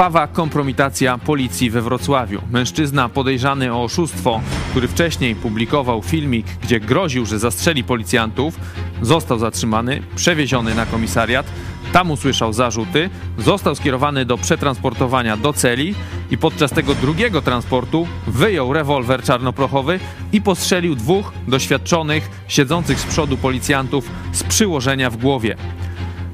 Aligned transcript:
Krwawa 0.00 0.26
kompromitacja 0.26 1.18
policji 1.18 1.70
we 1.70 1.82
Wrocławiu. 1.82 2.42
Mężczyzna 2.50 3.08
podejrzany 3.08 3.72
o 3.72 3.82
oszustwo, 3.82 4.40
który 4.70 4.88
wcześniej 4.88 5.34
publikował 5.34 6.02
filmik, 6.02 6.46
gdzie 6.62 6.80
groził, 6.80 7.26
że 7.26 7.38
zastrzeli 7.38 7.84
policjantów, 7.84 8.54
został 9.02 9.38
zatrzymany, 9.38 10.02
przewieziony 10.16 10.74
na 10.74 10.86
komisariat. 10.86 11.46
Tam 11.92 12.10
usłyszał 12.10 12.52
zarzuty, 12.52 13.10
został 13.38 13.74
skierowany 13.74 14.24
do 14.24 14.38
przetransportowania 14.38 15.36
do 15.36 15.52
celi 15.52 15.94
i 16.30 16.38
podczas 16.38 16.70
tego 16.70 16.94
drugiego 16.94 17.42
transportu 17.42 18.06
wyjął 18.26 18.72
rewolwer 18.72 19.22
czarnoprochowy 19.22 20.00
i 20.32 20.42
postrzelił 20.42 20.94
dwóch 20.94 21.32
doświadczonych, 21.48 22.30
siedzących 22.48 23.00
z 23.00 23.06
przodu 23.06 23.36
policjantów 23.36 24.10
z 24.32 24.42
przyłożenia 24.42 25.10
w 25.10 25.16
głowie. 25.16 25.56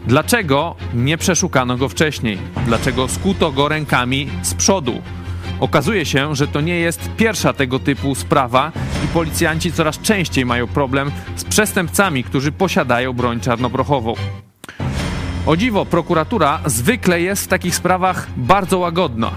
Dlaczego 0.06 0.76
nie 0.94 1.18
przeszukano 1.18 1.76
go 1.76 1.88
wcześniej? 1.88 2.38
Dlaczego 2.66 3.08
skuto 3.08 3.52
go 3.52 3.68
rękami 3.68 4.28
z 4.42 4.54
przodu? 4.54 5.02
Okazuje 5.60 6.06
się, 6.06 6.36
że 6.36 6.46
to 6.46 6.60
nie 6.60 6.74
jest 6.74 7.10
pierwsza 7.16 7.52
tego 7.52 7.78
typu 7.78 8.14
sprawa 8.14 8.72
i 9.04 9.08
policjanci 9.08 9.72
coraz 9.72 10.00
częściej 10.00 10.44
mają 10.44 10.66
problem 10.66 11.10
z 11.36 11.44
przestępcami, 11.44 12.24
którzy 12.24 12.52
posiadają 12.52 13.12
broń 13.12 13.40
czarnoprochową. 13.40 14.14
O 15.46 15.56
dziwo, 15.56 15.86
prokuratura 15.86 16.60
zwykle 16.66 17.20
jest 17.20 17.44
w 17.44 17.48
takich 17.48 17.74
sprawach 17.74 18.26
bardzo 18.36 18.78
łagodna. 18.78 19.30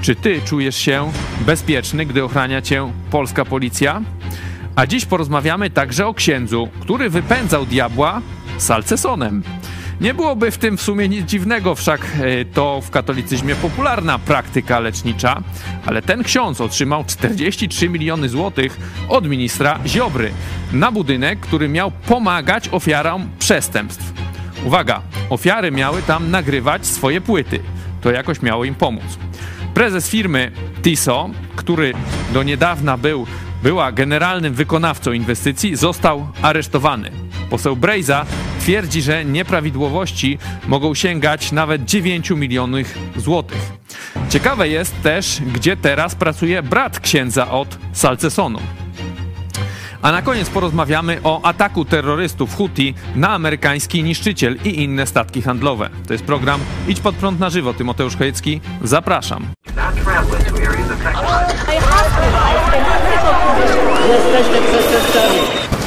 Czy 0.00 0.14
ty 0.14 0.40
czujesz 0.44 0.76
się 0.76 1.12
bezpieczny, 1.46 2.06
gdy 2.06 2.24
ochrania 2.24 2.62
cię 2.62 2.92
polska 3.10 3.44
policja? 3.44 4.02
A 4.76 4.86
dziś 4.86 5.04
porozmawiamy 5.04 5.70
także 5.70 6.06
o 6.06 6.14
księdzu, 6.14 6.68
który 6.80 7.10
wypędzał 7.10 7.66
diabła 7.66 8.20
salcesonem. 8.58 9.42
Nie 10.02 10.14
byłoby 10.14 10.50
w 10.50 10.58
tym 10.58 10.76
w 10.76 10.82
sumie 10.82 11.08
nic 11.08 11.26
dziwnego, 11.26 11.74
wszak 11.74 12.00
e, 12.20 12.44
to 12.44 12.80
w 12.80 12.90
katolicyzmie 12.90 13.54
popularna 13.54 14.18
praktyka 14.18 14.80
lecznicza, 14.80 15.42
ale 15.86 16.02
ten 16.02 16.22
ksiądz 16.22 16.60
otrzymał 16.60 17.04
43 17.04 17.88
miliony 17.88 18.28
złotych 18.28 18.80
od 19.08 19.28
ministra 19.28 19.78
Ziobry 19.86 20.32
na 20.72 20.92
budynek, 20.92 21.40
który 21.40 21.68
miał 21.68 21.90
pomagać 21.90 22.68
ofiarom 22.68 23.28
przestępstw. 23.38 24.12
Uwaga, 24.64 25.02
ofiary 25.30 25.70
miały 25.70 26.02
tam 26.02 26.30
nagrywać 26.30 26.86
swoje 26.86 27.20
płyty. 27.20 27.60
To 28.00 28.10
jakoś 28.10 28.42
miało 28.42 28.64
im 28.64 28.74
pomóc. 28.74 29.18
Prezes 29.74 30.08
firmy 30.08 30.52
Tiso, 30.82 31.30
który 31.56 31.92
do 32.32 32.42
niedawna 32.42 32.96
był, 32.96 33.26
była 33.62 33.92
generalnym 33.92 34.54
wykonawcą 34.54 35.12
inwestycji, 35.12 35.76
został 35.76 36.28
aresztowany. 36.42 37.31
Poseł 37.52 37.76
Brejza 37.76 38.26
twierdzi, 38.60 39.02
że 39.02 39.24
nieprawidłowości 39.24 40.38
mogą 40.68 40.94
sięgać 40.94 41.52
nawet 41.52 41.84
9 41.84 42.30
milionów 42.30 42.86
złotych. 43.16 43.72
Ciekawe 44.28 44.68
jest 44.68 45.02
też, 45.02 45.40
gdzie 45.54 45.76
teraz 45.76 46.14
pracuje 46.14 46.62
brat 46.62 47.00
księdza 47.00 47.50
od 47.50 47.78
Salcesonu. 47.92 48.58
A 50.02 50.12
na 50.12 50.22
koniec 50.22 50.48
porozmawiamy 50.50 51.18
o 51.24 51.42
ataku 51.44 51.84
terrorystów 51.84 52.56
Houthi 52.56 52.94
na 53.14 53.30
amerykański 53.30 54.02
niszczyciel 54.02 54.56
i 54.64 54.82
inne 54.82 55.06
statki 55.06 55.42
handlowe. 55.42 55.90
To 56.06 56.12
jest 56.12 56.24
program 56.24 56.60
Idź 56.88 57.00
pod 57.00 57.14
prąd 57.14 57.40
na 57.40 57.50
żywo. 57.50 57.74
Tymoteusz 57.74 58.16
Chojecki, 58.16 58.60
zapraszam. 58.82 59.46
Jesteśmy 64.08 64.58
przestępcami. 64.68 65.81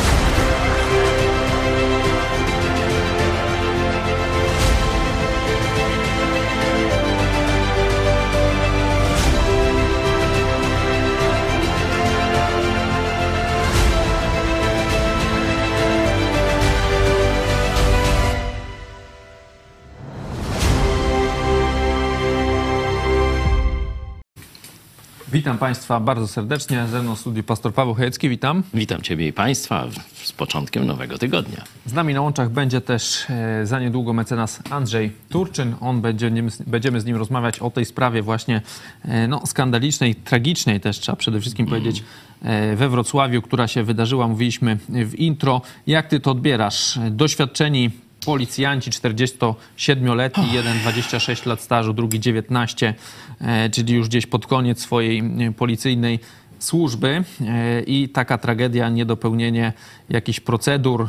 Witam 25.36 25.58
Państwa 25.58 26.00
bardzo 26.00 26.28
serdecznie. 26.28 26.88
Ze 26.88 27.02
mną 27.02 27.16
w 27.16 27.20
studiu 27.20 27.44
pastor 27.44 27.74
Paweł 27.74 27.94
Chojecki. 27.94 28.30
Witam. 28.30 28.64
Witam 28.74 29.02
Ciebie 29.02 29.28
i 29.28 29.34
Państwa 29.34 29.88
z 30.24 30.32
początkiem 30.32 30.86
nowego 30.86 31.18
tygodnia. 31.18 31.64
Z 31.86 31.94
nami 31.94 32.14
na 32.14 32.22
łączach 32.22 32.50
będzie 32.50 32.82
też 32.82 33.26
e, 33.30 33.66
za 33.66 33.80
niedługo 33.80 34.14
mecenas 34.14 34.60
Andrzej 34.70 35.12
Turczyn. 35.30 35.76
On 35.82 36.02
będzie, 36.02 36.32
będziemy 36.68 37.02
z 37.02 37.06
nim 37.06 37.16
rozmawiać 37.16 37.60
o 37.60 37.70
tej 37.70 37.86
sprawie 37.86 38.22
właśnie 38.22 38.62
e, 39.04 39.28
no, 39.28 39.46
skandalicznej, 39.46 40.16
tragicznej 40.16 40.80
też 40.80 41.00
trzeba 41.00 41.16
przede 41.16 41.42
wszystkim 41.42 41.68
mm. 41.68 41.80
powiedzieć 41.80 42.04
e, 42.42 42.76
we 42.76 42.90
Wrocławiu, 42.90 43.42
która 43.42 43.68
się 43.68 43.84
wydarzyła. 43.84 44.28
Mówiliśmy 44.28 44.78
w 44.90 45.16
intro. 45.16 45.62
Jak 45.88 46.08
Ty 46.08 46.20
to 46.20 46.32
odbierasz? 46.32 47.00
Doświadczeni 47.12 47.92
policjanci 48.26 48.92
47-letni, 48.92 50.54
jeden 50.54 50.80
26 50.80 51.46
lat 51.46 51.62
stażu, 51.62 51.94
drugi 51.94 52.20
19, 52.20 52.94
e, 53.42 53.70
czyli 53.70 53.94
już 53.94 54.08
gdzieś 54.08 54.26
pod 54.26 54.48
koniec 54.48 54.82
swojej 54.82 55.20
e, 55.20 55.52
policyjnej 55.52 56.20
służby. 56.60 57.24
E, 57.42 57.82
i 57.82 58.10
taka 58.10 58.38
tragedia, 58.38 58.90
niedopełnienie 58.90 59.74
jakichś 60.10 60.40
procedur. 60.40 61.08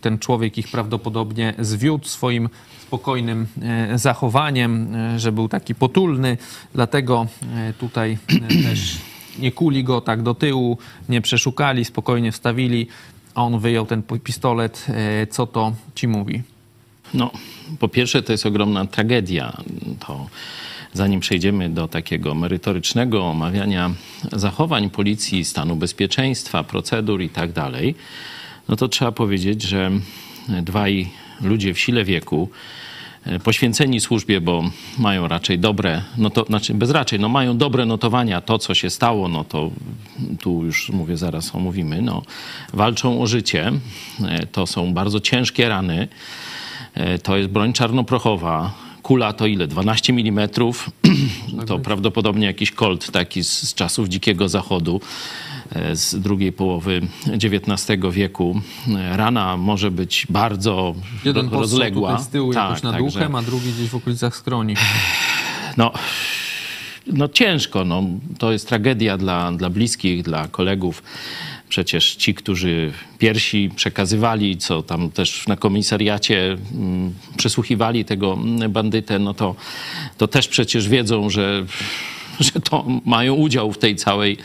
Ten 0.00 0.18
człowiek 0.18 0.58
ich 0.58 0.68
prawdopodobnie 0.68 1.54
zwiódł 1.58 2.06
swoim 2.06 2.48
spokojnym 2.78 3.46
zachowaniem, 3.94 4.96
że 5.16 5.32
był 5.32 5.48
taki 5.48 5.74
potulny, 5.74 6.36
dlatego 6.74 7.26
tutaj 7.78 8.18
też 8.64 8.98
nie 9.38 9.52
kuli 9.52 9.84
go 9.84 10.00
tak 10.00 10.22
do 10.22 10.34
tyłu, 10.34 10.78
nie 11.08 11.20
przeszukali, 11.20 11.84
spokojnie 11.84 12.32
wstawili 12.32 12.86
a 13.36 13.42
on 13.42 13.58
wyjął 13.58 13.86
ten 13.86 14.02
pistolet. 14.02 14.86
E, 14.88 15.26
co 15.26 15.46
to 15.46 15.72
ci 15.94 16.08
mówi? 16.08 16.42
No, 17.14 17.30
po 17.78 17.88
pierwsze, 17.88 18.22
to 18.22 18.32
jest 18.32 18.46
ogromna 18.46 18.86
tragedia. 18.86 19.56
To 20.06 20.26
zanim 20.92 21.20
przejdziemy 21.20 21.68
do 21.70 21.88
takiego 21.88 22.34
merytorycznego 22.34 23.24
omawiania 23.24 23.90
zachowań 24.32 24.90
policji, 24.90 25.44
stanu 25.44 25.76
bezpieczeństwa, 25.76 26.64
procedur 26.64 27.22
i 27.22 27.28
tak 27.28 27.52
dalej, 27.52 27.94
no 28.68 28.76
to 28.76 28.88
trzeba 28.88 29.12
powiedzieć, 29.12 29.62
że 29.62 29.90
dwaj 30.48 31.08
ludzie 31.40 31.74
w 31.74 31.80
sile 31.80 32.04
wieku, 32.04 32.48
poświęceni 33.44 34.00
służbie, 34.00 34.40
bo 34.40 34.64
mają 34.98 35.28
raczej 35.28 35.58
dobre, 35.58 36.02
no 36.18 36.30
to 36.30 36.44
znaczy 36.44 36.74
bez 36.74 36.90
raczej, 36.90 37.20
no 37.20 37.28
mają 37.28 37.58
dobre 37.58 37.86
notowania, 37.86 38.40
to 38.40 38.58
co 38.58 38.74
się 38.74 38.90
stało, 38.90 39.28
no 39.28 39.44
to 39.44 39.70
tu 40.40 40.64
już 40.64 40.90
mówię, 40.90 41.16
zaraz 41.16 41.54
omówimy, 41.54 42.02
no 42.02 42.22
walczą 42.72 43.22
o 43.22 43.26
życie, 43.26 43.72
e, 44.24 44.46
to 44.46 44.66
są 44.66 44.94
bardzo 44.94 45.20
ciężkie 45.20 45.68
rany, 45.68 46.08
e, 46.94 47.18
to 47.18 47.36
jest 47.36 47.48
broń 47.50 47.72
czarnoprochowa, 47.72 48.74
kula 49.02 49.32
to 49.32 49.46
ile? 49.46 49.66
12 49.66 50.12
mm. 50.12 50.48
To 51.66 51.78
prawdopodobnie 51.78 52.46
jakiś 52.46 52.70
kolt 52.70 53.10
taki 53.10 53.44
z, 53.44 53.68
z 53.68 53.74
czasów 53.74 54.08
Dzikiego 54.08 54.48
Zachodu. 54.48 55.00
Z 55.94 56.14
drugiej 56.20 56.52
połowy 56.52 57.00
XIX 57.26 58.00
wieku. 58.10 58.60
Rana 59.12 59.56
może 59.56 59.90
być 59.90 60.26
bardzo 60.30 60.94
Jeden 61.24 61.48
rozległa. 61.48 62.10
Jeden 62.10 62.24
z 62.24 62.28
tyłu 62.28 62.52
tak, 62.52 62.62
jakoś 62.62 62.82
nad 62.82 62.92
także... 62.92 63.18
uchem, 63.18 63.34
a 63.34 63.42
drugi 63.42 63.72
gdzieś 63.72 63.88
w 63.88 63.94
okolicach 63.94 64.36
skroni. 64.36 64.74
No, 65.76 65.92
no 67.06 67.28
ciężko. 67.28 67.84
No. 67.84 68.02
To 68.38 68.52
jest 68.52 68.68
tragedia 68.68 69.18
dla, 69.18 69.52
dla 69.52 69.70
bliskich, 69.70 70.22
dla 70.22 70.48
kolegów. 70.48 71.02
Przecież 71.68 72.14
ci, 72.14 72.34
którzy 72.34 72.92
pierwsi 73.18 73.70
przekazywali, 73.76 74.56
co 74.56 74.82
tam 74.82 75.10
też 75.10 75.46
na 75.46 75.56
komisariacie 75.56 76.56
mm, 76.74 77.14
przesłuchiwali 77.36 78.04
tego 78.04 78.38
bandytę, 78.68 79.18
no 79.18 79.34
to, 79.34 79.54
to 80.18 80.28
też 80.28 80.48
przecież 80.48 80.88
wiedzą, 80.88 81.30
że 81.30 81.66
że 82.54 82.60
to 82.60 82.86
mają 83.04 83.34
udział 83.34 83.72
w 83.72 83.78
tej 83.78 83.96
całej 83.96 84.36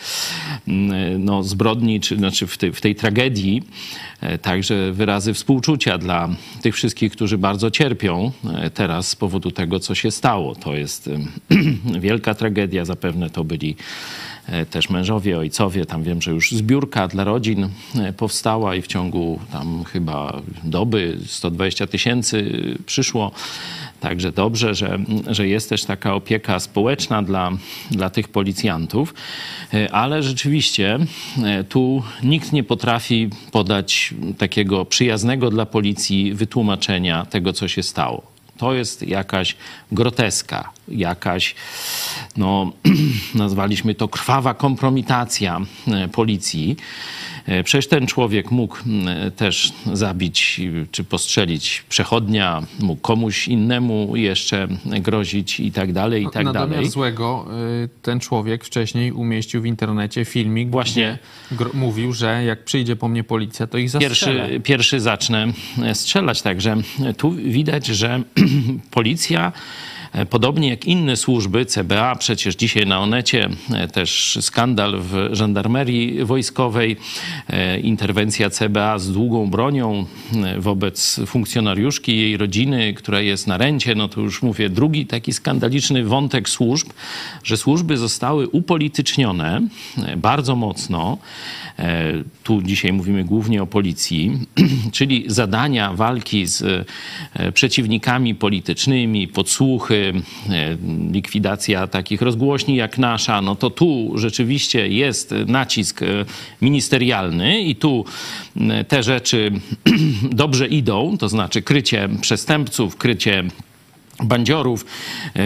mm, 0.67 1.25
no, 1.25 1.43
zbrodni, 1.43 1.99
czy 1.99 2.17
znaczy 2.17 2.47
w 2.47 2.57
tej, 2.57 2.73
w 2.73 2.81
tej 2.81 2.95
tragedii. 2.95 3.63
E, 4.21 4.37
także 4.37 4.91
wyrazy 4.91 5.33
współczucia 5.33 5.97
dla 5.97 6.29
tych 6.61 6.75
wszystkich, 6.75 7.11
którzy 7.11 7.37
bardzo 7.37 7.71
cierpią 7.71 8.31
e, 8.53 8.69
teraz 8.69 9.07
z 9.07 9.15
powodu 9.15 9.51
tego, 9.51 9.79
co 9.79 9.95
się 9.95 10.11
stało. 10.11 10.55
To 10.55 10.75
jest 10.75 11.09
wielka 11.99 12.33
tragedia. 12.33 12.85
Zapewne 12.85 13.29
to 13.29 13.43
byli 13.43 13.75
e, 14.47 14.65
też 14.65 14.89
mężowie, 14.89 15.37
ojcowie. 15.37 15.85
Tam 15.85 16.03
wiem, 16.03 16.21
że 16.21 16.31
już 16.31 16.51
zbiórka 16.51 17.07
dla 17.07 17.23
rodzin 17.23 17.69
powstała 18.17 18.75
i 18.75 18.81
w 18.81 18.87
ciągu 18.87 19.39
tam 19.51 19.83
chyba 19.83 20.41
doby 20.63 21.17
120 21.25 21.87
tysięcy 21.87 22.51
przyszło. 22.85 23.31
Także 24.01 24.31
dobrze, 24.31 24.75
że, 24.75 24.99
że 25.27 25.47
jest 25.47 25.69
też 25.69 25.85
taka 25.85 26.13
opieka 26.13 26.59
społeczna 26.59 27.23
dla, 27.23 27.51
dla 27.91 28.09
tych 28.09 28.27
policjantów, 28.27 29.13
e, 29.73 29.91
ale 29.91 30.23
rzeczywiście 30.23 30.99
e, 31.43 31.63
tu 31.63 32.03
nikt 32.23 32.51
nie 32.51 32.63
potrafi 32.63 33.29
podać 33.51 34.13
takiego 34.37 34.85
przyjaznego 34.85 35.49
dla 35.49 35.65
policji 35.65 36.33
wytłumaczenia 36.33 37.25
tego, 37.25 37.53
co 37.53 37.67
się 37.67 37.83
stało. 37.83 38.31
To 38.57 38.73
jest 38.73 39.07
jakaś 39.07 39.55
groteska. 39.91 40.69
Jakaś, 40.91 41.55
no 42.37 42.71
nazwaliśmy 43.35 43.95
to 43.95 44.07
krwawa 44.07 44.53
kompromitacja 44.53 45.61
e, 45.87 46.07
policji. 46.07 46.75
E, 47.45 47.63
przecież 47.63 47.87
ten 47.87 48.07
człowiek 48.07 48.51
mógł 48.51 48.77
też 49.35 49.73
zabić 49.93 50.61
czy 50.91 51.03
postrzelić 51.03 51.83
przechodnia, 51.89 52.63
mógł 52.79 53.01
komuś 53.01 53.47
innemu 53.47 54.15
jeszcze 54.15 54.67
grozić 54.85 55.59
i 55.59 55.71
tak 55.71 55.93
dalej, 55.93 56.23
i 56.23 56.29
tak 56.29 56.51
dalej. 56.51 56.89
złego 56.89 57.47
y, 57.83 57.89
ten 58.01 58.19
człowiek 58.19 58.65
wcześniej 58.65 59.11
umieścił 59.11 59.61
w 59.61 59.65
internecie 59.65 60.25
filmik, 60.25 60.69
Właśnie. 60.69 61.17
mówił, 61.73 62.13
że 62.13 62.43
jak 62.43 62.63
przyjdzie 62.63 62.95
po 62.95 63.07
mnie 63.07 63.23
policja, 63.23 63.67
to 63.67 63.77
ich 63.77 63.89
zastrzelę. 63.89 64.39
Pierwszy, 64.39 64.59
pierwszy 64.59 64.99
zacznę 64.99 65.47
strzelać. 65.93 66.41
Także 66.41 66.77
tu 67.17 67.31
widać, 67.31 67.85
że 67.87 68.21
policja, 68.91 69.47
e, 69.47 69.51
podobnie 70.29 70.69
jak 70.69 70.85
inne 70.85 71.17
służby, 71.17 71.65
CBA, 71.65 72.15
przecież 72.15 72.55
dzisiaj 72.55 72.85
na 72.85 72.99
Onecie 72.99 73.49
e, 73.73 73.87
też 73.87 74.37
skandal 74.41 74.99
w 74.99 75.29
żandarmerii 75.31 76.25
wojskowej, 76.25 76.97
e, 77.49 77.79
interwencja 77.79 78.49
CBA 78.49 78.99
z 78.99 79.11
długą 79.11 79.49
bronią 79.49 80.05
e, 80.43 80.59
wobec 80.59 81.19
funkcjonariuszki, 81.25 82.17
jej 82.17 82.37
rodziny, 82.37 82.93
która 82.93 83.21
jest 83.21 83.47
na 83.47 83.57
rencie. 83.57 83.95
No 83.95 84.07
to 84.07 84.21
już 84.21 84.41
mówię, 84.41 84.69
drugi 84.69 85.05
taki 85.05 85.33
skandaliczny 85.33 86.03
wątek 86.03 86.49
służb, 86.49 86.89
że 87.43 87.57
służby 87.57 87.97
zostały 87.97 88.47
upolitycznione 88.47 89.61
e, 89.97 90.17
bardzo 90.17 90.55
mocno. 90.55 91.17
E, 91.79 92.13
Tu 92.43 92.61
dzisiaj 92.61 92.93
mówimy 92.93 93.23
głównie 93.23 93.63
o 93.63 93.67
policji, 93.67 94.31
czyli 94.97 95.23
zadania 95.27 95.93
walki 95.93 96.47
z 96.47 96.61
e, 97.33 97.51
przeciwnikami 97.51 98.35
politycznymi, 98.35 99.27
podsłuchy, 99.27 99.95
e, 99.95 100.00
likwidacja 101.11 101.87
takich 101.87 102.21
rozgłośni 102.21 102.75
jak 102.75 102.97
nasza, 102.97 103.41
no 103.41 103.55
to 103.55 103.69
tu 103.69 104.11
rzeczywiście 104.15 104.87
jest 104.87 105.33
nacisk 105.47 106.01
e, 106.01 106.05
ministerialny 106.61 107.61
i 107.61 107.75
tu 107.75 108.05
m, 108.57 108.71
te 108.87 109.03
rzeczy 109.03 109.51
dobrze 110.43 110.67
idą, 110.67 111.17
to 111.17 111.29
znaczy 111.29 111.61
krycie 111.61 112.09
przestępców, 112.21 112.97
krycie 112.97 113.43
bandziorów, 114.23 114.85
e, 115.35 115.41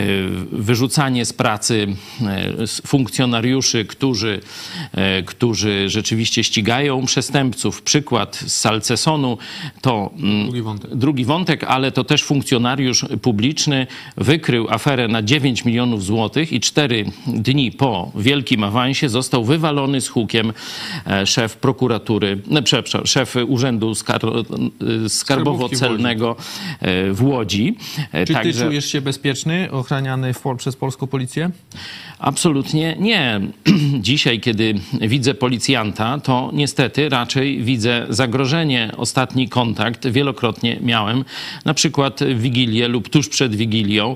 wyrzucanie 0.52 1.26
z 1.26 1.34
pracy 1.34 1.88
e, 2.22 2.68
funkcjonariuszy, 2.88 3.86
którzy, 3.86 4.42
e, 4.92 5.24
którzy 5.24 5.90
rzeczywiście 5.90 6.44
ścigają 6.44 7.06
przestępców. 7.06 7.82
Przykład 7.82 8.36
z 8.36 8.54
Salcesonu 8.60 9.38
to 9.82 10.12
mm, 10.18 10.44
Drugi 10.46 10.62
wątek. 10.62 10.96
drugi 10.96 11.26
wątek, 11.26 11.64
ale 11.64 11.92
to 11.92 12.04
też 12.04 12.24
funkcjonariusz 12.24 13.06
publiczny 13.22 13.88
wykrył 14.18 14.68
aferę 14.70 15.08
na 15.08 15.22
9 15.24 15.66
milionów 15.66 16.04
złotych 16.04 16.54
i 16.54 16.60
cztery 16.60 17.06
dni 17.28 17.72
po 17.72 18.12
wielkim 18.16 18.64
awansie 18.64 19.10
został 19.10 19.44
wywalony 19.46 20.02
z 20.02 20.08
hukiem 20.08 20.54
szef 21.26 21.58
prokuratury, 21.58 22.40
przepraszam, 22.64 23.06
szef 23.06 23.36
Urzędu 23.48 23.92
Skar- 23.92 24.46
Skarbowo-Celnego 25.08 26.36
w 27.12 27.24
Łodzi. 27.24 27.76
Czy 28.28 28.36
ty 28.44 28.54
Także 28.56 28.70
czujesz 28.70 28.86
się 28.86 29.02
bezpieczny, 29.02 29.72
ochraniany 29.72 30.34
w, 30.34 30.44
przez 30.58 30.76
polską 30.76 31.08
policję? 31.08 31.52
absolutnie 32.20 32.96
nie. 33.00 33.42
Dzisiaj, 34.00 34.40
kiedy 34.40 34.74
widzę 35.02 35.34
policjanta, 35.34 36.20
to 36.20 36.50
niestety 36.54 37.10
raczej 37.10 37.64
widzę 37.64 38.06
zagrożenie. 38.10 38.92
Ostatni 38.98 39.50
kontakt 39.50 40.08
wielokrotnie 40.08 40.78
miałem, 40.82 41.26
na 41.66 41.74
przykład 41.74 42.20
w 42.24 42.42
Wigilię 42.42 42.88
lub 42.88 43.10
tuż 43.10 43.30
przed 43.30 43.56
Wigilią, 43.56 44.16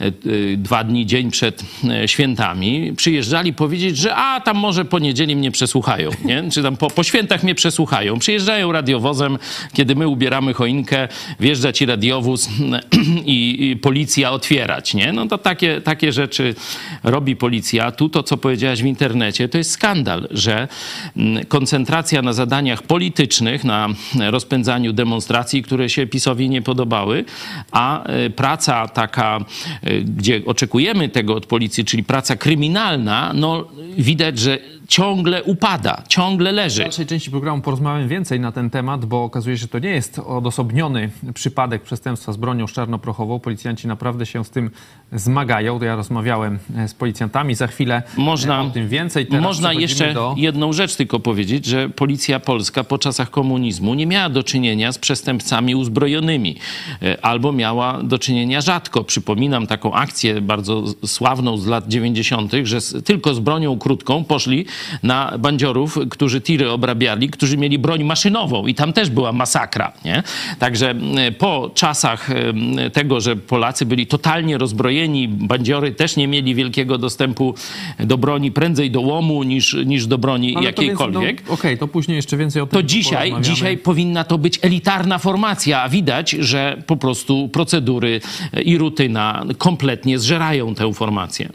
e, 0.00 0.06
e, 0.06 0.10
dwa 0.56 0.84
dni, 0.84 1.06
dzień 1.06 1.30
przed 1.30 1.62
e, 1.90 2.08
świętami. 2.08 2.92
Przyjeżdżali 2.96 3.52
powiedzieć, 3.52 3.96
że 3.96 4.14
a 4.14 4.40
tam 4.40 4.56
może 4.56 4.84
po 4.84 4.98
niedzieli 4.98 5.36
mnie 5.36 5.50
przesłuchają, 5.50 6.10
nie? 6.24 6.44
czy 6.52 6.62
tam 6.62 6.76
po, 6.76 6.90
po 6.90 7.02
świętach 7.02 7.42
mnie 7.42 7.54
przesłuchają. 7.54 8.18
Przyjeżdżają 8.18 8.72
radiowozem, 8.72 9.38
kiedy 9.72 9.94
my 9.94 10.08
ubieramy 10.08 10.54
choinkę, 10.54 11.08
wjeżdża 11.40 11.72
ci 11.72 11.86
radiowóz 11.86 12.48
i, 13.24 13.70
i 13.70 13.76
policja 13.78 14.30
otwierać, 14.30 14.94
nie? 14.94 15.12
No 15.12 15.26
to 15.26 15.38
takie, 15.38 15.80
takie 15.80 16.12
rzeczy 16.12 16.54
robi 17.02 17.36
policja. 17.36 17.92
Tu 17.92 18.08
to, 18.08 18.22
co 18.22 18.36
powiedziałaś 18.36 18.82
w 18.82 18.86
internecie, 18.86 19.48
to 19.48 19.58
jest 19.58 19.70
skandal, 19.70 20.28
że 20.30 20.68
mm, 21.16 21.46
koncentracja 21.46 22.22
na 22.22 22.32
zadaniach 22.32 22.82
politycznych, 22.82 23.64
na 23.64 23.88
rozpędzaniu 24.30 24.92
demonstracji, 24.92 25.62
które 25.62 25.88
się 25.88 26.06
PiSowi 26.06 26.48
nie 26.48 26.62
podobały, 26.62 27.24
a 27.72 28.04
e, 28.04 28.30
praca 28.30 28.88
taka, 28.88 29.38
e, 29.82 30.00
gdzie 30.00 30.42
oczekujemy 30.46 31.08
tego 31.08 31.34
od 31.34 31.46
policji, 31.46 31.84
czyli 31.84 32.04
praca 32.04 32.36
kryminalna, 32.36 33.32
no 33.34 33.68
widać, 33.96 34.38
że 34.38 34.58
ciągle 34.88 35.44
upada, 35.44 36.02
ciągle 36.08 36.52
W 36.52 36.54
leży. 36.54 36.82
dalszej 36.82 37.06
części 37.06 37.30
programu 37.30 37.62
porozmawiamy 37.62 38.08
więcej 38.08 38.40
na 38.40 38.52
ten 38.52 38.70
temat, 38.70 39.04
bo 39.04 39.24
okazuje 39.24 39.56
się, 39.56 39.60
że 39.60 39.68
to 39.68 39.78
nie 39.78 39.90
jest 39.90 40.18
odosobniony 40.18 41.10
przypadek 41.34 41.82
przestępstwa 41.82 42.32
z 42.32 42.36
bronią 42.36 42.66
czarnoprochową. 42.66 43.40
Policjanci 43.40 43.88
naprawdę 43.88 44.26
się 44.26 44.44
z 44.44 44.50
tym 44.50 44.70
zmagają. 45.12 45.82
Ja 45.82 45.96
rozmawiałem 45.96 46.58
e, 46.76 46.88
z 46.88 46.94
policjantami. 46.94 47.54
Za 47.54 47.66
chwilę 47.66 48.02
e, 48.18 48.20
Można, 48.20 48.62
o 48.62 48.70
tym 48.70 48.88
więcej. 48.88 49.26
Teraz 49.26 49.42
można 49.42 49.72
jeszcze 49.72 50.14
do... 50.14 50.34
jedną 50.38 50.72
rzecz 50.72 50.96
tylko 50.96 51.20
powiedzieć, 51.20 51.66
że 51.66 51.88
policja 51.88 52.40
polska 52.40 52.84
po 52.84 52.98
czasach 52.98 53.30
komunizmu 53.30 53.94
nie 53.94 54.06
miała 54.06 54.28
do 54.28 54.42
czynienia 54.42 54.92
z 54.92 54.98
przestępcami 54.98 55.74
uzbrojonymi, 55.74 56.56
e, 57.02 57.24
albo 57.24 57.52
miała 57.52 58.02
do 58.02 58.18
czynienia 58.18 58.60
rzadko. 58.60 59.04
Przypominam 59.04 59.66
taką 59.66 59.92
akcję 59.94 60.40
bardzo 60.40 60.84
sławną 61.06 61.56
z 61.56 61.66
lat 61.66 61.88
90., 61.88 62.52
że 62.64 62.78
tylko 63.04 63.34
z 63.34 63.38
bronią 63.38 63.78
krótką 63.78 64.24
poszli 64.24 64.66
na 65.02 65.38
bandziorów, 65.38 65.98
którzy 66.10 66.40
tiry 66.40 66.70
obrabiali, 66.70 67.28
którzy 67.28 67.56
mieli 67.56 67.78
broń 67.78 68.04
maszynową 68.04 68.66
i 68.66 68.74
tam 68.74 68.92
też 68.92 69.10
była 69.10 69.32
masakra. 69.32 69.92
Nie? 70.04 70.22
Także 70.58 70.94
e, 71.16 71.32
po 71.32 71.70
czasach 71.74 72.30
e, 72.30 72.90
tego, 72.90 73.20
że 73.20 73.36
Polacy 73.36 73.86
byli 73.86 74.06
totalnie 74.06 74.58
rozbrojeni, 74.58 75.28
bandziory 75.28 75.92
też 75.92 76.16
nie 76.16 76.28
mieli 76.28 76.54
wielkiego 76.54 76.98
dostępu 76.98 77.54
do 77.98 78.18
broni, 78.18 78.52
prędzej 78.52 78.90
do 78.90 79.00
łomu 79.00 79.42
niż, 79.42 79.76
niż 79.86 80.06
do 80.06 80.18
broni 80.18 80.56
Ale 80.56 80.66
jakiejkolwiek. 80.66 81.42
no, 81.48 81.54
Okej, 81.54 81.78
to 81.78 81.88
później 81.88 82.16
jeszcze 82.16 82.36
więcej 82.36 82.62
o 82.62 82.66
tym 82.66 82.78
To 82.78 82.82
dzisiaj, 82.82 83.34
dzisiaj 83.40 83.78
powinna 83.78 84.24
to 84.24 84.38
być 84.38 84.58
elitarna 84.62 85.18
formacja, 85.18 85.82
a 85.82 85.88
widać, 85.88 86.30
że 86.30 86.82
po 86.86 86.96
prostu 86.96 87.48
procedury 87.48 88.20
i 88.64 88.78
rutyna 88.78 89.44
kompletnie 89.58 90.18
zżerają 90.18 90.74
tę 90.74 90.94
formację. 90.94 91.48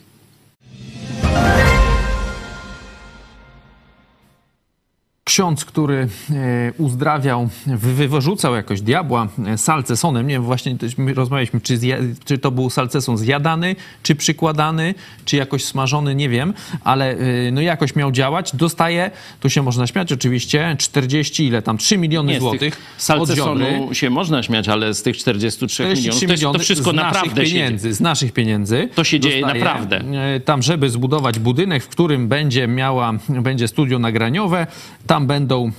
Ksiądz, 5.33 5.65
który 5.65 6.07
e, 6.29 6.73
uzdrawiał, 6.77 7.49
wy- 7.67 8.07
wyrzucał 8.07 8.55
jakoś 8.55 8.81
diabła 8.81 9.27
e, 9.45 9.57
salcesonem. 9.57 10.27
Nie 10.27 10.33
wiem, 10.33 10.43
właśnie 10.43 10.75
rozmawialiśmy, 11.15 11.61
czy, 11.61 11.79
czy 12.25 12.37
to 12.37 12.51
był 12.51 12.69
salceson 12.69 13.17
zjadany, 13.17 13.75
czy 14.03 14.15
przykładany, 14.15 14.95
czy 15.25 15.35
jakoś 15.37 15.63
smażony, 15.65 16.15
nie 16.15 16.29
wiem, 16.29 16.53
ale 16.83 17.11
e, 17.11 17.51
no 17.51 17.61
jakoś 17.61 17.95
miał 17.95 18.11
działać. 18.11 18.55
Dostaje, 18.55 19.11
tu 19.39 19.49
się 19.49 19.61
można 19.61 19.87
śmiać 19.87 20.11
oczywiście, 20.11 20.75
40, 20.79 21.47
ile 21.47 21.61
tam, 21.61 21.77
3 21.77 21.97
miliony 21.97 22.33
Nie, 22.33 22.39
złotych 22.39 22.77
salcesonu 22.97 23.93
się 23.93 24.09
można 24.09 24.43
śmiać, 24.43 24.69
ale 24.69 24.93
z 24.93 25.03
tych 25.03 25.17
43 25.17 25.83
milionów, 25.83 26.15
43 26.15 26.27
to, 26.27 26.31
jest- 26.31 26.43
to 26.43 26.59
wszystko 26.59 26.91
z 26.91 26.95
naszych 26.95 27.13
naprawdę 27.13 27.45
się 27.45 27.51
pieniędzy, 27.53 27.93
z 27.93 28.01
naszych 28.01 28.31
pieniędzy. 28.33 28.89
To 28.95 29.03
się 29.03 29.19
dzieje 29.19 29.45
naprawdę. 29.45 30.03
Tam, 30.45 30.61
żeby 30.61 30.89
zbudować 30.89 31.39
budynek, 31.39 31.83
w 31.83 31.87
którym 31.87 32.27
będzie 32.27 32.67
miała, 32.67 33.13
będzie 33.29 33.67
studio 33.67 33.99
nagraniowe, 33.99 34.67
tam 35.07 35.22
będą 35.27 35.67
e, 35.67 35.71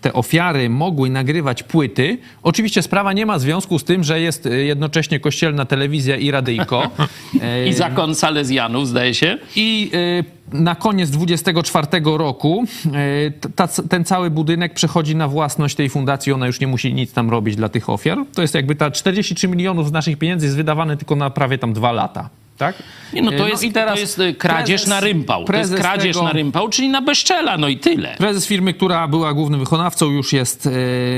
te 0.00 0.12
ofiary 0.12 0.70
mogły 0.70 1.10
nagrywać 1.10 1.62
płyty. 1.62 2.18
Oczywiście 2.42 2.82
sprawa 2.82 3.12
nie 3.12 3.26
ma 3.26 3.38
związku 3.38 3.78
z 3.78 3.84
tym, 3.84 4.04
że 4.04 4.20
jest 4.20 4.46
e, 4.46 4.50
jednocześnie 4.50 5.20
kościelna 5.20 5.64
telewizja 5.64 6.16
i 6.16 6.30
radyjko. 6.30 6.90
E, 7.42 7.66
I 7.68 7.72
zakon 7.72 8.14
Salezjanów, 8.14 8.88
zdaje 8.88 9.14
się. 9.14 9.38
i 9.56 9.90
y, 9.94 10.24
na 10.52 10.74
koniec 10.74 11.10
24 11.10 11.86
roku 12.04 12.64
ta, 13.56 13.68
ten 13.68 14.04
cały 14.04 14.30
budynek 14.30 14.74
przechodzi 14.74 15.16
na 15.16 15.28
własność 15.28 15.74
tej 15.74 15.88
fundacji. 15.88 16.32
Ona 16.32 16.46
już 16.46 16.60
nie 16.60 16.66
musi 16.66 16.94
nic 16.94 17.12
tam 17.12 17.30
robić 17.30 17.56
dla 17.56 17.68
tych 17.68 17.90
ofiar. 17.90 18.18
To 18.34 18.42
jest 18.42 18.54
jakby 18.54 18.76
ta 18.76 18.90
43 18.90 19.48
milionów 19.48 19.88
z 19.88 19.92
naszych 19.92 20.18
pieniędzy 20.18 20.46
jest 20.46 20.56
wydawane 20.56 20.96
tylko 20.96 21.16
na 21.16 21.30
prawie 21.30 21.58
tam 21.58 21.72
dwa 21.72 21.92
lata. 21.92 22.30
Tak? 22.58 22.82
Nie, 23.12 23.22
no 23.22 23.30
to, 23.32 23.46
Y, 23.46 23.50
jest, 23.50 23.62
i 23.64 23.72
teraz 23.72 23.94
to 23.94 24.00
jest 24.00 24.18
y, 24.18 24.34
kradzież 24.34 24.82
prezes- 24.82 24.88
na 24.88 25.00
rympał. 25.00 25.44
To 25.44 25.56
jest 25.56 25.74
kradzież 25.74 26.16
tego- 26.16 26.26
na 26.26 26.32
rympał, 26.32 26.68
czyli 26.68 26.88
na 26.88 27.02
bezczela, 27.02 27.58
no 27.58 27.68
i 27.68 27.76
tyle. 27.78 28.14
Prezes 28.18 28.46
firmy, 28.46 28.74
która 28.74 29.08
była 29.08 29.32
głównym 29.34 29.60
wykonawcą, 29.60 30.10
już 30.10 30.32
jest, 30.32 30.68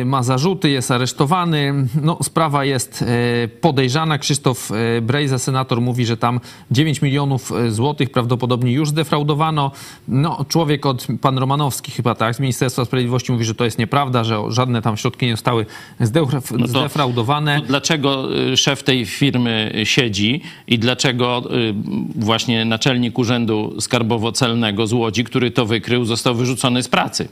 e, 0.01 0.05
ma 0.05 0.23
zarzuty, 0.23 0.71
jest 0.71 0.91
aresztowany. 0.91 1.75
No, 2.03 2.19
sprawa 2.23 2.65
jest 2.65 3.03
e, 3.03 3.49
podejrzana. 3.49 4.19
Krzysztof 4.19 4.71
e, 4.71 5.01
Brejza, 5.01 5.39
senator, 5.39 5.81
mówi, 5.81 6.07
że 6.07 6.17
tam 6.17 6.41
9 6.71 7.03
milionów 7.03 7.53
e, 7.53 7.71
złotych 7.71 8.11
prawdopodobnie 8.11 8.73
już 8.73 8.89
zdefraudowano. 8.89 9.71
No, 10.09 10.45
człowiek 10.49 10.87
od, 10.87 11.07
pan 11.21 11.39
Romanowski 11.39 11.93
chyba 11.93 12.15
tak, 12.15 12.35
z 12.35 12.41
Ministerstwa 12.41 12.85
Sprawiedliwości 12.85 13.33
mówi, 13.33 13.45
że 13.45 13.55
to 13.55 13.65
jest 13.65 13.79
nieprawda, 13.79 14.25
że 14.25 14.39
żadne 14.49 14.83
tam 14.83 14.97
środki 14.97 15.27
nie 15.27 15.33
zostały 15.33 15.67
zdef- 16.01 16.53
No 16.59 16.67
to- 16.67 16.69
zdefraudowane. 16.69 17.61
To 17.61 17.67
dlaczego 17.67 18.29
szef 18.57 18.83
tej 18.83 19.07
firmy 19.07 19.81
siedzi 19.85 20.43
i 20.67 20.79
dlaczego 20.79 21.26
tego 21.27 21.55
y, 21.55 21.75
właśnie 22.15 22.65
naczelnik 22.65 23.19
Urzędu 23.19 23.75
Skarbowo-Celnego 23.81 24.87
z 24.87 24.93
Łodzi, 24.93 25.25
który 25.25 25.51
to 25.51 25.67
wykrył, 25.67 26.05
został 26.05 26.35
wyrzucony 26.35 26.83
z 26.83 26.89
pracy. 26.89 27.29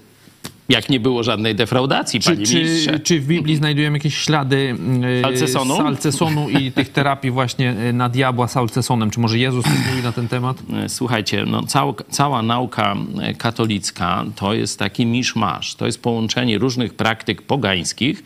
Jak 0.68 0.88
nie 0.88 1.00
było 1.00 1.22
żadnej 1.22 1.54
defraudacji, 1.54 2.20
Czy, 2.20 2.30
panie 2.30 2.46
czy, 2.46 3.00
czy 3.00 3.20
w 3.20 3.26
Biblii 3.26 3.56
znajdujemy 3.56 3.96
jakieś 3.98 4.16
ślady 4.18 4.76
Salcesonu? 5.22 5.76
salcesonu 5.76 6.48
i 6.48 6.72
tych 6.72 6.88
terapii 6.88 7.30
właśnie 7.30 7.74
yy, 7.84 7.92
na 7.92 8.08
diabła 8.08 8.48
salcesonem? 8.48 9.10
Czy 9.10 9.20
może 9.20 9.38
Jezus 9.38 9.64
coś 9.64 9.72
mówi 9.90 10.02
na 10.02 10.12
ten 10.12 10.28
temat? 10.28 10.56
E, 10.84 10.88
Słuchajcie, 10.88 11.44
no 11.46 11.62
cał, 11.62 11.94
cała 12.10 12.42
nauka 12.42 12.96
e, 13.22 13.34
katolicka 13.34 14.24
to 14.36 14.54
jest 14.54 14.78
taki 14.78 15.06
miszmasz. 15.06 15.74
To 15.74 15.86
jest 15.86 16.02
połączenie 16.02 16.58
różnych 16.58 16.94
praktyk 16.94 17.42
pogańskich 17.42 18.22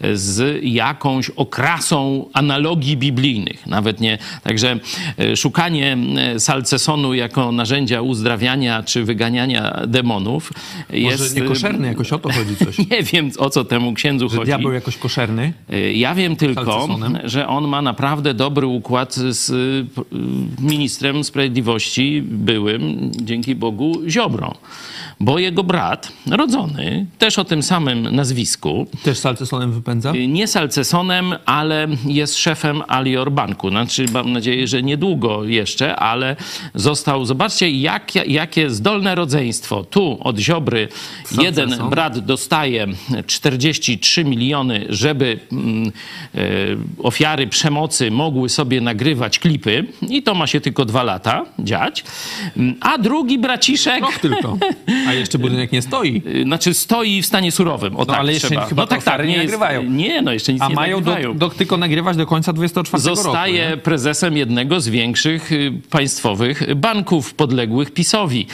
e, 0.00 0.16
z 0.16 0.60
jakąś 0.62 1.30
okrasą 1.30 2.28
analogii 2.32 2.96
biblijnych. 2.96 3.66
Nawet 3.66 4.00
nie. 4.00 4.18
Także 4.42 4.78
e, 5.18 5.36
szukanie 5.36 5.96
e, 6.34 6.40
salcesonu 6.40 7.14
jako 7.14 7.52
narzędzia 7.52 8.02
uzdrawiania 8.02 8.82
czy 8.82 9.04
wyganiania 9.04 9.82
demonów 9.86 10.52
jest. 10.90 11.38
Może 11.78 11.88
niekoszerny, 11.88 11.88
jakoś 11.88 12.12
o 12.12 12.18
to 12.18 12.32
chodzi 12.32 12.56
coś. 12.56 12.78
Nie 12.90 13.02
wiem, 13.02 13.30
o 13.38 13.50
co 13.50 13.64
temu 13.64 13.94
księdzu 13.94 14.28
Że 14.28 14.36
chodzi. 14.36 14.46
diabeł 14.46 14.72
jakoś 14.72 14.96
koszerny? 14.96 15.52
Y, 15.72 15.92
Ja 15.92 16.14
wiem 16.14 16.36
tylko, 16.36 16.88
że 17.24 17.48
on 17.48 17.68
ma 17.68 17.82
naprawdę 17.82 18.34
dobry 18.34 18.66
układ 18.66 19.14
z 19.14 19.50
y, 19.50 19.54
y, 19.54 20.18
ministrem 20.62 21.24
sprawiedliwości 21.24 22.22
byłym, 22.22 23.10
dzięki 23.22 23.54
Bogu, 23.54 24.00
Ziobrą. 24.08 24.54
Bo 25.20 25.38
jego 25.38 25.64
brat, 25.64 26.12
rodzony, 26.30 27.06
też 27.18 27.38
o 27.38 27.44
tym 27.44 27.62
samym 27.62 28.02
nazwisku, 28.16 28.86
Też 29.02 29.18
salcesonem 29.18 29.72
wypędza? 29.72 30.12
nie 30.28 30.46
Salcesonem, 30.46 31.34
ale 31.46 31.86
jest 32.06 32.36
szefem 32.36 32.82
Alior 32.88 33.32
Banku. 33.32 33.70
Znaczy, 33.70 34.04
mam 34.12 34.32
nadzieję, 34.32 34.66
że 34.68 34.82
niedługo 34.82 35.44
jeszcze, 35.44 35.96
ale 35.96 36.36
został. 36.74 37.24
Zobaczcie, 37.24 37.70
jak, 37.70 38.14
jakie 38.28 38.70
zdolne 38.70 39.14
rodzeństwo. 39.14 39.84
Tu 39.84 40.18
od 40.20 40.38
Ziobry 40.38 40.88
jeden 41.40 41.67
Salceson. 41.68 41.90
brat 41.90 42.18
dostaje 42.18 42.86
43 43.26 44.24
miliony, 44.24 44.86
żeby 44.88 45.38
mm, 45.52 45.92
e, 46.34 46.40
ofiary 47.02 47.46
przemocy 47.46 48.10
mogły 48.10 48.48
sobie 48.48 48.80
nagrywać 48.80 49.38
klipy, 49.38 49.86
i 50.08 50.22
to 50.22 50.34
ma 50.34 50.46
się 50.46 50.60
tylko 50.60 50.84
dwa 50.84 51.02
lata 51.02 51.44
dziać. 51.58 52.04
Mm, 52.56 52.74
A 52.80 52.98
drugi 52.98 53.38
braciszek. 53.38 54.00
Rok 54.00 54.18
tylko. 54.18 54.58
A 55.08 55.12
jeszcze 55.12 55.38
budynek 55.38 55.72
nie 55.72 55.82
stoi. 55.82 56.22
y, 56.26 56.42
Znaczy 56.42 56.74
stoi 56.74 57.22
w 57.22 57.26
stanie 57.26 57.52
surowym. 57.52 57.96
O 57.96 58.06
tak 58.06 58.18
ale 58.18 58.32
jeszcze 58.32 58.48
trzeba. 58.48 58.66
chyba 58.66 58.82
no 58.82 58.86
tak, 58.86 59.02
tak, 59.02 59.20
nie 59.26 59.32
jest, 59.32 59.38
nagrywają. 59.44 59.82
nie, 59.82 60.22
no 60.22 60.32
jeszcze 60.32 60.52
nic 60.52 60.62
A 60.62 60.68
nie 60.68 60.74
mają 60.74 61.02
do, 61.02 61.10
nagrywają. 61.10 61.38
do, 61.38 61.50
tylko 61.50 61.76
nagrywać 61.76 62.16
do 62.16 62.26
końca 62.26 62.52
24 62.52 63.02
Zostaje 63.02 63.62
roku. 63.64 63.76
nie? 63.76 63.82
prezesem 63.82 64.36
jednego 64.36 64.80
z 64.80 64.88
większych 64.88 65.52
y, 65.52 65.72
państwowych 65.90 66.74
banków 66.74 67.34
podległych 67.34 67.90
PiSowi. 67.90 68.46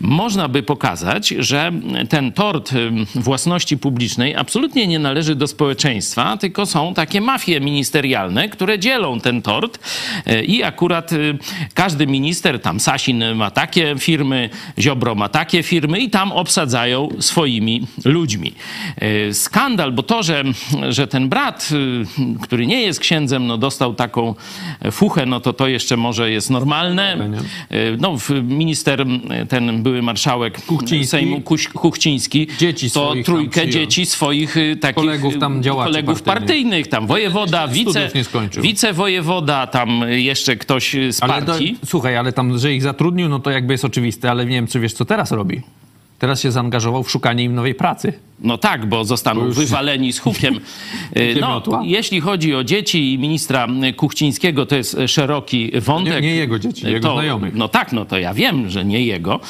Można 0.00 0.48
by 0.48 0.62
pokazać, 0.62 1.28
że 1.38 1.72
ten 2.08 2.32
tort 2.32 2.61
y, 2.72 2.90
własności 3.14 3.78
publicznej 3.78 4.36
absolutnie 4.36 4.86
nie 4.86 4.98
należy 4.98 5.34
do 5.34 5.46
społeczeństwa, 5.46 6.36
tylko 6.36 6.66
są 6.66 6.94
takie 6.94 7.20
mafie 7.20 7.60
ministerialne, 7.60 8.48
które 8.48 8.78
dzielą 8.78 9.20
ten 9.20 9.42
tort 9.42 9.78
y, 10.26 10.44
i 10.44 10.62
akurat 10.62 11.12
y, 11.12 11.38
każdy 11.74 12.06
minister, 12.06 12.60
tam 12.60 12.80
Sasin 12.80 13.34
ma 13.34 13.50
takie 13.50 13.94
firmy, 13.98 14.50
Ziobro 14.78 15.14
ma 15.14 15.28
takie 15.28 15.62
firmy 15.62 15.98
i 16.00 16.10
tam 16.10 16.32
obsadzają 16.32 17.08
swoimi 17.18 17.86
ludźmi. 18.04 18.52
Y, 19.02 19.34
Skandal, 19.34 19.92
bo 19.92 20.02
to, 20.02 20.22
że, 20.22 20.44
że 20.88 21.06
ten 21.06 21.28
brat, 21.28 21.68
y, 21.72 22.38
który 22.42 22.66
nie 22.66 22.82
jest 22.82 23.00
księdzem, 23.00 23.46
no 23.46 23.58
dostał 23.58 23.94
taką 23.94 24.34
fuchę, 24.90 25.26
no 25.26 25.40
to 25.40 25.52
to 25.52 25.68
jeszcze 25.68 25.96
może 25.96 26.30
jest 26.30 26.50
normalne. 26.50 27.16
Y, 27.72 27.96
No, 28.00 28.16
minister, 28.42 29.06
ten 29.48 29.82
były 29.82 30.02
marszałek 30.02 30.62
Kuchciński. 30.66 31.06
Sejmu 31.06 31.40
Kuś, 31.40 31.68
Kuchciński, 31.68 32.46
Dzieci 32.58 32.90
to 32.90 33.14
trójkę 33.24 33.68
dzieci 33.68 34.06
swoich 34.06 34.56
y, 34.56 34.76
takich 34.76 34.94
Kolegów 34.94 35.38
tam 35.38 35.58
y, 35.58 35.60
działaczy 35.60 35.90
kolegów 35.90 36.22
partyjnych. 36.22 36.48
partyjnych, 36.48 36.88
tam 36.88 37.06
wojewoda, 37.06 37.68
wice, 37.68 38.10
wicewojewoda, 38.62 39.66
tam 39.66 40.00
jeszcze 40.08 40.56
ktoś 40.56 40.96
z 41.10 41.22
Ale 41.22 41.42
partii. 41.42 41.76
słuchaj, 41.84 42.16
ale 42.16 42.32
tam, 42.32 42.58
że 42.58 42.74
ich 42.74 42.82
zatrudnił, 42.82 43.28
no 43.28 43.38
to 43.38 43.50
jakby 43.50 43.74
jest 43.74 43.84
oczywiste, 43.84 44.30
ale 44.30 44.44
nie 44.46 44.50
wiem, 44.50 44.66
czy 44.66 44.80
wiesz, 44.80 44.92
co 44.92 45.04
teraz 45.04 45.32
robi. 45.32 45.62
Teraz 46.22 46.40
się 46.40 46.52
zaangażował 46.52 47.02
w 47.02 47.10
szukanie 47.10 47.44
im 47.44 47.54
nowej 47.54 47.74
pracy. 47.74 48.12
No 48.40 48.58
tak, 48.58 48.86
bo 48.86 49.04
zostaną 49.04 49.44
już- 49.44 49.56
wywaleni 49.56 50.12
z 50.12 50.18
hukiem. 50.18 50.54
Y, 51.16 51.36
No, 51.40 51.62
jeśli 51.84 52.20
chodzi 52.20 52.54
o 52.54 52.64
dzieci 52.64 53.12
i 53.12 53.18
ministra 53.18 53.66
Kuchcińskiego, 53.96 54.66
to 54.66 54.76
jest 54.76 54.96
szeroki 55.06 55.72
wątek. 55.80 56.14
Nie- 56.14 56.20
nie 56.20 56.36
jego 56.36 56.58
dzieci, 56.58 56.86
jego 56.86 57.08
to, 57.08 57.14
znajomych. 57.14 57.54
No 57.54 57.68
tak, 57.68 57.92
no 57.92 58.04
to 58.04 58.18
ja 58.18 58.34
wiem, 58.34 58.70
że 58.70 58.84
nie 58.84 59.04
jego. 59.04 59.40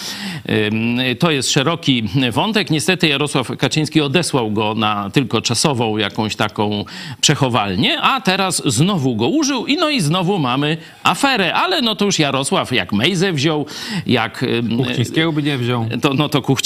To 1.18 1.30
jest 1.30 1.50
szeroki 1.50 2.04
wątek. 2.32 2.70
Niestety 2.70 3.08
Jarosław 3.08 3.56
Kaczyński 3.58 4.00
odesłał 4.00 4.50
go 4.50 4.74
na 4.74 5.10
tylko 5.10 5.40
czasową 5.40 5.96
jakąś 5.96 6.36
taką 6.36 6.84
przechowalnię, 7.20 8.00
a 8.02 8.20
teraz 8.20 8.62
znowu 8.66 9.16
go 9.16 9.28
użył 9.28 9.66
i 9.66 9.76
no 9.76 9.90
i 9.90 10.00
znowu 10.00 10.38
mamy 10.38 10.76
aferę. 11.02 11.54
Ale 11.54 11.82
no 11.82 11.94
to 11.96 12.04
już 12.04 12.18
Jarosław 12.18 12.72
jak 12.72 12.92
Mejzę 12.92 13.32
wziął, 13.32 13.66
jak... 14.06 14.44
Kuchcińskiego 14.76 15.32
by 15.32 15.42
nie 15.42 15.58
wziął. 15.58 15.86
to, 16.02 16.14
no 16.14 16.28
to 16.28 16.42
Kuchcińskiego, 16.42 16.61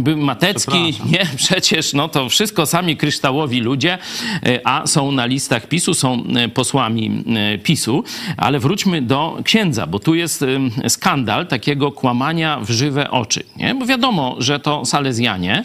by 0.00 0.16
Matecki, 0.16 0.92
Przepraszam. 0.92 1.10
nie, 1.10 1.26
przecież 1.36 1.92
no 1.92 2.08
to 2.08 2.28
wszystko 2.28 2.66
sami 2.66 2.96
kryształowi 2.96 3.60
ludzie, 3.60 3.98
e, 4.46 4.60
a 4.66 4.86
są 4.86 5.12
na 5.12 5.26
listach 5.26 5.68
PiSu, 5.68 5.94
są 5.94 6.24
e, 6.36 6.48
posłami 6.48 7.22
e, 7.54 7.58
PiSu. 7.58 8.04
Ale 8.36 8.58
wróćmy 8.58 9.02
do 9.02 9.38
księdza, 9.44 9.86
bo 9.86 9.98
tu 9.98 10.14
jest 10.14 10.44
skandal 10.88 11.46
takiego 11.46 11.92
kłamania 11.92 12.60
w 12.60 12.70
żywe 12.70 13.10
oczy. 13.10 13.42
Nie? 13.56 13.74
Bo 13.74 13.86
wiadomo, 13.86 14.36
że 14.38 14.60
to 14.60 14.84
Salezjanie 14.84 15.64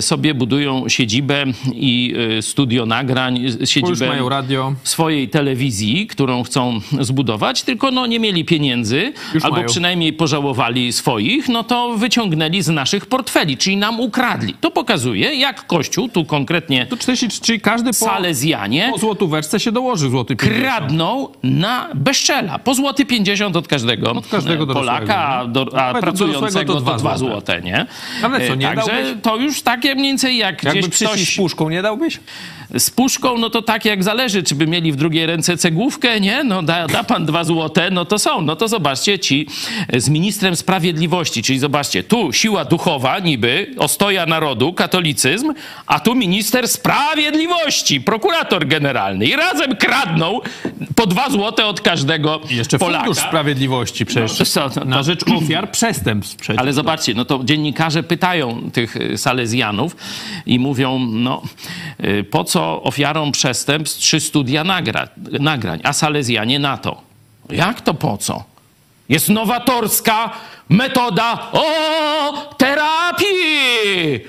sobie 0.00 0.34
budują 0.34 0.88
siedzibę 0.88 1.44
i 1.74 2.14
studio 2.40 2.86
nagrań, 2.86 3.40
siedzibę 3.64 4.08
mają 4.08 4.28
radio. 4.28 4.74
swojej 4.84 5.28
telewizji, 5.28 6.06
którą 6.06 6.42
chcą 6.42 6.80
zbudować, 7.00 7.62
tylko 7.62 7.90
no 7.90 8.06
nie 8.06 8.20
mieli 8.20 8.44
pieniędzy, 8.44 9.12
Już 9.34 9.44
albo 9.44 9.56
mają. 9.56 9.68
przynajmniej 9.68 10.12
pożałowali 10.12 10.92
swoich, 10.92 11.48
no 11.48 11.64
to 11.64 11.96
wyciągnęli 11.96 12.62
z 12.62 12.68
naszych 12.82 13.06
portfeli, 13.06 13.56
czyli 13.56 13.76
nam 13.76 14.00
ukradli. 14.00 14.54
To 14.60 14.70
pokazuje, 14.70 15.34
jak 15.34 15.66
Kościół, 15.66 16.08
tu 16.08 16.24
konkretnie 16.24 16.86
To 16.86 16.96
43, 16.96 17.58
każdy 17.58 17.86
po, 17.90 17.92
Salezjanie, 17.92 18.88
po 18.92 18.98
złotóweczce 18.98 19.60
się 19.60 19.72
dołoży 19.72 20.10
złoty 20.10 20.36
50. 20.36 20.62
kradną 20.64 21.28
na 21.42 21.88
bezczela. 21.94 22.58
Po 22.58 22.74
złoty 22.74 23.04
50 23.06 23.56
od 23.56 23.68
każdego, 23.68 24.10
Od 24.12 24.28
każdego 24.28 24.66
Polaka, 24.66 25.16
a, 25.28 25.46
do, 25.46 25.66
a 25.80 25.94
pracującego 26.00 26.72
to 26.72 26.78
to 26.78 26.80
dwa 26.84 26.96
dwa 26.96 27.18
złote. 27.18 27.34
złote, 27.34 27.62
nie? 27.62 27.86
Ale 28.22 28.48
co, 28.48 28.54
nie 28.54 28.70
E, 28.70 28.74
Także 28.74 28.92
dałbyś? 28.92 29.22
to 29.22 29.36
już 29.36 29.62
takie 29.62 29.94
mniej 29.94 30.06
więcej 30.06 30.36
jak 30.36 30.62
Jakby 30.64 30.80
gdzieś 30.80 30.96
ktoś... 31.08 31.34
z 31.34 31.36
puszką, 31.36 31.70
nie 31.70 31.82
dałbyś? 31.82 32.20
Z 32.78 32.90
puszką, 32.90 33.38
no 33.38 33.50
to 33.50 33.62
tak 33.62 33.84
jak 33.84 34.04
zależy, 34.04 34.42
czy 34.42 34.54
by 34.54 34.66
mieli 34.66 34.92
w 34.92 34.96
drugiej 34.96 35.26
ręce 35.26 35.56
cegłówkę, 35.56 36.20
nie? 36.20 36.44
No 36.44 36.62
da, 36.62 36.86
da 36.86 37.04
pan 37.04 37.26
dwa 37.26 37.44
złote, 37.44 37.90
no 37.90 38.04
to 38.04 38.18
są. 38.18 38.40
No 38.42 38.56
to 38.56 38.68
zobaczcie, 38.68 39.18
ci 39.18 39.46
z 39.96 40.08
ministrem 40.08 40.56
sprawiedliwości, 40.56 41.42
czyli 41.42 41.58
zobaczcie, 41.58 42.02
tu 42.02 42.32
siła 42.32 42.64
duchowa 42.64 43.18
niby, 43.18 43.74
ostoja 43.78 44.26
narodu, 44.26 44.72
katolicyzm, 44.72 45.52
a 45.86 46.00
tu 46.00 46.14
minister 46.14 46.68
sprawiedliwości, 46.68 48.00
prokurator 48.00 48.66
generalny 48.66 49.26
i 49.26 49.36
razem 49.36 49.76
kradną 49.76 50.40
po 50.96 51.06
dwa 51.06 51.30
złote 51.30 51.66
od 51.66 51.80
każdego 51.80 52.40
I 52.50 52.56
jeszcze 52.56 52.78
Polaka. 52.78 53.04
Fundusz 53.04 53.22
Sprawiedliwości 53.22 54.06
przecież. 54.06 54.38
No, 54.38 54.44
co, 54.46 54.70
no, 54.76 54.84
Na 54.84 55.02
rzecz 55.02 55.24
ofiar 55.36 55.70
przestępstw 55.70 56.36
przecież. 56.36 56.60
ale 56.60 56.72
zobaczcie, 56.72 57.14
no 57.14 57.24
to 57.24 57.40
dziennikarze 57.44 58.02
pytają 58.02 58.70
tych 58.72 58.96
Salezjanów 59.16 59.96
i 60.46 60.58
mówią, 60.58 60.98
no 60.98 61.42
y, 62.04 62.24
po 62.24 62.44
co 62.44 62.61
ofiarom 62.82 63.32
przestępstw 63.32 64.00
trzy 64.00 64.20
studia 64.20 64.64
nagra, 64.64 65.08
nagrań, 65.16 65.80
a 65.84 65.92
Salezjanie 65.92 66.58
na 66.58 66.76
to. 66.76 67.00
Jak 67.50 67.80
to 67.80 67.94
po 67.94 68.18
co? 68.18 68.44
Jest 69.08 69.28
nowatorska 69.28 70.30
metoda 70.68 71.50
o 71.52 72.54
terapii! 72.56 74.20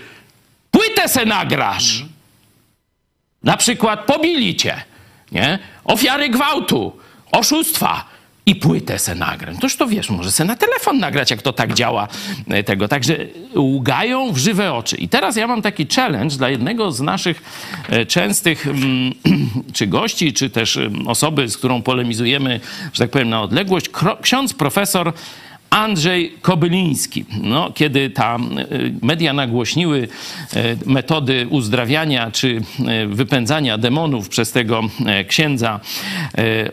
Płytę 0.71 1.09
se 1.09 1.25
nagrasz! 1.25 2.05
Na 3.43 3.57
przykład 3.57 4.05
pobili 4.05 4.55
cię, 4.55 4.83
nie? 5.31 5.59
Ofiary 5.83 6.29
gwałtu, 6.29 6.99
oszustwa 7.31 8.05
i 8.45 8.55
płytę 8.55 8.99
se 8.99 9.15
nagram. 9.15 9.57
Toż 9.57 9.75
to 9.75 9.87
wiesz, 9.87 10.09
może 10.09 10.31
se 10.31 10.45
na 10.45 10.55
telefon 10.55 10.99
nagrać, 10.99 11.31
jak 11.31 11.41
to 11.41 11.53
tak 11.53 11.73
działa 11.73 12.07
e, 12.47 12.63
tego. 12.63 12.87
Także 12.87 13.17
ługają 13.55 14.33
w 14.33 14.37
żywe 14.37 14.73
oczy. 14.73 14.95
I 14.95 15.09
teraz 15.09 15.35
ja 15.35 15.47
mam 15.47 15.61
taki 15.61 15.87
challenge 15.95 16.35
dla 16.35 16.49
jednego 16.49 16.91
z 16.91 17.01
naszych 17.01 17.41
e, 17.89 18.05
częstych 18.05 18.67
mm, 18.67 19.13
czy 19.73 19.87
gości, 19.87 20.33
czy 20.33 20.49
też 20.49 20.79
osoby, 21.07 21.49
z 21.49 21.57
którą 21.57 21.81
polemizujemy, 21.81 22.59
że 22.93 23.03
tak 23.03 23.09
powiem, 23.09 23.29
na 23.29 23.41
odległość. 23.41 23.89
Ksiądz 24.21 24.53
profesor 24.53 25.13
Andrzej 25.73 26.33
Kobyliński. 26.41 27.25
No, 27.41 27.71
kiedy 27.71 28.09
ta 28.09 28.37
media 29.01 29.33
nagłośniły 29.33 30.07
metody 30.85 31.47
uzdrawiania 31.49 32.31
czy 32.31 32.61
wypędzania 33.07 33.77
demonów 33.77 34.29
przez 34.29 34.51
tego 34.51 34.81
księdza 35.27 35.79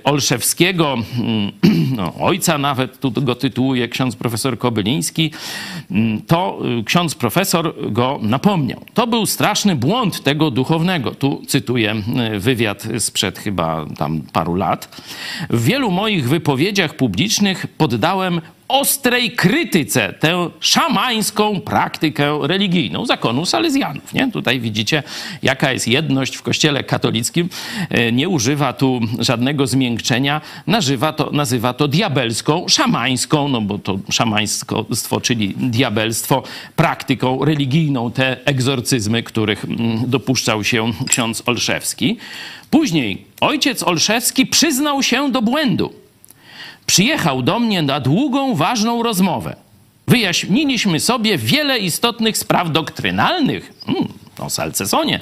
Olszewskiego, 0.04 0.94
mm, 0.94 1.52
no, 1.96 2.14
ojca 2.14 2.58
nawet, 2.58 3.00
tu 3.00 3.10
go 3.10 3.34
tytułuje 3.34 3.88
ksiądz 3.88 4.16
profesor 4.16 4.58
Kobyliński, 4.58 5.30
mm, 5.90 6.22
to 6.22 6.58
ksiądz 6.84 7.14
profesor 7.14 7.74
go 7.92 8.18
napomniał. 8.22 8.80
To 8.94 9.06
był 9.06 9.26
straszny 9.26 9.76
błąd 9.76 10.22
tego 10.22 10.50
duchownego. 10.50 11.10
Tu 11.10 11.42
cytuję 11.46 11.94
wywiad 12.38 12.88
sprzed 12.98 13.38
chyba 13.38 13.86
tam 13.98 14.20
paru 14.32 14.54
lat. 14.54 15.02
W 15.50 15.64
wielu 15.64 15.90
moich 15.90 16.28
wypowiedziach 16.28 16.94
publicznych 16.96 17.66
poddałem 17.66 18.40
ostrej 18.70 19.32
krytyce 19.32 20.12
tę 20.20 20.50
szamańską 20.60 21.60
praktykę 21.60 22.38
religijną 22.42 23.06
zakonu 23.06 23.46
salezjanów. 23.46 24.14
Nie? 24.14 24.32
Tutaj 24.32 24.60
widzicie, 24.60 25.02
jaka 25.42 25.72
jest 25.72 25.88
jedność 25.88 26.36
w 26.36 26.42
kościele 26.42 26.84
katolickim. 26.84 27.48
E, 27.90 28.12
nie 28.12 28.28
używa 28.28 28.72
tu 28.72 29.00
żadnego 29.18 29.66
zmiękczenia, 29.66 30.40
nazywa 30.66 31.12
to, 31.12 31.30
nazywa 31.30 31.72
to 31.72 31.88
diabelską, 31.88 32.68
szamańską, 32.68 33.48
no 33.48 33.60
bo 33.60 33.78
to 33.78 33.98
szamaństwo, 34.10 35.20
czyli 35.22 35.54
diabelstwo, 35.56 36.42
praktyką 36.76 37.44
religijną, 37.44 38.10
te 38.10 38.36
egzorcyzmy, 38.44 39.22
których 39.22 39.64
mm, 39.64 40.10
dopuszczał 40.10 40.64
się 40.64 40.92
ksiądz 41.08 41.42
Olszewski. 41.46 42.16
Później 42.70 43.24
ojciec 43.40 43.82
Olszewski 43.82 44.46
przyznał 44.46 45.02
się 45.02 45.32
do 45.32 45.42
błędu 45.42 46.00
przyjechał 46.90 47.42
do 47.42 47.58
mnie 47.58 47.82
na 47.82 48.00
długą, 48.00 48.54
ważną 48.54 49.02
rozmowę. 49.02 49.56
Wyjaśniliśmy 50.08 51.00
sobie 51.00 51.38
wiele 51.38 51.78
istotnych 51.78 52.38
spraw 52.38 52.72
doktrynalnych. 52.72 53.72
Hmm, 53.86 54.08
o 54.38 54.50
Salcesonie. 54.50 55.20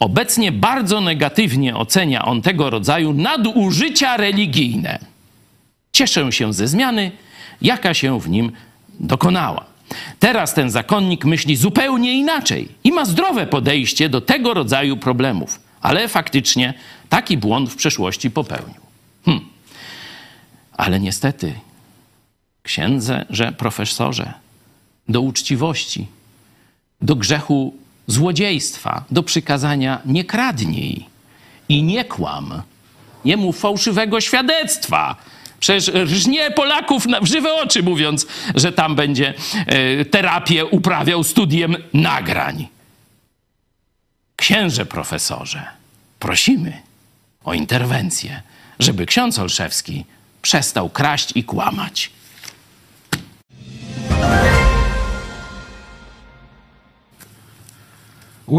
Obecnie 0.00 0.52
bardzo 0.52 1.00
negatywnie 1.00 1.76
ocenia 1.76 2.24
on 2.24 2.42
tego 2.42 2.70
rodzaju 2.70 3.12
nadużycia 3.12 4.16
religijne. 4.16 4.98
Cieszę 5.92 6.32
się 6.32 6.52
ze 6.52 6.68
zmiany, 6.68 7.10
jaka 7.62 7.94
się 7.94 8.20
w 8.20 8.28
nim 8.28 8.52
dokonała. 9.00 9.64
Teraz 10.18 10.54
ten 10.54 10.70
zakonnik 10.70 11.24
myśli 11.24 11.56
zupełnie 11.56 12.14
inaczej 12.14 12.68
i 12.84 12.92
ma 12.92 13.04
zdrowe 13.04 13.46
podejście 13.46 14.08
do 14.08 14.20
tego 14.20 14.54
rodzaju 14.54 14.96
problemów, 14.96 15.60
ale 15.82 16.08
faktycznie 16.08 16.74
taki 17.08 17.38
błąd 17.38 17.70
w 17.70 17.76
przeszłości 17.76 18.30
popełnił. 18.30 18.80
Hmm. 19.24 19.49
Ale 20.80 21.00
niestety, 21.00 21.54
księdze, 22.62 23.26
że 23.30 23.52
profesorze, 23.52 24.32
do 25.08 25.20
uczciwości, 25.20 26.06
do 27.00 27.16
grzechu 27.16 27.74
złodziejstwa, 28.06 29.04
do 29.10 29.22
przykazania 29.22 30.00
nie 30.04 30.24
kradnij 30.24 31.06
i 31.68 31.82
nie 31.82 32.04
kłam, 32.04 32.62
nie 33.24 33.36
mów 33.36 33.60
fałszywego 33.60 34.20
świadectwa. 34.20 35.16
Przecież 35.58 35.94
rżnie 35.94 36.50
Polaków 36.50 37.06
w 37.22 37.26
żywe 37.26 37.54
oczy, 37.54 37.82
mówiąc, 37.82 38.26
że 38.54 38.72
tam 38.72 38.94
będzie 38.94 39.34
e, 39.66 40.04
terapię 40.04 40.66
uprawiał 40.66 41.24
studiem 41.24 41.76
nagrań. 41.94 42.68
Księże 44.36 44.86
profesorze, 44.86 45.66
prosimy 46.18 46.72
o 47.44 47.54
interwencję, 47.54 48.42
żeby 48.78 49.06
ksiądz 49.06 49.38
Olszewski 49.38 50.04
przestał 50.42 50.88
kraść 50.88 51.32
i 51.34 51.44
kłamać. 51.44 52.10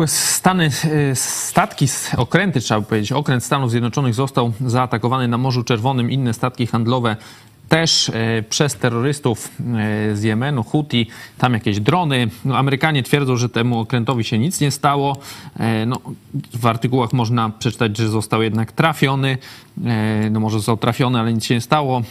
Stany, 0.05 0.69
e, 1.11 1.15
statki, 1.15 1.87
okręty 2.17 2.61
trzeba 2.61 2.79
by 2.79 2.85
powiedzieć, 2.85 3.11
okręt 3.11 3.43
Stanów 3.43 3.71
Zjednoczonych 3.71 4.13
został 4.13 4.53
zaatakowany 4.65 5.27
na 5.27 5.37
Morzu 5.37 5.63
Czerwonym. 5.63 6.11
Inne 6.11 6.33
statki 6.33 6.67
handlowe 6.67 7.15
też 7.71 8.09
e, 8.09 8.43
przez 8.49 8.75
terrorystów 8.75 9.49
e, 9.59 10.15
z 10.15 10.23
Jemenu, 10.23 10.63
Houthi, 10.63 11.07
tam 11.37 11.53
jakieś 11.53 11.79
drony. 11.79 12.29
No, 12.45 12.57
Amerykanie 12.57 13.03
twierdzą, 13.03 13.37
że 13.37 13.49
temu 13.49 13.79
okrętowi 13.79 14.23
się 14.23 14.39
nic 14.39 14.61
nie 14.61 14.71
stało. 14.71 15.17
No, 15.87 15.99
w 16.53 16.65
artykułach 16.65 17.13
można 17.13 17.49
przeczytać, 17.49 17.97
że 17.97 18.09
został 18.09 18.41
jednak 18.41 18.71
trafiony. 18.71 19.37
No 20.31 20.39
może 20.39 20.57
został 20.57 20.77
trafiony, 20.77 21.19
ale 21.19 21.33
nic 21.33 21.45
się 21.45 21.55
nie 21.55 21.61
stało. 21.61 22.01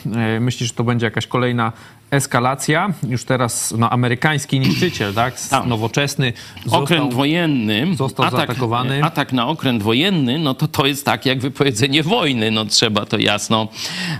Myślisz, 0.40 0.68
że 0.68 0.74
to 0.74 0.84
będzie 0.84 1.06
jakaś 1.06 1.26
kolejna 1.26 1.72
eskalacja. 2.10 2.92
Już 3.08 3.24
teraz 3.24 3.74
no, 3.78 3.90
amerykański 3.90 4.60
niszczyciel, 4.60 5.14
tak? 5.14 5.40
tak. 5.40 5.66
Nowoczesny. 5.66 6.32
Został, 6.64 6.82
okręt 6.82 7.14
wojenny. 7.14 7.96
Został 7.96 8.26
atak, 8.26 8.38
zaatakowany. 8.38 9.04
Atak 9.04 9.32
na 9.32 9.48
okręt 9.48 9.82
wojenny, 9.82 10.38
no 10.38 10.54
to 10.54 10.68
to 10.68 10.86
jest 10.86 11.04
tak 11.04 11.26
jak 11.26 11.40
wypowiedzenie 11.40 12.02
wojny. 12.02 12.50
No 12.50 12.64
trzeba 12.64 13.06
to 13.06 13.18
jasno 13.18 13.68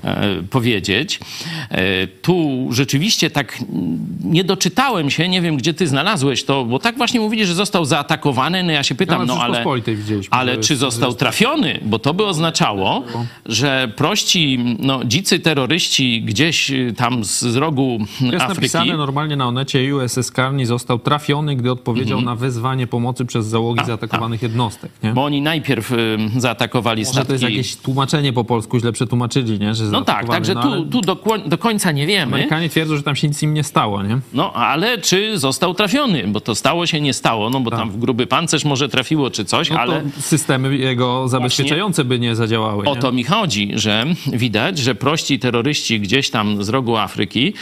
e, 0.04 0.42
powiedzieć. 0.50 1.20
E, 1.70 2.06
tu 2.06 2.66
rzeczywiście 2.70 3.30
tak 3.30 3.58
nie 4.24 4.44
doczytałem 4.44 5.10
się, 5.10 5.28
nie 5.28 5.40
wiem 5.40 5.56
gdzie 5.56 5.74
ty 5.74 5.86
znalazłeś 5.86 6.44
to, 6.44 6.64
bo 6.64 6.78
tak 6.78 6.96
właśnie 6.96 7.20
mówili, 7.20 7.46
że 7.46 7.54
został 7.54 7.84
zaatakowany. 7.84 8.62
No 8.62 8.72
ja 8.72 8.82
się 8.82 8.94
pytam, 8.94 9.26
no, 9.26 9.34
no 9.34 9.42
ale, 9.42 9.64
ale 10.30 10.58
czy 10.58 10.76
został 10.76 11.14
trafiony? 11.14 11.80
Bo 11.82 11.98
to 11.98 12.14
by 12.14 12.26
oznaczało, 12.26 13.04
że 13.46 13.92
prości, 13.96 14.76
no 14.78 15.04
dzicy 15.04 15.38
terroryści 15.38 16.22
gdzieś 16.22 16.72
tam 16.96 17.24
z 17.24 17.56
rogu 17.56 17.79
rogu 17.80 17.98
Jest 18.20 18.44
Afryki. 18.44 18.60
napisane 18.60 18.96
normalnie 18.96 19.36
na 19.36 19.46
Onecie, 19.46 19.96
USS 19.96 20.32
Carney 20.36 20.66
został 20.66 20.98
trafiony, 20.98 21.56
gdy 21.56 21.72
odpowiedział 21.72 22.18
mm 22.18 22.24
-hmm. 22.24 22.34
na 22.34 22.36
wezwanie 22.36 22.86
pomocy 22.86 23.24
przez 23.24 23.46
załogi 23.46 23.80
a, 23.80 23.84
zaatakowanych 23.84 24.42
a. 24.42 24.46
jednostek. 24.46 24.90
Nie? 25.02 25.12
Bo 25.12 25.24
oni 25.24 25.42
najpierw 25.42 25.92
y, 25.92 26.18
zaatakowali 26.36 27.00
Może 27.00 27.12
statki. 27.12 27.26
to 27.26 27.32
jest 27.32 27.44
jakieś 27.44 27.76
tłumaczenie 27.76 28.32
po 28.32 28.44
polsku, 28.44 28.78
źle 28.78 28.92
przetłumaczyli, 28.92 29.58
nie? 29.58 29.74
Że 29.74 29.84
no 29.84 30.02
tak, 30.02 30.28
także 30.28 30.54
no, 30.54 30.62
tu, 30.62 30.84
tu 30.84 31.00
do, 31.00 31.16
do, 31.46 31.58
końca 31.58 31.92
nie 31.92 32.06
wiemy. 32.06 32.34
Amerykanie 32.34 32.68
twierdzą, 32.68 32.96
że 32.96 33.02
tam 33.02 33.16
się 33.16 33.28
nic 33.28 33.42
im 33.42 33.54
nie 33.54 33.64
stało, 33.64 34.02
nie? 34.02 34.18
No, 34.32 34.52
ale 34.52 34.98
czy 34.98 35.38
został 35.38 35.74
trafiony? 35.74 36.24
Bo 36.26 36.40
to 36.40 36.54
stało 36.54 36.86
się, 36.86 37.00
nie 37.00 37.14
stało, 37.14 37.50
no 37.50 37.60
bo 37.60 37.70
tak. 37.70 37.80
tam 37.80 37.90
w 37.90 37.98
gruby 37.98 38.26
pancerz 38.26 38.64
może 38.64 38.88
trafiło 38.88 39.30
czy 39.30 39.44
coś, 39.44 39.70
no 39.70 39.78
ale... 39.78 40.02
systemy 40.20 40.76
jego 40.76 41.28
zabezpieczające 41.28 42.04
by 42.04 42.18
nie 42.18 42.36
zadziałały. 42.36 42.84
O 42.84 42.96
to 42.96 43.12
mi 43.12 43.24
chodzi, 43.24 43.70
że 43.74 44.06
widać, 44.32 44.78
że 44.78 44.94
prości 44.94 45.38
terroryści 45.38 46.00
gdzieś 46.00 46.30
tam 46.30 46.64
z 46.64 46.68
rogu 46.68 46.96
Afryki 46.96 47.54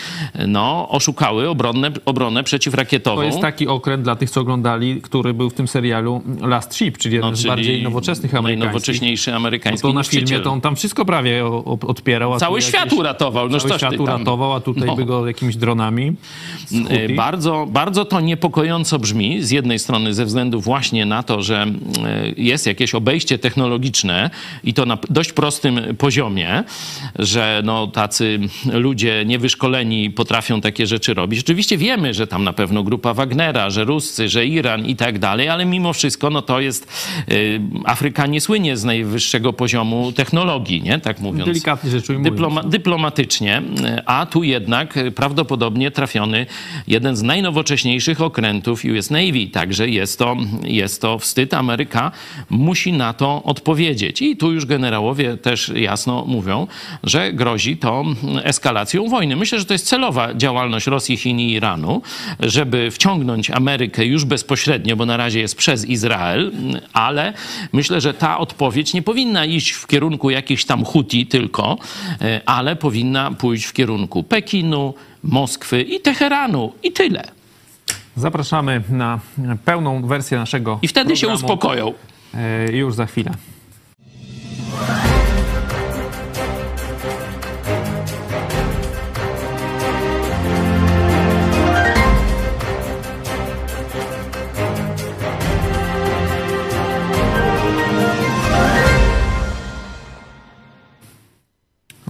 no, 0.49 0.89
oszukały 0.89 1.49
obronę, 1.49 1.91
obronę 2.05 2.45
przeciwrakietową. 2.45 3.17
To 3.17 3.23
jest 3.23 3.41
taki 3.41 3.69
okręt 3.69 4.03
dla 4.03 4.17
tych, 4.17 4.31
co 4.31 4.41
oglądali, 4.41 5.03
który 5.03 5.35
był 5.35 5.51
w 5.51 5.55
tym 5.55 5.69
serialu 5.69 6.23
Last 6.41 6.75
Ship, 6.75 6.99
czyli 6.99 7.15
jeden 7.15 7.31
no, 7.31 7.37
z 7.37 7.47
bardziej 7.47 7.83
nowoczesnych 7.83 8.35
amerykańskich. 8.35 8.59
Najnowocześniejszy 8.59 9.35
amerykański 9.35 9.87
no 9.87 9.93
to 9.93 9.99
na 9.99 10.05
filmie 10.05 10.41
to 10.41 10.53
on 10.53 10.61
tam 10.61 10.77
wszystko 10.77 11.05
prawie 11.05 11.47
odpierał. 11.67 12.39
Cały 12.39 12.63
świat 12.63 12.85
jakieś, 12.85 12.99
uratował. 12.99 13.49
No 13.49 13.61
cały 13.61 13.79
świat 13.79 14.01
uratował, 14.01 14.55
a 14.55 14.61
tutaj 14.61 14.87
no. 14.87 14.97
by 14.97 15.05
go 15.05 15.27
jakimiś 15.27 15.57
dronami. 15.57 16.13
E, 16.89 17.09
bardzo, 17.09 17.67
bardzo 17.71 18.05
to 18.05 18.21
niepokojąco 18.21 18.99
brzmi. 18.99 19.43
Z 19.43 19.51
jednej 19.51 19.79
strony 19.79 20.15
ze 20.15 20.25
względu 20.25 20.61
właśnie 20.61 21.07
na 21.07 21.23
to, 21.23 21.43
że 21.43 21.63
e, 21.63 22.33
jest 22.37 22.67
jakieś 22.67 22.95
obejście 22.95 23.39
technologiczne 23.39 24.31
i 24.65 24.75
to 24.75 24.87
na 24.87 24.99
dość 25.11 25.33
prostym 25.33 25.81
poziomie, 25.99 26.65
że 27.19 27.63
no, 27.65 27.87
tacy 27.87 28.39
ludzie 28.73 29.25
niewyszkoleni 29.27 29.98
potrafią 30.11 30.61
takie 30.61 30.87
rzeczy 30.87 31.15
robić. 31.15 31.41
Oczywiście 31.41 31.79
wiemy, 31.79 32.15
że 32.15 32.27
tam 32.27 32.45
na 32.45 32.53
pewno 32.53 32.83
grupa 32.83 33.15
Wagnera, 33.15 33.71
że 33.71 33.85
Ruscy, 33.85 34.29
że 34.29 34.47
Iran 34.47 34.87
i 34.87 34.97
tak 34.97 35.19
dalej, 35.19 35.49
ale 35.49 35.65
mimo 35.65 35.93
wszystko 35.93 36.31
no 36.31 36.43
to 36.43 36.61
jest... 36.61 36.93
Y, 37.33 37.61
Afryka 37.85 38.27
nie 38.27 38.41
słynie 38.41 38.77
z 38.77 38.85
najwyższego 38.85 39.53
poziomu 39.53 40.13
technologii, 40.13 40.83
nie? 40.83 40.99
Tak 40.99 41.21
mówiąc. 41.21 41.47
Delikatnie 41.47 41.91
rzecz 41.91 42.11
ujmując. 42.11 42.31
Dyploma, 42.31 42.63
dyplomatycznie, 42.63 43.63
a 44.07 44.27
tu 44.27 44.43
jednak 44.43 44.95
prawdopodobnie 45.15 45.91
trafiony 45.91 46.47
jeden 46.87 47.17
z 47.17 47.23
najnowocześniejszych 47.23 48.21
okrętów 48.21 48.83
US 48.85 49.11
Navy. 49.11 49.47
Także 49.53 49.89
jest 49.89 50.19
to, 50.19 50.37
jest 50.65 51.03
to 51.03 51.19
wstyd. 51.19 51.55
Ameryka 51.55 52.13
musi 52.51 52.93
na 52.93 53.13
to 53.13 53.43
odpowiedzieć. 53.43 54.23
I 54.23 54.37
tu 54.37 54.53
już 54.53 54.67
generałowie 54.67 55.37
też 55.37 55.73
jasno 55.75 56.25
mówią, 56.25 56.67
że 57.05 57.33
grozi 57.33 57.77
to 57.77 58.05
eskalacją 58.43 59.09
wojny. 59.09 59.37
Myślę, 59.37 59.59
że 59.59 59.65
to 59.65 59.75
jest 59.75 59.88
celowa 59.89 60.35
działalność 60.35 60.87
Rosji, 60.87 61.17
Chin 61.17 61.41
i 61.41 61.53
Iranu, 61.53 62.03
żeby 62.41 62.91
wciągnąć 62.91 63.51
Amerykę 63.51 64.05
już 64.05 64.25
bezpośrednio, 64.25 64.97
bo 64.97 65.07
na 65.07 65.17
razie 65.17 65.41
jest 65.41 65.57
przez 65.57 65.85
Izrael, 65.85 66.53
ale 66.93 67.33
myślę, 67.73 68.01
że 68.01 68.15
ta 68.15 68.39
odpowiedź 68.39 68.95
nie 68.95 69.03
powinna 69.03 69.45
iść 69.45 69.71
w 69.71 69.87
kierunku 69.87 70.31
jakichś 70.31 70.65
tam 70.65 70.85
Huti 70.85 71.27
tylko, 71.27 71.79
e, 72.21 72.41
ale 72.47 72.77
powinna 72.77 73.31
pójść 73.31 73.65
w 73.65 73.73
kierunku 73.73 74.23
Pekinu, 74.23 74.95
Moskwy 75.23 75.83
i 75.83 76.01
Teheranu 76.01 76.73
i 76.83 76.93
tyle. 76.93 77.25
Zapraszamy 78.17 78.83
na 78.89 79.21
pełną 79.65 80.07
wersję 80.07 80.39
naszego. 80.39 80.79
I 80.83 80.89
wtedy 80.89 81.15
programu. 81.15 81.39
się 81.39 81.45
uspokoją. 81.45 81.95
E, 82.35 82.73
już 82.73 82.95
za 82.95 83.07
chwilę. 83.07 83.31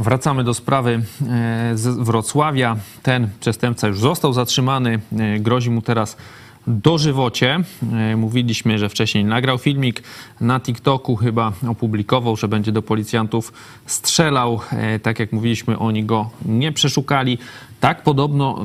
Wracamy 0.08 0.44
do 0.44 0.54
sprawy 0.54 1.02
e, 1.28 1.72
z 1.74 1.86
Wrocławia. 1.86 2.76
Ten 3.02 3.28
przestępca 3.40 3.88
już 3.88 4.00
został 4.00 4.32
zatrzymany. 4.32 5.00
E, 5.18 5.38
grozi 5.38 5.70
mu 5.70 5.82
teraz 5.82 6.16
dożywocie. 6.66 7.60
E, 7.92 8.16
Mówiliśmy, 8.16 8.78
że 8.78 8.88
wcześniej 8.88 9.24
nagrał 9.24 9.58
filmik 9.58 10.02
na 10.40 10.60
TikToku, 10.60 11.16
chyba 11.16 11.52
opublikował, 11.68 12.36
że 12.36 12.48
będzie 12.48 12.72
do 12.72 12.82
policjantów 12.82 13.52
strzelał. 13.86 14.60
Tak 15.02 15.18
jak 15.18 15.32
mówiliśmy, 15.32 15.78
oni 15.78 16.04
go 16.04 16.30
nie 16.44 16.72
przeszukali. 16.72 17.38
Tak 17.80 18.02
podobno 18.02 18.64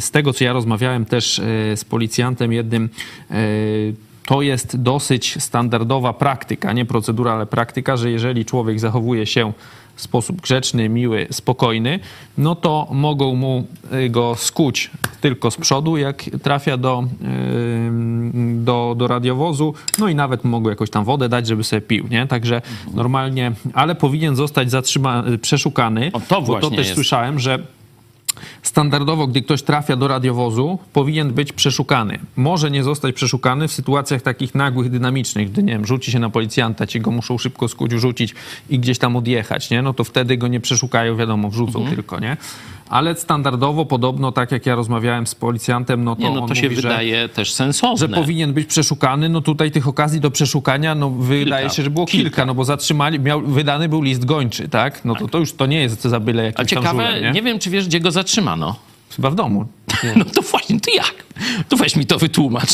z 0.00 0.10
tego, 0.10 0.32
co 0.32 0.44
ja 0.44 0.52
rozmawiałem 0.52 1.04
też 1.04 1.40
z 1.76 1.84
policjantem 1.84 2.52
jednym, 2.52 2.88
to 4.26 4.42
jest 4.42 4.82
dosyć 4.82 5.42
standardowa 5.42 6.12
praktyka, 6.12 6.72
nie 6.72 6.84
procedura, 6.84 7.32
ale 7.32 7.46
praktyka, 7.46 7.96
że 7.96 8.10
jeżeli 8.10 8.44
człowiek 8.44 8.80
zachowuje 8.80 9.26
się 9.26 9.52
w 10.02 10.04
sposób 10.04 10.40
grzeczny, 10.40 10.88
miły, 10.88 11.26
spokojny, 11.30 12.00
no 12.38 12.54
to 12.54 12.88
mogą 12.90 13.34
mu 13.34 13.66
y, 13.92 14.10
go 14.10 14.34
skuć 14.36 14.90
tylko 15.20 15.50
z 15.50 15.56
przodu, 15.56 15.96
jak 15.96 16.22
trafia 16.42 16.76
do, 16.76 17.04
do, 18.54 18.94
do 18.98 19.06
radiowozu, 19.06 19.74
no 19.98 20.08
i 20.08 20.14
nawet 20.14 20.44
mogą 20.44 20.70
jakąś 20.70 20.90
tam 20.90 21.04
wodę 21.04 21.28
dać, 21.28 21.46
żeby 21.46 21.64
sobie 21.64 21.82
pił, 21.82 22.06
nie? 22.10 22.26
Także 22.26 22.62
normalnie, 22.94 23.52
ale 23.74 23.94
powinien 23.94 24.36
zostać 24.36 24.70
zatrzymany, 24.70 25.38
przeszukany, 25.38 26.10
O, 26.12 26.20
to 26.20 26.40
bo 26.40 26.46
to 26.46 26.60
właśnie 26.60 26.76
też 26.76 26.86
jest. 26.86 26.94
słyszałem, 26.94 27.38
że 27.38 27.58
Standardowo, 28.62 29.26
gdy 29.26 29.42
ktoś 29.42 29.62
trafia 29.62 29.96
do 29.96 30.08
radiowozu, 30.08 30.78
powinien 30.92 31.32
być 31.32 31.52
przeszukany. 31.52 32.18
Może 32.36 32.70
nie 32.70 32.82
zostać 32.82 33.14
przeszukany 33.14 33.68
w 33.68 33.72
sytuacjach 33.72 34.22
takich 34.22 34.54
nagłych, 34.54 34.90
dynamicznych, 34.90 35.50
gdy 35.50 35.62
nie 35.62 35.72
wiem, 35.72 35.86
rzuci 35.86 36.12
się 36.12 36.18
na 36.18 36.30
policjanta, 36.30 36.86
ci 36.86 37.00
go 37.00 37.10
muszą 37.10 37.38
szybko 37.38 37.68
skuć, 37.68 37.92
rzucić 37.92 38.34
i 38.70 38.78
gdzieś 38.78 38.98
tam 38.98 39.16
odjechać, 39.16 39.70
nie? 39.70 39.82
No 39.82 39.94
to 39.94 40.04
wtedy 40.04 40.36
go 40.36 40.48
nie 40.48 40.60
przeszukają, 40.60 41.16
wiadomo, 41.16 41.50
wrzucą 41.50 41.78
Mhm. 41.78 41.96
tylko, 41.96 42.20
nie? 42.20 42.36
Ale 42.88 43.14
standardowo, 43.14 43.84
podobno, 43.86 44.32
tak 44.32 44.52
jak 44.52 44.66
ja 44.66 44.74
rozmawiałem 44.74 45.26
z 45.26 45.34
policjantem, 45.34 46.04
no 46.04 46.16
to 46.16 46.22
Nie, 46.22 46.30
no 46.30 46.42
on 46.42 46.48
to 46.48 46.54
się 46.54 46.62
mówi, 46.62 46.76
że 46.76 46.82
wydaje 46.82 47.28
też 47.28 47.52
sensowne. 47.52 47.96
że 47.96 48.08
powinien 48.08 48.52
być 48.52 48.66
przeszukany. 48.68 49.28
No 49.28 49.40
tutaj 49.40 49.70
tych 49.70 49.88
okazji 49.88 50.20
do 50.20 50.30
przeszukania, 50.30 50.94
no 50.94 51.10
wydaje 51.10 51.62
Kilka. 51.62 51.68
się, 51.76 51.82
że 51.82 51.90
było 51.90 52.06
kilka, 52.06 52.28
Kilka. 52.30 52.46
no 52.46 52.54
bo 52.54 52.64
zatrzymali, 52.64 53.20
miał, 53.20 53.40
wydany 53.40 53.88
był 53.88 54.02
list 54.02 54.24
gończy, 54.24 54.68
tak? 54.68 55.04
No 55.04 55.14
to, 55.14 55.28
to 55.28 55.38
już 55.38 55.52
to 55.52 55.66
nie 55.66 55.80
jest 55.80 56.02
za 56.04 56.20
byle 56.20 56.44
jakimś 56.44 56.60
A 56.66 56.68
ciekawe, 56.68 57.04
tam 57.04 57.14
żulem, 57.16 57.34
nie? 57.34 57.42
wiem, 57.42 57.58
czy 57.58 57.70
wiesz, 57.70 57.86
gdzie 57.86 58.00
go 58.00 58.10
zatrzymano. 58.52 58.74
Chyba 59.10 59.30
w 59.30 59.34
domu. 59.34 59.66
No 60.16 60.24
to 60.24 60.42
właśnie, 60.42 60.80
to 60.80 60.90
jak? 60.90 61.14
To 61.68 61.76
weź 61.76 61.96
mi 61.96 62.06
to 62.06 62.18
wytłumacz. 62.18 62.68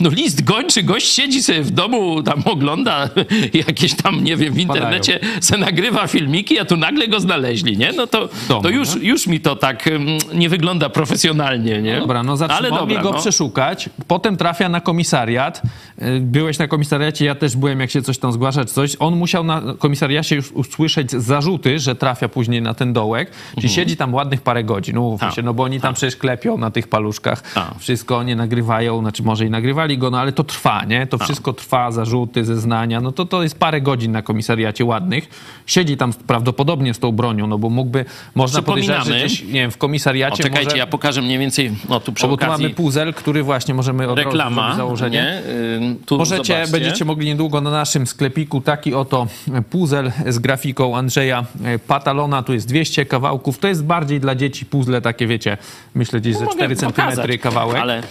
No 0.00 0.10
list 0.10 0.44
gończy, 0.44 0.82
gość 0.82 1.06
siedzi 1.14 1.42
sobie 1.42 1.62
w 1.62 1.70
domu, 1.70 2.22
tam 2.22 2.42
ogląda 2.44 3.08
jakieś 3.66 3.94
tam, 3.94 4.24
nie 4.24 4.36
wiem, 4.36 4.54
w 4.54 4.58
internecie, 4.58 5.20
se 5.40 5.58
nagrywa 5.58 6.06
filmiki, 6.06 6.58
a 6.58 6.64
tu 6.64 6.76
nagle 6.76 7.08
go 7.08 7.20
znaleźli, 7.20 7.78
nie? 7.78 7.92
No 7.92 8.06
to, 8.06 8.28
domu, 8.48 8.62
to 8.62 8.68
już, 8.68 8.88
już 9.02 9.26
mi 9.26 9.40
to 9.40 9.56
tak 9.56 9.86
mm, 9.88 10.18
nie 10.34 10.48
wygląda 10.48 10.88
profesjonalnie, 10.88 11.82
nie? 11.82 12.00
Dobra, 12.00 12.22
no 12.22 12.32
Ale 12.32 12.38
zatrzymali 12.38 12.98
go 12.98 13.10
no. 13.12 13.18
przeszukać, 13.18 13.88
potem 14.06 14.36
trafia 14.36 14.68
na 14.68 14.80
komisariat. 14.80 15.62
Y, 16.02 16.20
Byłeś 16.20 16.58
na 16.58 16.68
komisariacie, 16.68 17.24
ja 17.24 17.34
też 17.34 17.56
byłem, 17.56 17.80
jak 17.80 17.90
się 17.90 18.02
coś 18.02 18.18
tam 18.18 18.32
zgłasza, 18.32 18.64
czy 18.64 18.74
coś. 18.74 18.96
On 18.98 19.16
musiał 19.16 19.44
na 19.44 19.62
komisariacie 19.78 20.36
już 20.36 20.52
usłyszeć 20.52 21.10
zarzuty, 21.10 21.78
że 21.78 21.94
trafia 21.96 22.28
później 22.28 22.62
na 22.62 22.74
ten 22.74 22.92
dołek. 22.92 23.30
Czyli 23.54 23.68
siedzi 23.68 23.96
tam 23.96 24.14
ładnych 24.14 24.42
parę 24.42 24.64
godzin, 24.64 24.94
no, 24.94 25.12
Mhm. 25.12 25.32
Się, 25.32 25.42
no 25.42 25.54
bo 25.54 25.62
oni 25.62 25.80
tam 25.80 25.94
przecież 25.94 26.16
klepią 26.16 26.51
na 26.58 26.70
tych 26.70 26.88
paluszkach. 26.88 27.42
A. 27.54 27.74
Wszystko 27.78 28.22
nie 28.22 28.36
nagrywają, 28.36 29.00
znaczy 29.00 29.22
może 29.22 29.46
i 29.46 29.50
nagrywali 29.50 29.98
go, 29.98 30.10
no 30.10 30.20
ale 30.20 30.32
to 30.32 30.44
trwa, 30.44 30.84
nie? 30.84 31.06
To 31.06 31.18
wszystko 31.18 31.52
trwa, 31.52 31.90
zarzuty, 31.90 32.44
zeznania, 32.44 33.00
no 33.00 33.12
to 33.12 33.24
to 33.24 33.42
jest 33.42 33.58
parę 33.58 33.80
godzin 33.80 34.12
na 34.12 34.22
komisariacie 34.22 34.84
ładnych. 34.84 35.28
Siedzi 35.66 35.96
tam 35.96 36.12
prawdopodobnie 36.12 36.94
z 36.94 36.98
tą 36.98 37.12
bronią, 37.12 37.46
no 37.46 37.58
bo 37.58 37.70
mógłby, 37.70 38.04
można 38.34 38.62
podejrzewać, 38.62 39.06
że 39.06 39.18
gdzieś, 39.18 39.42
nie 39.42 39.52
wiem, 39.52 39.70
w 39.70 39.76
komisariacie 39.76 40.34
O, 40.34 40.36
czekajcie, 40.42 40.64
może... 40.64 40.78
ja 40.78 40.86
pokażę 40.86 41.22
mniej 41.22 41.38
więcej, 41.38 41.72
no 41.88 42.00
tu 42.00 42.12
przy 42.12 42.26
O, 42.26 42.28
bo 42.28 42.36
tu 42.36 42.44
okazji 42.44 42.62
mamy 42.64 42.74
puzzle, 42.74 43.12
który 43.12 43.42
właśnie 43.42 43.74
możemy 43.74 44.08
od 44.08 44.18
reklama, 44.18 44.76
założenie. 44.76 45.42
nie? 45.80 45.94
Tu 46.06 46.18
Możecie, 46.18 46.54
zobaczcie. 46.54 46.72
będziecie 46.72 47.04
mogli 47.04 47.26
niedługo 47.26 47.60
na 47.60 47.70
naszym 47.70 48.06
sklepiku 48.06 48.60
taki 48.60 48.94
oto 48.94 49.26
puzzle 49.70 50.12
z 50.26 50.38
grafiką 50.38 50.96
Andrzeja 50.96 51.44
Patalona. 51.86 52.42
Tu 52.42 52.52
jest 52.52 52.68
200 52.68 53.06
kawałków. 53.06 53.58
To 53.58 53.68
jest 53.68 53.84
bardziej 53.84 54.20
dla 54.20 54.34
dzieci 54.34 54.66
puzzle 54.66 55.00
takie, 55.00 55.26
wiecie, 55.26 55.58
myślę 55.94 56.20
gdzieś 56.20 56.36
ze 56.42 56.46
Mogę 56.46 56.76
4 56.76 56.76
cm 56.76 56.86
pokazać, 56.86 57.40
kawałek. 57.40 57.82
Ale 57.82 58.02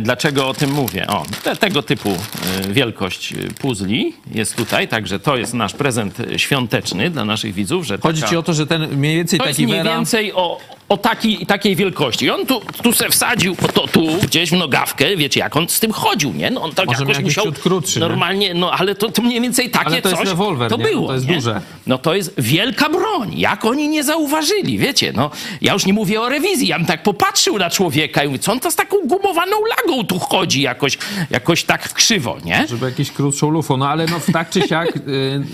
dlaczego 0.00 0.48
o 0.48 0.54
tym 0.54 0.72
mówię? 0.72 1.06
O, 1.06 1.22
te, 1.44 1.56
tego 1.56 1.82
typu 1.82 2.10
e, 2.10 2.72
wielkość 2.72 3.32
e, 3.32 3.36
puzli 3.36 4.14
jest 4.34 4.56
tutaj, 4.56 4.88
także 4.88 5.18
to 5.18 5.36
jest 5.36 5.54
nasz 5.54 5.74
prezent 5.74 6.20
e, 6.20 6.38
świąteczny 6.38 7.10
dla 7.10 7.24
naszych 7.24 7.54
widzów, 7.54 7.86
że 7.86 7.98
Chodzi 7.98 8.20
taka, 8.20 8.30
ci 8.30 8.36
o 8.36 8.42
to, 8.42 8.52
że 8.52 8.66
ten 8.66 8.96
mniej 8.96 9.16
więcej 9.16 9.38
to 9.38 9.46
jest 9.46 9.56
taki 9.56 9.66
mniej 9.66 9.82
Vera... 9.82 9.96
więcej 9.96 10.32
o, 10.32 10.60
o 10.88 10.96
taki, 10.96 11.46
takiej 11.46 11.76
wielkości. 11.76 12.24
I 12.24 12.30
on 12.30 12.46
tu, 12.46 12.60
tu 12.82 12.92
se 12.92 13.08
wsadził 13.08 13.56
to 13.74 13.86
tu, 13.88 14.06
gdzieś 14.22 14.50
w 14.50 14.52
nogawkę, 14.56 15.16
wiecie, 15.16 15.40
jak 15.40 15.56
on 15.56 15.68
z 15.68 15.80
tym 15.80 15.92
chodził, 15.92 16.32
nie? 16.32 16.50
No 16.50 16.62
on 16.62 16.72
tak 16.72 16.86
Może 16.86 17.00
jakoś 17.04 17.18
musiał 17.18 17.44
krótszy, 17.62 18.00
nie? 18.00 18.06
normalnie, 18.08 18.54
no 18.54 18.70
ale 18.72 18.94
to, 18.94 19.10
to 19.12 19.22
mniej 19.22 19.40
więcej 19.40 19.70
takie 19.70 19.86
Ale 19.86 20.02
to 20.02 20.08
jest 20.08 20.20
coś 20.20 20.28
rewolwer, 20.28 20.70
to 20.70 20.76
nie? 20.76 20.84
było, 20.84 21.06
To 21.08 21.14
jest 21.14 21.28
nie? 21.28 21.34
duże. 21.34 21.60
No 21.86 21.98
to 21.98 22.14
jest 22.14 22.34
wielka 22.38 22.88
broń. 22.88 23.32
Jak 23.36 23.64
oni 23.64 23.88
nie 23.88 24.04
zauważyli, 24.04 24.78
wiecie, 24.78 25.12
no. 25.16 25.30
Ja 25.60 25.72
już 25.72 25.86
nie 25.86 25.92
mówię 25.92 26.20
o 26.20 26.28
rewizji, 26.28 26.68
ja 26.68 26.78
bym 26.78 26.86
tak 26.86 27.02
popatrzył 27.02 27.58
na 27.58 27.70
człowieka 27.70 28.24
i 28.24 28.26
mówię, 28.26 28.38
co 28.38 28.52
on 28.52 28.60
to 28.60 28.70
z 28.70 28.76
taką 28.76 28.96
gumowaną 29.04 29.56
lagą 29.66 30.04
tu 30.04 30.18
chodzi 30.18 30.62
jakoś, 30.62 30.98
jakoś 31.30 31.64
tak 31.64 31.92
krzywo, 31.92 32.36
nie? 32.44 32.66
Żeby 32.68 32.86
jakiś 32.86 33.12
krótszą 33.12 33.50
lufą, 33.50 33.76
no 33.76 33.88
ale 33.88 34.06
no 34.06 34.20
tak 34.32 34.50
czy 34.50 34.60
siak 34.68 34.96
y, 34.96 35.00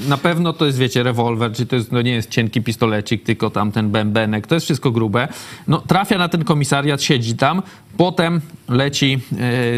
na 0.08 0.16
pewno 0.16 0.52
to 0.52 0.66
jest, 0.66 0.78
wiecie, 0.78 1.02
rewolwer, 1.02 1.52
czy 1.52 1.66
to 1.66 1.76
jest, 1.76 1.92
no 1.92 2.02
nie 2.02 2.12
jest 2.12 2.30
cienki 2.30 2.62
pistolecik, 2.62 3.22
tylko 3.24 3.50
tam 3.50 3.72
ten 3.72 3.90
bębenek, 3.90 4.46
to 4.46 4.54
jest 4.54 4.64
wszystko 4.66 4.90
grube. 4.90 5.23
No 5.68 5.78
trafia 5.80 6.18
na 6.18 6.28
ten 6.28 6.44
komisariat, 6.44 7.02
siedzi 7.02 7.34
tam, 7.36 7.62
potem 7.96 8.40
leci, 8.68 9.20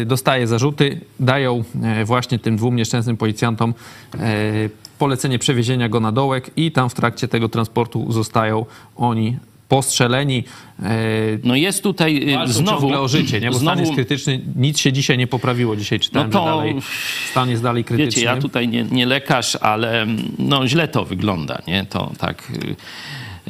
y, 0.01 0.05
dostaje 0.05 0.47
zarzuty, 0.47 1.01
dają 1.19 1.63
y, 2.01 2.05
właśnie 2.05 2.39
tym 2.39 2.57
dwóm 2.57 2.75
nieszczęsnym 2.75 3.17
policjantom 3.17 3.73
y, 4.15 4.69
polecenie 4.99 5.39
przewiezienia 5.39 5.89
go 5.89 5.99
na 5.99 6.11
dołek 6.11 6.51
i 6.55 6.71
tam 6.71 6.89
w 6.89 6.93
trakcie 6.93 7.27
tego 7.27 7.49
transportu 7.49 8.11
zostają 8.11 8.65
oni 8.95 9.37
postrzeleni. 9.69 10.43
y, 10.79 10.83
No 11.43 11.55
jest 11.55 11.83
tutaj 11.83 12.35
y, 12.45 12.53
znowu... 12.53 12.87
o 12.93 13.07
życie, 13.07 13.39
nie? 13.39 13.51
Bo 13.51 13.59
stan 13.59 13.79
jest 13.79 13.93
krytyczny. 13.93 14.41
Nic 14.55 14.79
się 14.79 14.93
dzisiaj 14.93 15.17
nie 15.17 15.27
poprawiło. 15.27 15.75
Dzisiaj 15.75 15.99
czytałem, 15.99 16.29
No 16.31 16.39
to- 16.39 16.45
że 16.45 16.51
dalej 16.51 16.75
stan 17.31 17.49
jest 17.49 17.63
dalej 17.63 17.83
krytyczny. 17.83 18.05
Wiecie, 18.21 18.25
ja 18.25 18.37
tutaj 18.37 18.67
nie, 18.67 18.83
nie 18.83 19.05
lekarz, 19.05 19.55
ale 19.55 20.01
mm, 20.01 20.17
no 20.39 20.67
źle 20.67 20.87
to 20.87 21.05
wygląda, 21.05 21.61
nie? 21.67 21.85
To 21.85 22.11
tak... 22.19 22.51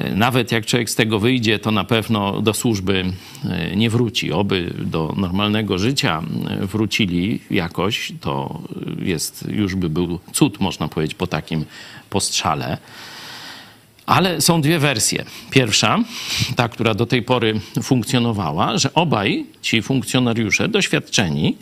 y, 0.01 0.15
Nawet 0.15 0.51
jak 0.51 0.65
człowiek 0.65 0.89
z 0.89 0.95
tego 0.95 1.19
wyjdzie, 1.19 1.59
to 1.59 1.71
na 1.71 1.83
pewno 1.83 2.41
do 2.41 2.53
służby 2.53 3.13
y, 3.71 3.75
nie 3.75 3.89
wróci. 3.89 4.31
Oby 4.31 4.73
do 4.77 5.13
normalnego 5.17 5.77
życia 5.77 6.21
y, 6.63 6.67
wrócili 6.67 7.39
jakoś, 7.51 8.11
to 8.21 8.61
jest, 8.99 9.45
już 9.49 9.75
by 9.75 9.89
był 9.89 10.19
cud, 10.33 10.59
można 10.59 10.87
powiedzieć, 10.87 11.15
po 11.15 11.27
takim 11.27 11.65
postrzale. 12.09 12.77
Ale 14.05 14.41
są 14.41 14.61
dwie 14.61 14.79
wersje. 14.79 15.25
Pierwsza, 15.51 15.99
ta, 16.55 16.69
która 16.69 16.93
do 16.93 17.05
tej 17.05 17.23
pory 17.23 17.59
funkcjonowała, 17.83 18.77
że 18.77 18.93
obaj 18.93 19.45
ci 19.61 19.81
funkcjonariusze 19.81 20.67
doświadczeni, 20.67 21.57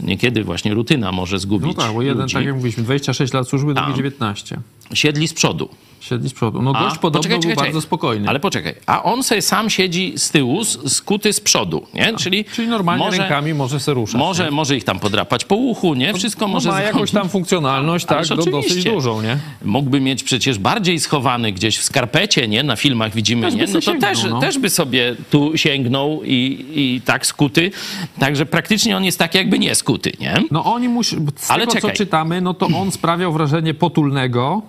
niekiedy 0.00 0.44
właśnie 0.44 0.74
rutyna 0.74 1.12
może 1.12 1.38
zgubić 1.38 1.76
No 1.76 1.82
tak, 1.82 1.94
bo 1.94 2.02
jeden, 2.02 2.22
ludzi, 2.22 2.34
tak 2.34 2.44
jak 2.44 2.54
mówiliśmy, 2.54 2.82
26 2.82 3.32
lat 3.32 3.48
służby, 3.48 3.74
drugi 3.74 3.92
A. 3.92 3.96
19. 3.96 4.60
siedli 4.94 5.28
z 5.28 5.34
przodu. 5.34 5.68
Siedli 6.08 6.28
z 6.28 6.32
przodu. 6.32 6.62
No 6.62 6.72
gość 6.72 6.96
A, 6.96 6.98
podobno 6.98 7.18
poczekaj, 7.18 7.40
czekaj, 7.40 7.56
bardzo 7.56 7.80
spokojny. 7.80 8.28
Ale 8.28 8.40
poczekaj, 8.40 8.74
a 8.86 9.02
on 9.02 9.22
sobie 9.22 9.42
sam 9.42 9.70
siedzi 9.70 10.12
z 10.16 10.30
tyłu, 10.30 10.64
skuty 10.64 11.32
z 11.32 11.40
przodu, 11.40 11.86
nie? 11.94 12.14
Czyli, 12.14 12.44
Czyli 12.44 12.68
normalnie 12.68 13.04
może, 13.04 13.18
rękami 13.18 13.54
może 13.54 13.80
se 13.80 13.94
ruszać. 13.94 14.18
może, 14.18 14.44
nie? 14.44 14.50
może 14.50 14.76
ich 14.76 14.84
tam 14.84 14.98
podrapać 14.98 15.44
po 15.44 15.56
uchu, 15.56 15.94
nie? 15.94 16.14
Wszystko 16.14 16.46
no, 16.46 16.52
może 16.52 16.68
ma 16.68 16.80
jakąś 16.80 17.10
tam 17.10 17.28
funkcjonalność, 17.28 18.06
tak, 18.06 18.24
no, 18.30 18.36
dosyć 18.36 18.84
dużą, 18.84 19.22
nie? 19.22 19.38
Mógłby 19.64 20.00
mieć 20.00 20.22
przecież 20.22 20.58
bardziej 20.58 21.00
schowany 21.00 21.52
gdzieś 21.52 21.78
w 21.78 21.82
skarpecie, 21.84 22.48
nie? 22.48 22.62
Na 22.62 22.76
filmach 22.76 23.14
widzimy, 23.14 23.42
Też 23.42 23.54
nie? 23.54 23.66
No 23.66 23.72
to 23.72 23.80
sięgnął, 23.80 24.14
też, 24.14 24.24
no. 24.30 24.40
też 24.40 24.58
by 24.58 24.70
sobie 24.70 25.16
tu 25.30 25.56
sięgnął 25.56 26.20
i, 26.24 26.66
i 26.74 27.00
tak 27.04 27.26
skuty. 27.26 27.70
Także 28.18 28.46
praktycznie 28.46 28.96
on 28.96 29.04
jest 29.04 29.18
tak 29.18 29.34
jakby 29.34 29.58
nie 29.58 29.74
skuty, 29.74 30.12
nie? 30.20 30.34
No 30.50 30.64
oni 30.64 30.88
musi, 30.88 31.16
z 31.36 31.50
Ale 31.50 31.60
tego 31.60 31.72
co 31.72 31.80
czekaj. 31.80 31.96
czytamy, 31.96 32.40
no 32.40 32.54
to 32.54 32.66
on 32.66 32.90
sprawiał 32.90 33.32
wrażenie 33.32 33.74
potulnego, 33.74 34.62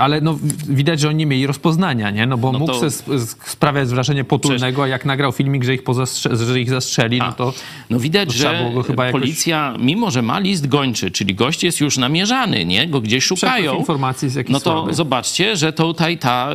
ale 0.00 0.20
no 0.20 0.38
widać, 0.68 1.00
że 1.00 1.08
oni 1.08 1.16
nie 1.16 1.26
mieli 1.26 1.46
rozpoznania, 1.46 2.10
nie? 2.10 2.26
No 2.26 2.38
bo 2.38 2.52
No 2.52 2.58
mógł 2.58 2.72
to- 2.72 2.90
sprawiać 3.46 3.88
wrażenie 3.88 4.24
potulnego, 4.24 4.82
a 4.82 4.88
jak 4.88 5.04
nagrał 5.04 5.32
filmik, 5.32 5.64
że 5.64 5.74
ich, 5.74 5.82
pozastrze- 5.84 6.36
że 6.46 6.60
ich 6.60 6.70
zastrzeli, 6.70 7.18
no 7.18 7.32
to... 7.32 7.52
No 7.90 7.98
widać, 8.00 8.28
to 8.28 8.34
że 8.34 8.72
chyba 8.86 9.06
jakoś- 9.06 9.20
policja, 9.20 9.74
mimo 9.78 10.10
że 10.10 10.22
ma 10.22 10.38
list 10.38 10.66
gończy, 10.66 11.10
czyli 11.10 11.34
gość 11.34 11.64
jest 11.64 11.80
już 11.80 11.98
namierzany, 11.98 12.64
nie? 12.64 12.86
Go 12.86 13.00
gdzieś 13.00 13.24
szukają. 13.24 13.62
Przepływ 13.64 13.78
informacji 13.80 14.26
jest 14.26 14.36
jakiś 14.36 14.52
No 14.52 14.60
to 14.60 14.72
słaby. 14.78 14.94
zobaczcie, 14.94 15.56
że 15.56 15.72
tutaj 15.72 16.18
ta, 16.18 16.48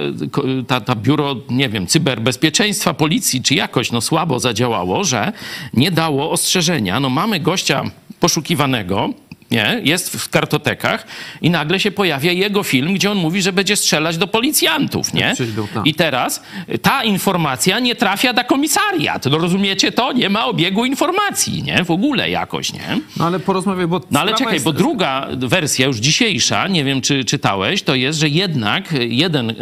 ta, 0.68 0.82
ta 0.82 0.96
biuro, 0.96 1.36
nie 1.50 1.70
wiem, 1.70 1.88
cyberbezpieczeństwa 1.88 2.94
policji, 2.94 3.42
czy 3.42 3.56
jakoś 3.56 3.92
no 3.92 4.02
słabo 4.02 4.40
zadziałało, 4.40 5.04
że 5.04 5.32
nie 5.74 5.92
dało 5.92 6.32
ostrzeżenia. 6.32 7.00
No 7.00 7.10
mamy 7.10 7.40
gościa 7.40 7.84
poszukiwanego, 8.22 9.10
nie? 9.52 9.82
jest 9.84 10.18
w 10.18 10.30
kartotekach 10.30 11.08
i 11.42 11.50
nagle 11.50 11.80
się 11.80 11.92
pojawia 11.92 12.32
jego 12.32 12.64
film, 12.64 12.94
gdzie 12.94 13.12
on 13.12 13.18
mówi, 13.18 13.42
że 13.42 13.54
będzie 13.54 13.76
strzelać 13.76 14.18
do 14.18 14.28
policjantów. 14.28 15.14
Nie? 15.14 15.32
Przyjdą, 15.34 15.68
tak. 15.74 15.88
I 15.88 15.94
teraz 15.94 16.44
ta 16.82 17.04
informacja 17.04 17.80
nie 17.80 17.96
trafia 17.96 18.34
do 18.34 18.44
komisariat. 18.44 19.26
No 19.26 19.38
rozumiecie 19.38 19.92
to? 19.92 20.14
Nie 20.14 20.30
ma 20.30 20.46
obiegu 20.46 20.86
informacji, 20.86 21.64
nie? 21.64 21.84
W 21.84 21.92
ogóle 21.92 22.30
jakoś, 22.30 22.74
nie? 22.74 23.00
No 23.18 23.26
ale 23.26 23.40
porozmawiaj, 23.40 23.88
bo 23.88 24.02
No 24.12 24.20
ale 24.20 24.34
czekaj, 24.34 24.54
jest- 24.54 24.66
bo 24.66 24.74
druga 24.74 25.28
wersja, 25.38 25.88
już 25.88 25.98
dzisiejsza, 25.98 26.68
nie 26.68 26.84
wiem 26.84 27.02
czy 27.02 27.26
czytałeś, 27.26 27.84
to 27.84 27.96
jest, 27.96 28.20
że 28.20 28.30
jednak 28.30 28.94
jeden 29.00 29.50
y, 29.50 29.56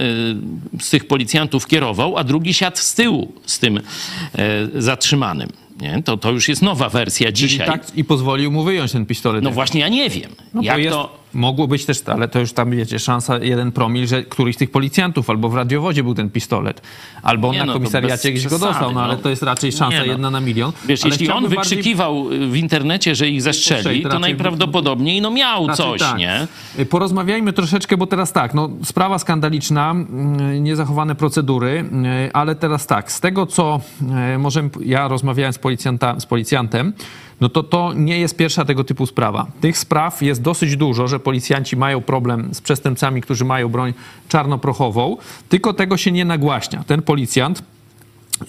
z 0.82 0.90
tych 0.90 1.08
policjantów 1.08 1.68
kierował, 1.68 2.18
a 2.18 2.24
drugi 2.24 2.54
siadł 2.54 2.78
z 2.78 2.94
tyłu 2.94 3.34
z 3.46 3.60
tym 3.60 3.78
y, 3.78 3.82
zatrzymanym. 4.82 5.50
Nie? 5.82 6.04
To, 6.04 6.18
to 6.18 6.32
już 6.32 6.50
jest 6.50 6.62
nowa 6.62 6.90
wersja 6.90 7.32
dzisiaj. 7.32 7.68
tak 7.68 7.98
i 7.98 8.04
pozwolił 8.04 8.52
mu 8.52 8.64
wyjąć 8.64 8.92
ten 8.92 9.06
pistolet. 9.06 9.44
No 9.44 9.52
właśnie, 9.52 9.82
ja 9.82 9.90
nie 9.90 10.10
wiem. 10.10 10.32
No 10.54 10.62
jak 10.62 10.76
to 10.76 10.80
jest, 10.80 10.94
to... 10.94 11.20
Mogło 11.34 11.68
być 11.68 11.86
też, 11.86 12.02
ale 12.06 12.28
to 12.28 12.40
już 12.40 12.54
tam 12.54 12.72
wiecie, 12.72 13.00
szansa 13.00 13.38
jeden 13.38 13.72
promil, 13.72 14.08
że 14.08 14.24
któryś 14.24 14.56
z 14.56 14.58
tych 14.58 14.72
policjantów 14.72 15.30
albo 15.30 15.50
w 15.50 15.56
radiowozie 15.56 16.04
był 16.04 16.16
ten 16.16 16.30
pistolet, 16.30 16.82
albo 17.24 17.48
on 17.48 17.54
Nie 17.54 17.60
na 17.60 17.66
no, 17.66 17.74
komisariacie 17.74 18.32
gdzieś 18.32 18.48
go 18.48 18.60
dostał, 18.60 18.92
no 18.92 19.02
ale 19.02 19.16
no. 19.16 19.22
to 19.22 19.30
jest 19.30 19.44
raczej 19.44 19.72
szansa 19.72 20.00
no. 20.00 20.06
jedna 20.06 20.32
na 20.32 20.40
milion. 20.40 20.72
Wiesz, 20.86 21.04
ale 21.04 21.12
jeśli 21.12 21.28
on 21.28 21.32
chciałbym 21.32 21.56
bardziej- 21.56 21.78
wykrzykiwał 21.78 22.26
w 22.50 22.56
internecie, 22.56 23.16
że 23.16 23.30
ich 23.30 23.42
zestrzeli, 23.42 23.82
Strzeli, 23.82 24.04
to 24.04 24.20
najprawdopodobniej 24.20 25.22
no 25.22 25.32
miał 25.32 25.68
coś, 25.76 26.00
tak. 26.00 26.18
nie? 26.18 26.48
Porozmawiajmy 26.90 27.54
troszeczkę, 27.54 27.98
bo 27.98 28.08
teraz 28.08 28.34
tak, 28.34 28.54
no, 28.54 28.70
sprawa 28.84 29.20
skandaliczna, 29.20 29.92
mm, 29.92 30.64
niezachowane 30.64 31.16
procedury, 31.16 31.90
ale 32.34 32.56
teraz 32.56 32.88
tak, 32.88 33.12
z 33.12 33.20
tego 33.20 33.46
co 33.46 33.82
możemy, 34.38 34.70
ja 34.86 35.08
rozmawiałem 35.08 35.54
z, 35.54 35.58
policjanta, 35.58 36.20
z 36.20 36.26
policjantem, 36.26 36.94
no 37.42 37.50
to 37.50 37.64
to 37.64 37.94
nie 37.94 38.20
jest 38.20 38.38
pierwsza 38.38 38.66
tego 38.66 38.84
typu 38.84 39.06
sprawa. 39.06 39.48
Tych 39.62 39.78
spraw 39.78 40.22
jest 40.22 40.42
dosyć 40.42 40.78
dużo, 40.78 41.08
że 41.08 41.20
policjanci 41.20 41.78
mają 41.78 42.02
problem 42.02 42.54
z 42.54 42.62
przestępcami, 42.62 43.22
którzy 43.22 43.46
mają 43.46 43.70
broń 43.70 43.94
czarnoprochową, 44.30 45.18
tylko 45.50 45.74
tego 45.74 45.98
się 45.98 46.12
nie 46.12 46.26
nagłaśnia. 46.26 46.84
Ten 46.88 47.02
policjant 47.02 47.64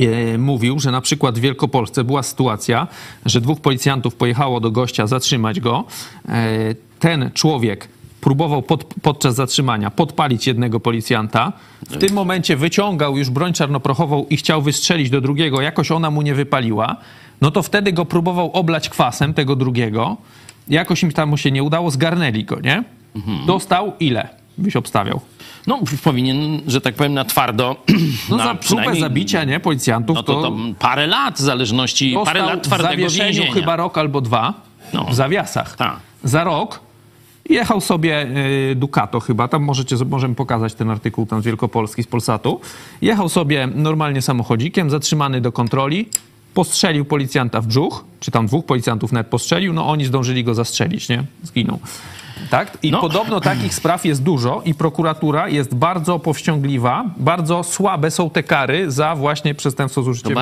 e, 0.01 0.39
mówił, 0.39 0.81
że 0.81 0.91
na 0.91 1.01
przykład 1.01 1.39
w 1.39 1.41
Wielkopolsce 1.41 2.05
była 2.05 2.23
sytuacja, 2.23 2.87
że 3.27 3.41
dwóch 3.41 3.61
policjantów 3.61 4.15
pojechało 4.15 4.61
do 4.61 4.71
gościa 4.71 5.07
zatrzymać 5.07 5.61
go. 5.61 5.85
E, 6.29 6.75
Ten 6.99 7.31
człowiek 7.35 7.89
próbował 8.21 8.63
pod, 8.63 8.85
podczas 9.03 9.35
zatrzymania 9.35 9.91
podpalić 9.91 10.47
jednego 10.47 10.81
policjanta. 10.81 11.53
W 11.91 11.97
tym 11.97 12.13
momencie 12.13 12.57
wyciągał 12.57 13.17
już 13.17 13.31
broń 13.31 13.53
czarnoprochową 13.53 14.27
i 14.31 14.37
chciał 14.37 14.63
wystrzelić 14.63 15.11
do 15.11 15.21
drugiego, 15.21 15.61
jakoś 15.61 15.91
ona 15.91 16.11
mu 16.11 16.23
nie 16.23 16.35
wypaliła. 16.35 16.97
No 17.41 17.51
to 17.51 17.63
wtedy 17.63 17.93
go 17.93 18.05
próbował 18.05 18.51
oblać 18.53 18.89
kwasem, 18.89 19.35
tego 19.35 19.57
drugiego. 19.57 20.17
Jakoś 20.69 21.03
im 21.03 21.13
tam 21.13 21.29
mu 21.29 21.37
się 21.37 21.51
nie 21.51 21.63
udało, 21.63 21.91
zgarnęli 21.91 22.45
go, 22.45 22.61
nie? 22.61 22.85
Dostał 23.47 23.93
ile? 24.01 24.29
Byś 24.59 24.77
obstawiał. 24.77 25.21
No 25.67 25.79
powinien, 26.05 26.61
że 26.67 26.81
tak 26.81 26.95
powiem, 26.95 27.15
na 27.15 27.25
twardo. 27.25 27.77
No 28.31 28.37
na 28.37 28.45
za 28.45 28.55
próbę 28.55 28.95
zabicia, 29.01 29.45
nie? 29.45 29.61
Policjantów 29.61 30.17
No 30.17 30.23
to, 30.23 30.43
to 30.43 30.53
parę 30.79 31.07
lat 31.07 31.35
w 31.35 31.41
zależności, 31.41 32.15
parę 32.25 32.43
lat 32.43 32.59
w 32.61 32.63
twardego 32.63 32.91
zawieszeniu 32.91 33.25
więzienia. 33.33 33.53
chyba 33.55 33.77
rok 33.77 33.99
albo 33.99 34.21
dwa 34.21 34.55
No. 34.93 35.05
w 35.05 35.15
zawiasach. 35.15 35.77
Tak. 35.77 35.97
Za 36.25 36.45
rok 36.45 36.81
jechał 37.49 37.81
sobie 37.81 38.27
y, 38.71 38.75
Ducato 38.75 39.21
chyba, 39.21 39.49
tam 39.49 39.63
możecie, 39.63 39.97
możemy 40.07 40.35
pokazać 40.35 40.75
ten 40.75 40.91
artykuł 40.91 41.27
tam 41.27 41.43
z 41.43 41.45
Wielkopolski, 41.45 42.03
z 42.03 42.07
Polsatu. 42.07 42.61
Jechał 43.03 43.29
sobie 43.29 43.69
normalnie 43.75 44.23
samochodzikiem, 44.23 44.91
zatrzymany 44.91 45.41
do 45.41 45.53
kontroli, 45.53 46.09
postrzelił 46.55 47.05
policjanta 47.05 47.61
w 47.61 47.67
brzuch, 47.67 48.05
czy 48.21 48.31
tam 48.31 48.47
dwóch 48.47 48.67
policjantów 48.67 49.13
nawet 49.13 49.27
postrzelił, 49.27 49.73
no 49.73 49.89
oni 49.89 50.05
zdążyli 50.05 50.45
go 50.45 50.55
zastrzelić, 50.55 51.09
nie? 51.09 51.25
Zginął. 51.43 51.79
Tak? 52.51 52.79
I 52.83 52.91
No. 52.91 53.01
podobno 53.01 53.41
takich 53.41 53.75
spraw 53.75 54.05
jest 54.05 54.23
dużo 54.23 54.63
i 54.65 54.75
prokuratura 54.75 55.49
jest 55.49 55.75
bardzo 55.75 56.19
powściągliwa, 56.19 57.05
bardzo 57.17 57.63
słabe 57.65 58.11
są 58.11 58.31
te 58.31 58.43
kary 58.43 58.91
za 58.91 59.15
właśnie 59.17 59.55
przestępstwo 59.55 60.03
z 60.03 60.09
użyciem 60.09 60.35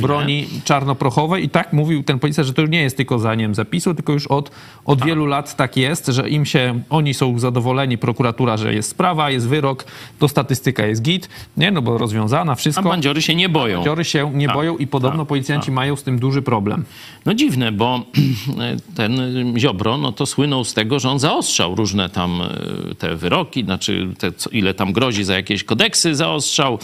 broni 0.00 0.46
czarnoprochowej 0.64 1.44
i 1.44 1.48
tak 1.48 1.72
mówił 1.72 2.02
ten 2.02 2.18
policjant, 2.18 2.46
że 2.46 2.54
to 2.54 2.66
nie 2.66 2.82
jest 2.82 2.96
tylko 2.96 3.18
za 3.18 3.34
nie 3.34 3.44
wiem, 3.44 3.54
zapisu, 3.54 3.94
tylko 3.94 4.12
już 4.12 4.26
od, 4.26 4.50
od 4.84 5.04
wielu 5.04 5.26
lat 5.26 5.56
tak 5.56 5.76
jest, 5.76 6.06
że 6.06 6.28
im 6.28 6.44
się, 6.46 6.80
oni 6.90 7.14
są 7.14 7.38
zadowoleni, 7.38 7.98
prokuratura, 7.98 8.56
że 8.56 8.74
jest 8.74 8.90
sprawa, 8.90 9.30
jest 9.30 9.48
wyrok, 9.48 9.84
to 10.18 10.28
statystyka 10.28 10.86
jest 10.86 11.02
git, 11.02 11.28
nie, 11.56 11.70
no 11.70 11.82
bo 11.82 11.98
rozwiązana, 11.98 12.52
A 12.52 12.54
wszystko. 12.54 12.88
bandziory 12.88 13.22
się 13.22 13.34
nie 13.34 13.48
boją. 13.48 13.76
Bandziory 13.76 14.04
się 14.04 14.30
nie 14.34 14.46
Tak, 14.46 14.56
boją 14.56 14.76
i 14.76 14.86
podobno 14.86 15.18
tak, 15.22 15.28
policjanci 15.28 15.70
mają 15.70 15.96
z 15.96 16.02
tym 16.02 16.18
duży 16.18 16.42
problem. 16.42 16.84
No 17.26 17.34
dziwne, 17.34 17.72
bo 17.72 18.00
ten 18.96 19.20
Ziobro, 19.58 19.98
no 19.98 20.12
to 20.12 20.26
słynął 20.26 20.64
z 20.64 20.74
tego, 20.74 20.98
że 20.98 21.10
on 21.10 21.18
zaostrzał 21.18 21.45
różne 21.74 22.08
tam 22.08 22.42
e, 22.42 22.94
te 22.94 23.16
wyroki, 23.16 23.64
znaczy 23.64 24.08
te, 24.18 24.32
co, 24.32 24.50
ile 24.50 24.74
tam 24.74 24.92
grozi 24.92 25.24
za 25.24 25.34
jakieś 25.34 25.64
kodeksy 25.64 26.14
zaostrzał, 26.14 26.78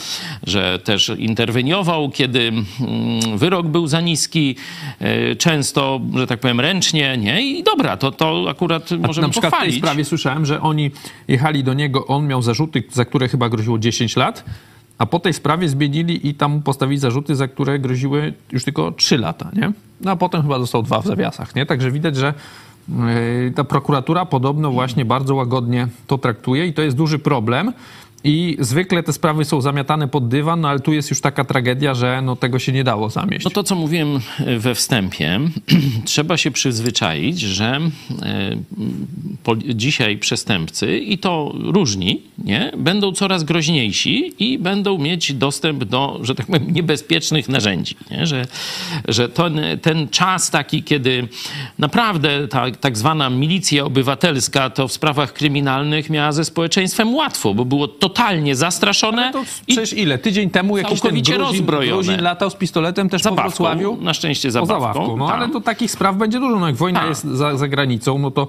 że 0.46 0.78
też 0.78 1.12
interweniował, 1.18 2.10
kiedy 2.10 2.38
mm, 2.48 2.62
wyrok 3.38 3.66
był 3.66 3.86
za 3.86 4.00
niski, 4.00 4.56
e, 5.00 5.36
często, 5.36 6.00
że 6.14 6.26
tak 6.26 6.40
powiem, 6.40 6.60
ręcznie, 6.60 7.16
nie? 7.18 7.42
I 7.42 7.62
dobra, 7.62 7.96
to, 7.96 8.10
to 8.12 8.44
akurat 8.48 8.90
możemy 8.90 9.26
Na 9.26 9.30
przykład 9.30 9.50
w 9.50 9.56
tej 9.56 9.60
pochwalić. 9.60 9.76
sprawie 9.76 10.04
słyszałem, 10.04 10.46
że 10.46 10.60
oni 10.60 10.90
jechali 11.28 11.64
do 11.64 11.74
niego, 11.74 12.06
on 12.06 12.26
miał 12.26 12.42
zarzuty, 12.42 12.82
za 12.92 13.04
które 13.04 13.28
chyba 13.28 13.48
groziło 13.48 13.78
10 13.78 14.16
lat, 14.16 14.44
a 14.98 15.06
po 15.06 15.18
tej 15.20 15.32
sprawie 15.32 15.68
zmienili 15.68 16.28
i 16.28 16.34
tam 16.34 16.62
postawili 16.62 16.98
zarzuty, 16.98 17.36
za 17.36 17.48
które 17.48 17.78
groziły 17.78 18.32
już 18.52 18.64
tylko 18.64 18.92
3 18.92 19.18
lata, 19.18 19.50
nie? 19.56 19.72
No 20.00 20.10
a 20.10 20.16
potem 20.16 20.42
chyba 20.42 20.58
został 20.58 20.82
dwa 20.82 21.00
w 21.00 21.06
zawiasach, 21.06 21.54
nie? 21.54 21.66
Także 21.66 21.90
widać, 21.90 22.16
że 22.16 22.34
ta 23.54 23.64
prokuratura 23.64 24.24
podobno 24.24 24.70
właśnie 24.70 25.04
bardzo 25.04 25.34
łagodnie 25.34 25.88
to 26.06 26.18
traktuje 26.18 26.66
i 26.66 26.72
to 26.72 26.82
jest 26.82 26.96
duży 26.96 27.18
problem. 27.18 27.72
I 28.24 28.56
zwykle 28.60 29.02
te 29.02 29.12
sprawy 29.12 29.44
są 29.44 29.60
zamiatane 29.60 30.08
pod 30.08 30.28
dywan, 30.28 30.60
no 30.60 30.68
ale 30.68 30.80
tu 30.80 30.92
jest 30.92 31.10
już 31.10 31.20
taka 31.20 31.44
tragedia, 31.44 31.94
że 31.94 32.22
no, 32.22 32.36
tego 32.36 32.58
się 32.58 32.72
nie 32.72 32.84
dało 32.84 33.10
zamieść. 33.10 33.44
No 33.44 33.50
to, 33.50 33.62
co 33.62 33.74
mówiłem 33.74 34.20
we 34.58 34.74
wstępie, 34.74 35.40
trzeba 36.04 36.36
się 36.36 36.50
przyzwyczaić, 36.50 37.40
że 37.40 37.80
e, 38.22 38.56
dzisiaj 39.74 40.18
przestępcy, 40.18 40.98
i 40.98 41.18
to 41.18 41.54
różni, 41.54 42.20
nie, 42.38 42.72
będą 42.76 43.12
coraz 43.12 43.44
groźniejsi 43.44 44.34
i 44.38 44.58
będą 44.58 44.98
mieć 44.98 45.32
dostęp 45.32 45.84
do, 45.84 46.20
że 46.22 46.34
tak 46.34 46.46
powiem, 46.46 46.70
niebezpiecznych 46.70 47.48
narzędzi. 47.48 47.96
Nie? 48.10 48.26
Że, 48.26 48.46
że 49.08 49.28
ten, 49.28 49.60
ten 49.82 50.08
czas 50.08 50.50
taki, 50.50 50.82
kiedy 50.82 51.28
naprawdę 51.78 52.48
ta 52.48 52.70
tak 52.70 52.98
zwana 52.98 53.30
milicja 53.30 53.84
obywatelska 53.84 54.70
to 54.70 54.88
w 54.88 54.92
sprawach 54.92 55.32
kryminalnych 55.32 56.10
miała 56.10 56.32
ze 56.32 56.44
społeczeństwem 56.44 57.14
łatwo, 57.14 57.54
bo 57.54 57.64
było 57.64 57.88
totalnie 58.16 58.56
zastraszone 58.56 59.32
To 59.32 59.42
i 59.68 59.72
przecież 59.72 59.92
ile? 59.92 60.18
Tydzień 60.18 60.50
temu 60.50 60.76
jakiś 60.76 61.00
ten 61.00 61.14
Gruzin, 61.14 61.36
rozbrojone. 61.40 61.92
Gruzin 61.92 62.22
latał 62.22 62.50
z 62.50 62.54
pistoletem 62.54 63.08
też 63.08 63.22
po 63.22 63.28
zabawką, 63.28 63.48
Wrocławiu. 63.64 63.98
na 64.00 64.14
szczęście 64.14 64.48
Po 64.48 64.52
zabawką. 64.52 64.80
Zawawku, 64.80 65.16
no 65.16 65.26
tak. 65.26 65.36
ale 65.36 65.48
to 65.48 65.60
takich 65.60 65.90
spraw 65.90 66.16
będzie 66.16 66.40
dużo. 66.40 66.58
No 66.58 66.66
jak 66.66 66.76
wojna 66.76 67.00
Tak. 67.00 67.08
jest 67.08 67.24
za, 67.24 67.56
za 67.56 67.68
granicą, 67.68 68.18
no 68.18 68.30
to 68.30 68.46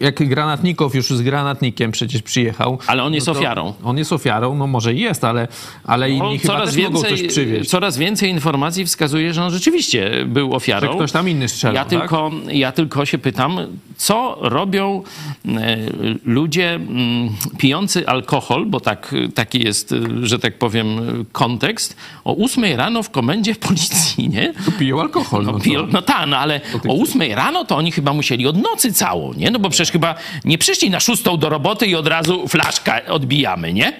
jak 0.00 0.28
Granatnikow 0.28 0.94
już 0.94 1.06
z 1.10 1.22
granatnikiem 1.22 1.92
przecież 1.92 2.22
przyjechał. 2.22 2.78
Ale 2.86 3.02
on 3.02 3.14
jest 3.14 3.26
no 3.26 3.32
to 3.32 3.38
ofiarą. 3.40 3.72
On 3.84 3.98
jest 3.98 4.12
ofiarą, 4.12 4.54
no 4.54 4.66
może 4.66 4.94
i 4.94 5.00
jest, 5.00 5.24
ale, 5.24 5.48
ale 5.84 6.08
No, 6.08 6.14
inni 6.26 6.38
chyba 6.38 6.66
też 6.66 6.76
mogą 6.76 7.00
coś 7.02 7.22
przywieźć. 7.22 7.70
coraz 7.70 7.98
więcej 7.98 8.30
informacji 8.30 8.84
wskazuje, 8.86 9.34
że 9.34 9.44
on 9.44 9.50
rzeczywiście 9.50 10.10
był 10.26 10.54
ofiarą. 10.54 10.88
Że 10.88 10.94
ktoś 10.94 11.12
tam 11.12 11.28
inny 11.28 11.48
strzelał, 11.48 11.74
Ja 11.74 11.84
tak? 11.84 12.00
tylko, 12.00 12.30
ja 12.52 12.72
tylko 12.72 13.06
się 13.06 13.18
pytam, 13.18 13.58
co 13.96 14.36
robią 14.40 15.02
e, 15.48 15.76
ludzie 16.24 16.74
mm, 16.74 17.28
pijący 17.58 18.08
alkohol, 18.08 18.66
bo 18.66 18.80
tak, 18.80 19.01
taki 19.34 19.64
jest, 19.64 19.94
że 20.22 20.38
tak 20.38 20.58
powiem, 20.58 20.86
kontekst, 21.32 21.96
o 22.24 22.36
8 22.36 22.64
rano 22.76 23.02
w 23.02 23.10
komendzie 23.10 23.54
policji, 23.54 24.28
nie? 24.28 24.54
Tu 24.64 24.72
piją 24.72 25.00
alkohol. 25.00 25.44
No, 25.44 25.52
No, 25.52 25.60
piją, 25.60 25.86
no 25.92 26.02
tak, 26.02 26.26
no 26.28 26.38
ale 26.38 26.60
o? 26.88 27.02
8 27.02 27.22
rano 27.32 27.64
to 27.64 27.76
oni 27.76 27.92
chyba 27.92 28.12
musieli 28.12 28.46
od 28.46 28.62
nocy 28.62 28.92
całą, 28.92 29.32
nie? 29.34 29.50
No 29.50 29.58
bo 29.58 29.70
przecież 29.70 29.92
chyba 29.92 30.14
nie 30.44 30.58
przyszli 30.58 30.90
na 30.90 31.00
szóstą 31.00 31.36
do 31.36 31.48
roboty 31.48 31.86
i 31.86 31.94
od 31.94 32.06
razu 32.06 32.48
flaszka 32.48 33.00
odbijamy, 33.08 33.72
nie? 33.72 33.90
No, 33.90 33.96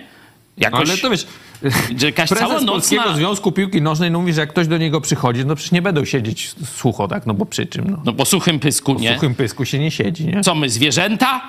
Jakoś, 0.56 0.88
ale 0.90 0.98
to 0.98 1.10
wiesz, 1.10 1.26
że 1.98 2.06
jakaś 2.06 2.28
cała 2.28 2.46
prezes 2.50 2.66
Polskiego. 2.68 3.14
Związku 3.14 3.52
Piłki 3.52 3.82
Nożnej 3.82 4.10
no, 4.10 4.20
mówi, 4.20 4.32
że 4.32 4.40
jak 4.40 4.50
ktoś 4.50 4.66
do 4.68 4.78
niego 4.78 5.00
przychodzi, 5.00 5.46
no 5.46 5.54
przecież 5.54 5.72
nie 5.72 5.82
będą 5.82 6.04
siedzieć 6.04 6.54
sucho, 6.64 7.08
tak? 7.08 7.26
No 7.26 7.34
bo 7.34 7.46
przy 7.46 7.66
czym? 7.66 7.90
No. 7.90 7.98
No 8.04 8.12
po 8.12 8.24
suchym 8.24 8.58
pysku, 8.58 8.94
W 8.94 9.00
nie? 9.00 9.14
suchym 9.14 9.34
pysku 9.34 9.64
się 9.64 9.78
nie 9.78 9.90
siedzi, 9.90 10.26
nie? 10.26 10.40
Co 10.40 10.54
my, 10.54 10.68
zwierzęta? 10.70 11.40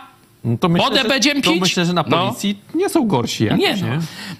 No 0.43 0.57
to 0.57 0.69
myślę, 0.69 1.03
będziemy 1.07 1.41
pić? 1.41 1.61
myślę, 1.61 1.85
że 1.85 1.93
na 1.93 2.03
No. 2.07 2.17
policji 2.27 2.57
nie 2.75 2.89
są 2.89 3.07
gorsi 3.07 3.43
jakoś, 3.43 3.59
Nie, 3.59 3.75
no. 3.75 3.87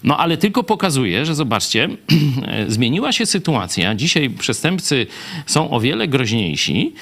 no 0.04 0.18
ale 0.18 0.38
tylko 0.38 0.64
pokazuje, 0.64 1.26
że 1.26 1.36
zobaczcie, 1.36 1.90
zmieniła 2.68 3.12
się 3.12 3.26
sytuacja. 3.26 3.96
Dzisiaj 3.96 4.30
przestępcy 4.30 5.08
są 5.46 5.70
o 5.70 5.80
wiele 5.80 6.08
groźniejsi, 6.08 6.94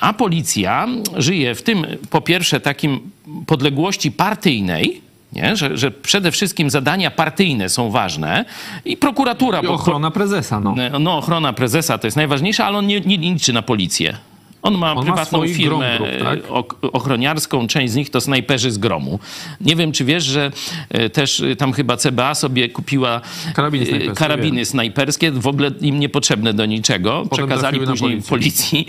a 0.00 0.12
policja 0.12 0.88
żyje 1.16 1.54
w 1.54 1.62
tym, 1.62 1.86
po 2.10 2.20
pierwsze, 2.20 2.60
takim 2.60 3.00
podległości 3.46 4.12
partyjnej, 4.12 5.00
nie? 5.32 5.56
Że, 5.56 5.76
że 5.76 5.90
przede 5.90 6.32
wszystkim 6.32 6.70
zadania 6.70 7.10
partyjne 7.10 7.68
są 7.68 7.90
ważne 7.90 8.44
i 8.84 8.96
prokuratura... 8.96 9.60
I 9.60 9.66
ochrona 9.66 10.10
prezesa, 10.10 10.60
no. 10.60 10.74
No, 11.00 11.18
ochrona 11.18 11.52
prezesa 11.52 11.98
to 11.98 12.06
jest 12.06 12.16
najważniejsza, 12.16 12.64
ale 12.66 12.78
on 12.78 12.86
nie, 12.86 13.00
nie 13.00 13.16
liczy 13.16 13.52
na 13.52 13.62
policję. 13.62 14.16
On 14.62 14.78
ma 14.78 14.90
On 14.92 14.96
ma 14.96 15.02
prywatną 15.02 15.38
swoich 15.38 15.56
firmę 15.56 15.96
Grom 15.98 16.08
Group, 16.08 16.22
tak? 16.22 16.38
e, 16.84 16.92
ochroniarską, 16.92 17.66
część 17.66 17.92
z 17.92 17.96
nich 17.96 18.10
to 18.10 18.20
snajperzy 18.20 18.70
z 18.70 18.78
gromu. 18.78 19.18
Nie 19.60 19.76
wiem, 19.76 19.92
czy 19.92 20.04
wiesz, 20.04 20.24
że 20.24 20.52
e, 20.88 21.10
też 21.10 21.40
e, 21.40 21.56
tam 21.56 21.72
chyba 21.72 21.96
CBA 21.96 22.34
sobie 22.34 22.68
kupiła 22.68 23.20
Karabiny 23.54 23.86
snajperskie, 23.86 24.14
karabiny 24.14 24.64
snajperskie, 24.64 25.30
w 25.30 25.46
ogóle 25.46 25.70
im 25.80 26.00
niepotrzebne 26.00 26.54
do 26.54 26.66
niczego. 26.66 27.26
Przekazali 27.30 27.60
trafiły 27.60 27.86
na 27.86 27.92
później 27.92 28.22
policji, 28.22 28.86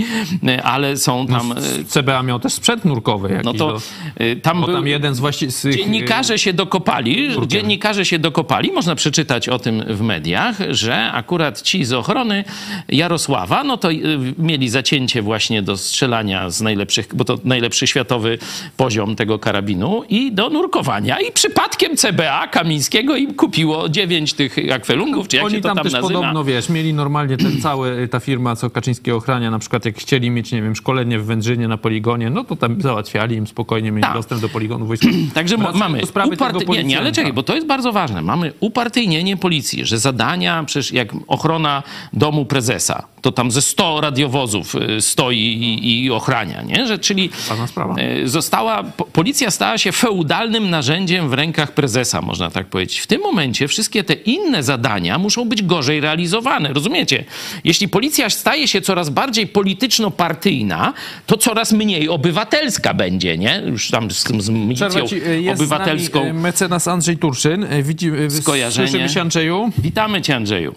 e, 0.48 0.64
ale 0.64 0.98
są 0.98 1.28
tam... 1.28 1.52
e, 1.52 1.56
CBA 1.88 2.24
miał 2.24 2.40
też 2.40 2.54
sprzęt 2.54 2.86
nurkowy 2.86 3.30
jakiś. 3.30 3.46
No 3.46 3.54
to 3.54 3.58
do- 3.58 3.82
e, 4.18 4.36
tam 4.36 4.62
był... 4.62 4.74
tam 4.74 4.88
jeden 4.88 5.16
z 5.16 5.20
właścicieli... 5.20 5.78
Dziennikarze 5.78 6.40
się 6.40 6.54
dokopali, 6.54 7.30
dziennikarze 7.48 8.06
się 8.06 8.20
dokopali, 8.20 8.72
można 8.72 8.96
przeczytać 8.96 9.50
o 9.50 9.60
tym 9.60 9.84
w 9.88 10.02
mediach, 10.02 10.58
że 10.70 11.12
akurat 11.12 11.62
ci 11.62 11.86
z 11.86 11.94
ochrony 11.94 12.44
Jarosława, 12.90 13.64
no 13.64 13.78
to 13.78 13.90
mieli 14.38 14.70
zacięcie 14.70 15.22
właśnie 15.22 15.61
do 15.62 15.78
strzelania 15.78 16.50
z 16.50 16.62
najlepszych, 16.62 17.08
bo 17.16 17.26
to 17.26 17.38
najlepszy 17.44 17.88
światowy 17.88 18.38
poziom 18.78 19.16
tego 19.16 19.40
karabinu 19.40 20.04
i 20.10 20.32
do 20.32 20.50
nurkowania. 20.50 21.20
I 21.20 21.32
przypadkiem 21.32 21.98
CBA 21.98 22.48
Kamińskiego 22.48 23.16
im 23.16 23.34
kupiło 23.34 23.90
dziewięć 23.90 24.34
tych 24.34 24.56
akwelungów, 24.74 25.28
czy 25.28 25.36
jak 25.36 25.46
Oni 25.46 25.56
się 25.56 25.62
to 25.62 25.68
tam, 25.68 25.76
tam, 25.76 25.84
też 25.84 25.94
nazywa. 25.94 26.14
podobno, 26.14 26.44
wiesz, 26.44 26.70
mieli 26.70 26.94
normalnie 26.94 27.38
ten 27.38 27.62
cały, 27.66 28.08
ta 28.08 28.20
firma, 28.20 28.56
co 28.56 28.70
Kaczyński 28.70 29.12
ochrania, 29.12 29.52
na 29.52 29.60
przykład 29.60 29.86
jak 29.86 29.98
chcieli 29.98 30.30
mieć, 30.30 30.52
nie 30.52 30.62
wiem, 30.62 30.76
szkolenie 30.76 31.20
w 31.20 31.26
Wędrzynie 31.26 31.68
na 31.68 31.78
poligonie, 31.78 32.30
no 32.30 32.44
to 32.44 32.56
tam 32.56 32.82
załatwiali 32.82 33.36
im 33.36 33.48
spokojnie, 33.48 33.92
mieli 33.92 34.04
Tak. 34.04 34.14
dostęp 34.14 34.42
do 34.42 34.50
poligonu 34.50 34.86
wojskowego. 34.86 35.20
Także 35.34 35.58
mamy 35.58 36.02
uparty... 36.34 36.66
Nie, 36.66 36.84
nie, 36.84 37.00
ale 37.00 37.12
czekaj, 37.12 37.34
bo 37.34 37.44
to 37.44 37.56
jest 37.56 37.68
bardzo 37.68 37.92
ważne. 37.92 38.22
Mamy 38.22 38.54
upartyjnienie 38.60 39.38
policji, 39.38 39.86
że 39.86 40.00
zadania, 40.00 40.64
przecież 40.64 40.92
jak 40.92 41.10
ochrona 41.28 41.84
domu 42.14 42.46
prezesa, 42.46 43.04
to 43.22 43.32
tam 43.32 43.52
ze 43.52 43.62
100 43.62 44.02
radiowozów 44.02 44.76
y, 44.76 45.02
stoi 45.02 45.51
i, 45.54 46.04
i 46.06 46.12
ochrania, 46.12 46.62
nie? 46.62 46.88
Że, 46.88 47.00
czyli 47.00 47.30
y, 48.24 48.28
została, 48.28 48.84
po- 48.84 49.06
policja 49.06 49.52
stała 49.52 49.78
się 49.78 49.92
feudalnym 49.92 50.70
narzędziem 50.70 51.30
w 51.30 51.34
rękach 51.34 51.72
prezesa, 51.72 52.22
można 52.22 52.52
tak 52.52 52.68
powiedzieć. 52.68 53.00
W 53.00 53.08
tym 53.08 53.22
momencie 53.22 53.68
wszystkie 53.68 54.04
te 54.04 54.14
inne 54.14 54.64
zadania 54.64 55.18
muszą 55.18 55.46
być 55.50 55.64
gorzej 55.64 56.02
realizowane, 56.02 56.74
rozumiecie? 56.74 57.24
Jeśli 57.64 57.88
policja 57.88 58.30
staje 58.30 58.68
się 58.68 58.82
coraz 58.82 59.10
bardziej 59.10 59.48
polityczno-partyjna, 59.48 60.94
to 61.26 61.38
coraz 61.38 61.72
mniej 61.74 62.10
obywatelska 62.10 62.94
będzie, 62.94 63.38
nie? 63.38 63.64
Już 63.66 63.90
tam 63.90 64.12
z, 64.12 64.24
z 64.40 64.50
milicją 64.50 65.08
ci, 65.08 65.16
y, 65.16 65.42
jest 65.42 65.62
obywatelską. 65.62 66.20
z 66.20 66.24
nami 66.26 66.38
y, 66.40 66.42
mecenas 66.42 66.88
Andrzej 66.88 67.18
Turczyn. 67.18 67.66
Widzi, 67.84 68.12
Skojarzenie. 68.30 68.88
Słyszymy 68.88 69.10
się, 69.10 69.22
Andrzeju? 69.22 69.72
Witamy 69.78 70.22
cię, 70.22 70.36
Andrzeju. 70.36 70.76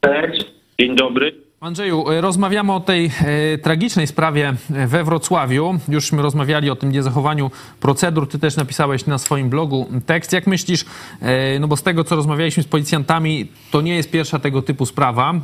Cześć. 0.00 0.44
Dzień 0.80 0.96
dobry. 0.96 1.34
Andrzeju, 1.64 2.10
y, 2.10 2.20
rozmawiamy 2.20 2.72
o 2.72 2.80
tej 2.80 3.10
e, 3.54 3.58
tragicznej 3.58 4.06
sprawie 4.06 4.54
e, 4.74 4.86
we 4.86 5.04
Wrocławiu. 5.04 5.78
Jużśmy 5.88 6.22
rozmawiali 6.22 6.70
o 6.70 6.76
tym 6.76 6.92
niezachowaniu 6.92 7.50
procedur. 7.80 8.28
Ty 8.28 8.38
też 8.38 8.56
napisałeś 8.56 9.06
na 9.06 9.18
swoim 9.18 9.50
blogu 9.50 9.88
tekst. 10.06 10.32
Jak 10.32 10.46
myślisz, 10.46 10.84
e, 11.20 11.58
no 11.58 11.68
bo 11.68 11.76
z 11.76 11.82
tego, 11.82 12.04
co 12.04 12.16
rozmawialiśmy 12.16 12.62
z 12.62 12.66
policjantami, 12.66 13.48
to 13.70 13.80
nie 13.80 13.96
jest 13.96 14.10
pierwsza 14.10 14.38
tego 14.38 14.62
typu 14.62 14.86
sprawa 14.86 15.34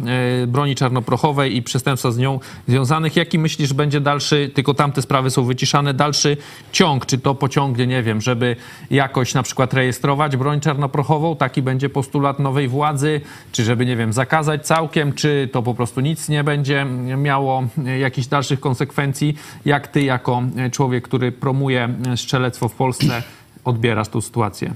e, 0.42 0.46
broni 0.46 0.74
czarnoprochowej 0.74 1.56
i 1.56 1.62
przestępstwa 1.62 2.10
z 2.10 2.18
nią 2.18 2.40
związanych. 2.68 3.16
Jaki 3.16 3.38
myślisz, 3.38 3.72
będzie 3.72 4.00
dalszy, 4.00 4.50
tylko 4.54 4.74
tamte 4.74 5.02
sprawy 5.02 5.30
są 5.30 5.44
wyciszane, 5.44 5.94
dalszy 5.94 6.36
ciąg? 6.72 7.06
Czy 7.06 7.18
to 7.18 7.34
pociągnie, 7.34 7.86
nie 7.86 8.02
wiem, 8.02 8.20
żeby 8.20 8.56
jakoś 8.90 9.34
na 9.34 9.42
przykład 9.42 9.74
rejestrować 9.74 10.36
broń 10.36 10.60
czarnoprochową? 10.60 11.36
Taki 11.36 11.62
będzie 11.62 11.88
postulat 11.88 12.38
nowej 12.38 12.68
władzy? 12.68 13.20
Czy 13.52 13.64
żeby, 13.64 13.86
nie 13.86 13.96
wiem, 13.96 14.12
zakazać 14.12 14.66
całkiem? 14.66 15.12
Czy 15.12 15.48
to 15.52 15.62
po 15.62 15.74
prostu 15.74 16.00
nic 16.10 16.28
nie 16.28 16.44
będzie 16.44 16.86
miało 17.16 17.62
jakichś 18.00 18.26
dalszych 18.26 18.60
konsekwencji? 18.60 19.34
Jak 19.64 19.88
ty, 19.88 20.02
jako 20.02 20.42
człowiek, 20.72 21.04
który 21.08 21.32
promuje 21.32 21.88
strzelectwo 22.16 22.68
w 22.68 22.74
Polsce, 22.74 23.22
odbierasz 23.64 24.08
tą 24.08 24.20
sytuację? 24.20 24.74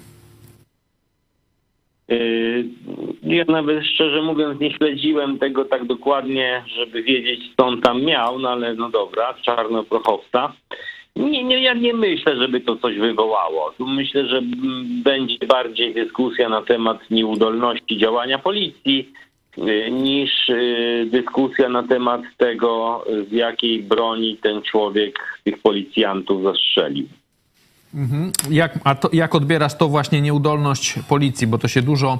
Yy, 2.08 2.64
Ja 3.22 3.44
nawet 3.48 3.84
szczerze 3.86 4.22
mówiąc 4.22 4.60
nie 4.60 4.70
śledziłem 4.76 5.38
tego 5.38 5.64
tak 5.64 5.84
dokładnie, 5.84 6.64
żeby 6.76 7.02
wiedzieć 7.02 7.40
co 7.56 7.66
on 7.66 7.80
tam 7.80 8.02
miał, 8.02 8.38
no 8.38 8.48
ale 8.48 8.74
no 8.74 8.90
dobra, 8.90 9.34
czarnoprochowca. 9.42 10.52
Nie, 11.16 11.44
nie, 11.44 11.62
ja 11.62 11.74
nie 11.74 11.94
myślę, 11.94 12.36
żeby 12.36 12.60
to 12.60 12.76
coś 12.76 12.98
wywołało. 12.98 13.72
Myślę, 13.78 14.26
że 14.28 14.42
będzie 15.04 15.46
bardziej 15.46 15.94
dyskusja 15.94 16.48
na 16.48 16.62
temat 16.62 16.98
nieudolności 17.10 17.98
działania 17.98 18.38
policji 18.38 19.12
niż 19.90 20.48
yy, 20.48 21.06
dyskusja 21.06 21.68
na 21.68 21.82
temat 21.82 22.22
tego, 22.36 23.04
z 23.28 23.32
jakiej 23.32 23.82
broni 23.82 24.38
ten 24.42 24.62
człowiek 24.62 25.40
tych 25.44 25.58
policjantów 25.58 26.42
zastrzelił. 26.42 27.06
Jak, 28.50 28.78
a 28.84 28.94
to, 28.94 29.10
jak 29.12 29.34
odbierasz 29.34 29.74
to 29.74 29.88
właśnie 29.88 30.20
nieudolność 30.20 30.98
policji? 31.08 31.46
Bo 31.46 31.58
to 31.58 31.68
się 31.68 31.82
dużo 31.82 32.18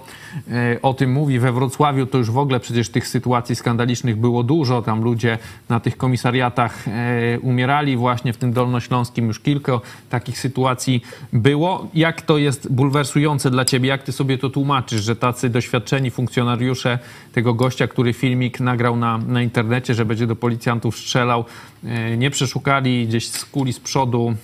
e, 0.51 0.83
o 0.83 0.95
tym 0.95 1.13
mówi. 1.13 1.39
We 1.39 1.53
Wrocławiu 1.53 2.07
to 2.07 2.19
już 2.19 2.31
w 2.31 2.39
ogóle 2.39 2.61
przecież 2.61 2.89
tych 2.89 3.09
sytuacji 3.09 3.57
skandalicznych 3.57 4.17
było 4.17 4.43
dużo. 4.43 4.83
Tam 4.83 5.03
ludzie 5.03 5.39
na 5.69 5.81
tych 5.81 5.97
komisariatach 5.97 6.89
e, 6.89 7.41
umierali. 7.41 7.97
Właśnie 7.97 8.33
w 8.33 8.37
tym 8.37 8.53
Dolnośląskim 8.53 9.27
już 9.27 9.41
kilka 9.41 9.81
takich 10.11 10.39
sytuacji 10.39 11.03
było. 11.33 11.89
Jak 11.95 12.23
to 12.23 12.39
jest 12.39 12.73
bulwersujące 12.73 13.51
dla 13.51 13.65
ciebie? 13.65 13.89
Jak 13.89 14.03
ty 14.03 14.13
sobie 14.13 14.39
to 14.39 14.51
tłumaczysz, 14.51 15.03
że 15.03 15.17
tacy 15.17 15.51
doświadczeni 15.51 16.11
funkcjonariusze 16.11 16.99
tego 17.33 17.55
gościa, 17.55 17.89
który 17.89 18.13
filmik 18.13 18.61
nagrał 18.61 18.97
na, 18.97 19.19
na 19.19 19.43
internecie, 19.43 19.95
że 19.95 20.05
będzie 20.05 20.27
do 20.27 20.37
policjantów 20.37 20.97
strzelał, 20.97 21.45
e, 21.85 22.17
nie 22.17 22.31
przeszukali 22.31 23.07
gdzieś 23.07 23.29
z 23.29 23.45
kuli 23.45 23.73
z 23.73 23.81
przodu? 23.81 24.35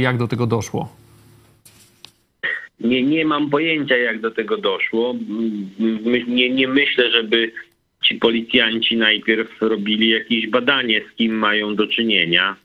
Jak 0.00 0.18
do 0.18 0.28
tego 0.28 0.46
doszło? 0.46 0.63
Nie, 2.80 3.02
nie 3.02 3.24
mam 3.24 3.50
pojęcia, 3.50 3.96
jak 3.96 4.20
do 4.20 4.30
tego 4.30 4.56
doszło. 4.56 5.14
My, 5.78 6.24
nie, 6.24 6.50
nie 6.50 6.68
myślę, 6.68 7.10
żeby 7.10 7.52
ci 8.04 8.14
policjanci 8.14 8.96
najpierw 8.96 9.62
robili 9.62 10.08
jakieś 10.08 10.46
badanie, 10.46 11.02
z 11.12 11.16
kim 11.16 11.34
mają 11.34 11.76
do 11.76 11.86
czynienia. 11.86 12.56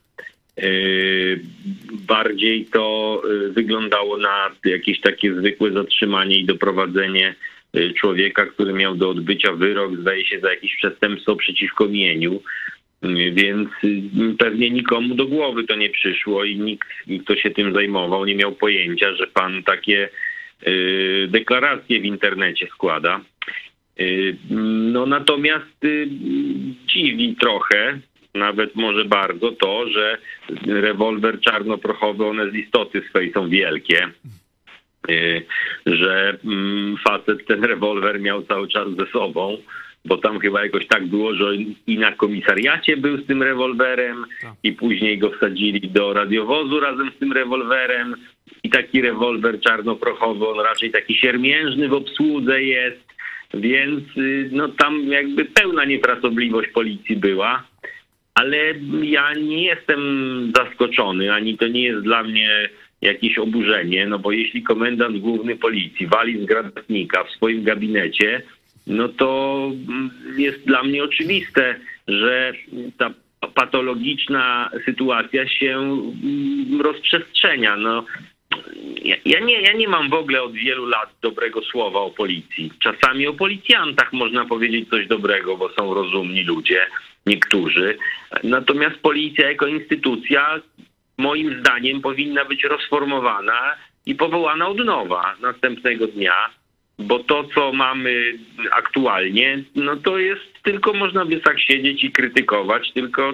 Yy, 0.57 1.39
Bardziej 2.07 2.65
to 2.65 3.21
yy, 3.29 3.51
wyglądało 3.51 4.17
na 4.17 4.51
jakieś 4.65 5.01
takie 5.01 5.33
zwykłe 5.33 5.71
zatrzymanie 5.71 6.37
i 6.37 6.45
doprowadzenie 6.45 7.35
yy, 7.73 7.93
człowieka, 7.93 8.45
który 8.45 8.73
miał 8.73 8.95
do 8.95 9.09
odbycia 9.09 9.53
wyrok, 9.53 9.97
zdaje 9.97 10.25
się, 10.25 10.39
za 10.39 10.49
jakieś 10.49 10.75
przestępstwo 10.75 11.35
przeciwko 11.35 11.87
mieniu. 11.87 12.41
Więc 13.31 13.69
yy, 13.83 14.35
pewnie 14.37 14.69
nikomu 14.69 15.15
do 15.15 15.25
głowy 15.25 15.63
to 15.63 15.75
nie 15.75 15.89
przyszło 15.89 16.43
i 16.43 16.59
nikt, 16.59 16.87
kto 17.23 17.35
się 17.35 17.51
tym 17.51 17.73
zajmował, 17.73 18.25
nie 18.25 18.35
miał 18.35 18.51
pojęcia, 18.51 19.13
że 19.15 19.27
pan 19.27 19.63
takie 19.63 20.09
yy, 20.65 21.27
deklaracje 21.27 22.01
w 22.01 22.05
internecie 22.05 22.67
składa. 22.67 23.21
Yy, 23.97 24.37
No 24.91 25.05
natomiast 25.05 25.83
yy, 25.83 26.07
dziwi 26.93 27.35
trochę, 27.35 27.99
nawet 28.33 28.75
może 28.75 29.05
bardzo 29.05 29.51
to, 29.51 29.89
że 29.89 30.17
rewolwer 30.67 31.41
czarnoprochowy, 31.41 32.25
one 32.25 32.51
z 32.51 32.55
istoty 32.55 33.03
swej 33.09 33.33
są 33.33 33.49
wielkie. 33.49 34.09
Że 35.85 36.37
mm, 36.45 36.97
facet 37.07 37.45
ten 37.47 37.63
rewolwer 37.63 38.19
miał 38.19 38.43
cały 38.43 38.67
czas 38.67 38.87
ze 38.99 39.05
sobą, 39.05 39.57
bo 40.05 40.17
tam 40.17 40.39
chyba 40.39 40.63
jakoś 40.63 40.87
tak 40.87 41.05
było, 41.05 41.35
że 41.35 41.55
i 41.87 41.97
na 41.97 42.11
komisariacie 42.11 42.97
był 42.97 43.17
z 43.17 43.27
tym 43.27 43.43
rewolwerem 43.43 44.25
i 44.63 44.71
później 44.71 45.17
go 45.17 45.31
wsadzili 45.31 45.89
do 45.89 46.13
radiowozu 46.13 46.79
razem 46.79 47.11
z 47.15 47.19
tym 47.19 47.33
rewolwerem. 47.33 48.15
I 48.63 48.69
taki 48.69 49.01
rewolwer 49.01 49.59
czarnoprochowy, 49.59 50.47
on 50.47 50.59
raczej 50.59 50.91
taki 50.91 51.15
siermiężny 51.15 51.89
w 51.89 51.93
obsłudze 51.93 52.63
jest, 52.63 53.09
więc 53.53 54.17
y, 54.17 54.49
no 54.51 54.67
tam 54.67 55.07
jakby 55.07 55.45
pełna 55.45 55.85
niefrasobliwość 55.85 56.69
policji 56.69 57.15
była, 57.15 57.63
ale 58.33 58.57
ja 59.01 59.33
nie 59.33 59.63
jestem 59.63 60.01
zaskoczony, 60.55 61.33
ani 61.33 61.57
to 61.57 61.67
nie 61.67 61.83
jest 61.83 62.03
dla 62.03 62.23
mnie 62.23 62.69
jakieś 63.01 63.37
oburzenie, 63.37 64.07
no 64.07 64.19
bo 64.19 64.31
jeśli 64.31 64.63
komendant 64.63 65.17
główny 65.17 65.55
policji 65.55 66.07
wali 66.07 66.43
z 66.43 66.45
granatnika 66.45 67.23
w 67.23 67.31
swoim 67.31 67.63
gabinecie, 67.63 68.41
no 68.89 69.09
to 69.09 69.71
mm, 69.87 70.11
jest 70.37 70.65
dla 70.65 70.83
mnie 70.83 71.03
oczywiste, 71.03 71.75
że 72.07 72.53
ta 72.97 73.13
patologiczna 73.55 74.69
sytuacja 74.85 75.47
się 75.47 75.77
mm, 75.77 76.81
rozprzestrzenia. 76.81 77.77
No, 77.77 78.05
ja, 79.03 79.15
ja, 79.25 79.39
nie, 79.39 79.61
ja 79.61 79.73
nie 79.73 79.87
mam 79.87 80.09
w 80.09 80.13
ogóle 80.13 80.43
od 80.43 80.53
wielu 80.53 80.85
lat 80.85 81.09
dobrego 81.21 81.61
słowa 81.61 81.99
o 81.99 82.09
policji. 82.09 82.71
Czasami 82.79 83.27
o 83.27 83.33
policjantach 83.33 84.13
można 84.13 84.45
powiedzieć 84.45 84.89
coś 84.89 85.07
dobrego, 85.07 85.57
bo 85.57 85.69
są 85.69 85.93
rozumni 85.93 86.43
ludzie, 86.43 86.87
niektórzy. 87.25 87.97
Natomiast 88.43 88.95
policja 88.95 89.49
jako 89.49 89.67
instytucja, 89.67 90.61
moim 91.17 91.59
zdaniem, 91.59 92.01
powinna 92.01 92.45
być 92.45 92.63
rozformowana 92.63 93.75
i 94.05 94.15
powołana 94.15 94.67
od 94.67 94.85
nowa 94.85 95.35
następnego 95.41 96.07
dnia, 96.07 96.49
bo 96.99 97.19
to, 97.19 97.43
co 97.55 97.73
mamy 97.73 98.33
aktualnie, 98.71 99.63
no 99.75 99.95
to 99.95 100.17
jest 100.17 100.63
tylko 100.63 100.93
można 100.93 101.25
by 101.25 101.39
tak 101.39 101.59
siedzieć 101.59 102.03
i 102.03 102.11
krytykować, 102.11 102.91
tylko 102.93 103.33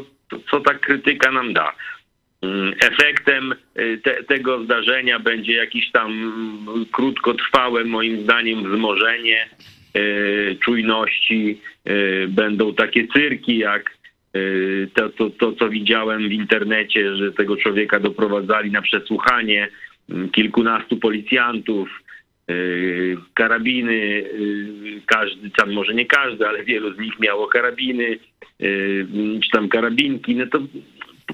co 0.52 0.60
ta 0.60 0.74
krytyka 0.74 1.32
nam 1.32 1.54
da. 1.54 1.76
Mm, 2.42 2.74
Efektem 2.82 3.56
y, 3.80 4.00
te, 4.04 4.24
tego 4.24 4.64
zdarzenia 4.64 5.20
będzie 5.20 5.54
jakieś 5.54 5.92
tam 5.92 6.12
krótkotrwałe, 6.92 7.84
moim 7.84 8.24
zdaniem, 8.24 8.74
wzmożenie 8.74 9.50
y, 9.98 10.58
czujności. 10.64 11.62
Y, 11.90 12.28
Będą 12.30 12.74
takie 12.74 13.08
cyrki, 13.08 13.58
jak 13.58 13.96
to, 14.94 15.10
to, 15.10 15.30
to, 15.30 15.54
co 15.54 15.70
widziałem 15.70 16.30
w 16.30 16.32
internecie, 16.32 17.16
że 17.16 17.32
tego 17.32 17.58
człowieka 17.58 18.00
doprowadzali 18.00 18.72
na 18.72 18.82
przesłuchanie 18.82 19.68
mm, 20.10 20.30
kilkunastu 20.30 20.98
policjantów, 20.98 21.90
karabiny, 23.34 23.94
y, 23.94 25.02
każdy, 25.06 25.50
tam 25.50 25.74
może 25.74 25.94
nie 25.94 26.06
każdy, 26.06 26.48
ale 26.48 26.64
wielu 26.64 26.94
z 26.94 27.00
nich 27.00 27.20
miało 27.20 27.48
karabiny, 27.48 28.20
y, 28.62 29.08
czy 29.44 29.50
tam 29.52 29.70
karabinki, 29.70 30.36
no 30.36 30.46
to 30.48 30.60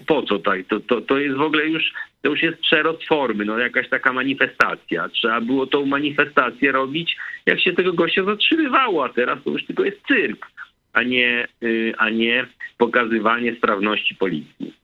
po 0.07 0.23
co 0.23 0.39
tak? 0.39 0.67
To, 0.67 0.79
to, 0.79 1.01
to 1.01 1.19
jest 1.19 1.37
w 1.37 1.41
ogóle 1.41 1.67
już, 1.67 1.83
to 2.21 2.29
już 2.29 2.41
jest 2.43 2.61
przerost 2.61 3.03
formy, 3.03 3.45
no 3.45 3.57
jakaś 3.57 3.89
taka 3.89 4.13
manifestacja. 4.13 5.09
Trzeba 5.09 5.41
było 5.41 5.67
tą 5.67 5.85
manifestację 5.85 6.71
robić, 6.71 7.17
jak 7.45 7.61
się 7.61 7.73
tego 7.73 7.93
gościa 7.93 8.23
zatrzymywało, 8.23 9.05
a 9.05 9.09
teraz 9.09 9.43
to 9.43 9.49
już 9.49 9.65
tylko 9.65 9.83
jest 9.83 10.01
cyrk, 10.07 10.47
a 10.93 11.03
nie, 11.03 11.47
y, 11.63 11.93
a 11.97 12.09
nie 12.09 12.47
pokazywanie 12.77 13.55
sprawności 13.55 14.15
policji. 14.15 14.80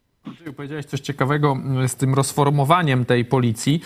Powiedziałeś 0.56 0.86
coś 0.86 1.00
ciekawego 1.00 1.58
y, 1.84 1.88
z 1.88 1.96
tym 1.96 2.14
rozformowaniem 2.14 3.06
tej 3.06 3.26
policji. 3.26 3.82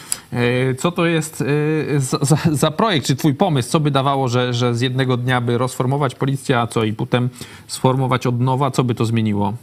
Y, 0.72 0.76
Co 0.76 0.92
to 0.92 1.06
jest 1.06 1.42
y, 1.42 1.46
za, 2.00 2.36
za, 2.52 2.72
projekt, 2.72 3.08
czy 3.08 3.16
twój 3.16 3.34
pomysł? 3.34 3.70
Co 3.70 3.80
by 3.80 3.92
dawało, 3.92 4.28
że, 4.28 4.54
że 4.54 4.76
z 4.76 4.82
jednego 4.82 5.18
dnia 5.18 5.42
by 5.42 5.58
rozformować 5.58 6.16
policję, 6.16 6.60
a 6.60 6.68
co 6.68 6.84
i 6.84 6.94
potem 6.94 7.30
sformować 7.68 8.28
od 8.28 8.39
nowa? 8.39 8.72
Co 8.72 8.84
by 8.84 8.96
to 8.96 9.06
zmieniło? 9.06 9.54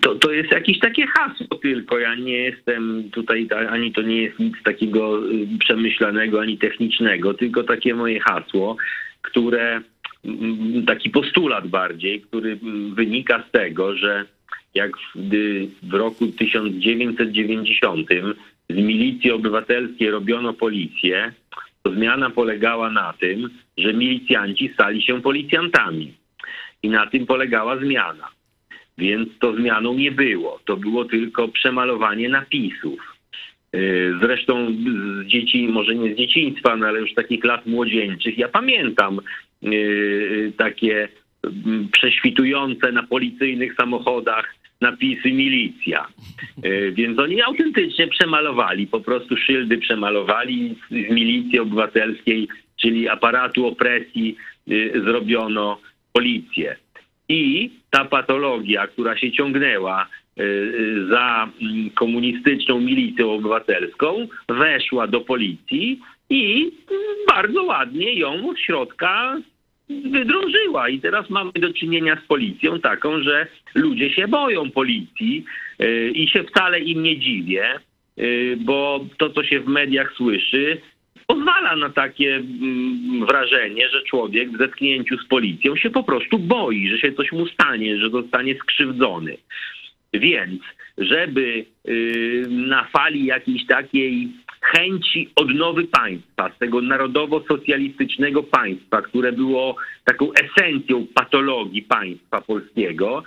To, 0.00 0.14
to 0.14 0.32
jest 0.32 0.52
jakieś 0.52 0.78
takie 0.78 1.06
hasło 1.06 1.58
tylko. 1.62 1.98
Ja 1.98 2.14
nie 2.14 2.38
jestem 2.38 3.10
tutaj, 3.12 3.48
ani 3.70 3.92
to 3.92 4.02
nie 4.02 4.22
jest 4.22 4.38
nic 4.38 4.54
takiego 4.64 5.30
y, 5.32 5.48
przemyślanego, 5.58 6.40
ani 6.40 6.58
technicznego, 6.58 7.34
tylko 7.34 7.62
takie 7.62 7.94
moje 7.94 8.20
hasło, 8.20 8.76
które 9.22 9.70
mm, 9.70 9.84
taki 10.86 11.10
postulat 11.10 11.68
bardziej, 11.68 12.20
który 12.20 12.58
mm, 12.62 12.94
wynika 12.94 13.44
z 13.48 13.50
tego, 13.50 13.96
że 13.96 14.24
jak 14.74 14.92
gdy 15.14 15.68
w 15.82 15.94
roku 15.94 16.26
1990 16.26 18.08
z 18.70 18.74
milicji 18.74 19.30
obywatelskiej 19.30 20.10
robiono 20.10 20.52
policję, 20.52 21.32
to 21.82 21.92
zmiana 21.92 22.30
polegała 22.30 22.90
na 22.90 23.12
tym, 23.12 23.50
że 23.78 23.94
milicjanci 23.94 24.70
stali 24.74 25.02
się 25.02 25.22
policjantami. 25.22 26.14
I 26.82 26.88
na 26.88 27.06
tym 27.06 27.26
polegała 27.26 27.78
zmiana. 27.78 28.28
Więc 28.98 29.28
to 29.38 29.56
zmianą 29.56 29.94
nie 29.94 30.12
było. 30.12 30.60
To 30.64 30.76
było 30.76 31.04
tylko 31.04 31.48
przemalowanie 31.48 32.28
napisów. 32.28 33.15
Yy, 33.76 34.18
Zresztą 34.22 34.72
z 34.72 35.26
dzieci, 35.26 35.68
może 35.68 35.94
nie 35.94 36.14
z 36.14 36.18
dzieciństwa, 36.18 36.76
no 36.76 36.86
ale 36.86 37.00
już 37.00 37.14
takich 37.14 37.44
lat 37.44 37.66
młodzieńczych, 37.66 38.38
ja 38.38 38.48
pamiętam 38.48 39.20
yy, 39.62 40.52
takie 40.56 41.08
mm, 41.44 41.88
prześwitujące 41.92 42.92
na 42.92 43.02
policyjnych 43.02 43.74
samochodach 43.74 44.54
napisy 44.80 45.32
milicja. 45.32 46.06
Yy, 46.62 46.92
Więc 46.92 47.18
oni 47.18 47.42
autentycznie 47.42 48.08
przemalowali, 48.08 48.86
po 48.86 49.00
prostu 49.00 49.36
szyldy 49.36 49.78
przemalowali 49.78 50.74
z 50.90 51.10
milicji 51.14 51.58
obywatelskiej, 51.58 52.48
czyli 52.80 53.08
aparatu 53.08 53.66
opresji 53.66 54.36
zrobiono 55.04 55.80
policję. 56.12 56.76
I 57.28 57.70
ta 57.90 58.04
patologia, 58.04 58.86
która 58.86 59.16
się 59.16 59.32
ciągnęła 59.32 60.02
y, 60.02 60.06
y, 60.06 60.25
za 61.10 61.48
mm, 61.60 61.90
komunistyczną 61.90 62.80
milicją 62.80 63.32
obywatelską, 63.32 64.28
weszła 64.48 65.06
do 65.06 65.20
policji 65.20 66.00
i 66.30 66.60
mm, 66.62 67.16
bardzo 67.28 67.64
ładnie 67.64 68.14
ją 68.14 68.50
od 68.50 68.60
środka 68.60 69.36
wydrążyła. 69.88 70.88
I 70.88 71.00
teraz 71.00 71.30
mamy 71.30 71.52
do 71.52 71.72
czynienia 71.72 72.20
z 72.24 72.26
policją 72.26 72.80
taką, 72.80 73.20
że 73.20 73.46
ludzie 73.74 74.10
się 74.10 74.28
boją 74.28 74.70
policji 74.70 75.44
y, 75.82 76.10
i 76.14 76.28
się 76.28 76.44
wcale 76.44 76.80
im 76.80 77.02
nie 77.02 77.18
dziwię, 77.18 77.80
y, 78.18 78.56
bo 78.60 79.06
to, 79.18 79.30
co 79.30 79.44
się 79.44 79.60
w 79.60 79.66
mediach 79.66 80.12
słyszy, 80.16 80.80
pozwala 81.26 81.76
na 81.76 81.90
takie 81.90 82.34
mm, 82.34 83.26
wrażenie, 83.26 83.88
że 83.88 84.02
człowiek 84.02 84.50
w 84.50 84.58
zetknięciu 84.58 85.18
z 85.18 85.26
policją 85.26 85.76
się 85.76 85.90
po 85.90 86.02
prostu 86.02 86.38
boi, 86.38 86.88
że 86.88 86.98
się 86.98 87.12
coś 87.12 87.32
mu 87.32 87.46
stanie, 87.46 87.98
że 87.98 88.10
zostanie 88.10 88.54
skrzywdzony. 88.54 89.36
Więc, 90.12 90.62
żeby 90.98 91.64
y, 91.88 92.46
na 92.48 92.84
fali 92.84 93.24
jakiejś 93.24 93.66
takiej 93.66 94.28
chęci 94.60 95.30
odnowy 95.36 95.84
państwa, 95.84 96.50
z 96.56 96.58
tego 96.58 96.80
narodowo-socjalistycznego 96.80 98.42
państwa, 98.42 99.02
które 99.02 99.32
było 99.32 99.76
taką 100.04 100.30
esencją 100.32 101.06
patologii 101.14 101.82
państwa 101.82 102.40
polskiego, 102.40 103.22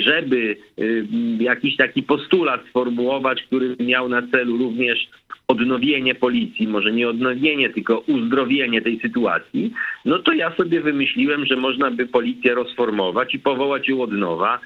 żeby 0.00 0.56
y, 0.78 1.06
jakiś 1.40 1.76
taki 1.76 2.02
postulat 2.02 2.66
sformułować, 2.68 3.42
który 3.42 3.76
miał 3.80 4.08
na 4.08 4.22
celu 4.28 4.56
również 4.56 5.08
odnowienie 5.48 6.14
policji, 6.14 6.68
może 6.68 6.92
nie 6.92 7.08
odnowienie, 7.08 7.70
tylko 7.70 7.98
uzdrowienie 7.98 8.82
tej 8.82 9.00
sytuacji, 9.00 9.72
no 10.04 10.18
to 10.18 10.32
ja 10.32 10.56
sobie 10.56 10.80
wymyśliłem, 10.80 11.46
że 11.46 11.56
można 11.56 11.90
by 11.90 12.06
policję 12.06 12.54
rozformować 12.54 13.34
i 13.34 13.38
powołać 13.38 13.88
ją 13.88 14.02
od 14.02 14.12
nowa. 14.12 14.60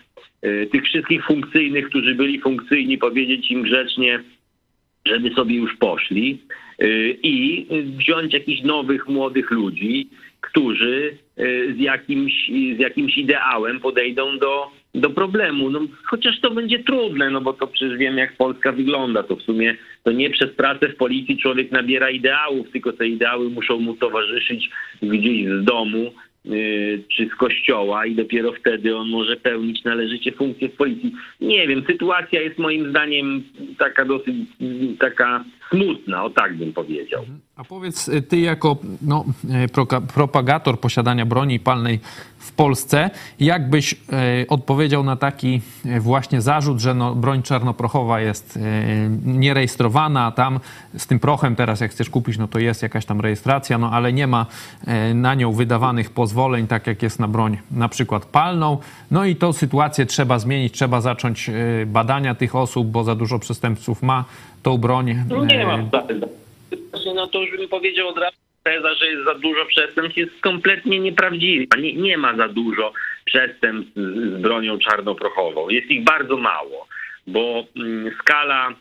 Y, 0.45 0.68
Tych 0.72 0.85
wszystkich 0.85 1.26
funkcyjnych, 1.26 1.89
którzy 1.89 2.14
byli 2.14 2.41
funkcyjni, 2.41 2.99
powiedzieć 2.99 3.51
im 3.51 3.62
grzecznie, 3.62 4.22
żeby 5.07 5.31
sobie 5.31 5.55
już 5.55 5.76
poszli. 5.76 6.39
Y, 6.83 7.16
i 7.22 7.66
wziąć 7.99 8.35
jakichś 8.35 8.62
nowych, 8.62 9.09
młodych 9.09 9.51
ludzi, 9.51 10.09
którzy 10.41 11.16
z 11.76 11.78
jakimś, 11.78 12.51
z 12.76 12.78
jakimś 12.78 13.18
ideałem 13.18 13.81
podejdą 13.81 14.39
do, 14.39 14.70
do 14.95 15.11
problemu. 15.11 15.70
No, 15.70 15.80
chociaż 16.05 16.41
to 16.41 16.51
będzie 16.51 16.78
trudne, 16.78 17.30
no 17.30 17.41
bo 17.41 17.53
to 17.53 17.66
przecież 17.66 17.99
wiem, 17.99 18.18
jak 18.18 18.36
Polska 18.36 18.72
wygląda. 18.72 19.22
To 19.22 19.36
w 19.36 19.43
sumie 19.43 19.76
to 20.03 20.12
nie 20.12 20.30
przez 20.30 20.51
pracę 20.51 20.88
w 20.88 20.97
policji 20.97 21.38
człowiek 21.38 21.72
nabiera 21.72 22.11
ideałów, 22.11 22.70
tylko 22.70 22.93
te 22.93 23.09
ideały 23.09 23.51
muszą 23.51 23.78
mu 23.78 23.95
towarzyszyć 23.95 24.70
gdzieś 25.03 25.47
z 25.47 25.64
domu 25.64 26.12
y, 26.47 27.03
czy 27.16 27.26
z 27.26 27.34
kościoła 27.34 28.07
i 28.07 28.14
dopiero 28.14 28.53
wtedy 28.53 28.97
on 28.97 29.09
może 29.09 29.36
pełnić 29.36 29.84
należycie 29.84 30.32
funkcję 30.32 30.68
w 30.68 30.76
policji. 30.76 31.12
Nie 31.41 31.68
wiem, 31.68 31.84
sytuacja 31.86 32.41
jest 32.41 32.59
moim 32.59 32.91
zdaniem 32.91 33.43
taka 33.78 34.05
dosyć 34.05 34.36
taka 34.99 35.45
smutna, 35.71 36.25
o 36.25 36.31
tak 36.31 36.57
bym 36.57 36.73
powiedział. 36.73 37.25
A 37.57 37.64
powiedz, 37.64 38.09
y, 38.09 38.23
ty 38.23 38.41
jako 38.41 38.77
no, 39.03 39.25
y, 39.64 39.68
propagator 40.14 40.81
posiadania 40.81 41.27
broni 41.27 41.61
palnej 41.61 42.01
w 42.39 42.53
Polsce, 42.53 43.11
jak 43.41 43.71
byś 43.71 43.93
y, 43.93 43.97
odpowiedział 44.49 45.05
na 45.05 45.16
taki 45.16 45.61
właśnie 46.01 46.41
zarzut, 46.41 46.81
że 46.81 46.95
no, 46.95 47.14
broń 47.14 47.43
czarnoprochowa 47.43 48.21
jest 48.21 48.59
nierejestrowana, 49.25 50.27
a 50.27 50.33
tam 50.33 50.61
z 50.99 51.07
tym 51.07 51.18
prochem 51.18 51.57
teraz 51.57 51.81
jak 51.81 51.91
chcesz 51.91 52.11
kupić, 52.11 52.39
no 52.39 52.49
to 52.49 52.59
jest 52.59 52.83
jakaś 52.83 53.05
tam 53.05 53.21
rejestracja, 53.21 53.79
no 53.79 53.91
ale 53.91 54.12
nie 54.12 54.27
ma 54.27 54.47
na 55.14 55.35
nią 55.35 55.53
wydawanych 55.53 56.11
pozwoleń, 56.11 56.66
tak 56.66 56.87
jak 56.87 57.03
jest 57.03 57.18
na 57.18 57.29
broń 57.29 57.59
na 57.71 57.89
przykład 57.89 58.25
palną. 58.25 58.79
No 59.11 59.25
i 59.25 59.37
tą 59.37 59.53
sytuację 59.53 60.07
trzeba 60.07 60.39
zmienić, 60.39 60.75
trzeba 60.75 61.01
zacząć 61.01 61.51
badania 61.87 62.35
tych 62.35 62.55
osób, 62.55 62.89
bo 62.89 63.05
za 63.05 63.14
dużo 63.14 63.39
przestępców 63.39 64.03
ma 64.03 64.25
tą 64.63 64.79
broń. 64.79 65.15
No 65.29 65.45
nie 65.45 65.63
y, 65.63 65.67
ma 65.67 65.79
wcale. 65.79 66.21
No 67.15 67.27
to 67.27 67.43
już 67.43 67.57
bym 67.57 67.69
powiedział 67.69 68.09
od 68.09 68.19
razu, 68.19 68.37
teza, 68.63 68.95
że 68.95 69.07
jest 69.07 69.25
za 69.25 69.35
dużo 69.35 69.65
przestępstw 69.65 70.17
jest 70.17 70.41
kompletnie 70.41 71.01
nieprawdziwa. 71.01 71.77
Nie, 71.77 71.95
nie 71.95 72.19
ma 72.19 72.37
za 72.37 72.49
dużo 72.49 72.93
przestępstw 73.25 73.95
z, 73.95 74.39
z 74.39 74.41
bronią 74.41 74.79
czarnoprochową. 74.79 75.69
Jest 75.69 75.91
ich 75.91 76.05
bardzo 76.05 76.37
mało, 76.37 76.87
bo 77.27 77.65
mm, 77.77 78.15
skala 78.21 78.75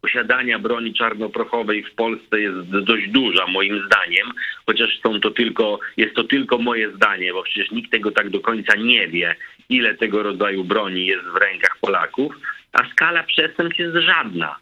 posiadania 0.00 0.58
broni 0.58 0.94
czarnoprochowej 0.94 1.84
w 1.84 1.94
Polsce 1.94 2.40
jest 2.40 2.58
dość 2.70 3.08
duża 3.08 3.46
moim 3.46 3.86
zdaniem, 3.86 4.32
chociaż 4.66 5.00
są 5.02 5.20
to 5.20 5.30
tylko, 5.30 5.78
jest 5.96 6.14
to 6.14 6.24
tylko 6.24 6.58
moje 6.58 6.90
zdanie, 6.96 7.32
bo 7.32 7.42
przecież 7.42 7.70
nikt 7.70 7.90
tego 7.90 8.10
tak 8.10 8.30
do 8.30 8.40
końca 8.40 8.76
nie 8.76 9.08
wie, 9.08 9.36
ile 9.68 9.94
tego 9.94 10.22
rodzaju 10.22 10.64
broni 10.64 11.06
jest 11.06 11.24
w 11.24 11.36
rękach 11.36 11.76
Polaków, 11.80 12.34
a 12.72 12.90
skala 12.90 13.22
przestępstw 13.22 13.78
jest 13.78 13.96
żadna. 13.96 14.56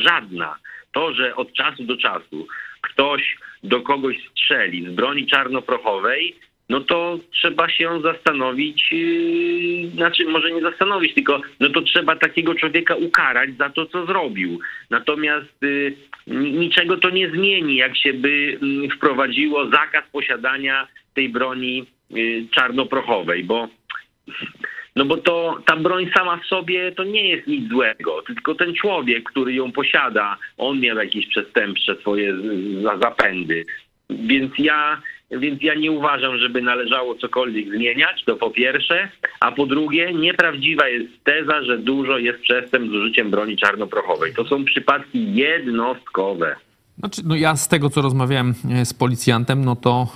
Żadna. 0.00 0.56
To, 0.92 1.14
że 1.14 1.36
od 1.36 1.52
czasu 1.52 1.84
do 1.84 1.96
czasu 1.96 2.46
ktoś 2.80 3.36
do 3.62 3.80
kogoś 3.80 4.16
strzeli 4.30 4.86
z 4.86 4.90
broni 4.90 5.26
czarnoprochowej, 5.26 6.36
no 6.68 6.80
to 6.80 7.18
trzeba 7.32 7.68
się 7.68 8.00
zastanowić, 8.02 8.92
yy, 8.92 9.90
znaczy 9.90 10.24
może 10.24 10.50
nie 10.50 10.60
zastanowić, 10.60 11.14
tylko 11.14 11.40
no 11.60 11.68
to 11.68 11.82
trzeba 11.82 12.16
takiego 12.16 12.54
człowieka 12.54 12.96
ukarać 12.96 13.50
za 13.56 13.70
to, 13.70 13.86
co 13.86 14.06
zrobił. 14.06 14.60
Natomiast 14.90 15.62
yy, 15.62 15.96
ni- 16.26 16.52
niczego 16.52 16.96
to 16.96 17.10
nie 17.10 17.30
zmieni, 17.30 17.76
jak 17.76 17.96
się 17.96 18.12
by 18.12 18.58
mm, 18.62 18.90
wprowadziło 18.90 19.70
zakaz 19.70 20.04
posiadania 20.12 20.88
tej 21.14 21.28
broni 21.28 21.86
yy, 22.10 22.46
czarnoprochowej, 22.50 23.44
bo 23.44 23.68
No 24.96 25.04
bo 25.04 25.16
to 25.16 25.58
ta 25.66 25.76
broń 25.76 26.10
sama 26.14 26.36
w 26.36 26.46
sobie 26.46 26.92
to 26.92 27.04
nie 27.04 27.28
jest 27.28 27.46
nic 27.46 27.68
złego, 27.68 28.22
tylko 28.26 28.54
ten 28.54 28.74
człowiek, 28.74 29.30
który 29.30 29.52
ją 29.52 29.72
posiada, 29.72 30.36
on 30.58 30.80
miał 30.80 30.96
jakieś 30.96 31.26
przestępcze 31.26 31.96
swoje 31.96 32.34
zapędy. 33.00 33.66
Więc 34.10 34.52
ja, 34.58 35.02
więc 35.30 35.62
ja 35.62 35.74
nie 35.74 35.90
uważam, 35.90 36.38
żeby 36.38 36.62
należało 36.62 37.14
cokolwiek 37.14 37.68
zmieniać, 37.68 38.24
to 38.24 38.36
po 38.36 38.50
pierwsze, 38.50 39.08
a 39.40 39.52
po 39.52 39.66
drugie, 39.66 40.12
nieprawdziwa 40.12 40.88
jest 40.88 41.24
teza, 41.24 41.62
że 41.62 41.78
dużo 41.78 42.18
jest 42.18 42.40
przestępstw 42.40 42.92
z 42.92 42.96
użyciem 42.96 43.30
broni 43.30 43.56
czarnoprochowej. 43.56 44.34
To 44.34 44.44
są 44.44 44.64
przypadki 44.64 45.34
jednostkowe. 45.34 46.56
Znaczy, 47.00 47.22
no 47.24 47.36
ja 47.36 47.56
z 47.56 47.68
tego, 47.68 47.90
co 47.90 48.02
rozmawiałem 48.02 48.54
e, 48.70 48.84
z 48.84 48.94
policjantem, 48.94 49.64
no 49.64 49.76
to 49.76 50.08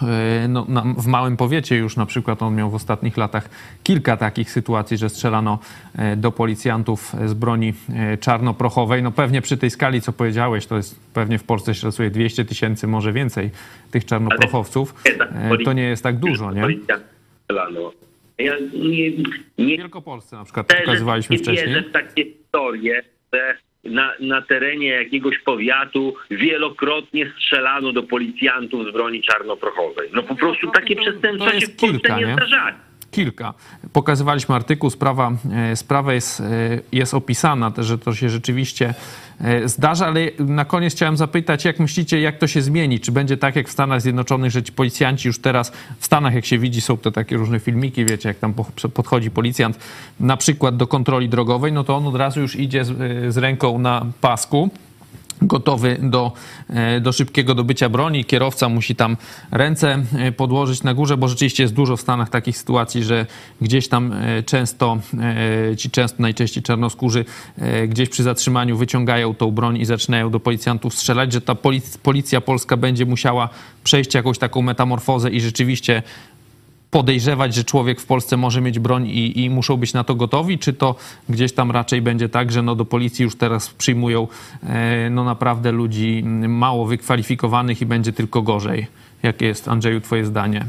e, 0.43 0.49
no, 0.49 0.67
na, 0.69 0.83
w 0.99 1.07
małym 1.07 1.37
powiecie 1.37 1.77
już 1.77 1.97
na 1.97 2.07
przykład 2.07 2.43
on 2.43 2.55
miał 2.55 2.71
w 2.71 2.75
ostatnich 2.75 3.17
latach 3.17 3.49
kilka 3.83 4.17
takich 4.17 4.51
sytuacji, 4.51 4.97
że 4.97 5.09
strzelano 5.09 5.59
e, 5.97 6.17
do 6.17 6.33
policjantów 6.33 7.13
z 7.27 7.35
broni 7.35 7.73
czarnoprochowej. 8.21 9.03
No 9.03 9.11
pewnie 9.11 9.43
przy 9.43 9.57
tej 9.57 9.71
skali, 9.71 10.01
co 10.01 10.13
powiedziałeś, 10.13 10.67
to 10.67 10.77
jest 10.77 11.01
pewnie 11.15 11.39
w 11.39 11.45
Polsce 11.45 11.75
się 11.75 11.81
szacuje 11.81 12.11
200 12.11 12.45
tysięcy, 12.45 12.87
może 12.87 13.13
więcej 13.13 13.51
tych 13.91 14.05
czarnoprochowców. 14.05 14.95
To 15.65 15.73
nie 15.73 15.83
jest 15.83 16.03
tak 16.03 16.17
dużo, 16.17 16.53
nie? 16.53 16.61
Ja 18.39 18.55
nie, 18.59 19.11
W 19.11 19.59
nie 19.59 19.77
Wielkopolsce 19.77 20.37
na 20.37 20.45
przykład 20.45 20.67
pokazywaliśmy 20.67 21.37
nie 21.37 21.43
wcześniej. 21.43 21.67
wierzę 21.67 21.83
w 21.83 21.93
takie 21.93 22.25
historie, 22.25 23.03
że 23.33 23.55
na, 23.85 24.13
na 24.21 24.43
terenie 24.43 24.89
jakiegoś 24.89 25.39
powiatu 25.39 26.15
wielokrotnie 26.31 27.33
strzelano 27.37 27.93
do 27.93 28.03
policjantów 28.03 28.89
z 28.89 28.93
broni 28.93 29.23
czarnoprochowej. 29.23 30.09
No 30.13 30.23
po 30.23 30.35
prostu 30.35 30.71
takie 30.71 30.97
to- 30.97 31.03
przestępstwa 31.03 31.61
się 31.61 31.67
w 31.67 31.77
Polsce 31.77 32.17
nie? 32.17 32.33
zdarzają. 32.33 32.75
Kilka. 33.15 33.55
Pokazywaliśmy 33.93 34.55
artykuł, 34.55 34.91
sprawa, 34.91 35.33
e, 35.53 35.77
sprawa 35.77 36.15
jest, 36.15 36.41
e, 36.41 36.45
jest 36.93 37.15
opisana, 37.15 37.73
że 37.79 37.99
to 37.99 38.15
się 38.15 38.29
rzeczywiście 38.29 38.95
e, 39.41 39.69
zdarza, 39.69 40.07
ale 40.07 40.21
na 40.39 40.65
koniec 40.65 40.95
chciałem 40.95 41.17
zapytać, 41.17 41.65
jak 41.65 41.79
myślicie, 41.79 42.21
jak 42.21 42.39
to 42.39 42.47
się 42.47 42.63
zmieni? 42.63 43.01
Czy 43.01 43.13
będzie 43.13 43.37
tak 43.37 43.57
jak 43.57 43.69
w 43.69 43.73
Stanach 43.73 44.01
Zjednoczonych, 44.01 44.51
że 44.51 44.63
ci 44.63 44.73
policjanci 44.73 45.29
już 45.29 45.39
teraz, 45.39 45.73
w 45.99 46.05
Stanach 46.05 46.35
jak 46.35 46.45
się 46.45 46.59
widzi, 46.59 46.81
są 46.81 46.97
te 46.97 47.13
takie 47.13 47.37
różne 47.37 47.61
filmiki, 47.61 48.05
wiecie, 48.05 48.29
jak 48.29 48.39
tam 48.39 48.55
po- 48.55 48.89
podchodzi 48.95 49.31
policjant 49.31 49.79
na 50.21 50.37
przykład 50.37 50.77
do 50.77 50.87
kontroli 50.87 51.29
drogowej, 51.29 51.73
no 51.73 51.85
to 51.85 51.97
on 51.97 52.07
od 52.07 52.17
razu 52.17 52.41
już 52.41 52.57
idzie 52.57 52.85
z, 52.85 53.35
z 53.35 53.37
ręką 53.37 53.79
na 53.79 54.07
pasku, 54.21 54.71
gotowy 55.43 55.99
do, 56.03 56.33
e, 56.71 57.01
do 57.01 57.13
szybkiego 57.13 57.55
dobycia 57.55 57.89
broni. 57.89 58.25
Kierowca 58.25 58.69
musi 58.69 58.97
tam 58.97 59.17
ręce 59.51 60.03
e, 60.19 60.33
podłożyć 60.33 60.83
na 60.83 60.95
górze, 60.95 61.17
bo 61.17 61.29
rzeczywiście 61.29 61.63
jest 61.63 61.75
dużo 61.75 61.97
w 61.97 62.01
Stanach 62.01 62.29
takich 62.29 62.59
sytuacji, 62.59 63.05
że 63.05 63.27
gdzieś 63.61 63.89
tam 63.89 64.13
e, 64.13 64.43
często, 64.43 64.99
ci 65.77 65.91
często 65.91 66.23
najczęściej 66.23 66.63
czarnoskórzy, 66.63 67.25
gdzieś 67.89 68.09
przy 68.09 68.23
zatrzymaniu 68.23 68.77
wyciągają 68.77 69.35
tą 69.35 69.51
broń 69.51 69.77
i 69.77 69.85
zaczynają 69.85 70.31
do 70.31 70.41
policjantów 70.41 70.95
strzelać, 70.95 71.33
że 71.33 71.41
ta 71.41 71.55
polic- 71.55 71.99
policja 71.99 72.41
polska 72.41 72.77
będzie 72.77 73.07
musiała 73.07 73.49
przejść 73.85 74.15
jakąś 74.15 74.39
taką 74.39 74.63
metamorfozę 74.63 75.31
i 75.31 75.41
rzeczywiście 75.41 76.03
podejrzewać, 76.95 77.55
że 77.55 77.65
człowiek 77.65 78.01
w 78.01 78.07
Polsce 78.07 78.37
może 78.37 78.61
mieć 78.61 78.79
broń 78.79 79.07
i, 79.07 79.45
i 79.45 79.51
muszą 79.51 79.77
być 79.77 79.93
na 79.93 80.05
to 80.05 80.15
gotowi, 80.15 80.59
czy 80.59 80.73
to 80.73 80.95
gdzieś 81.29 81.53
tam 81.53 81.71
raczej 81.71 82.03
będzie 82.03 82.29
tak, 82.29 82.53
że 82.53 82.63
no 82.63 82.75
do 82.75 82.85
policji 82.85 83.23
już 83.23 83.37
teraz 83.37 83.75
przyjmują 83.75 84.29
e, 84.63 85.11
no 85.11 85.25
naprawdę 85.25 85.73
ludzi 85.73 86.23
mało 86.49 86.87
wykwalifikowanych 86.87 87.83
i 87.83 87.87
będzie 87.87 88.13
tylko 88.13 88.43
gorzej? 88.43 88.87
Jakie 89.23 89.47
jest, 89.47 89.69
Andrzeju, 89.69 90.01
twoje 90.01 90.25
zdanie? 90.25 90.61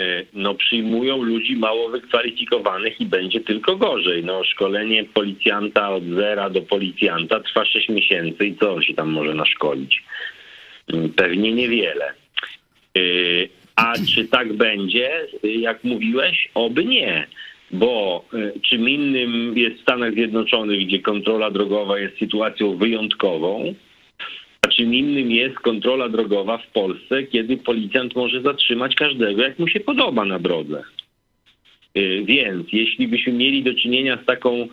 E, 0.00 0.24
No 0.32 0.54
przyjmują 0.54 1.22
ludzi 1.22 1.56
mało 1.56 1.88
wykwalifikowanych 1.88 3.00
i 3.00 3.06
będzie 3.06 3.40
tylko 3.40 3.76
gorzej. 3.76 4.24
No 4.24 4.44
szkolenie 4.44 5.04
policjanta 5.04 5.90
od 5.90 6.04
zera 6.04 6.50
do 6.50 6.62
policjanta 6.62 7.40
trwa 7.40 7.64
6 7.64 7.88
miesięcy 7.88 8.46
i 8.46 8.56
co 8.56 8.74
on 8.74 8.82
się 8.82 8.94
tam 8.94 9.10
może 9.10 9.34
naszkolić? 9.34 10.04
Mm, 10.92 11.12
Pewnie 11.12 11.52
niewiele. 11.52 12.14
A 13.76 13.94
czy 14.14 14.28
tak 14.28 14.52
będzie, 14.52 15.10
jak 15.42 15.84
mówiłeś? 15.84 16.48
Oby 16.54 16.84
nie. 16.84 17.26
Bo 17.70 18.24
y, 18.34 18.60
czym 18.60 18.88
innym 18.88 19.58
jest 19.58 19.80
Stanach 19.80 20.14
Zjednoczonych, 20.14 20.86
gdzie 20.86 20.98
kontrola 20.98 21.50
drogowa 21.50 21.98
jest 21.98 22.18
sytuacją 22.18 22.76
wyjątkową, 22.76 23.74
a 24.62 24.68
czym 24.68 24.94
innym 24.94 25.30
jest 25.30 25.56
kontrola 25.56 26.08
drogowa 26.08 26.58
w 26.58 26.66
Polsce, 26.66 27.22
kiedy 27.22 27.56
policjant 27.56 28.16
może 28.16 28.42
zatrzymać 28.42 28.94
każdego, 28.94 29.42
jak 29.42 29.58
mu 29.58 29.68
się 29.68 29.80
podoba 29.80 30.24
na 30.24 30.38
drodze. 30.38 30.82
Y, 31.98 32.22
Więc 32.24 32.66
jeśli 32.72 33.08
byśmy 33.08 33.32
mieli 33.32 33.62
do 33.62 33.74
czynienia 33.74 34.18
z 34.22 34.26
taką 34.26 34.68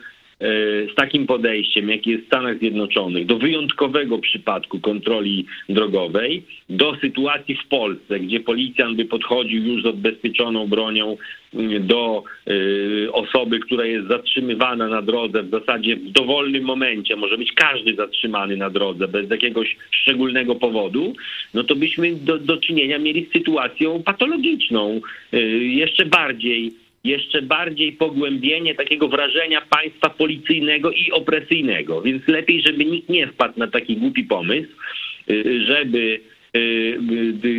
z 0.92 0.96
takim 0.96 1.28
podejściem, 1.28 1.89
jakie 1.89 2.12
jest 2.12 2.24
w 2.24 2.28
Stanach 2.28 2.58
Zjednoczonych, 2.58 3.26
do 3.26 3.38
wyjątkowego 3.38 4.20
przypadku 4.20 4.80
kontroli 4.80 5.46
drogowej, 5.70 6.44
do 6.70 6.96
sytuacji 7.02 7.56
w 7.56 7.68
Polsce, 7.68 8.20
gdzie 8.20 8.39
policjant 8.39 8.98
by 8.98 9.06
podchodził 9.06 9.64
już 9.64 9.84
z 9.84 9.86
odbezpieczoną 9.86 10.68
bronią 10.68 11.18
y, 11.54 11.80
do 11.80 12.24
y, 12.48 13.10
osoby, 13.12 13.60
która 13.60 13.86
jest 13.86 14.08
zatrzymywana 14.08 14.88
na 14.88 15.02
drodze 15.02 15.44
w 15.44 15.50
zasadzie 15.50 15.96
w 15.96 16.12
dowolnym 16.12 16.64
momencie, 16.64 17.16
może 17.16 17.38
być 17.38 17.52
każdy 17.54 17.96
zatrzymany 17.96 18.58
na 18.58 18.70
drodze 18.70 19.08
bez 19.08 19.30
jakiegoś 19.30 19.78
szczególnego 19.92 20.56
powodu, 20.56 21.14
no 21.54 21.64
to 21.64 21.76
byśmy 21.76 22.16
do, 22.16 22.38
do 22.38 22.58
czynienia 22.58 23.00
mieli 23.00 23.26
z 23.26 23.34
sytuacją 23.34 24.04
patologiczną, 24.04 25.02
y, 25.34 25.38
jeszcze 25.64 26.06
bardziej 26.06 26.81
jeszcze 27.04 27.41
bardziej 27.41 27.91
pogłębienie 27.91 28.76
takiego 28.76 29.08
wrażenia 29.08 29.62
państwa 29.62 30.10
policyjnego 30.10 30.91
i 30.91 31.12
opresyjnego. 31.12 32.02
Więc 32.02 32.28
lepiej, 32.28 32.62
żeby 32.62 32.86
nikt 32.86 33.10
nie 33.10 33.28
wpadł 33.28 33.60
na 33.60 33.68
taki 33.68 33.97
głupi 33.97 34.24
pomysł, 34.24 34.70
y, 35.30 35.66
żeby 35.66 35.97
y, 35.97 36.02
y, 36.02 36.41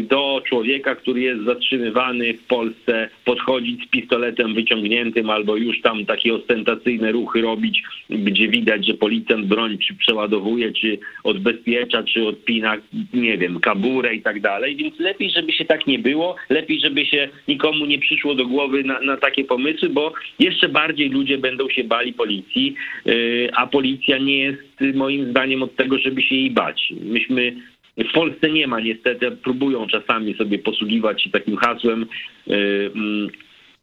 do 0.03 0.43
człowieka, 0.49 0.95
który 0.95 1.21
jest 1.21 1.45
zatrzymywany 1.45 2.35
w 2.35 2.47
Polsce, 2.47 3.09
podchodzić 3.25 3.85
z 3.85 3.89
pistoletem 3.89 4.55
wyciągniętym 4.55 5.31
albo 5.31 5.57
już 5.57 5.81
tam 5.81 6.07
takie 6.07 6.35
ostentacyjne 6.35 7.13
ruchy 7.13 7.41
robić, 7.41 7.83
gdzie 8.11 8.49
widać, 8.49 8.87
że 8.87 8.95
policjant 8.95 9.47
broń 9.47 9.79
czy 9.79 9.95
przeładowuje, 9.95 10.73
czy 10.73 10.99
odbezpiecza, 11.25 12.03
czy 12.03 12.27
odpina, 12.27 12.77
nie 13.15 13.39
wiem, 13.39 13.61
kaburę 13.61 14.15
i 14.15 14.23
tak 14.23 14.41
dalej. 14.41 14.77
Więc 14.77 15.01
lepiej, 15.01 15.31
żeby 15.31 15.53
się 15.53 15.65
tak 15.65 15.87
nie 15.87 15.99
było, 15.99 16.37
lepiej, 16.51 16.81
żeby 16.81 17.07
się 17.07 17.29
nikomu 17.49 17.87
nie 17.87 17.99
przyszło 17.99 18.35
do 18.35 18.47
głowy 18.47 18.85
na, 18.85 19.01
na 19.01 19.17
takie 19.17 19.45
pomysły, 19.45 19.89
bo 19.89 20.13
jeszcze 20.39 20.69
bardziej 20.69 21.09
ludzie 21.09 21.39
będą 21.39 21.69
się 21.69 21.85
bali 21.85 22.13
policji, 22.13 22.75
yy, 23.05 23.51
a 23.57 23.67
policja 23.67 24.19
nie 24.19 24.39
jest 24.39 24.83
y, 24.83 24.93
moim 24.95 25.31
zdaniem 25.31 25.63
od 25.63 25.77
tego, 25.77 25.99
żeby 25.99 26.23
się 26.23 26.35
jej 26.35 26.51
bać. 26.51 26.93
Myśmy 27.01 27.57
w 27.97 28.13
Polsce 28.13 28.51
nie 28.51 28.67
ma 28.67 28.81
niestety, 28.81 29.31
próbują 29.31 29.87
czasami 29.87 30.35
sobie 30.35 30.59
posługiwać 30.59 31.23
się 31.23 31.31
takim 31.31 31.57
hasłem, 31.57 32.07
yy, 32.47 32.91
mm, 32.95 33.29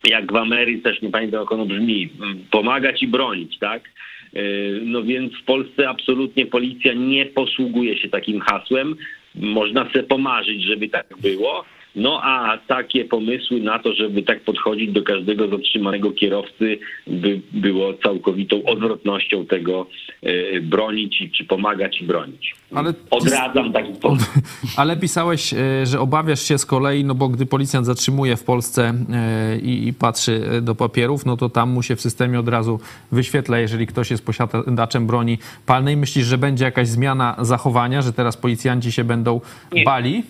jak 0.10 0.32
w 0.32 0.36
Ameryce, 0.36 0.84
też 0.84 1.02
nie 1.02 1.10
pamiętam 1.10 1.40
jak 1.40 1.52
ono 1.52 1.66
brzmi, 1.66 2.10
mm, 2.22 2.40
pomagać 2.52 3.04
i 3.04 3.08
bronić, 3.08 3.58
tak? 3.60 3.90
Yy, 4.34 4.82
No 4.84 5.04
więc 5.04 5.34
w 5.34 5.44
Polsce 5.44 5.90
absolutnie 5.90 6.46
policja 6.46 6.94
nie 6.94 7.26
posługuje 7.26 7.98
się 7.98 8.10
takim 8.10 8.40
hasłem. 8.40 8.96
Można 9.36 9.86
sobie 9.86 10.04
pomarzyć, 10.04 10.64
żeby 10.64 10.90
tak 10.90 11.08
było. 11.22 11.66
No 11.96 12.20
a 12.24 12.58
takie 12.68 13.06
pomysły 13.06 13.60
na 13.60 13.80
to, 13.80 13.94
żeby 13.94 14.24
tak 14.24 14.42
podchodzić 14.44 14.92
do 14.92 15.04
każdego 15.04 15.48
zatrzymanego 15.48 16.12
kierowcy, 16.12 16.80
by 17.08 17.42
było 17.52 17.94
całkowitą 17.94 18.64
odwrotnością 18.64 19.46
tego 19.46 19.88
yy, 20.22 20.62
bronić 20.62 21.22
i- 21.22 21.32
czy 21.32 21.46
pomagać 21.46 22.02
i 22.02 22.06
bronić. 22.06 22.56
Ale 22.76 22.94
Odradzam 23.12 23.74
taki 23.74 23.94
pomysł. 23.94 24.26
Ale 24.78 24.98
pisałeś, 24.98 25.54
e, 25.54 25.86
że 25.86 26.00
obawiasz 26.00 26.42
się 26.42 26.58
z 26.58 26.66
kolei, 26.66 27.04
no 27.06 27.16
bo 27.16 27.30
gdy 27.30 27.46
policjant 27.46 27.86
zatrzymuje 27.86 28.36
w 28.38 28.44
Polsce 28.44 28.94
e, 29.14 29.58
i, 29.60 29.88
i 29.88 29.94
patrzy 29.94 30.42
do 30.62 30.76
papierów, 30.76 31.26
no 31.26 31.38
to 31.38 31.50
tam 31.50 31.70
mu 31.70 31.84
się 31.84 31.96
w 31.96 32.02
systemie 32.02 32.40
od 32.40 32.48
razu 32.50 32.80
wyświetla, 33.12 33.60
jeżeli 33.60 33.88
ktoś 33.88 34.12
jest 34.12 34.26
posiadaczem 34.26 35.08
broni 35.08 35.38
palnej. 35.66 35.98
Myślisz, 35.98 36.26
że 36.26 36.38
będzie 36.38 36.66
jakaś 36.66 36.88
zmiana 36.88 37.36
zachowania, 37.40 38.02
że 38.02 38.14
teraz 38.14 38.38
policjanci 38.38 38.92
się 38.92 39.04
będą 39.04 39.42
Nie. 39.74 39.84
bali? 39.84 40.24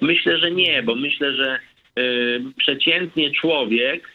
Myślę, 0.00 0.38
że 0.38 0.50
nie, 0.50 0.82
bo 0.82 0.94
myślę, 0.94 1.34
że 1.34 1.58
y, 1.98 2.42
przeciętnie 2.56 3.30
człowiek, 3.30 4.08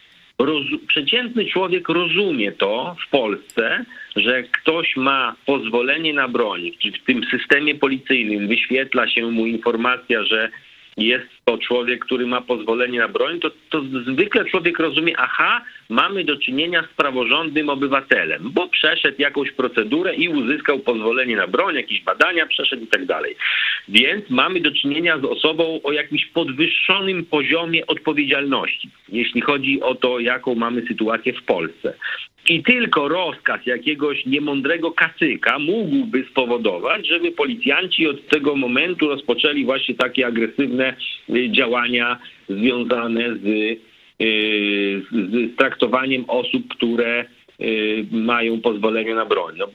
przeciętny 0.87 1.45
człowiek 1.45 1.89
rozumie 1.89 2.51
to 2.51 2.95
w 3.07 3.09
Polsce, 3.09 3.85
że 4.15 4.43
ktoś 4.43 4.95
ma 4.95 5.35
pozwolenie 5.45 6.13
na 6.13 6.27
broń, 6.27 6.71
w 7.01 7.05
tym 7.05 7.23
systemie 7.31 7.75
policyjnym 7.75 8.47
wyświetla 8.47 9.09
się 9.09 9.31
mu 9.31 9.45
informacja, 9.45 10.23
że 10.23 10.49
jest 10.97 11.34
to 11.45 11.57
człowiek, 11.57 12.05
który 12.05 12.27
ma 12.27 12.41
pozwolenie 12.41 12.99
na 12.99 13.07
broń, 13.07 13.39
to, 13.39 13.51
to 13.69 13.81
zwykle 14.11 14.45
człowiek 14.45 14.79
rozumie, 14.79 15.13
aha, 15.17 15.61
mamy 15.89 16.23
do 16.23 16.37
czynienia 16.37 16.83
z 16.83 16.95
praworządnym 16.95 17.69
obywatelem, 17.69 18.41
bo 18.53 18.67
przeszedł 18.67 19.21
jakąś 19.21 19.51
procedurę 19.51 20.15
i 20.15 20.29
uzyskał 20.29 20.79
pozwolenie 20.79 21.35
na 21.35 21.47
broń, 21.47 21.75
jakieś 21.75 22.03
badania 22.03 22.45
przeszedł 22.45 22.83
i 22.83 22.87
tak 22.87 23.05
dalej. 23.05 23.35
Więc 23.87 24.29
mamy 24.29 24.59
do 24.59 24.71
czynienia 24.71 25.19
z 25.19 25.25
osobą 25.25 25.79
o 25.83 25.91
jakimś 25.91 26.25
podwyższonym 26.25 27.25
poziomie 27.25 27.87
odpowiedzialności, 27.87 28.89
jeśli 29.09 29.41
chodzi 29.41 29.81
o 29.81 29.95
to, 29.95 30.19
jaką 30.19 30.55
mamy 30.55 30.87
sytuację 30.87 31.33
w 31.33 31.43
Polsce. 31.43 31.93
I 32.49 32.63
tylko 32.63 33.07
rozkaz 33.07 33.65
jakiegoś 33.65 34.25
niemądrego 34.25 34.91
kacyka 34.91 35.59
mógłby 35.59 36.25
spowodować, 36.31 37.07
żeby 37.07 37.31
policjanci 37.31 38.07
od 38.07 38.27
tego 38.27 38.55
momentu 38.55 39.07
rozpoczęli 39.07 39.65
właśnie 39.65 39.95
takie 39.95 40.27
agresywne 40.27 40.95
y, 41.29 41.34
działania 41.51 42.19
związane 42.49 43.35
z, 43.35 43.45
y, 43.45 43.79
z 45.11 45.55
traktowaniem 45.55 46.25
osób, 46.27 46.67
które 46.67 47.25
y, 47.61 48.05
mają 48.11 48.61
pozwolenie 48.61 49.15
na 49.15 49.25
broń. 49.25 49.55
No, 49.57 49.67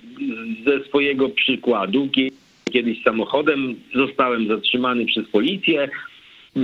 ze 0.66 0.84
swojego 0.84 1.28
przykładu, 1.28 2.08
kiedyś 2.72 3.02
samochodem 3.02 3.74
zostałem 3.94 4.48
zatrzymany 4.48 5.06
przez 5.06 5.28
policję, 5.28 5.88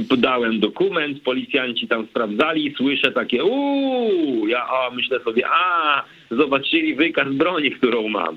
podałem 0.09 0.61
dokument, 0.61 1.23
policjanci 1.23 1.89
tam 1.89 2.07
sprawdzali, 2.07 2.75
słyszę 2.77 3.13
takie 3.13 3.45
uuu, 3.45 4.47
ja 4.47 4.67
myślę 4.93 5.21
sobie, 5.21 5.43
a, 5.51 6.05
zobaczyli 6.31 6.95
wykaz 6.95 7.33
broni, 7.33 7.71
którą 7.71 8.09
mam. 8.09 8.37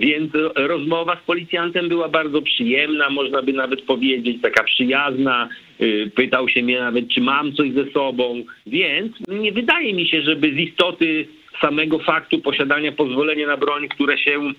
Więc 0.00 0.32
rozmowa 0.54 1.16
z 1.16 1.26
policjantem 1.26 1.88
była 1.88 2.08
bardzo 2.08 2.42
przyjemna, 2.42 3.10
można 3.10 3.42
by 3.42 3.52
nawet 3.52 3.82
powiedzieć, 3.82 4.42
taka 4.42 4.64
przyjazna. 4.64 5.48
Y, 5.80 6.10
pytał 6.14 6.48
się 6.48 6.62
mnie 6.62 6.80
nawet, 6.80 7.08
czy 7.08 7.20
mam 7.20 7.52
coś 7.52 7.72
ze 7.72 7.90
sobą, 7.90 8.44
więc 8.66 9.12
nie 9.28 9.52
wydaje 9.52 9.94
mi 9.94 10.08
się, 10.08 10.22
żeby 10.22 10.52
z 10.52 10.58
istoty 10.58 11.26
samego 11.60 11.98
faktu 11.98 12.38
posiadania 12.38 12.92
pozwolenia 12.92 13.46
na 13.46 13.56
broń, 13.56 13.88
które 13.88 14.18
się 14.18 14.52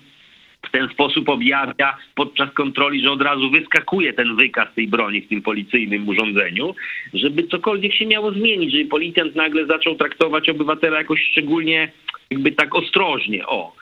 w 0.66 0.70
ten 0.70 0.88
sposób 0.88 1.28
objawia 1.28 1.96
podczas 2.14 2.52
kontroli, 2.52 3.02
że 3.02 3.10
od 3.10 3.22
razu 3.22 3.50
wyskakuje 3.50 4.12
ten 4.12 4.36
wykaz 4.36 4.74
tej 4.74 4.88
broni 4.88 5.20
w 5.20 5.28
tym 5.28 5.42
policyjnym 5.42 6.08
urządzeniu, 6.08 6.74
żeby 7.14 7.42
cokolwiek 7.42 7.94
się 7.94 8.06
miało 8.06 8.32
zmienić, 8.32 8.72
żeby 8.72 8.84
policjant 8.84 9.34
nagle 9.34 9.66
zaczął 9.66 9.94
traktować 9.94 10.48
obywatela 10.48 10.98
jakoś 10.98 11.22
szczególnie 11.30 11.92
jakby 12.30 12.52
tak 12.52 12.74
ostrożnie, 12.74 13.46
o. 13.46 13.81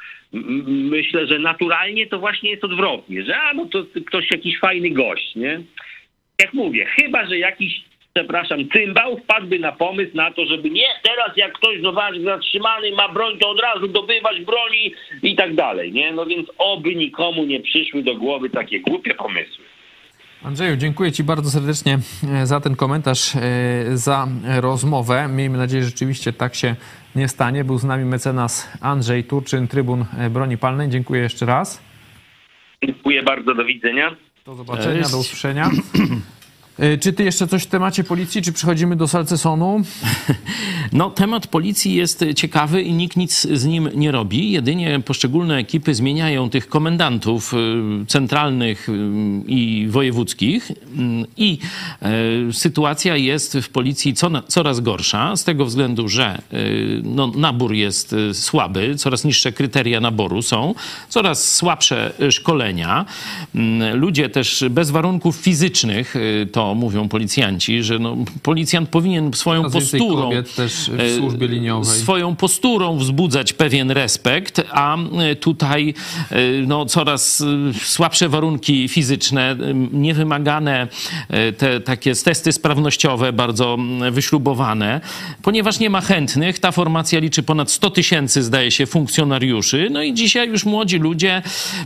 Myślę, 0.66 1.26
że 1.26 1.38
naturalnie 1.38 2.06
to 2.06 2.18
właśnie 2.18 2.50
jest 2.50 2.64
odwrotnie, 2.64 3.22
że 3.24 3.36
a, 3.36 3.54
no 3.54 3.66
to 3.66 3.84
ktoś 4.06 4.30
jakiś 4.30 4.58
fajny 4.58 4.90
gość, 4.90 5.34
nie? 5.36 5.60
Jak 6.38 6.54
mówię, 6.54 6.86
chyba, 6.86 7.26
że 7.26 7.38
jakiś 7.38 7.84
przepraszam, 8.14 8.68
cymbał 8.68 9.18
wpadłby 9.18 9.58
na 9.58 9.72
pomysł 9.72 10.10
na 10.14 10.30
to, 10.30 10.46
żeby 10.46 10.70
nie, 10.70 10.86
teraz 11.02 11.36
jak 11.36 11.52
ktoś 11.52 11.80
zobaczy 11.82 12.22
zatrzymany, 12.22 12.92
ma 12.92 13.08
broń, 13.08 13.38
to 13.38 13.50
od 13.50 13.60
razu 13.60 13.88
dobywać 13.88 14.40
broni 14.40 14.94
i 15.22 15.36
tak 15.36 15.54
dalej, 15.54 15.92
nie? 15.92 16.12
No 16.12 16.26
więc 16.26 16.48
oby 16.58 16.94
nikomu 16.94 17.44
nie 17.44 17.60
przyszły 17.60 18.02
do 18.02 18.14
głowy 18.14 18.50
takie 18.50 18.80
głupie 18.80 19.14
pomysły. 19.14 19.64
Andrzeju, 20.42 20.76
dziękuję 20.76 21.12
Ci 21.12 21.24
bardzo 21.24 21.50
serdecznie 21.50 21.98
e, 22.34 22.46
za 22.46 22.60
ten 22.60 22.76
komentarz, 22.76 23.36
e, 23.36 23.40
za 23.96 24.28
rozmowę. 24.60 25.28
Miejmy 25.28 25.58
nadzieję, 25.58 25.82
że 25.82 25.88
rzeczywiście 25.88 26.32
tak 26.32 26.54
się 26.54 26.76
nie 27.14 27.28
stanie. 27.28 27.64
Był 27.64 27.78
z 27.78 27.84
nami 27.84 28.04
mecenas 28.04 28.68
Andrzej 28.80 29.24
Turczyn, 29.24 29.68
Trybun 29.68 30.04
e, 30.18 30.30
Broni 30.30 30.58
Palnej. 30.58 30.88
Dziękuję 30.88 31.22
jeszcze 31.22 31.46
raz. 31.46 31.82
Dziękuję 32.84 33.22
bardzo, 33.22 33.54
do 33.54 33.64
widzenia. 33.64 34.16
Do 34.46 34.54
zobaczenia, 34.54 34.98
Cześć. 34.98 35.10
do 35.10 35.18
usłyszenia. 35.18 35.70
E, 36.80 36.98
czy 36.98 37.12
ty 37.12 37.24
jeszcze 37.24 37.46
coś 37.46 37.62
w 37.62 37.66
temacie 37.66 38.04
policji, 38.04 38.42
czy 38.42 38.52
przechodzimy 38.52 38.96
do 38.96 39.08
Salcesonu? 39.08 39.80
No, 40.92 41.10
temat 41.10 41.46
policji 41.46 41.94
jest 41.94 42.24
ciekawy 42.36 42.82
i 42.82 42.92
nikt 42.92 43.16
nic 43.16 43.46
z 43.52 43.64
nim 43.64 43.88
nie 43.94 44.10
robi. 44.10 44.50
Jedynie 44.50 45.00
poszczególne 45.00 45.56
ekipy 45.56 45.94
zmieniają 45.94 46.50
tych 46.50 46.68
komendantów 46.68 47.54
e, 47.54 47.56
centralnych 48.06 48.88
e, 48.88 48.92
i 49.46 49.86
wojewódzkich 49.90 50.72
i 51.36 51.58
sytuacja 52.52 53.16
jest 53.16 53.58
w 53.58 53.68
policji 53.68 54.14
coraz 54.48 54.80
gorsza 54.80 55.36
z 55.36 55.44
tego 55.44 55.64
względu, 55.64 56.08
że 56.08 56.42
no, 57.02 57.26
nabór 57.26 57.74
jest 57.74 58.14
słaby, 58.32 58.94
coraz 58.94 59.24
niższe 59.24 59.52
kryteria 59.52 60.00
naboru 60.00 60.42
są, 60.42 60.74
coraz 61.08 61.54
słabsze 61.54 62.12
szkolenia. 62.30 63.04
Ludzie 63.94 64.28
też 64.28 64.64
bez 64.70 64.90
warunków 64.90 65.36
fizycznych 65.36 66.14
to 66.52 66.69
mówią 66.74 67.08
policjanci, 67.08 67.82
że 67.82 67.98
no, 67.98 68.16
policjant 68.42 68.88
powinien 68.88 69.32
swoją 69.32 69.70
posturą, 69.70 70.30
e, 70.32 71.84
swoją 71.84 72.36
posturą 72.36 72.98
wzbudzać 72.98 73.52
pewien 73.52 73.90
respekt, 73.90 74.62
a 74.70 74.96
e, 74.96 75.36
tutaj 75.36 75.94
e, 76.30 76.36
no, 76.66 76.86
coraz 76.86 77.44
słabsze 77.82 78.28
warunki 78.28 78.88
fizyczne, 78.88 79.56
niewymagane 79.92 80.88
te 81.56 81.80
takie 81.80 82.14
testy 82.14 82.52
sprawnościowe, 82.52 83.32
bardzo 83.32 83.78
wyśrubowane, 84.10 85.00
ponieważ 85.42 85.78
nie 85.78 85.90
ma 85.90 86.00
chętnych. 86.00 86.58
Ta 86.58 86.72
formacja 86.72 87.20
liczy 87.20 87.42
ponad 87.42 87.70
100 87.70 87.90
tysięcy, 87.90 88.42
zdaje 88.42 88.70
się, 88.70 88.86
funkcjonariuszy. 88.86 89.88
No 89.90 90.02
i 90.02 90.14
dzisiaj 90.14 90.48
już 90.48 90.64
młodzi 90.64 90.98
ludzie. 90.98 91.42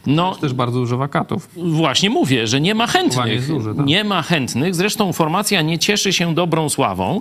No, 0.07 0.29
Jest 0.29 0.41
też 0.41 0.53
bardzo 0.53 0.79
dużo 0.79 0.97
wakatów. 0.97 1.49
Właśnie 1.57 2.11
mówię, 2.11 2.47
że 2.47 2.61
nie 2.61 2.75
ma 2.75 2.87
chętnych. 2.87 3.49
Duże, 3.49 3.75
tak? 3.75 3.87
Nie 3.87 4.05
ma 4.05 4.23
chętnych. 4.23 4.74
Zresztą 4.75 5.13
formacja 5.13 5.63
nie 5.63 5.79
cieszy 5.79 6.13
się 6.13 6.35
dobrą 6.35 6.69
sławą 6.69 7.21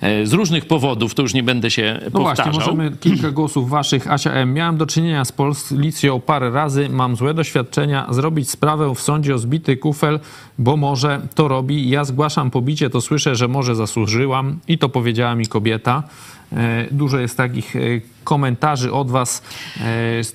e, 0.00 0.26
z 0.26 0.32
różnych 0.32 0.66
powodów, 0.66 1.14
to 1.14 1.22
już 1.22 1.34
nie 1.34 1.42
będę 1.42 1.70
się 1.70 2.00
no 2.04 2.10
powtarzał. 2.10 2.52
Właśnie, 2.52 2.72
możemy 2.72 2.96
kilka 3.00 3.30
głosów 3.30 3.70
waszych. 3.70 4.10
Asia 4.10 4.32
M. 4.32 4.54
Miałem 4.54 4.76
do 4.76 4.86
czynienia 4.86 5.24
z 5.24 5.32
policją 5.32 6.20
parę 6.20 6.50
razy, 6.50 6.88
mam 6.88 7.16
złe 7.16 7.34
doświadczenia. 7.34 8.06
Zrobić 8.10 8.50
sprawę 8.50 8.94
w 8.94 9.00
sądzie 9.00 9.34
o 9.34 9.38
zbity 9.38 9.76
kufel, 9.76 10.20
bo 10.58 10.76
może 10.76 11.20
to 11.34 11.48
robi. 11.48 11.90
Ja 11.90 12.04
zgłaszam 12.04 12.50
pobicie, 12.50 12.90
to 12.90 13.00
słyszę, 13.00 13.36
że 13.36 13.48
może 13.48 13.74
zasłużyłam 13.74 14.58
i 14.68 14.78
to 14.78 14.88
powiedziała 14.88 15.34
mi 15.34 15.46
kobieta. 15.46 16.02
E, 16.52 16.86
dużo 16.90 17.18
jest 17.18 17.36
takich 17.36 17.76
e, 17.76 17.80
komentarzy 18.30 18.92
od 18.92 19.10
was. 19.10 19.42
E, 19.80 19.82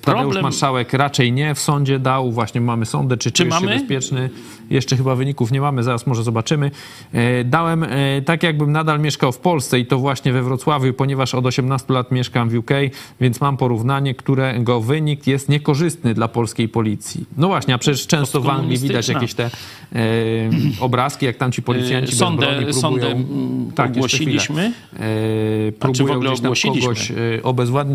Problem... 0.00 0.42
Marszałek 0.42 0.92
raczej 0.92 1.32
nie 1.32 1.54
w 1.54 1.60
sądzie 1.60 1.98
dał. 1.98 2.32
Właśnie 2.32 2.60
mamy 2.60 2.86
sądę, 2.86 3.16
czy, 3.16 3.32
czy 3.32 3.42
czujesz 3.42 3.54
mamy? 3.54 3.66
się 3.66 3.78
bezpieczny. 3.78 4.30
Jeszcze 4.70 4.96
chyba 4.96 5.14
wyników 5.14 5.52
nie 5.52 5.60
mamy, 5.60 5.82
zaraz 5.82 6.06
może 6.06 6.22
zobaczymy. 6.22 6.70
Dałem 7.44 7.86
tak, 8.24 8.42
jakbym 8.42 8.72
nadal 8.72 9.00
mieszkał 9.00 9.32
w 9.32 9.38
Polsce 9.38 9.80
i 9.80 9.86
to 9.86 9.98
właśnie 9.98 10.32
we 10.32 10.42
Wrocławiu, 10.42 10.92
ponieważ 10.92 11.34
od 11.34 11.46
18 11.46 11.92
lat 11.92 12.12
mieszkam 12.12 12.48
w 12.48 12.54
UK, 12.54 12.70
więc 13.20 13.40
mam 13.40 13.56
porównanie, 13.56 14.14
którego 14.14 14.80
wynik 14.80 15.26
jest 15.26 15.48
niekorzystny 15.48 16.14
dla 16.14 16.28
polskiej 16.28 16.68
policji. 16.68 17.24
No 17.36 17.46
właśnie, 17.48 17.74
a 17.74 17.78
przecież 17.78 18.06
często 18.06 18.40
w 18.40 18.48
Anglii 18.48 18.78
widać 18.78 19.08
jakieś 19.08 19.34
te 19.34 19.44
e, 19.44 19.50
obrazki, 20.80 21.26
jak 21.26 21.36
tam 21.36 21.52
ci 21.52 21.62
policjanci 21.62 22.16
sądę, 22.16 22.46
bez 22.46 22.80
broni 22.80 23.00
próbują... 23.00 23.10
Sądę 23.10 23.74
tak, 23.74 23.90
ogłosiliśmy? 23.90 24.72
E, 25.68 25.72
próbują 25.72 26.06
w 26.06 26.16
ogóle 26.16 26.30
ogłosiliśmy. 26.30 26.82
kogoś 26.82 27.10
e, 27.10 27.42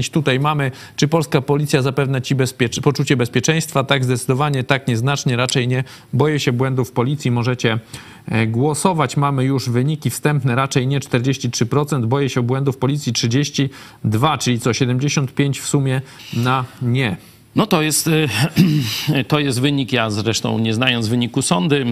Tutaj 0.09 0.39
mamy, 0.39 0.71
czy 0.95 1.07
polska 1.07 1.41
policja 1.41 1.81
zapewnia 1.81 2.21
ci 2.21 2.35
bezpiecz 2.35 2.79
poczucie 2.79 3.17
bezpieczeństwa? 3.17 3.83
Tak, 3.83 4.03
zdecydowanie, 4.03 4.63
tak, 4.63 4.87
nieznacznie, 4.87 5.35
raczej 5.35 5.67
nie. 5.67 5.83
Boję 6.13 6.39
się 6.39 6.53
błędów 6.53 6.91
policji, 6.91 7.31
możecie 7.31 7.79
e, 8.27 8.47
głosować. 8.47 9.17
Mamy 9.17 9.43
już 9.43 9.69
wyniki 9.69 10.09
wstępne, 10.09 10.55
raczej 10.55 10.87
nie 10.87 10.99
43%, 10.99 12.05
boję 12.05 12.29
się 12.29 12.41
błędów 12.41 12.77
policji 12.77 13.13
32, 13.13 14.37
czyli 14.37 14.59
co 14.59 14.73
75 14.73 15.59
w 15.59 15.67
sumie 15.67 16.01
na 16.33 16.65
nie. 16.81 17.30
No 17.55 17.67
to 17.67 17.81
jest, 17.81 18.07
y, 18.07 18.27
to 19.27 19.39
jest 19.39 19.61
wynik, 19.61 19.93
ja 19.93 20.09
zresztą 20.09 20.59
nie 20.59 20.73
znając 20.73 21.07
wyniku 21.07 21.41
sądy, 21.41 21.85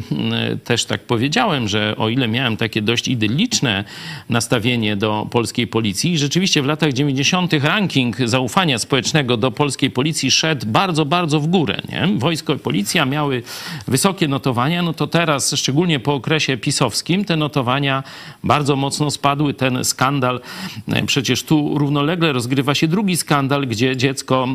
y, 0.54 0.58
też 0.58 0.86
tak 0.86 1.02
powiedziałem, 1.02 1.68
że 1.68 1.96
o 1.98 2.10
ile 2.10 2.28
miałem 2.28 2.58
takie 2.58 2.82
dość 2.82 3.08
idylliczne 3.08 3.84
nastawienie 4.30 4.96
do 4.96 5.28
polskiej 5.32 5.68
policji, 5.68 6.18
rzeczywiście 6.18 6.62
w 6.62 6.66
latach 6.66 6.94
90. 6.94 7.54
ranking 7.54 8.18
zaufania 8.26 8.80
społecznego 8.80 9.38
do 9.38 9.52
polskiej 9.52 9.92
policji 9.92 10.32
szedł 10.32 10.66
bardzo, 10.68 11.06
bardzo 11.06 11.40
w 11.40 11.48
górę. 11.48 11.82
Nie? 11.90 12.08
Wojsko 12.18 12.54
i 12.54 12.60
policja 12.60 13.06
miały 13.06 13.44
wysokie 13.88 14.28
notowania, 14.28 14.82
no 14.82 14.94
to 14.94 15.08
teraz, 15.08 15.54
szczególnie 15.56 16.00
po 16.00 16.14
okresie 16.14 16.58
pisowskim, 16.58 17.26
te 17.26 17.36
notowania 17.36 18.04
bardzo 18.44 18.76
mocno 18.76 19.12
spadły. 19.12 19.54
Ten 19.54 19.84
skandal, 19.84 20.42
y, 20.88 21.06
przecież 21.06 21.44
tu 21.44 21.78
równolegle 21.78 22.34
rozgrywa 22.34 22.76
się 22.76 22.88
drugi 22.88 23.18
skandal, 23.18 23.68
gdzie 23.68 23.98
dziecko 23.98 24.48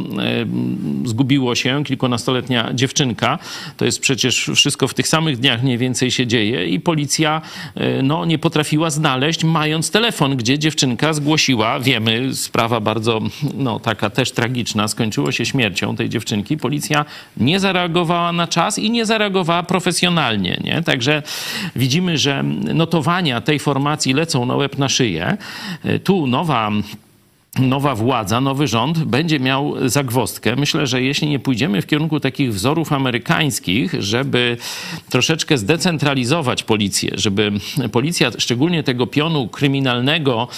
zgubiło 1.04 1.54
się, 1.54 1.84
kilkunastoletnia 1.84 2.70
dziewczynka. 2.74 3.38
To 3.76 3.84
jest 3.84 4.00
przecież 4.00 4.50
wszystko 4.54 4.88
w 4.88 4.94
tych 4.94 5.08
samych 5.08 5.38
dniach 5.38 5.62
mniej 5.62 5.78
więcej 5.78 6.10
się 6.10 6.26
dzieje 6.26 6.66
i 6.68 6.80
policja 6.80 7.42
e, 7.74 8.02
no, 8.02 8.24
nie 8.24 8.38
potrafiła 8.38 8.90
znaleźć, 8.90 9.44
mając 9.44 9.90
telefon, 9.90 10.36
gdzie 10.36 10.58
dziewczynka 10.58 11.12
zgłosiła, 11.12 11.80
wiemy, 11.80 12.34
sprawa 12.34 12.80
bardzo, 12.80 13.20
no 13.54 13.80
taka 13.80 14.10
też 14.10 14.32
tragiczna, 14.32 14.88
skończyło 14.88 15.32
się 15.32 15.46
śmiercią 15.46 15.96
tej 15.96 16.08
dziewczynki. 16.08 16.56
Policja 16.56 17.04
nie 17.36 17.60
zareagowała 17.60 18.32
na 18.32 18.46
czas 18.46 18.78
i 18.78 18.90
nie 18.90 19.06
zareagowała 19.06 19.62
profesjonalnie, 19.62 20.60
nie? 20.64 20.82
Także 20.82 21.22
widzimy, 21.76 22.18
że 22.18 22.42
notowania 22.74 23.40
tej 23.40 23.58
formacji 23.58 24.12
lecą 24.12 24.46
na 24.46 24.56
łeb 24.56 24.78
na 24.78 24.88
szyję. 24.88 25.36
E, 25.84 25.98
Tu 25.98 26.26
nowa 26.26 26.70
nowa 27.58 27.94
władza, 27.94 28.40
nowy 28.40 28.68
rząd 28.68 29.04
będzie 29.04 29.40
miał 29.40 29.88
zagwostkę. 29.88 30.56
Myślę, 30.56 30.86
że 30.86 31.02
jeśli 31.02 31.28
nie 31.28 31.38
pójdziemy 31.38 31.82
w 31.82 31.86
kierunku 31.86 32.20
takich 32.20 32.54
wzorów 32.54 32.92
amerykańskich, 32.92 33.94
żeby 33.98 34.56
troszeczkę 35.10 35.58
zdecentralizować 35.58 36.62
policję, 36.62 37.10
żeby 37.14 37.52
policja, 37.92 38.30
szczególnie 38.38 38.82
tego 38.82 39.06
pionu 39.06 39.48
kryminalnego, 39.48 40.48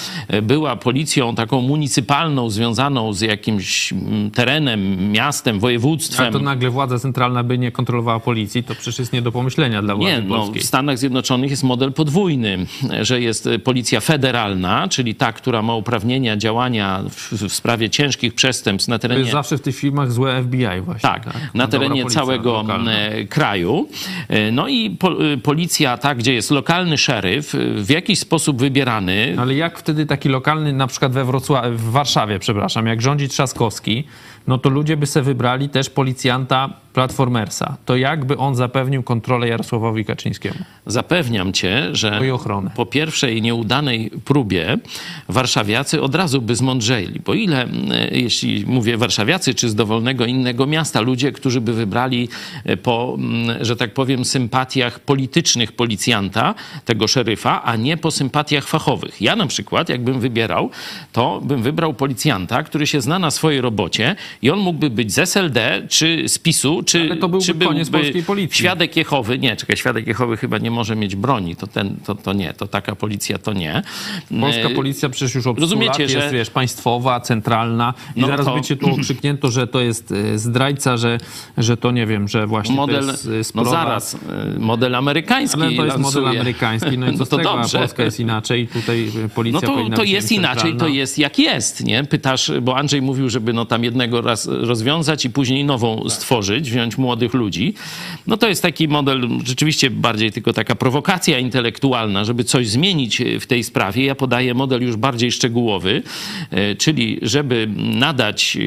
była 0.42 0.76
policją 0.76 1.34
taką 1.34 1.60
municypalną, 1.60 2.50
związaną 2.50 3.12
z 3.12 3.20
jakimś 3.20 3.92
mm, 3.92 4.30
terenem, 4.30 5.12
miastem, 5.12 5.56
A 5.56 5.60
województwem. 5.60 6.32
to 6.32 6.38
nagle 6.38 6.70
władza 6.70 6.98
centralna 6.98 7.42
by 7.44 7.58
nie 7.58 7.72
kontrolowała 7.72 8.20
policji, 8.20 8.62
to 8.62 8.74
przecież 8.74 8.98
jest 8.98 9.12
nie 9.12 9.22
do 9.22 9.32
pomyślenia 9.32 9.82
dla 9.82 9.96
władzy 9.96 10.12
Nie, 10.12 10.20
no, 10.20 10.36
polskiej. 10.36 10.62
w 10.62 10.64
Stanach 10.66 10.98
Zjednoczonych 10.98 11.50
jest 11.50 11.62
model 11.62 11.92
podwójny, 11.92 12.66
że 13.02 13.20
jest 13.20 13.48
policja 13.64 14.00
federalna, 14.00 14.88
czyli 14.88 15.14
ta, 15.14 15.32
która 15.32 15.62
ma 15.62 15.74
uprawnienia 15.74 16.36
działania 16.36 16.85
w, 17.10 17.32
w 17.32 17.52
sprawie 17.52 17.90
ciężkich 17.90 18.34
przestępstw 18.34 18.88
na 18.88 18.98
To 18.98 19.02
terenie 19.02 19.20
jest 19.20 19.32
zawsze 19.32 19.58
w 19.58 19.60
tych 19.60 19.76
filmach 19.76 20.12
złe 20.12 20.42
FBI 20.42 20.80
właśnie. 20.80 21.00
Tak, 21.10 21.26
na 21.26 21.32
Dobra 21.66 21.66
terenie 21.66 22.02
policja 22.02 22.20
całego 22.20 22.52
lokalna. 22.52 22.90
kraju. 23.28 23.88
E, 24.28 24.52
No 24.52 24.68
i 24.68 24.90
po, 24.90 25.32
e, 25.32 25.36
policja, 25.36 25.96
tak, 25.98 26.18
gdzie 26.18 26.34
jest 26.34 26.50
lokalny 26.50 26.98
szeryf, 26.98 27.54
e, 27.54 27.58
w 27.82 27.90
jakiś 27.90 28.18
sposób 28.18 28.60
wybierany. 28.60 29.36
Ale 29.38 29.54
jak 29.54 29.78
wtedy 29.78 30.06
taki 30.06 30.28
lokalny, 30.28 30.72
na 30.72 30.86
przykład 30.86 31.12
we 31.12 31.24
Wrocławiu, 31.24 31.76
w 31.76 31.90
Warszawie, 31.90 32.38
przepraszam, 32.38 32.86
jak 32.86 33.02
rządzi 33.02 33.28
Trzaskowski, 33.28 34.04
no 34.46 34.58
to 34.58 34.68
ludzie 34.68 34.96
by 34.96 35.06
se 35.06 35.22
wybrali 35.22 35.68
też 35.68 35.90
policjanta 35.90 36.70
Platformersa. 36.96 37.76
To 37.84 37.96
jakby 37.96 38.36
on 38.36 38.54
zapewnił 38.54 39.02
kontrolę 39.02 39.48
Jarosławowi 39.48 40.04
Kaczyńskiemu? 40.04 40.58
Zapewniam 40.86 41.52
cię, 41.52 41.88
że 41.92 42.20
po 42.74 42.86
pierwszej 42.86 43.42
nieudanej 43.42 44.10
próbie 44.24 44.78
warszawiacy 45.28 46.02
od 46.02 46.14
razu 46.14 46.42
by 46.42 46.56
zmądrzejli. 46.56 47.20
Bo 47.20 47.34
ile, 47.34 47.64
e, 47.90 48.18
jeśli 48.18 48.66
mówię 48.66 48.96
warszawiacy, 48.96 49.54
czy 49.54 49.68
z 49.68 49.74
dowolnego 49.74 50.26
innego 50.26 50.66
miasta, 50.66 51.00
ludzie, 51.00 51.32
którzy 51.32 51.60
by 51.60 51.72
wybrali 51.72 52.28
e, 52.64 52.76
po, 52.76 53.16
mm, 53.18 53.64
że 53.64 53.76
tak 53.76 53.94
powiem, 53.94 54.24
sympatiach 54.24 55.00
politycznych 55.00 55.72
policjanta, 55.72 56.54
tego 56.84 57.08
szeryfa, 57.08 57.62
a 57.62 57.76
nie 57.76 57.96
po 57.96 58.10
sympatiach 58.10 58.66
fachowych. 58.66 59.22
Ja 59.22 59.36
na 59.36 59.46
przykład, 59.46 59.88
jakbym 59.88 60.20
wybierał, 60.20 60.70
to 61.12 61.40
bym 61.40 61.62
wybrał 61.62 61.94
policjanta, 61.94 62.62
który 62.62 62.86
się 62.86 63.00
zna 63.00 63.18
na 63.18 63.30
swojej 63.30 63.60
robocie 63.60 64.16
i 64.42 64.50
on 64.50 64.58
mógłby 64.58 64.90
być 64.90 65.12
z 65.12 65.18
SLD, 65.18 65.86
czy 65.88 66.28
z 66.28 66.38
PiSu, 66.38 66.85
czy, 66.86 67.00
Ale 67.00 67.16
to 67.16 67.28
byłby 67.28 67.46
czy 67.46 67.54
koniec 67.54 67.88
byłby 67.88 68.04
polskiej 68.04 68.22
policji. 68.22 68.58
Świadek 68.58 68.96
Jehowy, 68.96 69.38
nie, 69.38 69.56
czekaj, 69.56 69.76
świadek 69.76 70.06
Jehowy 70.06 70.36
chyba 70.36 70.58
nie 70.58 70.70
może 70.70 70.96
mieć 70.96 71.16
broni, 71.16 71.56
to, 71.56 71.66
ten, 71.66 71.96
to, 72.06 72.14
to 72.14 72.32
nie, 72.32 72.52
to 72.52 72.66
taka 72.66 72.94
policja 72.96 73.38
to 73.38 73.52
nie. 73.52 73.82
Polska 74.40 74.60
E, 74.62 74.70
policja 74.74 75.08
przecież 75.08 75.34
już 75.34 75.46
od 75.46 75.58
rozumiecie, 75.60 75.92
100 75.92 76.02
lat 76.02 76.10
jest, 76.10 76.26
że- 76.26 76.30
wiesz, 76.32 76.50
państwowa, 76.50 77.20
centralna 77.20 77.94
i 78.16 78.20
No 78.20 78.26
zaraz 78.26 78.46
to- 78.46 78.54
będzie 78.54 78.76
tu 78.76 78.90
okrzyknięto, 78.94 79.50
że 79.50 79.66
to 79.66 79.80
jest 79.80 80.12
e, 80.12 80.38
zdrajca, 80.38 80.96
że, 80.96 81.18
że 81.58 81.76
to 81.76 81.90
nie 81.90 82.06
wiem, 82.06 82.28
że 82.28 82.46
właśnie 82.46 82.74
Model, 82.74 83.04
to 83.24 83.32
jest 83.32 83.56
e, 83.56 83.58
no 83.58 83.64
zaraz, 83.64 84.16
model 84.58 84.94
amerykański 84.94 85.60
Ale 85.62 85.72
to 85.72 85.84
jest 85.84 85.98
model 85.98 86.22
lansuje. 86.22 86.40
amerykański, 86.40 86.98
no 86.98 87.06
i 87.10 87.12
co 87.18 87.18
No 87.18 87.26
to 87.26 87.36
tego, 87.36 87.50
dobrze. 87.56 87.78
Polska 87.78 88.04
jest 88.04 88.20
inaczej, 88.20 88.68
tutaj 88.68 89.10
e, 89.24 89.28
policja 89.28 89.60
No 89.60 89.66
to, 89.66 89.74
powinna 89.74 89.96
to 89.96 90.04
jest 90.04 90.32
inaczej, 90.32 90.62
to 90.62 90.68
centralna. 90.68 90.94
jest 90.96 91.18
jak 91.18 91.38
jest, 91.38 91.84
nie? 91.84 92.04
Pytasz, 92.04 92.52
bo 92.62 92.76
Andrzej 92.76 93.02
mówił, 93.02 93.28
żeby 93.30 93.52
no 93.52 93.64
tam 93.64 93.84
jednego 93.84 94.20
raz 94.20 94.46
rozwiązać 94.46 95.24
i 95.24 95.30
później 95.30 95.64
nową 95.64 96.08
stworzyć, 96.08 96.70
wziąć 96.76 96.98
młodych 96.98 97.34
ludzi. 97.34 97.74
No 98.26 98.36
to 98.36 98.48
jest 98.48 98.62
taki 98.62 98.88
model, 98.88 99.28
rzeczywiście 99.44 99.90
bardziej 99.90 100.32
tylko 100.32 100.52
taka 100.52 100.74
prowokacja 100.74 101.38
intelektualna, 101.38 102.24
żeby 102.24 102.44
coś 102.44 102.68
zmienić 102.68 103.22
w 103.40 103.46
tej 103.46 103.64
sprawie. 103.64 104.04
Ja 104.04 104.14
podaję 104.14 104.54
model 104.54 104.82
już 104.82 104.96
bardziej 104.96 105.32
szczegółowy, 105.32 106.02
e, 106.50 106.74
czyli 106.74 107.18
żeby 107.22 107.68
nadać 107.76 108.56
e, 108.56 108.60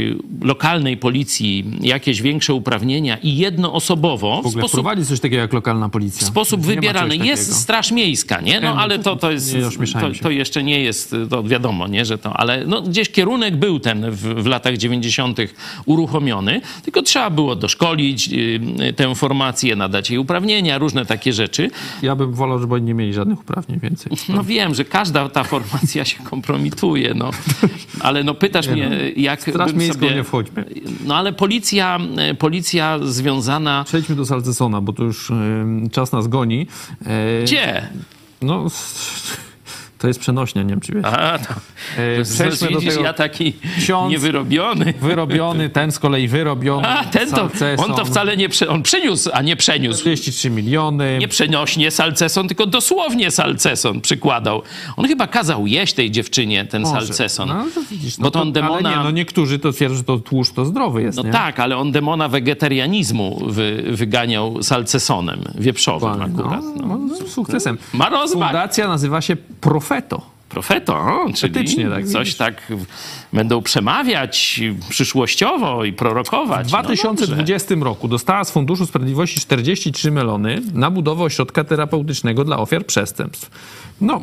lokalnej 0.45 0.97
policji 0.97 1.65
jakieś 1.81 2.21
większe 2.21 2.53
uprawnienia 2.53 3.17
i 3.17 3.37
jednoosobowo 3.37 4.35
W 4.35 4.45
ogóle 4.45 4.51
sposób 4.51 4.71
prowadzi 4.71 5.05
coś 5.05 5.19
takiego 5.19 5.41
jak 5.41 5.53
lokalna 5.53 5.89
policja. 5.89 6.27
w 6.27 6.29
sposób 6.29 6.61
czegoś 6.61 7.27
Jest. 7.27 7.55
Straż 7.61 7.91
Miejska, 7.91 8.41
nie? 8.41 8.59
No 8.59 8.75
ale 8.75 8.99
to- 8.99 9.15
to, 9.15 9.31
jest, 9.31 9.57
to, 9.93 10.11
to 10.21 10.29
jeszcze 10.29 10.63
nie 10.63 10.81
jest, 10.81 11.15
to 11.29 11.43
wiadomo, 11.43 11.87
nie, 11.87 12.05
że 12.05 12.17
to, 12.17 12.33
ale 12.33 12.65
no, 12.65 12.81
gdzieś 12.81 13.09
kierunek 13.09 13.55
był 13.55 13.79
ten 13.79 14.11
w, 14.11 14.43
w 14.43 14.45
latach 14.45 14.77
90. 14.77 15.39
uruchomiony, 15.85 16.61
tylko 16.83 17.01
trzeba 17.01 17.29
było 17.29 17.55
doszkolić 17.55 17.88
y, 17.91 18.93
tę 18.93 19.15
formację, 19.15 19.75
nadać 19.75 20.09
jej 20.09 20.19
uprawnienia, 20.19 20.77
różne 20.77 21.05
takie 21.05 21.33
rzeczy. 21.33 21.71
Ja 22.01 22.15
bym 22.15 22.33
wolał, 22.33 22.59
żeby 22.59 22.75
oni 22.75 22.85
nie 22.85 22.93
mieli 22.93 23.13
żadnych 23.13 23.39
uprawnień 23.39 23.79
więcej. 23.79 24.11
No 24.29 24.43
wiem, 24.43 24.75
że 24.75 24.85
każda 24.85 25.29
ta 25.29 25.43
formacja 25.43 26.05
się 26.05 26.23
kompromituje, 26.23 27.13
no. 27.13 27.31
Ale 27.99 28.23
no 28.23 28.33
pytasz 28.33 28.67
mnie, 28.67 28.91
jak 29.15 29.41
Straż 29.41 29.73
Miejską 29.73 30.01
sobie... 30.01 30.15
nie 30.15 30.23
wchodźmy. 30.23 30.65
No 31.05 31.15
ale 31.15 31.33
policja, 31.33 31.99
policja 32.39 32.99
związana... 33.03 33.83
Przejdźmy 33.87 34.15
do 34.15 34.25
Salcesona, 34.25 34.81
bo 34.81 34.93
to 34.93 35.03
już 35.03 35.31
e, 35.31 35.35
czas 35.91 36.11
nas 36.11 36.27
goni. 36.27 36.67
E, 37.05 37.43
Gdzie? 37.43 37.87
No, 38.41 38.65
to 39.99 40.07
jest 40.07 40.19
przenośnia, 40.19 40.63
nie 40.63 40.69
wiem 40.69 40.79
czy 40.79 40.93
wiesz. 40.93 41.05
A, 41.05 41.39
to, 41.39 41.53
E, 41.97 42.23
przejdźmy 42.23 42.71
do 42.71 42.79
widzisz, 42.79 42.93
tego 42.93 43.05
ja 43.05 43.13
taki 43.13 43.53
ksiądz- 43.77 44.09
niewyrobiony. 44.11 44.93
Wyrobiony, 45.01 45.69
ten 45.69 45.91
z 45.91 45.99
kolei 45.99 46.27
wyrobiony. 46.27 46.87
A, 46.87 47.03
ten 47.03 47.31
to, 47.31 47.49
on 47.77 47.93
to 47.95 48.05
wcale 48.05 48.37
nie, 48.37 48.49
prze, 48.49 48.67
on 48.67 48.83
przyniósł, 48.83 49.29
a 49.33 49.41
nie 49.41 49.55
przeniósł. 49.55 49.99
33 49.99 50.49
miliony. 50.49 51.17
Nie 51.19 51.27
przenośnie 51.27 51.91
salceson, 51.91 52.47
tylko 52.47 52.65
dosłownie 52.65 53.31
salceson 53.31 54.01
przykładał. 54.01 54.61
On 54.97 55.07
chyba 55.07 55.27
kazał 55.27 55.67
jeść 55.67 55.93
tej 55.93 56.11
dziewczynie 56.11 56.65
ten 56.65 56.81
Może. 56.81 56.93
salceson. 57.07 57.49
No, 57.49 57.65
to 57.75 57.81
widzisz, 57.91 58.17
Bo 58.17 58.31
to 58.31 58.41
on 58.41 58.51
demona- 58.53 58.89
Ale 58.89 58.97
nie, 58.97 59.03
no 59.03 59.11
niektórzy 59.11 59.59
to 59.59 59.71
twierdzą, 59.71 59.95
że 59.97 60.03
to 60.03 60.17
tłuszcz 60.17 60.53
to 60.53 60.65
zdrowy 60.65 61.01
jest, 61.01 61.17
No 61.17 61.23
nie? 61.23 61.31
tak, 61.31 61.59
ale 61.59 61.77
on 61.77 61.91
demona 61.91 62.27
wegetarianizmu 62.27 63.39
wy, 63.47 63.83
wyganiał 63.91 64.63
salcesonem, 64.63 65.39
wieprzowym 65.55 66.09
Dokładnie, 66.11 66.39
akurat. 66.39 66.61
No, 66.63 66.87
No. 66.87 66.97
no, 66.97 67.15
z 67.15 67.31
sukcesem. 67.31 67.77
Ma 67.93 68.09
rozmach. 68.09 68.49
Fundacja 68.51 68.87
nazywa 68.87 69.21
się 69.21 69.35
Profeto. 69.89 70.21
Profeto, 70.49 70.93
o, 70.97 71.33
czyli 71.35 71.59
Etycznie, 71.59 71.89
tak, 71.89 72.05
coś 72.05 72.19
widzisz. 72.27 72.35
tak 72.37 72.73
będą 73.33 73.61
przemawiać 73.61 74.61
przyszłościowo 74.89 75.85
i 75.85 75.93
prorokować. 75.93 76.67
W 76.67 76.71
No 76.71 76.77
dobrze. 76.83 76.95
2020 76.95 77.75
roku 77.81 78.07
dostała 78.07 78.43
z 78.43 78.51
Funduszu 78.51 78.85
Sprawiedliwości 78.85 79.39
43 79.39 80.11
melony 80.11 80.61
na 80.73 80.91
budowę 80.91 81.23
ośrodka 81.23 81.63
terapeutycznego 81.63 82.43
dla 82.43 82.57
ofiar 82.57 82.85
przestępstw. 82.85 83.49
No, 84.01 84.21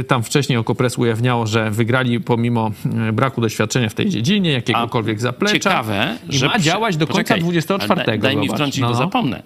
y, 0.00 0.04
tam 0.04 0.22
wcześniej 0.22 0.58
Okopres 0.58 0.98
ujawniało, 0.98 1.46
że 1.46 1.70
wygrali 1.70 2.20
pomimo 2.20 2.70
y, 3.08 3.12
braku 3.12 3.40
doświadczenia 3.40 3.88
w 3.88 3.94
tej 3.94 4.08
dziedzinie, 4.08 4.52
jakiegokolwiek 4.52 5.20
zaplecza. 5.20 5.54
Ciekawe, 5.54 6.16
I 6.30 6.36
że 6.36 6.46
ma 6.46 6.58
działać 6.58 6.96
do 6.96 7.06
końca 7.06 7.18
Poczekaj, 7.22 7.40
24. 7.40 7.92
ale 7.92 8.04
Daj, 8.06 8.18
daj 8.18 8.36
mi 8.36 8.48
wtrącić, 8.48 8.80
No, 8.80 8.86
bo 8.86 8.92
no. 8.92 8.98
zapomnę. 8.98 9.42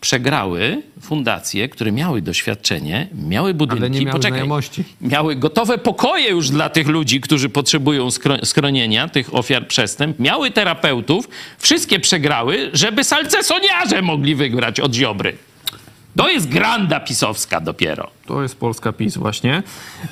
Przegrały 0.00 0.82
fundacje, 1.00 1.68
które 1.68 1.92
miały 1.92 2.22
doświadczenie, 2.22 3.08
miały 3.28 3.54
budynki, 3.54 3.82
Ale 3.82 3.90
nie 3.90 4.00
miały 4.00 4.12
poczekaj, 4.12 4.38
znajomości. 4.38 4.84
miały 5.00 5.36
gotowe 5.36 5.78
pokoje 5.78 6.30
już 6.30 6.50
dla 6.50 6.68
tych 6.68 6.88
ludzi, 6.88 7.20
którzy 7.20 7.48
potrzebują 7.48 8.08
schronienia, 8.44 9.08
tych 9.08 9.34
ofiar 9.34 9.68
przestępstw, 9.68 10.20
miały 10.20 10.50
terapeutów, 10.50 11.28
wszystkie 11.58 12.00
przegrały, 12.00 12.70
żeby 12.72 13.04
salcesoniarze 13.04 14.02
mogli 14.02 14.34
wygrać 14.34 14.80
od 14.80 14.94
Ziobry. 14.94 15.36
To 16.16 16.28
jest 16.28 16.48
granda 16.48 17.00
pisowska 17.00 17.60
dopiero. 17.60 18.10
To 18.26 18.42
jest 18.42 18.56
Polska 18.56 18.92
PiS 18.92 19.16
właśnie. 19.16 19.62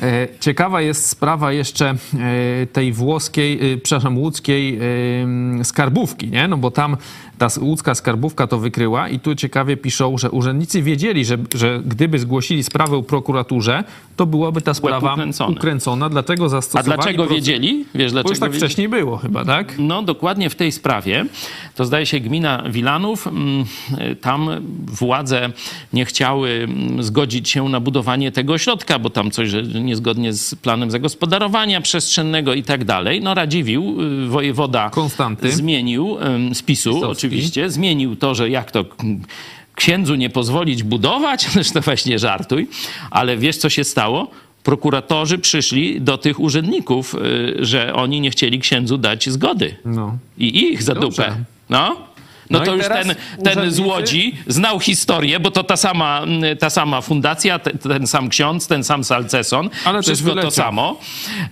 E, 0.02 0.28
Ciekawa 0.40 0.80
jest 0.80 1.08
sprawa 1.08 1.52
jeszcze 1.52 1.88
e, 1.90 1.96
tej 2.66 2.92
włoskiej, 2.92 3.72
e, 3.72 3.78
przepraszam, 3.78 4.18
łódzkiej 4.18 4.78
skarbówki, 5.62 6.28
nie? 6.28 6.48
No 6.48 6.56
bo 6.56 6.70
tam 6.70 6.96
ta 7.38 7.48
łódzka 7.60 7.94
skarbówka 7.94 8.46
to 8.46 8.58
wykryła 8.58 9.08
i 9.08 9.18
tu 9.20 9.34
ciekawie 9.34 9.76
piszą, 9.76 10.18
że 10.18 10.30
urzędnicy 10.30 10.82
wiedzieli, 10.82 11.24
że, 11.24 11.38
że 11.54 11.80
gdyby 11.86 12.18
zgłosili 12.18 12.62
sprawę 12.64 13.02
prokuraturze, 13.02 13.84
to 14.16 14.26
byłaby 14.26 14.60
ta 14.60 14.74
sprawa 14.74 15.16
ukręcona. 15.48 16.08
Dlatego 16.08 16.44
A 16.44 16.48
zastosowali... 16.48 16.86
dlaczego 17.02 17.24
proce- 17.24 17.34
wiedzieli? 17.34 17.84
Wiesz 17.94 17.94
Bo 17.94 18.02
już 18.02 18.12
dlaczego 18.12 18.40
tak 18.40 18.52
wiedzieli? 18.52 18.68
wcześniej 18.70 18.88
było 18.88 19.16
chyba, 19.16 19.44
tak? 19.44 19.74
No, 19.78 20.02
dokładnie 20.02 20.50
w 20.50 20.54
tej 20.54 20.72
sprawie. 20.72 21.24
To 21.74 21.84
zdaje 21.84 22.06
się 22.06 22.20
gmina 22.20 22.62
Wilanów. 22.70 23.26
mm, 23.26 23.64
Tam 24.20 24.48
władze 24.86 25.50
nie 25.92 26.04
chciały 26.04 26.50
mm, 26.50 27.02
zgodzić 27.02 27.48
się 27.48 27.68
na 27.68 27.80
budowanie 27.80 28.32
tego 28.32 28.52
ośrodka, 28.52 28.98
bo 28.98 29.10
tam 29.10 29.30
coś 29.30 29.50
niezgodnie 29.80 30.32
z 30.32 30.54
planem 30.54 30.90
zagospodarowania 30.90 31.80
przestrzennego 31.80 32.54
i 32.54 32.62
tak 32.62 32.84
dalej. 32.84 33.20
No 33.22 33.34
Radziwił, 33.34 33.96
y, 34.24 34.28
wojewoda 34.28 34.90
Konstanty. 34.90 35.52
zmienił 35.52 36.16
ym, 36.22 36.54
z 36.54 36.62
PiSu 36.62 36.94
Pisowski. 36.94 37.25
Oczywiście, 37.26 37.70
zmienił 37.70 38.16
to, 38.16 38.34
że 38.34 38.50
jak 38.50 38.70
to 38.70 38.84
księdzu 39.74 40.14
nie 40.14 40.30
pozwolić 40.30 40.82
budować, 40.82 41.46
zresztą 41.52 41.80
weź 41.80 42.04
nie 42.04 42.18
żartuj, 42.18 42.68
ale 43.10 43.36
wiesz 43.36 43.56
co 43.56 43.70
się 43.70 43.84
stało? 43.84 44.30
Prokuratorzy 44.62 45.38
przyszli 45.38 46.00
do 46.00 46.18
tych 46.18 46.40
urzędników, 46.40 47.14
y, 47.14 47.56
że 47.64 47.94
oni 47.94 48.20
nie 48.20 48.30
chcieli 48.30 48.58
księdzu 48.58 48.98
dać 48.98 49.30
zgody. 49.30 49.76
No. 49.84 50.18
I 50.38 50.72
ich 50.72 50.82
za 50.82 50.94
Dobrze. 50.94 51.08
dupę. 51.08 51.36
No. 51.70 51.96
No, 52.50 52.58
No 52.58 52.64
to 52.64 52.74
już 52.74 52.88
ten, 52.88 53.14
ten 53.44 53.70
z 53.70 53.78
Łodzi 53.80 54.34
znał 54.46 54.80
historię, 54.80 55.40
bo 55.40 55.50
to 55.50 55.64
ta 55.64 55.76
sama, 55.76 56.20
mm, 56.22 56.56
ta 56.56 56.70
sama 56.70 57.00
fundacja, 57.00 57.58
te, 57.58 57.70
ten 57.78 58.06
sam 58.06 58.28
ksiądz, 58.28 58.66
ten 58.66 58.84
sam 58.84 59.04
salceson, 59.04 59.70
Ale 59.84 60.02
wszystko 60.02 60.34
to 60.34 60.50
samo. 60.50 61.00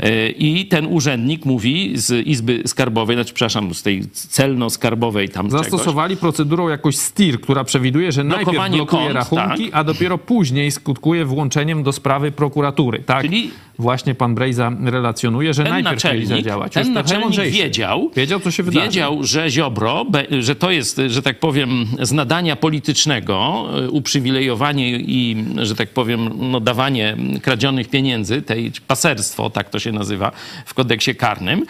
Y, 0.05 0.35
I 0.39 0.67
ten 0.67 0.87
urzędnik 0.87 1.45
mówi 1.45 1.93
z 1.95 2.27
Izby 2.27 2.63
Skarbowej, 2.67 3.17
znaczy 3.17 3.35
przepraszam, 3.35 3.75
z 3.75 3.83
tej 3.83 4.03
celno-skarbowej 4.05 5.29
tam 5.29 5.47
czegoś. 5.47 5.61
Zastosowali 5.63 6.17
procedurą 6.17 6.69
jakoś 6.69 6.97
STIR, 6.97 7.41
która 7.41 7.65
przewiduje, 7.65 8.13
że 8.13 8.25
najpierw 8.25 8.45
Blokowanie 8.45 8.77
blokuje 8.77 9.03
kont, 9.03 9.15
rachunki, 9.15 9.73
a 9.73 9.85
dopiero 9.85 10.19
później 10.19 10.71
skutkuje 10.71 11.25
włączeniem 11.25 11.83
do 11.83 11.93
sprawy 11.93 12.33
prokuratury. 12.33 12.99
Tak, 13.07 13.23
Czyli- 13.23 13.51
właśnie 13.79 14.15
pan 14.15 14.35
Brejza 14.35 14.73
relacjonuje, 14.85 15.55
że 15.55 15.63
ten 15.63 15.73
najpierw 15.73 15.95
naczelnik, 15.95 16.29
zadziałać. 16.29 16.73
ten 16.73 16.93
naczelnik 16.93 17.41
wiedział, 17.41 18.11
Wiedział, 18.17 18.41
co 18.41 18.51
się 18.51 18.63
wydarzy. 18.63 18.87
wiedział, 18.87 19.25
że 19.25 19.51
Ziobro, 19.51 20.07
że 20.41 20.57
to 20.57 20.71
jest, 20.71 20.84
że 21.07 21.23
tak 21.23 21.39
powiem, 21.39 21.87
z 22.03 22.13
nadania 22.13 22.57
politycznego, 22.57 23.67
y, 23.85 23.91
uprzywilejowanie 23.91 24.91
i, 24.91 25.45
że 25.57 25.75
tak 25.75 25.91
powiem, 25.91 26.31
no, 26.51 26.61
dawanie 26.61 27.17
kradzionych 27.43 27.89
pieniędzy, 27.89 28.43
tej 28.43 28.73
paserstwo, 28.87 29.51
tak 29.51 29.71
to 29.71 29.79
się 29.79 29.93
nazywa 29.93 30.33
w 30.67 30.75
kodeksie 30.75 31.15
karnym. 31.15 31.67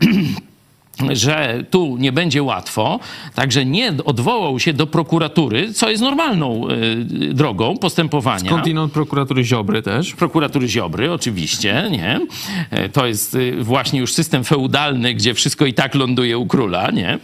Że 1.12 1.64
tu 1.70 1.96
nie 1.96 2.12
będzie 2.12 2.42
łatwo, 2.42 3.00
także 3.34 3.64
nie 3.64 3.92
odwołał 4.04 4.58
się 4.58 4.72
do 4.72 4.86
prokuratury, 4.86 5.72
co 5.72 5.90
jest 5.90 6.02
normalną 6.02 6.68
y, 6.70 7.34
drogą 7.34 7.76
postępowania 7.76 8.50
Skądinąd 8.50 8.92
prokuratury 8.92 9.44
Ziobry 9.44 9.82
też. 9.82 10.14
prokuratury 10.14 10.68
Ziobry, 10.68 11.12
oczywiście, 11.12 11.88
nie? 11.90 12.20
E, 12.70 12.88
To 12.88 13.06
jest 13.06 13.34
y, 13.34 13.56
właśnie 13.64 14.00
już 14.00 14.12
system 14.14 14.44
feudalny, 14.44 15.14
gdzie 15.14 15.34
wszystko 15.34 15.66
i 15.66 15.74
tak 15.74 15.94
ląduje 15.94 16.38
u 16.38 16.46
króla, 16.46 16.90
nie? 16.90 17.18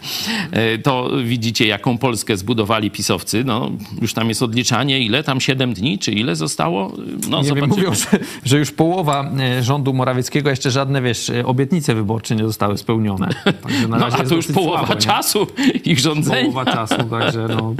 E, 0.50 0.78
To 0.78 1.10
widzicie, 1.24 1.66
jaką 1.66 1.98
Polskę 1.98 2.36
zbudowali 2.36 2.90
pisowcy. 2.90 3.44
No, 3.44 3.70
już 4.02 4.14
tam 4.14 4.28
jest 4.28 4.42
odliczanie, 4.42 5.00
ile 5.00 5.22
tam, 5.22 5.40
7 5.40 5.74
dni, 5.74 5.98
czy 5.98 6.12
ile 6.12 6.36
zostało? 6.36 6.92
No, 7.30 7.42
Nie 7.42 7.52
wiem, 7.52 7.68
mówią, 7.68 7.94
że, 7.94 8.06
że 8.44 8.58
już 8.58 8.70
połowa 8.70 9.30
e, 9.40 9.62
rządu 9.62 9.92
Morawieckiego, 9.92 10.50
jeszcze 10.50 10.70
żadne, 10.70 11.02
wiesz, 11.02 11.30
e, 11.30 11.46
obietnice 11.46 11.94
wyborcze 11.94 12.36
nie 12.36 12.44
zostały 12.44 12.78
spełnione. 12.78 13.28
Także 13.62 13.88
na 13.88 13.96
No, 13.98 14.04
razie 14.04 14.16
a 14.16 14.18
jest 14.18 14.30
to 14.30 14.36
już 14.36 14.46
połowa 14.46 14.78
słabo, 14.78 14.94
nie? 14.94 15.00
czasu 15.00 15.46
ich 15.84 15.98
rządzenia. 15.98 16.40
Połowa 16.40 16.64
czasu, 16.64 16.94
także 17.10 17.48
no, 17.48 17.74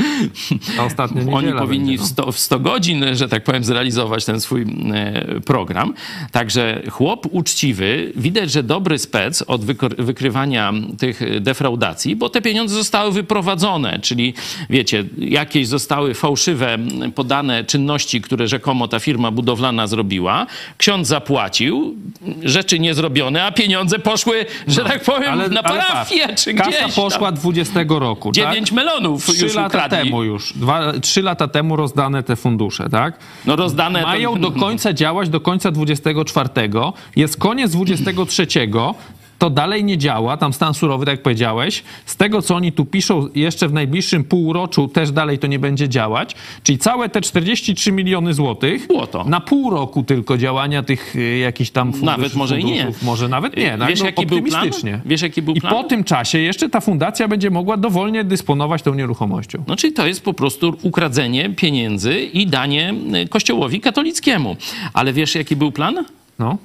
ta 0.76 0.84
ostatnia 0.84 1.22
niedziela 1.22 1.38
Oni 1.38 1.52
powinni 1.52 1.86
będzie, 1.86 1.98
w, 1.98 2.18
no. 2.18 2.24
100, 2.24 2.32
w 2.32 2.38
100 2.38 2.58
godzin, 2.60 3.04
że 3.12 3.28
tak 3.28 3.44
powiem, 3.44 3.64
zrealizować 3.64 4.24
ten 4.24 4.40
swój 4.40 4.62
e, 4.62 5.40
program. 5.40 5.94
Także 6.32 6.82
chłop 6.90 7.26
uczciwy, 7.30 8.12
widać, 8.16 8.50
że 8.52 8.62
dobry 8.62 8.98
spec 8.98 9.42
od 9.42 9.64
wykrywania 9.98 10.72
tych 10.98 11.40
defraudacji, 11.40 12.16
bo 12.16 12.28
te 12.28 12.42
pieniądze 12.42 12.74
zostały 12.74 13.12
wyprowadzone, 13.12 13.98
czyli 14.02 14.34
wiecie, 14.70 15.04
jakieś 15.18 15.68
zostały 15.68 16.14
fałszywe 16.14 16.78
podane 17.14 17.64
czynności, 17.64 18.20
które 18.20 18.48
rzekomo 18.48 18.88
ta 18.88 19.00
firma 19.00 19.30
budowlana 19.30 19.86
zrobiła. 19.86 20.46
Ksiądz 20.78 21.08
zapłacił, 21.08 21.96
rzeczy 22.42 22.78
niezrobione, 22.78 23.44
a 23.44 23.52
pieniądze 23.52 23.98
poszły, 23.98 24.46
że 24.68 24.84
tak 24.84 25.02
powiem, 25.04 25.52
na 25.52 25.62
parafię, 25.76 26.28
patrz, 26.28 26.44
czy 26.44 26.54
Kasa 26.54 26.70
gdzieś 26.70 26.94
poszła 26.94 27.32
tam. 27.32 27.34
20 27.34 27.80
roku, 27.88 28.32
9 28.32 28.68
tak? 28.68 28.76
melonów 28.76 29.26
Trzy 29.26 29.44
już 29.44 29.54
lata 29.54 29.66
ukradli. 29.66 29.98
temu 29.98 30.22
już, 30.24 30.52
dwa, 30.52 30.92
trzy 31.00 31.22
lata 31.22 31.48
temu 31.48 31.76
rozdane 31.76 32.22
te 32.22 32.36
fundusze, 32.36 32.88
tak? 32.90 33.18
No 33.46 33.56
rozdane... 33.56 34.02
Mają 34.02 34.40
do 34.40 34.50
końca 34.52 34.92
działać 34.92 35.28
do 35.28 35.40
końca 35.40 35.70
24. 35.70 36.48
Jest 37.16 37.36
koniec 37.36 37.72
23. 37.72 38.46
To 39.42 39.50
dalej 39.50 39.84
nie 39.84 39.98
działa, 39.98 40.36
tam 40.36 40.52
stan 40.52 40.74
surowy, 40.74 41.04
tak 41.06 41.12
jak 41.12 41.22
powiedziałeś. 41.22 41.82
Z 42.06 42.16
tego, 42.16 42.42
co 42.42 42.54
oni 42.54 42.72
tu 42.72 42.84
piszą, 42.84 43.28
jeszcze 43.34 43.68
w 43.68 43.72
najbliższym 43.72 44.24
półroczu 44.24 44.88
też 44.88 45.10
dalej 45.10 45.38
to 45.38 45.46
nie 45.46 45.58
będzie 45.58 45.88
działać. 45.88 46.34
Czyli 46.62 46.78
całe 46.78 47.08
te 47.08 47.20
43 47.20 47.92
miliony 47.92 48.34
złotych 48.34 48.88
na 49.26 49.40
pół 49.40 49.70
roku 49.70 50.02
tylko 50.02 50.38
działania 50.38 50.82
tych 50.82 51.16
y, 51.16 51.38
jakichś 51.38 51.70
tam 51.70 51.92
funduszy, 51.92 52.16
Nawet 52.16 52.34
może 52.34 52.60
i 52.60 52.64
nie. 52.64 52.92
Może 53.02 53.28
nawet 53.28 53.56
nie. 53.56 53.78
tak? 53.78 53.88
Wiesz, 53.88 54.00
jaki 54.00 54.26
był 54.26 54.42
plan? 54.42 54.70
Wiesz, 55.06 55.22
jaki 55.22 55.42
był 55.42 55.54
I 55.54 55.60
plan? 55.60 55.74
po 55.74 55.84
tym 55.84 56.04
czasie 56.04 56.38
jeszcze 56.38 56.68
ta 56.68 56.80
fundacja 56.80 57.28
będzie 57.28 57.50
mogła 57.50 57.76
dowolnie 57.76 58.24
dysponować 58.24 58.82
tą 58.82 58.94
nieruchomością. 58.94 59.64
No 59.66 59.76
czyli 59.76 59.92
to 59.92 60.06
jest 60.06 60.24
po 60.24 60.34
prostu 60.34 60.76
ukradzenie 60.82 61.50
pieniędzy 61.50 62.20
i 62.20 62.46
danie 62.46 62.94
y, 63.24 63.28
kościołowi 63.28 63.80
katolickiemu. 63.80 64.56
Ale 64.92 65.12
wiesz, 65.12 65.34
jaki 65.34 65.56
był 65.56 65.72
plan? 65.72 66.04
No. 66.38 66.58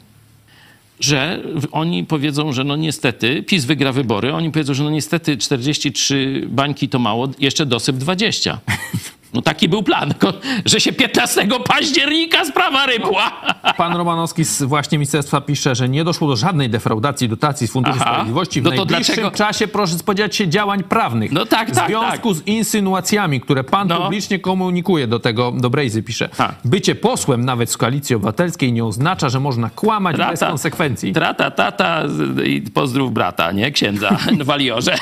Że 1.00 1.44
oni 1.72 2.04
powiedzą, 2.04 2.54
że 2.54 2.64
no 2.64 2.76
niestety, 2.76 3.44
PiS 3.44 3.66
wygra 3.66 3.92
wybory, 3.92 4.34
oni 4.34 4.52
powiedzą, 4.52 4.74
że 4.74 4.84
no 4.84 4.90
niestety 4.90 5.38
43 5.38 6.48
bańki 6.50 6.90
to 6.90 7.00
mało, 7.00 7.30
jeszcze 7.40 7.66
dosyp 7.66 7.96
20. 7.96 8.60
No 9.34 9.42
taki 9.42 9.70
był 9.70 9.84
plan, 9.84 10.14
że 10.66 10.80
się 10.80 10.94
15 10.94 11.48
października 11.66 12.46
sprawa 12.46 12.86
rybła. 12.86 13.32
Pan 13.78 13.96
Romanowski 13.98 14.44
z 14.44 14.64
właśnie 14.64 14.98
ministerstwa 14.98 15.42
pisze, 15.42 15.76
że 15.76 15.90
nie 15.90 16.04
doszło 16.04 16.28
do 16.28 16.36
żadnej 16.36 16.70
defraudacji 16.70 17.30
dotacji 17.30 17.68
z 17.68 17.72
Funduszu 17.72 17.98
Aha. 18.02 18.06
Sprawiedliwości 18.10 18.62
w 18.62 18.64
No 18.64 18.70
to 18.70 18.76
najbliższym 18.76 19.16
dlaczego- 19.16 19.38
czasie 19.38 19.68
proszę 19.68 19.94
spodziewać 19.98 20.36
się 20.36 20.48
działań 20.48 20.84
prawnych. 20.84 21.32
No 21.32 21.46
tak, 21.46 21.72
w 21.72 21.76
tak, 21.76 21.88
związku 21.88 22.34
z 22.34 22.48
insynuacjami, 22.48 23.42
które 23.42 23.64
pan 23.64 23.88
No. 23.88 24.02
publicznie 24.02 24.40
komunikuje 24.40 25.08
do 25.08 25.20
tego, 25.20 25.52
do 25.52 25.70
Brejzy 25.70 26.04
pisze. 26.04 26.30
Tak. 26.30 26.56
Bycie 26.66 26.96
posłem 26.96 27.46
nawet 27.46 27.72
z 27.72 27.78
Koalicji 27.78 28.16
Obywatelskiej 28.16 28.74
nie 28.74 28.86
oznacza, 28.86 29.30
że 29.30 29.40
można 29.40 29.70
kłamać 29.70 30.18
bez 30.18 30.40
konsekwencji. 30.40 31.14
Trata, 31.14 31.52
tata 31.52 32.04
i 32.46 32.62
pozdrów 32.62 33.14
brata, 33.14 33.52
nie? 33.52 33.72
Księdza 33.72 34.10
w 34.40 34.44
waliorze. 34.54 34.96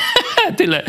Tyle 0.54 0.84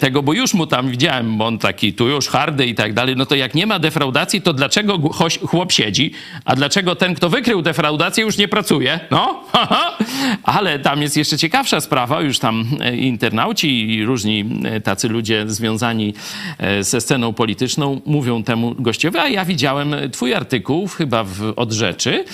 tego, 0.00 0.22
bo 0.22 0.32
już 0.32 0.54
mu 0.54 0.66
tam 0.66 0.90
widziałem, 0.90 1.38
bo 1.38 1.46
on 1.46 1.58
taki 1.58 1.92
tu 1.92 2.08
już 2.08 2.28
hardy 2.28 2.66
i 2.66 2.74
tak 2.74 2.92
dalej. 2.92 3.16
No 3.16 3.26
to 3.26 3.34
jak 3.34 3.54
nie 3.54 3.66
ma 3.66 3.78
defraudacji, 3.78 4.42
to 4.42 4.52
dlaczego 4.52 4.98
chłop 5.46 5.72
siedzi, 5.72 6.12
a 6.44 6.56
dlaczego 6.56 6.96
ten, 6.96 7.14
kto 7.14 7.28
wykrył 7.28 7.62
defraudację, 7.62 8.24
już 8.24 8.38
nie 8.38 8.48
pracuje? 8.48 9.00
No, 9.10 9.44
ale 10.42 10.78
tam 10.78 11.02
jest 11.02 11.16
jeszcze 11.16 11.38
ciekawsza 11.38 11.80
sprawa, 11.80 12.20
już 12.20 12.38
tam 12.38 12.64
e, 12.80 12.96
internauci 12.96 13.94
i 13.94 14.04
różni 14.04 14.44
e, 14.64 14.80
tacy 14.80 15.08
ludzie 15.08 15.44
związani 15.46 16.14
e, 16.58 16.84
ze 16.84 17.00
sceną 17.00 17.32
polityczną 17.32 18.00
mówią 18.06 18.44
temu 18.44 18.74
gościowi, 18.78 19.18
a 19.18 19.28
ja 19.28 19.44
widziałem 19.44 19.94
twój 20.12 20.34
artykuł, 20.34 20.88
chyba 20.88 21.24
w 21.24 21.52
Od 21.56 21.72
Rzeczy, 21.72 22.24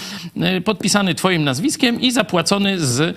podpisany 0.64 1.14
twoim 1.14 1.44
nazwiskiem 1.44 2.00
i 2.00 2.10
zapłacony 2.10 2.78
z 2.78 3.16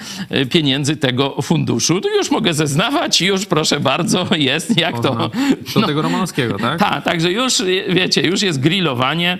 pieniędzy 0.52 0.98
tego 0.98 1.42
funduszu. 1.42 2.02
To 2.02 2.10
już 2.10 2.32
mogę 2.32 2.54
zeznawać, 2.54 3.22
już 3.32 3.46
proszę 3.46 3.80
bardzo, 3.80 4.28
jest 4.36 4.78
jak 4.78 5.00
to... 5.00 5.14
Można. 5.14 5.82
Do 5.82 5.88
tego 5.88 6.02
Romanowskiego, 6.02 6.58
tak? 6.58 6.80
Tak, 6.80 7.04
także 7.04 7.32
już, 7.32 7.64
wiecie, 7.90 8.22
już 8.22 8.42
jest 8.42 8.60
grillowanie, 8.60 9.38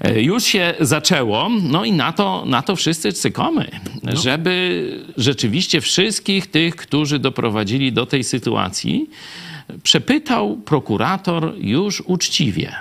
e, 0.00 0.22
już 0.22 0.44
się 0.44 0.74
zaczęło, 0.80 1.48
no 1.62 1.84
i 1.84 1.92
na 1.92 2.12
to, 2.12 2.44
na 2.46 2.62
to 2.62 2.76
wszyscy 2.76 3.12
cykomy, 3.12 3.70
żeby 4.02 4.86
rzeczywiście 5.16 5.80
wszystkich 5.80 6.50
tych, 6.50 6.76
którzy 6.76 7.18
doprowadzili 7.18 7.92
do 7.92 8.06
tej 8.06 8.24
sytuacji, 8.24 9.10
przepytał 9.82 10.56
prokurator 10.56 11.54
już 11.58 12.02
uczciwie. 12.06 12.72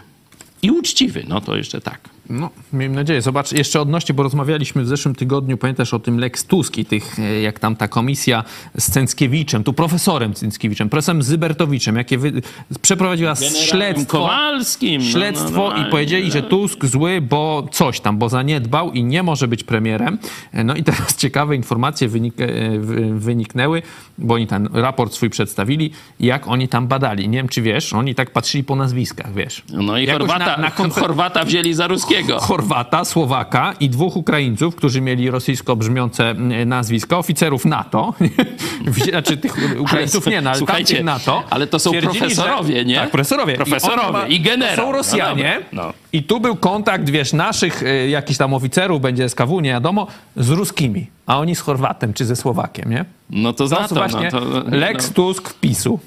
I 0.62 0.72
uczciwy, 0.72 1.24
no 1.28 1.42
to 1.42 1.56
jeszcze 1.56 1.82
tak. 1.82 2.11
No, 2.32 2.50
miejmy 2.74 2.96
nadzieję. 2.96 3.22
Zobacz, 3.22 3.52
jeszcze 3.52 3.82
odnośnie, 3.82 4.16
bo 4.16 4.24
rozmawialiśmy 4.24 4.84
w 4.84 4.88
zeszłym 4.88 5.16
tygodniu, 5.16 5.58
pamiętasz 5.58 5.94
o 5.94 6.00
tym 6.00 6.18
Lex 6.20 6.46
Tusk 6.46 6.78
i 6.78 6.86
tych, 6.86 7.20
e, 7.20 7.42
jak 7.42 7.60
tam 7.60 7.76
ta 7.76 7.88
komisja 7.88 8.44
z 8.78 8.92
Cęckiewiczem, 8.92 9.64
tu 9.64 9.74
profesorem 9.74 10.34
Cęckiewiczem, 10.34 10.90
profesorem 10.90 11.24
Zybertowiczem, 11.24 11.96
jakie 11.96 12.18
wy, 12.18 12.42
przeprowadziła 12.82 13.36
śledztwo. 13.36 14.18
Kowalskim. 14.18 15.02
no, 15.02 15.08
Śledztwo 15.08 15.74
no, 15.78 15.88
i 15.88 15.92
powiedzieli, 15.92 16.32
że 16.32 16.44
Tusk 16.44 16.86
zły, 16.86 17.22
bo 17.22 17.68
coś 17.72 18.00
tam, 18.00 18.18
bo 18.18 18.30
zaniedbał 18.30 18.92
i 18.92 19.04
nie 19.04 19.24
może 19.24 19.48
być 19.48 19.64
premierem. 19.64 20.18
No 20.64 20.76
i 20.76 20.84
teraz 20.84 21.16
ciekawe 21.24 21.56
informacje 21.56 22.08
wynik, 22.08 22.42
e, 22.42 22.48
wy- 22.80 23.20
wyniknęły, 23.20 23.82
bo 24.18 24.34
oni 24.34 24.48
ten 24.48 24.70
raport 24.74 25.14
swój 25.14 25.30
przedstawili, 25.30 25.92
jak 26.20 26.48
oni 26.48 26.68
tam 26.68 26.88
badali. 26.88 27.30
Nie 27.30 27.38
wiem, 27.38 27.50
czy 27.50 27.62
wiesz, 27.62 27.94
oni 27.94 28.16
tak 28.16 28.32
patrzyli 28.32 28.64
po 28.64 28.76
nazwiskach, 28.76 29.34
wiesz. 29.34 29.64
No 29.74 29.98
i 29.98 30.06
Jakoś 30.06 30.28
Chorwata, 30.30 30.46
na- 30.58 30.58
na 30.58 30.70
konfer- 30.72 31.00
Chorwata 31.02 31.46
wzięli 31.46 31.74
za 31.74 31.88
ruskiego 31.88 32.21
Chorwata, 32.40 33.06
Słowaka 33.06 33.74
i 33.80 33.90
dwóch 33.90 34.16
Ukraińców, 34.16 34.76
którzy 34.76 35.02
mieli 35.02 35.30
rosyjsko 35.32 35.76
brzmiące 35.76 36.30
mm, 36.30 36.70
nazwiska, 36.70 37.18
oficerów 37.18 37.66
NATO. 37.66 38.14
znaczy 39.10 39.38
tych 39.38 39.56
Ukraińców 39.80 40.28
nie, 40.28 40.42
no, 40.42 40.50
ale 40.50 40.60
Słuchajcie, 40.60 41.04
NATO. 41.04 41.44
ale 41.50 41.68
to 41.68 41.80
są 41.80 41.92
profesorowie, 42.02 42.78
że, 42.78 42.86
nie? 42.86 42.96
Tak, 42.96 43.12
profesorowie. 43.12 43.56
Profesorowie 43.56 44.12
ma- 44.12 44.28
i 44.28 44.40
generał. 44.40 44.76
Są 44.76 44.86
No 44.86 44.92
Rosjanie. 44.92 45.44
dobra, 45.72 45.84
no. 45.86 45.94
I 46.14 46.24
tu 46.24 46.40
był 46.40 46.56
kontakt, 46.56 47.10
wiesz, 47.10 47.34
naszych 47.34 47.84
y, 47.84 48.10
jakichś 48.10 48.38
tam 48.38 48.54
oficerów, 48.54 49.02
będzie 49.02 49.30
SKW, 49.30 49.60
nie 49.60 49.70
wiadomo, 49.70 50.08
z 50.38 50.50
ruskimi. 50.50 51.08
A 51.26 51.40
oni 51.40 51.56
z 51.56 51.60
Chorwatem 51.60 52.14
czy 52.14 52.26
ze 52.26 52.36
Słowakiem, 52.36 52.90
nie? 52.90 53.06
No 53.30 53.54
to 53.54 53.58
To 53.58 53.68
za 53.68 53.88
to, 53.88 53.96
właśnie 53.96 54.30
no 54.34 54.40
to... 54.40 54.64
Lex 54.72 55.08
no. 55.08 55.14
Tusk 55.14 55.54
PiSu. 55.54 56.00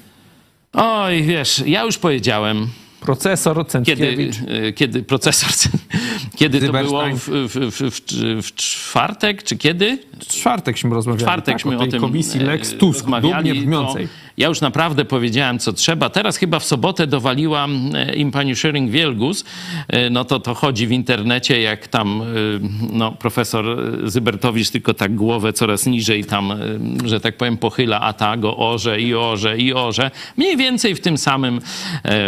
Oj, 0.73 1.23
wiesz, 1.23 1.63
ja 1.65 1.83
już 1.83 1.97
powiedziałem, 1.97 2.67
Procesor 2.99 3.55
kiedy, 3.55 3.71
Cęckiewicz. 3.71 4.35
e, 4.47 4.73
kiedy 4.73 5.03
procesor, 5.03 5.49
kiedy 6.35 6.61
to 6.61 6.73
było 6.73 7.03
w, 7.13 7.29
w, 7.29 7.71
w, 7.71 8.45
w, 8.45 8.55
czwartek, 8.55 9.43
czy 9.43 9.57
kiedy? 9.57 9.97
W 10.19 10.27
czwartekśmy 10.27 10.89
rozmawiali. 10.89 11.23
czwartekśmy 11.23 11.71
tak, 11.71 11.79
o 11.79 11.83
o 11.83 11.83
tej 11.83 11.91
tym 11.91 12.01
komisji 12.01 12.41
e, 12.41 12.43
Lex 12.43 12.73
Tusk, 12.77 13.05
dumnie 13.21 13.55
brzmiącej. 13.55 14.07
to 14.07 14.24
Ja 14.37 14.47
już 14.47 14.61
naprawdę 14.61 15.05
powiedziałem, 15.05 15.59
co 15.59 15.73
trzeba. 15.73 16.09
Teraz 16.09 16.37
chyba 16.37 16.59
w 16.59 16.65
sobotę 16.65 17.07
dowaliła 17.07 17.67
e, 17.93 18.15
im 18.15 18.31
pani 18.31 18.53
Schering-Wielgus. 18.55 19.45
E, 19.87 20.09
No 20.09 20.25
to 20.25 20.39
to 20.39 20.53
chodzi 20.53 20.87
w 20.87 20.91
internecie, 20.91 21.61
jak 21.61 21.87
tam 21.87 22.21
e, 22.21 22.25
no, 22.91 23.11
profesor 23.11 23.65
Zybertowicz 24.03 24.69
tylko 24.69 24.93
tak 24.93 25.15
głowę 25.15 25.53
coraz 25.53 25.85
niżej 25.85 26.25
tam, 26.25 26.53
że 27.05 27.19
tak 27.19 27.37
powiem, 27.37 27.57
pochyla, 27.57 28.01
a 28.01 28.13
ta 28.13 28.37
go 28.37 28.57
orze 28.57 29.01
i 29.01 29.13
orze 29.15 29.57
i 29.57 29.73
orze. 29.73 30.11
Mniej 30.37 30.57
więcej 30.57 30.95
w 30.95 30.99
tym 31.01 31.17
samym, 31.17 31.59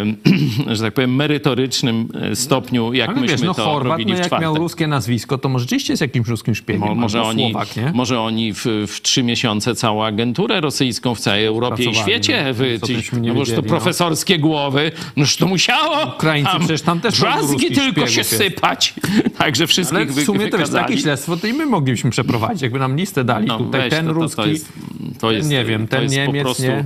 że 0.75 0.83
tak 0.83 0.93
powiem, 0.93 1.15
merytorycznym 1.15 2.07
stopniu, 2.33 2.93
jak 2.93 3.09
Ale 3.09 3.21
myśmy 3.21 3.37
wiesz, 3.37 3.45
no 3.45 3.53
to 3.53 3.63
Chorvat, 3.63 3.91
robili 3.91 4.11
no 4.11 4.15
w 4.15 4.17
jak 4.17 4.27
czwartek. 4.27 4.43
miał 4.43 4.55
ruskie 4.55 4.87
nazwisko, 4.87 5.37
to 5.37 5.49
może 5.49 5.63
rzeczywiście 5.63 5.93
jest 5.93 6.01
jakimś 6.01 6.27
ruskim 6.27 6.55
szpiegiem. 6.55 6.87
Mo, 6.87 6.95
może, 6.95 7.21
oni, 7.21 7.51
Słowak, 7.51 7.75
nie? 7.77 7.91
może 7.93 8.19
oni 8.19 8.53
w, 8.53 8.65
w 8.87 9.01
trzy 9.01 9.23
miesiące 9.23 9.75
całą 9.75 10.03
agenturę 10.03 10.61
rosyjską 10.61 11.15
w 11.15 11.19
całej 11.19 11.45
Europie 11.45 11.96
świecie 12.01 12.53
wy, 12.53 12.79
ci, 12.85 12.97
no, 13.21 13.45
to 13.45 13.51
no. 13.55 13.61
profesorskie 13.63 14.39
głowy, 14.39 14.91
noż 15.15 15.35
to 15.37 15.47
musiało 15.47 16.13
Ukraińcy 16.15 16.51
przecież 16.59 16.81
tam 16.81 16.99
też 16.99 17.13
drzazgi 17.13 17.71
tylko 17.71 18.07
się 18.07 18.19
jest. 18.19 18.37
sypać. 18.37 18.93
Także 19.37 19.67
wszystkich 19.67 19.97
Ale 19.99 20.05
w 20.05 20.23
sumie 20.23 20.39
wy, 20.39 20.49
to 20.49 20.57
wiesz, 20.57 20.69
takie 20.69 20.97
śledztwo 20.97 21.37
to 21.37 21.47
i 21.47 21.53
my 21.53 21.65
moglibyśmy 21.65 22.09
przeprowadzić, 22.11 22.61
jakby 22.61 22.79
nam 22.79 22.95
listę 22.95 23.23
dali. 23.23 23.47
No, 23.47 23.57
Tutaj 23.57 23.81
weź, 23.81 23.89
ten 23.89 24.05
to, 24.05 24.13
to, 24.13 24.19
ruski, 24.19 24.41
to 24.41 24.47
jest, 24.47 24.73
to 25.19 25.31
jest, 25.31 25.49
nie 25.49 25.65
wiem, 25.65 25.87
ten 25.87 26.03
jest 26.03 26.15
Niemiec, 26.15 26.43
prostu, 26.43 26.63
nie? 26.63 26.83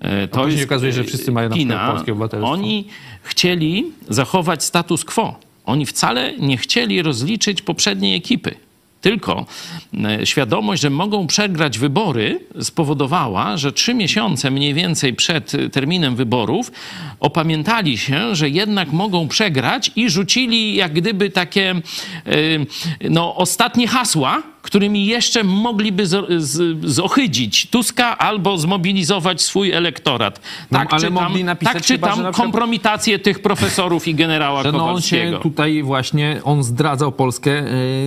e, 0.00 0.28
To 0.28 0.48
jest 0.48 0.64
okazuje 0.64 0.92
się, 0.92 0.96
że 0.96 1.02
e, 1.02 1.04
wszyscy 1.04 1.32
mają 1.32 1.48
na 1.48 1.54
przykład 1.56 1.76
kpina. 1.78 1.92
polskie 1.92 2.12
obywatelstwo. 2.12 2.52
Oni 2.52 2.86
chcieli 3.22 3.92
zachować 4.08 4.64
status 4.64 5.04
quo. 5.04 5.38
Oni 5.64 5.86
wcale 5.86 6.38
nie 6.38 6.56
chcieli 6.56 7.02
rozliczyć 7.02 7.62
poprzedniej 7.62 8.16
ekipy. 8.16 8.54
Tylko 9.00 9.46
e, 10.04 10.26
świadomość, 10.26 10.82
że 10.82 10.90
mogą 10.90 11.26
przegrać 11.26 11.78
wybory, 11.78 12.40
spowodowała, 12.60 13.56
że 13.56 13.72
trzy 13.72 13.94
miesiące 13.94 14.50
mniej 14.50 14.74
więcej 14.74 15.14
przed 15.14 15.52
terminem 15.72 16.16
wyborów 16.16 16.72
opamiętali 17.20 17.98
się, 17.98 18.34
że 18.34 18.48
jednak 18.48 18.92
mogą 18.92 19.28
przegrać 19.28 19.90
i 19.96 20.10
rzucili 20.10 20.74
jak 20.74 20.92
gdyby 20.92 21.30
takie 21.30 21.70
e, 21.70 21.80
no, 23.10 23.36
ostatnie 23.36 23.88
hasła, 23.88 24.42
którymi 24.70 25.06
jeszcze 25.06 25.44
mogliby 25.44 26.06
z, 26.06 26.42
z, 26.42 26.84
zohydzić 26.90 27.66
Tuska 27.70 28.18
albo 28.18 28.58
zmobilizować 28.58 29.42
swój 29.42 29.72
elektorat. 29.72 30.40
No, 30.70 30.78
Tak 30.78 30.92
ale 30.92 31.00
czytam, 31.08 31.24
mogli 31.24 31.44
napisać 31.44 31.74
tak 31.74 31.84
chyba, 31.84 32.06
czytam 32.06 32.16
że 32.16 32.22
na 32.22 32.32
przykład- 32.32 32.46
kompromitację 32.46 33.18
tych 33.18 33.42
profesorów 33.42 34.08
i 34.08 34.14
generała 34.14 34.62
że 34.62 34.72
no 34.72 34.90
on 34.90 35.00
się 35.00 35.38
tutaj 35.42 35.82
właśnie, 35.82 36.40
on 36.44 36.62
zdradzał 36.62 37.12
Polskę 37.12 37.50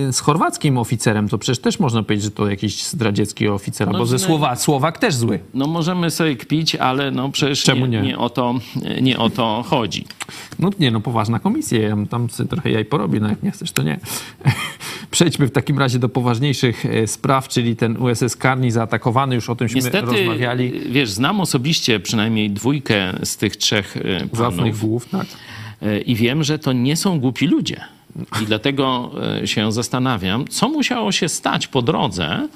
y, 0.08 0.12
z 0.12 0.20
chorwackim 0.20 0.78
oficerem, 0.78 1.28
to 1.28 1.38
przecież 1.38 1.58
też 1.58 1.78
można 1.78 2.02
powiedzieć, 2.02 2.24
że 2.24 2.30
to 2.30 2.50
jakiś 2.50 2.82
zdradziecki 2.84 3.48
oficer, 3.48 3.88
No, 3.92 3.98
bo 3.98 4.06
ze 4.06 4.16
no- 4.16 4.18
Słowa, 4.18 4.56
Słowak 4.56 4.98
też 4.98 5.14
zły. 5.14 5.40
No 5.54 5.66
możemy 5.66 6.10
sobie 6.10 6.36
kpić, 6.36 6.74
ale 6.74 7.10
no 7.10 7.28
przecież 7.30 7.66
nie, 7.66 7.74
nie? 7.88 8.00
nie? 8.00 8.18
o 8.18 8.30
to, 8.30 8.54
nie 9.02 9.18
o 9.18 9.30
to 9.30 9.64
chodzi. 9.68 10.04
No 10.58 10.70
nie, 10.78 10.90
no 10.90 11.00
poważna 11.00 11.38
komisja, 11.38 11.82
ja 11.82 11.96
tam 12.10 12.30
sobie 12.30 12.48
trochę 12.48 12.70
jaj 12.70 12.84
porobię, 12.84 13.20
no 13.20 13.28
jak 13.28 13.42
nie 13.42 13.50
chcesz, 13.50 13.72
to 13.72 13.82
nie. 13.82 14.00
Przejdźmy 15.10 15.46
w 15.46 15.50
takim 15.50 15.78
razie 15.78 15.98
do 15.98 16.08
poważniejszych 16.08 16.53
e, 16.64 17.06
spraw, 17.06 17.48
czyli 17.48 17.76
ten 17.76 17.96
USS 18.02 18.36
Karni 18.36 18.70
zaatakowany, 18.70 19.34
już 19.34 19.50
o 19.50 19.56
tymśmy 19.56 19.74
Niestety, 19.80 20.06
rozmawiali. 20.06 20.72
wiesz, 20.90 21.10
znam 21.10 21.40
osobiście 21.40 22.00
przynajmniej 22.00 22.50
dwójkę 22.50 23.12
z 23.22 23.36
tych 23.36 23.56
trzech 23.56 23.96
e, 23.96 24.00
Zacnych 24.32 24.58
panów 24.58 24.80
głów, 24.80 25.08
tak. 25.08 25.26
e, 25.82 26.00
i 26.00 26.14
wiem, 26.14 26.44
że 26.44 26.58
to 26.58 26.72
nie 26.72 26.96
są 26.96 27.20
głupi 27.20 27.46
ludzie. 27.46 27.80
I 28.42 28.46
dlatego 28.46 29.10
się 29.44 29.72
zastanawiam, 29.72 30.48
co 30.48 30.68
musiało 30.68 31.12
się 31.12 31.28
stać 31.28 31.66
po 31.66 31.82
drodze, 31.82 32.48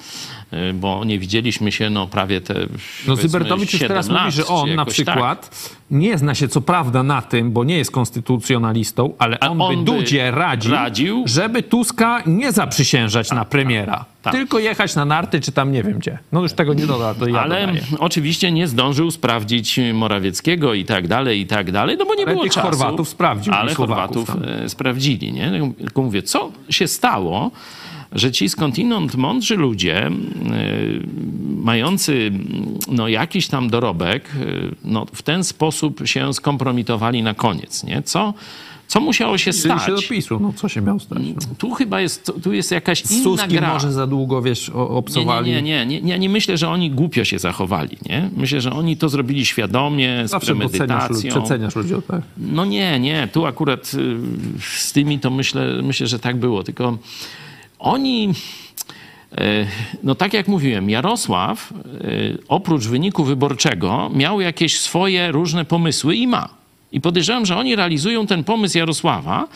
bo 0.73 1.05
nie 1.05 1.19
widzieliśmy 1.19 1.71
się 1.71 1.89
no 1.89 2.07
prawie 2.07 2.41
te 2.41 2.53
No 3.07 3.15
Zybertowicz 3.15 3.73
już 3.73 3.81
teraz 3.81 4.09
lat, 4.09 4.23
mówi, 4.25 4.31
że 4.35 4.45
on 4.47 4.75
na 4.75 4.85
tak. 4.85 4.93
przykład 4.93 5.69
nie 5.91 6.17
zna 6.17 6.35
się 6.35 6.47
co 6.47 6.61
prawda 6.61 7.03
na 7.03 7.21
tym, 7.21 7.51
bo 7.51 7.63
nie 7.63 7.77
jest 7.77 7.91
konstytucjonalistą, 7.91 9.13
ale 9.19 9.39
on, 9.39 9.61
on 9.61 9.77
by 9.77 9.91
Dudzie 9.91 10.31
radził, 10.31 10.71
radził? 10.71 11.23
żeby 11.27 11.63
Tuska 11.63 12.23
nie 12.25 12.51
zaprzysiężać 12.51 13.31
na 13.31 13.45
premiera, 13.45 14.05
tak. 14.21 14.33
tylko 14.33 14.59
jechać 14.59 14.95
na 14.95 15.05
narty, 15.05 15.39
czy 15.41 15.51
tam 15.51 15.71
nie 15.71 15.83
wiem 15.83 15.99
gdzie. 15.99 16.17
No 16.31 16.41
już 16.41 16.53
tego 16.53 16.73
nie 16.73 16.85
doda, 16.87 17.13
to 17.13 17.27
ja 17.27 17.41
Ale 17.41 17.67
dodaję. 17.67 17.81
oczywiście 17.99 18.51
nie 18.51 18.67
zdążył 18.67 19.11
sprawdzić 19.11 19.79
Morawieckiego 19.93 20.73
i 20.73 20.85
tak 20.85 21.07
dalej, 21.07 21.39
i 21.41 21.47
tak 21.47 21.71
dalej, 21.71 21.95
no 21.99 22.05
bo 22.05 22.15
nie 22.15 22.23
Ale 22.23 22.31
było 22.33 22.43
tych 22.43 22.53
czasu. 22.53 22.67
Chorwatów 22.67 23.09
sprawdził 23.09 23.53
Ale 23.53 23.73
Chorwatów 23.75 24.27
tam. 24.27 24.43
e, 24.43 24.69
sprawdzili, 24.69 25.33
nie? 25.33 25.51
Tylko 25.77 26.01
mówię, 26.01 26.23
co 26.23 26.51
się 26.69 26.87
stało, 26.87 27.51
że 28.11 28.31
ci 28.31 28.49
skądinąd 28.49 29.15
mądrzy 29.15 29.55
ludzie, 29.55 30.05
e, 30.07 30.11
mający 31.63 32.31
no, 32.91 33.07
jakiś 33.07 33.47
tam 33.47 33.69
dorobek, 33.69 34.23
e, 34.25 34.45
no, 34.83 35.05
w 35.13 35.21
ten 35.21 35.43
sposób 35.43 36.01
się 36.07 36.33
skompromitowali 36.33 37.23
na 37.23 37.33
koniec, 37.33 37.83
nie? 37.83 38.01
Co, 38.01 38.33
co 38.87 39.01
musiało 39.01 39.37
się 39.37 39.51
Czyli 39.51 39.63
stać? 39.63 39.83
się 39.85 39.95
dopisu, 39.95 40.39
no 40.39 40.53
co 40.55 40.69
się 40.69 40.81
miał 40.81 40.99
stać? 40.99 41.19
No. 41.35 41.55
Tu 41.57 41.71
chyba 41.71 42.01
jest, 42.01 42.31
tu 42.43 42.53
jest 42.53 42.71
jakaś 42.71 43.11
inna 43.11 43.23
Suskim 43.23 43.49
gra. 43.57 43.73
może 43.73 43.91
za 43.91 44.07
długo, 44.07 44.41
wiesz, 44.41 44.69
o- 44.69 44.89
obsowali. 44.89 45.51
Nie, 45.51 45.61
nie, 45.61 45.85
nie, 45.85 45.85
nie, 45.85 46.01
nie, 46.01 46.19
nie 46.19 46.29
myślę, 46.29 46.57
że 46.57 46.69
oni 46.69 46.91
głupio 46.91 47.25
się 47.25 47.39
zachowali, 47.39 47.97
nie? 48.09 48.29
Myślę, 48.37 48.61
że 48.61 48.71
oni 48.73 48.97
to 48.97 49.09
zrobili 49.09 49.45
świadomie, 49.45 50.27
z 50.27 50.29
Zawsze 50.31 50.55
premedytacją. 50.55 51.31
przeceniasz 51.31 51.75
ludzi, 51.75 51.93
tak. 52.07 52.21
No 52.37 52.65
nie, 52.65 52.99
nie, 52.99 53.27
tu 53.33 53.45
akurat 53.45 53.91
y, 53.93 54.17
z 54.59 54.91
tymi 54.91 55.19
to 55.19 55.29
myślę, 55.31 55.81
myślę, 55.83 56.07
że 56.07 56.19
tak 56.19 56.37
było, 56.37 56.63
tylko 56.63 56.97
oni... 57.79 58.33
y, 59.39 59.67
No 60.03 60.15
tak 60.15 60.33
jak 60.33 60.47
mówiłem, 60.47 60.89
Jarosław 60.89 61.71
y, 61.71 62.37
oprócz 62.47 62.87
wyniku 62.87 63.23
wyborczego 63.23 64.09
miał 64.13 64.41
jakieś 64.41 64.79
swoje 64.79 65.31
różne 65.31 65.65
pomysły 65.65 66.15
i 66.15 66.27
ma. 66.27 66.58
I 66.91 67.01
podejrzewam, 67.01 67.45
że 67.45 67.57
oni 67.57 67.75
realizują 67.75 68.27
ten 68.27 68.43
pomysł 68.43 68.77
Jarosława, 68.77 69.47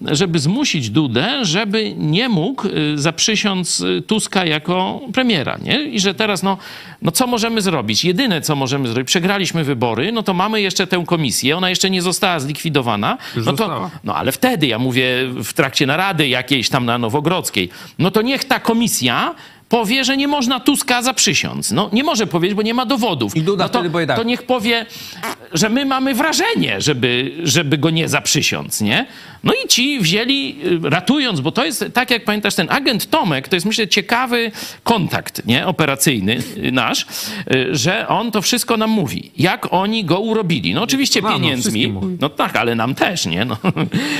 żeby 0.00 0.38
zmusić 0.38 0.90
Dudę, 0.90 1.44
żeby 1.44 1.94
nie 1.96 2.28
mógł 2.28 2.68
y, 2.68 2.98
zaprzysiąc 2.98 3.80
y, 3.80 4.02
Tuska 4.06 4.44
jako 4.44 5.00
premiera. 5.12 5.58
Nie? 5.62 5.82
I 5.82 6.00
że 6.00 6.14
teraz, 6.14 6.42
no, 6.42 6.58
no 7.02 7.10
co 7.10 7.26
możemy 7.26 7.62
zrobić? 7.62 8.04
Jedyne, 8.04 8.40
co 8.40 8.56
możemy 8.56 8.88
zrobić, 8.88 9.06
przegraliśmy 9.06 9.64
wybory, 9.64 10.12
no 10.12 10.22
to 10.22 10.34
mamy 10.34 10.60
jeszcze 10.60 10.86
tę 10.86 11.04
komisję, 11.06 11.56
ona 11.56 11.70
jeszcze 11.70 11.90
nie 11.90 12.02
została 12.02 12.40
zlikwidowana. 12.40 13.18
Już 13.36 13.46
no, 13.46 13.52
to, 13.52 13.58
została. 13.58 13.90
no 14.04 14.16
ale 14.16 14.32
wtedy, 14.32 14.66
ja 14.66 14.78
mówię 14.78 15.06
w 15.44 15.52
trakcie 15.52 15.86
narady 15.86 16.28
jakiejś 16.28 16.68
tam 16.68 16.84
na 16.84 16.98
Nowogrodzkiej, 16.98 17.68
no 17.98 18.10
to 18.10 18.22
niech 18.22 18.44
ta 18.44 18.60
komisja 18.60 19.34
powie, 19.70 20.04
że 20.04 20.16
nie 20.16 20.28
można 20.28 20.60
Tuska 20.60 21.02
zaprzysiąc. 21.02 21.70
No 21.70 21.90
nie 21.92 22.04
może 22.04 22.26
powiedzieć, 22.26 22.56
bo 22.56 22.62
nie 22.62 22.74
ma 22.74 22.86
dowodów. 22.86 23.36
I 23.36 23.42
Duda 23.42 23.64
no 23.64 23.68
to, 23.68 23.78
wtedy 23.78 23.90
powie 23.90 24.06
tak. 24.06 24.16
to 24.16 24.22
niech 24.22 24.42
powie, 24.42 24.86
że 25.52 25.68
my 25.68 25.86
mamy 25.86 26.14
wrażenie, 26.14 26.80
żeby, 26.80 27.32
żeby 27.42 27.78
go 27.78 27.90
nie 27.90 28.08
zaprzysiąc, 28.08 28.80
nie? 28.80 29.06
No 29.44 29.52
i 29.64 29.68
ci 29.68 30.00
wzięli, 30.00 30.56
y, 30.86 30.90
ratując, 30.90 31.40
bo 31.40 31.52
to 31.52 31.64
jest, 31.64 31.84
tak 31.94 32.10
jak 32.10 32.24
pamiętasz, 32.24 32.54
ten 32.54 32.66
agent 32.70 33.10
Tomek, 33.10 33.48
to 33.48 33.56
jest 33.56 33.66
myślę 33.66 33.88
ciekawy 33.88 34.52
kontakt, 34.82 35.46
nie? 35.46 35.66
Operacyjny 35.66 36.38
y, 36.56 36.72
nasz, 36.72 37.06
y, 37.54 37.76
że 37.76 38.08
on 38.08 38.30
to 38.30 38.42
wszystko 38.42 38.76
nam 38.76 38.90
mówi. 38.90 39.30
Jak 39.38 39.72
oni 39.72 40.04
go 40.04 40.20
urobili. 40.20 40.74
No 40.74 40.82
oczywiście 40.82 41.22
No, 41.22 41.28
no, 41.28 41.34
pieniędzmi. 41.34 41.88
mówi. 41.88 42.16
No 42.20 42.28
tak, 42.28 42.56
ale 42.56 42.74
nam 42.74 42.94
też, 42.94 43.26
nie? 43.26 43.44
No. 43.44 43.56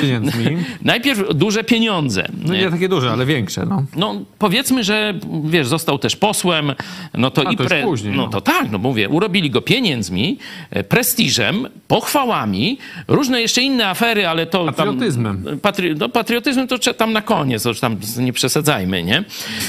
Pieniędzmi. 0.00 0.46
Najpierw 0.82 1.22
duże 1.34 1.64
pieniądze. 1.64 2.28
No 2.44 2.54
nie 2.54 2.70
takie 2.70 2.88
duże, 2.88 3.10
ale 3.10 3.26
większe, 3.26 3.66
no. 3.66 3.84
No, 3.96 4.14
powiedzmy, 4.38 4.84
że 4.84 5.14
wiesz, 5.44 5.66
został 5.66 5.98
też 5.98 6.16
posłem, 6.16 6.72
no 7.14 7.30
to 7.30 7.42
A, 7.48 7.52
i 7.52 7.56
to 7.56 7.62
już 7.62 7.72
później, 7.84 8.16
no 8.16 8.22
no. 8.22 8.28
to 8.28 8.40
tak, 8.40 8.70
no 8.70 8.78
mówię, 8.78 9.08
urobili 9.08 9.50
go 9.50 9.60
pieniędzmi, 9.62 10.38
e, 10.70 10.84
prestiżem, 10.84 11.68
pochwałami, 11.88 12.78
różne 13.08 13.40
jeszcze 13.40 13.62
inne 13.62 13.88
afery, 13.88 14.28
ale 14.28 14.46
to... 14.46 14.64
tam- 14.64 14.74
Patriotyzmem. 14.74 15.58
Patri 15.62 15.94
no, 15.94 16.08
patriotyzm 16.08 16.66
to 16.66 16.94
tam 16.94 17.12
na 17.12 17.22
koniec, 17.22 17.62
to 17.62 17.74
tam 17.74 17.96
nie 18.18 18.32
przesadzajmy, 18.32 19.02
nie? 19.02 19.16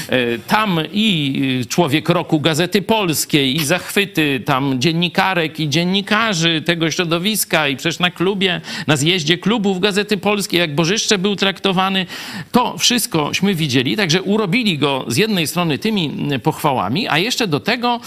E, 0.08 0.38
Tam 0.46 0.80
i 0.92 1.64
człowiek 1.68 2.08
roku 2.08 2.40
Gazety 2.40 2.82
Polskiej, 2.82 3.56
i 3.56 3.64
zachwyty 3.64 4.42
tam 4.44 4.80
dziennikarek 4.80 5.60
i 5.60 5.68
dziennikarzy 5.68 6.62
tego 6.66 6.90
środowiska, 6.90 7.68
i 7.68 7.76
przecież 7.76 7.98
na 7.98 8.10
klubie, 8.10 8.60
na 8.86 8.96
zjeździe 8.96 9.38
klubów 9.38 9.80
Gazety 9.80 10.16
Polskiej, 10.16 10.60
jak 10.60 10.74
Bożyszcze 10.74 11.18
był 11.18 11.36
traktowany, 11.36 12.06
to 12.52 12.78
wszystkośmy 12.78 13.54
widzieli, 13.54 13.96
także 13.96 14.22
urobili 14.22 14.78
go 14.78 15.04
z 15.08 15.16
jednej 15.16 15.46
strony 15.46 15.61
tymi 15.78 16.06
mm, 16.06 16.40
pochwałami, 16.40 17.08
a 17.08 17.18
jeszcze 17.18 17.46
do 17.46 17.60
tego 17.60 18.00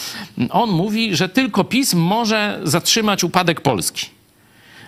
on 0.50 0.70
mówi, 0.70 1.16
że 1.16 1.30
tylko 1.30 1.64
PiS 1.64 1.94
może 1.94 2.60
zatrzymać 2.64 3.24
upadek 3.24 3.62
Polski. 3.62 4.16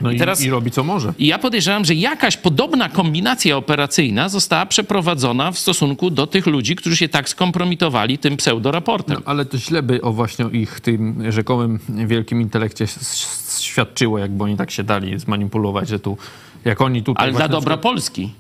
No 0.02 0.12
i, 0.12 0.18
teraz- 0.18 0.42
i 0.42 0.50
robi 0.50 0.72
co 0.72 0.84
może. 0.84 1.14
I 1.20 1.28
ja 1.28 1.40
podejrzewam, 1.40 1.86
że 1.86 1.96
jakaś 1.96 2.38
podobna 2.38 2.90
kombinacja 2.90 3.58
operacyjna 3.58 4.30
została 4.30 4.66
przeprowadzona 4.66 5.52
w 5.52 5.60
stosunku 5.60 6.10
do 6.10 6.28
tych 6.28 6.46
ludzi, 6.48 6.76
którzy 6.76 6.98
się 6.98 7.10
tak 7.10 7.30
skompromitowali 7.30 8.18
tym 8.18 8.38
pseudoraportem. 8.38 9.16
No, 9.16 9.22
ale 9.26 9.46
to 9.46 9.58
źle 9.58 9.84
by 9.84 10.02
o 10.02 10.14
właśnie 10.14 10.46
ich 10.52 10.80
tym 10.80 11.32
rzekomym 11.32 11.80
wielkim 11.90 12.42
intelekcie 12.42 12.86
świadczyło, 13.60 14.18
jakby 14.20 14.44
oni 14.44 14.58
tak 14.58 14.72
się 14.72 14.84
dali 14.84 15.20
zmanipulować, 15.20 15.90
że 15.90 16.00
tu, 16.00 16.18
jak 16.66 16.82
oni 16.82 17.04
tutaj... 17.04 17.24
Ale 17.24 17.34
dla 17.34 17.48
dobra 17.48 17.60
przykład- 17.78 17.82
Polski. 17.94 18.32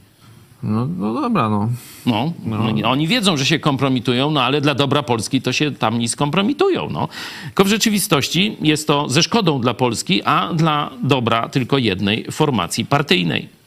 No, 0.63 0.87
no 0.97 1.13
dobra, 1.13 1.49
no. 1.49 1.69
No, 2.05 2.33
no. 2.45 2.89
Oni 2.89 3.07
wiedzą, 3.07 3.37
że 3.37 3.45
się 3.45 3.59
kompromitują, 3.59 4.31
no 4.31 4.43
ale 4.43 4.61
dla 4.61 4.75
dobra 4.75 5.03
Polski 5.03 5.41
to 5.41 5.53
się 5.53 5.71
tam 5.71 5.99
nie 5.99 6.09
skompromitują. 6.09 6.89
No. 6.89 7.07
Tylko 7.45 7.63
w 7.63 7.67
rzeczywistości 7.67 8.57
jest 8.61 8.87
to 8.87 9.09
ze 9.09 9.23
szkodą 9.23 9.61
dla 9.61 9.73
Polski, 9.73 10.23
a 10.23 10.53
dla 10.53 10.89
dobra 11.03 11.49
tylko 11.49 11.77
jednej 11.77 12.25
formacji 12.31 12.85
partyjnej. 12.85 13.57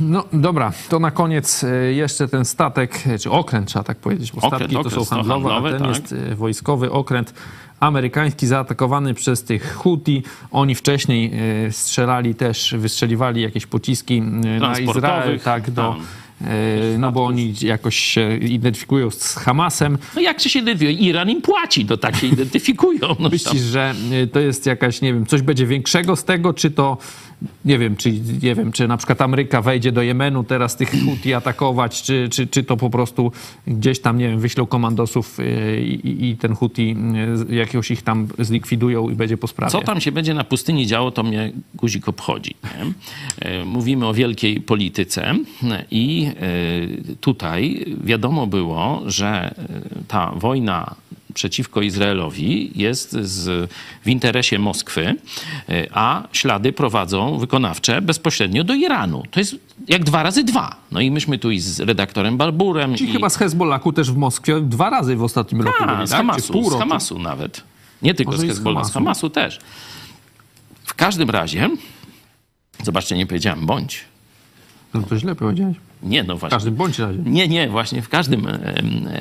No 0.00 0.24
dobra, 0.32 0.72
to 0.88 0.98
na 0.98 1.10
koniec 1.10 1.64
e, 1.64 1.92
jeszcze 1.92 2.28
ten 2.28 2.44
statek, 2.44 3.04
czy 3.20 3.30
okręt 3.30 3.68
trzeba 3.68 3.82
tak 3.82 3.98
powiedzieć, 3.98 4.32
bo 4.32 4.38
Okręt, 4.38 4.56
statki 4.56 4.74
to 4.74 4.80
okręt, 4.80 4.94
są 4.94 5.04
to 5.04 5.16
handlowe, 5.16 5.50
handlowe, 5.50 5.68
a 5.68 5.72
ten 5.72 5.80
tak. 5.80 5.96
jest 5.96 6.14
e, 6.32 6.34
wojskowy 6.34 6.92
okręt 6.92 7.34
amerykański 7.80 8.46
zaatakowany 8.46 9.14
przez 9.14 9.44
tych 9.44 9.74
Houthi. 9.74 10.22
Oni 10.50 10.74
wcześniej 10.74 11.32
e, 11.66 11.72
strzelali 11.72 12.34
też, 12.34 12.74
wystrzeliwali 12.78 13.42
jakieś 13.42 13.66
pociski 13.66 14.18
e, 14.18 14.20
na 14.60 14.78
Izrael, 14.78 15.40
tak, 15.40 15.70
do... 15.70 15.82
tam. 15.82 16.00
e, 16.48 16.98
No 16.98 17.12
bo 17.12 17.24
oni 17.24 17.54
jakoś 17.62 17.96
się 17.96 18.36
identyfikują 18.36 19.10
z 19.10 19.34
Hamasem. 19.34 19.98
No 20.14 20.20
jak 20.20 20.40
się 20.40 20.58
identyfikuje? 20.58 21.08
Iran 21.08 21.30
im 21.30 21.42
płaci, 21.42 21.86
to 21.86 21.96
tak 21.96 22.16
się 22.16 22.26
identyfikują. 22.26 23.16
No. 23.18 23.28
Myślisz, 23.32 23.62
że 23.62 23.94
to 24.32 24.40
jest 24.40 24.66
jakaś, 24.66 25.00
nie 25.00 25.14
wiem, 25.14 25.26
coś 25.26 25.42
będzie 25.42 25.66
większego 25.66 26.16
z 26.16 26.24
tego, 26.24 26.54
czy 26.54 26.70
to, 26.70 26.98
nie 27.64 27.78
wiem, 27.78 27.96
czy, 27.96 28.12
nie 28.42 28.54
wiem, 28.54 28.72
czy 28.72 28.88
na 28.88 28.96
przykład 28.96 29.20
Ameryka 29.20 29.62
wejdzie 29.62 29.92
do 29.92 30.02
Jemenu 30.02 30.44
teraz 30.44 30.76
tych 30.76 30.90
Houthi 31.04 31.34
atakować, 31.34 32.02
czy, 32.02 32.28
czy, 32.32 32.46
czy 32.46 32.62
to 32.62 32.76
po 32.76 32.90
prostu 32.90 33.32
gdzieś 33.66 34.00
tam, 34.00 34.18
nie 34.18 34.28
wiem, 34.28 34.40
wyślą 34.40 34.66
komandosów 34.66 35.40
y, 35.40 35.80
i, 35.82 36.30
i 36.30 36.36
ten 36.36 36.54
Houthi 36.54 36.96
y, 37.50 37.54
jakiegoś 37.54 37.90
ich 37.90 38.02
tam 38.02 38.28
zlikwidują 38.38 39.08
i 39.10 39.14
będzie 39.14 39.36
po 39.36 39.46
sprawie. 39.46 39.72
Co 39.72 39.80
tam 39.80 40.00
się 40.00 40.12
będzie 40.12 40.34
na 40.34 40.44
pustyni 40.44 40.86
działo, 40.86 41.10
to 41.10 41.22
mnie 41.22 41.52
guzik 41.74 42.08
obchodzi. 42.08 42.54
Nie? 42.64 42.92
E, 43.38 43.64
Mówimy 43.64 44.06
o 44.06 44.14
wielkiej 44.14 44.60
polityce 44.60 45.34
i 45.90 46.30
tutaj 47.20 47.84
wiadomo 48.04 48.46
było, 48.46 49.02
że 49.06 49.54
ta 50.08 50.32
wojna 50.36 50.94
przeciwko 51.38 51.82
Izraelowi 51.82 52.70
jest 52.74 53.12
z, 53.12 53.70
w 54.04 54.08
interesie 54.08 54.58
Moskwy, 54.58 55.14
e, 55.68 55.88
a 55.92 56.28
ślady 56.32 56.72
prowadzą 56.72 57.38
wykonawcze 57.38 58.02
bezpośrednio 58.02 58.64
do 58.64 58.74
Iranu. 58.74 59.22
To 59.30 59.40
jest 59.40 59.56
jak 59.88 60.04
dwa 60.04 60.22
razy 60.22 60.44
dwa. 60.44 60.76
No 60.92 61.00
i 61.00 61.10
myśmy 61.10 61.38
tu 61.38 61.50
i 61.50 61.60
z 61.60 61.80
redaktorem 61.80 62.36
Barburem 62.36 62.94
Czyli 62.94 63.10
i 63.10 63.12
chyba 63.12 63.28
z 63.30 63.36
Hezbollaku 63.36 63.92
też 63.92 64.12
w 64.12 64.16
Moskwie 64.16 64.60
dwa 64.60 64.90
razy 64.90 65.16
w 65.16 65.22
ostatnim 65.22 65.62
roku 65.62 65.84
a, 65.84 65.94
byli, 65.94 66.06
z 66.06 66.10
tak? 66.10 66.18
Hamasu, 66.18 66.70
z? 66.70 66.78
Hamasu 66.78 67.18
nawet. 67.18 67.62
Nie 68.02 68.14
tylko 68.14 68.32
Może 68.32 68.42
z 68.42 68.46
z 68.46 68.48
Hezbollah, 68.48 68.86
z 68.86 68.92
Hamasu. 68.92 69.20
Hamasu 69.20 69.30
też. 69.30 69.58
W 70.84 70.94
każdym 70.94 71.30
razie, 71.30 71.70
zobaczcie, 72.82 73.16
nie 73.16 73.26
powiedziałem 73.26 73.66
bądź. 73.66 74.04
No 74.94 75.02
to 75.02 75.18
źle 75.18 75.34
powiedziałeś. 75.34 75.76
Nie, 76.02 76.22
no 76.22 76.36
W 76.36 76.40
właśnie. 76.40 76.56
każdym 76.56 76.74
bądź 76.74 76.98
razie. 76.98 77.18
Nie, 77.24 77.48
nie, 77.48 77.68
właśnie 77.68 78.02
w 78.02 78.08
każdym 78.08 78.46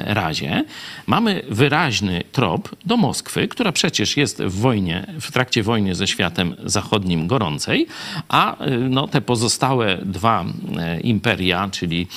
razie 0.05 0.63
mamy 1.07 1.41
wyraźny 1.49 2.23
trop 2.31 2.75
do 2.85 2.97
Moskwy, 2.97 3.47
która 3.47 3.71
przecież 3.71 4.17
jest 4.17 4.43
w 4.43 4.59
wojnie, 4.59 5.07
w 5.21 5.31
trakcie 5.31 5.63
wojny 5.63 5.95
ze 5.95 6.07
światem 6.07 6.55
zachodnim 6.63 7.27
gorącej, 7.27 7.87
a 8.29 8.65
y, 8.67 8.77
no, 8.89 9.07
te 9.07 9.21
pozostałe 9.21 9.97
dwa 10.05 10.45
e, 10.77 10.99
imperia, 10.99 11.69
czyli 11.71 12.07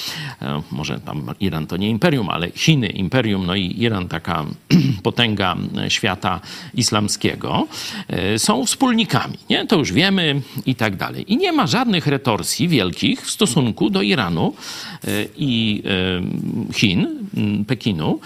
e, 0.42 0.62
może 0.70 1.00
tam 1.00 1.34
Iran 1.40 1.66
to 1.66 1.76
nie 1.76 1.90
imperium, 1.90 2.28
ale 2.28 2.50
Chiny 2.50 2.86
imperium, 2.88 3.46
no 3.46 3.54
i 3.54 3.82
Iran 3.82 4.08
taka 4.08 4.44
potęga 5.02 5.56
świata 5.88 6.40
islamskiego, 6.74 7.66
e, 8.08 8.38
są 8.38 8.66
wspólnikami, 8.66 9.38
nie? 9.50 9.66
To 9.66 9.76
już 9.76 9.92
wiemy 9.92 10.42
i 10.66 10.74
tak 10.74 10.96
dalej. 10.96 11.32
I 11.32 11.36
nie 11.36 11.52
ma 11.52 11.66
żadnych 11.66 12.06
retorsji 12.06 12.68
wielkich 12.68 13.22
w 13.26 13.30
stosunku 13.30 13.90
do 13.90 14.02
Iranu 14.02 14.49
e, 15.04 15.08
i 15.36 15.82
e, 16.70 16.72
Chin, 16.72 17.06
m, 17.36 17.64
Pekinu. 17.64 18.20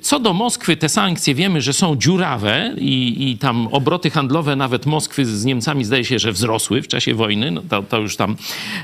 Co 0.00 0.20
do 0.20 0.32
Moskwy, 0.32 0.76
te 0.76 0.88
sankcje 0.88 1.34
wiemy, 1.34 1.60
że 1.60 1.72
są 1.72 1.96
dziurawe 1.96 2.74
i, 2.78 3.30
i 3.30 3.38
tam 3.38 3.66
obroty 3.66 4.10
handlowe 4.10 4.56
nawet 4.56 4.86
Moskwy 4.86 5.26
z 5.26 5.44
Niemcami 5.44 5.84
zdaje 5.84 6.04
się, 6.04 6.18
że 6.18 6.32
wzrosły 6.32 6.82
w 6.82 6.88
czasie 6.88 7.14
wojny. 7.14 7.50
No 7.50 7.62
to, 7.68 7.82
to 7.82 7.98
już 7.98 8.16
tam 8.16 8.36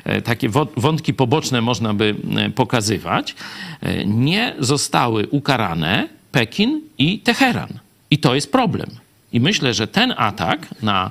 e, 0.05 0.22
takie 0.22 0.49
wątki 0.76 1.14
poboczne 1.14 1.61
można 1.61 1.95
by 1.95 2.14
e, 2.36 2.51
pokazywać. 2.51 3.34
E, 3.80 4.05
Nie 4.05 4.55
zostały 4.59 5.26
ukarane 5.28 6.09
Pekin 6.32 6.80
i 6.99 7.18
Teheran. 7.18 7.68
I 8.11 8.18
to 8.18 8.34
jest 8.34 8.53
problem. 8.53 8.91
I 9.32 9.41
myślę, 9.41 9.74
że 9.74 9.86
ten 9.86 10.14
atak 10.16 10.82
na 10.82 11.11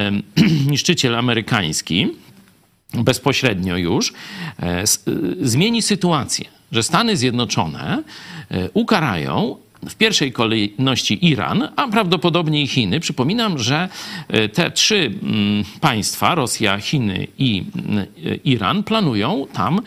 niszczyciel 0.70 1.16
amerykański, 1.16 2.08
bezpośrednio 2.94 3.76
już, 3.76 4.12
e, 4.12 4.66
e, 4.66 4.84
zmieni 5.40 5.82
sytuację, 5.82 6.44
że 6.72 6.82
Stany 6.82 7.16
Zjednoczone 7.16 8.02
e, 8.50 8.70
ukarają 8.74 9.56
w 9.88 9.94
pierwszej 9.94 10.32
kolejności 10.32 11.26
Iran, 11.26 11.68
a 11.76 11.88
prawdopodobnie 11.88 12.62
i 12.62 12.66
Chiny. 12.66 13.00
Przypominam, 13.00 13.58
że 13.58 13.88
te 14.52 14.70
trzy 14.70 15.12
mm, 15.22 15.64
państwa, 15.80 16.34
Rosja, 16.34 16.78
Chiny 16.78 17.26
i 17.38 17.64
Iran, 18.44 18.82
planują 18.82 19.46
tam 19.52 19.80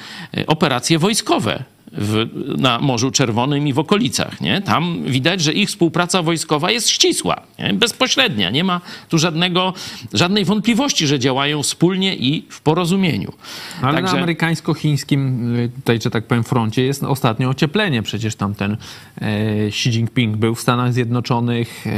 operacje 0.48 1.00
wojskowe 1.00 1.64
w, 1.98 2.28
na 2.58 2.80
Morzu 2.80 3.12
Czerwonym 3.12 3.68
i 3.68 3.74
w 3.74 3.80
okolicach. 3.80 4.42
Nie? 4.42 4.62
Tam 4.62 5.04
widać, 5.04 5.42
że 5.42 5.54
ich 5.54 5.70
współpraca 5.70 6.22
wojskowa 6.22 6.72
jest 6.72 6.90
ścisła, 6.90 7.42
nie? 7.60 7.74
bezpośrednia. 7.74 8.50
Nie 8.50 8.64
ma 8.64 8.82
tu 9.10 9.18
żadnego, 9.18 9.74
żadnej 10.14 10.46
wątpliwości, 10.46 11.08
że 11.08 11.20
działają 11.20 11.64
wspólnie 11.64 12.16
i 12.16 12.46
w 12.50 12.62
porozumieniu. 12.62 13.34
Ale 13.82 13.94
Także- 13.94 14.16
na 14.16 14.22
amerykańsko-chińskim, 14.22 15.56
y, 15.56 15.70
tutaj, 15.76 16.00
że 16.02 16.10
tak 16.10 16.28
powiem, 16.28 16.44
froncie 16.44 16.84
jest 16.84 17.04
ostatnio 17.04 17.50
ocieplenie. 17.50 18.04
Przecież 18.04 18.36
tam 18.36 18.56
ten 18.56 18.78
e, 19.22 19.66
Xi 19.68 19.90
Jinping 19.90 20.38
był 20.38 20.56
w 20.56 20.62
Stanach 20.62 20.94
Zjednoczonych. 20.94 21.88
E, 21.88 21.92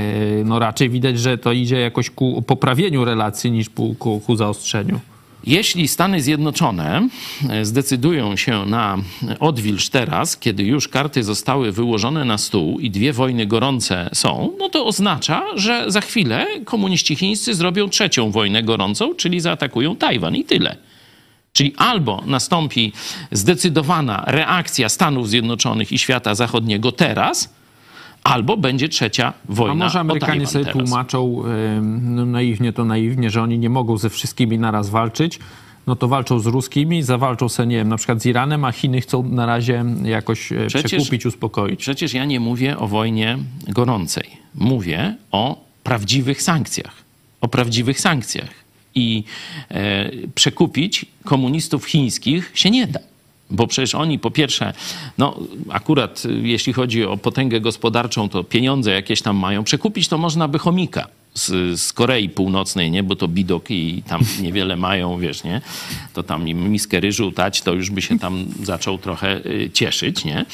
no 0.45 0.59
raczej 0.59 0.89
widać, 0.89 1.19
że 1.19 1.37
to 1.37 1.51
idzie 1.51 1.79
jakoś 1.79 2.09
ku 2.09 2.41
poprawieniu 2.41 3.05
relacji 3.05 3.51
niż 3.51 3.69
ku, 3.69 3.95
ku, 3.99 4.19
ku 4.19 4.35
zaostrzeniu. 4.35 4.99
Jeśli 5.47 5.87
Stany 5.87 6.21
Zjednoczone 6.21 7.07
e, 7.49 7.65
zdecydują 7.65 8.35
się 8.35 8.65
na 8.65 8.97
odwilż 9.39 9.89
teraz, 9.89 10.37
kiedy 10.37 10.63
już 10.63 10.87
karty 10.87 11.23
zostały 11.23 11.71
wyłożone 11.71 12.25
na 12.25 12.37
stół 12.37 12.79
i 12.79 12.91
dwie 12.91 13.13
wojny 13.13 13.45
gorące 13.45 14.09
są, 14.13 14.53
no 14.59 14.69
to 14.69 14.85
oznacza, 14.85 15.43
że 15.55 15.85
za 15.87 16.01
chwilę 16.01 16.47
komuniści 16.65 17.15
chińscy 17.15 17.55
zrobią 17.55 17.89
trzecią 17.89 18.31
wojnę 18.31 18.63
gorącą, 18.63 19.15
czyli 19.15 19.39
zaatakują 19.39 19.95
Tajwan 19.95 20.35
i 20.35 20.43
tyle. 20.43 20.77
Czyli 21.53 21.73
albo 21.77 22.23
nastąpi 22.25 22.93
zdecydowana 23.31 24.23
reakcja 24.27 24.89
Stanów 24.89 25.29
Zjednoczonych 25.29 25.91
i 25.91 25.97
świata 25.97 26.35
zachodniego 26.35 26.91
teraz, 26.91 27.54
albo 28.25 28.57
będzie 28.57 28.89
trzecia 28.89 29.33
wojna 29.49 29.71
A 29.71 29.75
może 29.87 29.99
Amerykanie 29.99 30.47
sobie 30.47 30.65
teraz. 30.65 30.83
tłumaczą, 30.83 31.43
no 32.01 32.25
naiwnie 32.25 32.73
to 32.73 32.85
naiwnie, 32.85 33.29
że 33.29 33.41
oni 33.41 33.59
nie 33.59 33.69
mogą 33.69 33.97
ze 33.97 34.09
wszystkimi 34.09 34.59
naraz 34.59 34.89
walczyć, 34.89 35.39
no 35.87 35.95
to 35.95 36.07
walczą 36.07 36.39
z 36.39 36.45
ruskimi, 36.45 37.03
zawalczą 37.03 37.49
sobie, 37.49 37.67
nie 37.67 37.75
wiem, 37.75 37.89
na 37.89 37.97
przykład 37.97 38.21
z 38.21 38.25
Iranem, 38.25 38.65
a 38.65 38.71
Chiny 38.71 39.01
chcą 39.01 39.23
na 39.23 39.45
razie 39.45 39.85
jakoś 40.03 40.51
e, 40.51 40.55
Przecież- 40.67 40.91
przekupić, 40.91 41.25
uspokoić. 41.25 41.79
Przecież 41.79 42.13
ja 42.13 42.25
nie 42.25 42.39
mówię 42.39 42.77
o 42.77 42.87
wojnie 42.87 43.37
gorącej. 43.67 44.23
Mówię 44.55 45.15
o 45.31 45.63
prawdziwych 45.83 46.41
sankcjach. 46.41 46.93
O 47.41 47.47
prawdziwych 47.47 47.99
sankcjach. 47.99 48.49
I 48.95 49.23
e, 49.71 50.09
przekupić 50.35 51.05
komunistów 51.23 51.85
chińskich 51.85 52.51
się 52.53 52.69
nie 52.71 52.87
da. 52.87 52.99
Bo 53.49 53.67
przecież 53.67 53.95
oni 53.95 54.19
po 54.19 54.31
pierwsze, 54.31 54.73
no 55.17 55.39
akurat 55.69 56.25
y, 56.25 56.47
jeśli 56.47 56.73
chodzi 56.73 57.05
o 57.05 57.17
potęgę 57.17 57.61
gospodarczą, 57.61 58.29
to 58.29 58.43
pieniądze 58.43 58.91
jakieś 58.91 59.21
tam 59.21 59.37
mają. 59.37 59.63
Przekupić 59.63 60.07
to 60.07 60.17
można 60.17 60.47
by 60.47 60.59
chomika 60.59 61.07
z, 61.35 61.79
z 61.79 61.93
Korei 61.93 62.29
Północnej, 62.29 62.91
nie? 62.91 63.03
Bo 63.03 63.15
to 63.15 63.27
bidok 63.27 63.71
i 63.71 64.03
tam 64.07 64.21
niewiele 64.41 64.75
mają, 64.75 65.17
wiesz, 65.17 65.43
nie? 65.43 65.61
To 66.13 66.23
tam 66.23 66.47
im 66.47 66.69
miskę 66.69 66.99
ryżu 66.99 67.31
dać, 67.31 67.61
to 67.61 67.73
już 67.73 67.89
by 67.89 68.01
się 68.01 68.19
tam 68.19 68.45
zaczął 68.63 68.97
trochę 68.97 69.45
y, 69.45 69.69
cieszyć, 69.73 70.25
nie? 70.25 70.45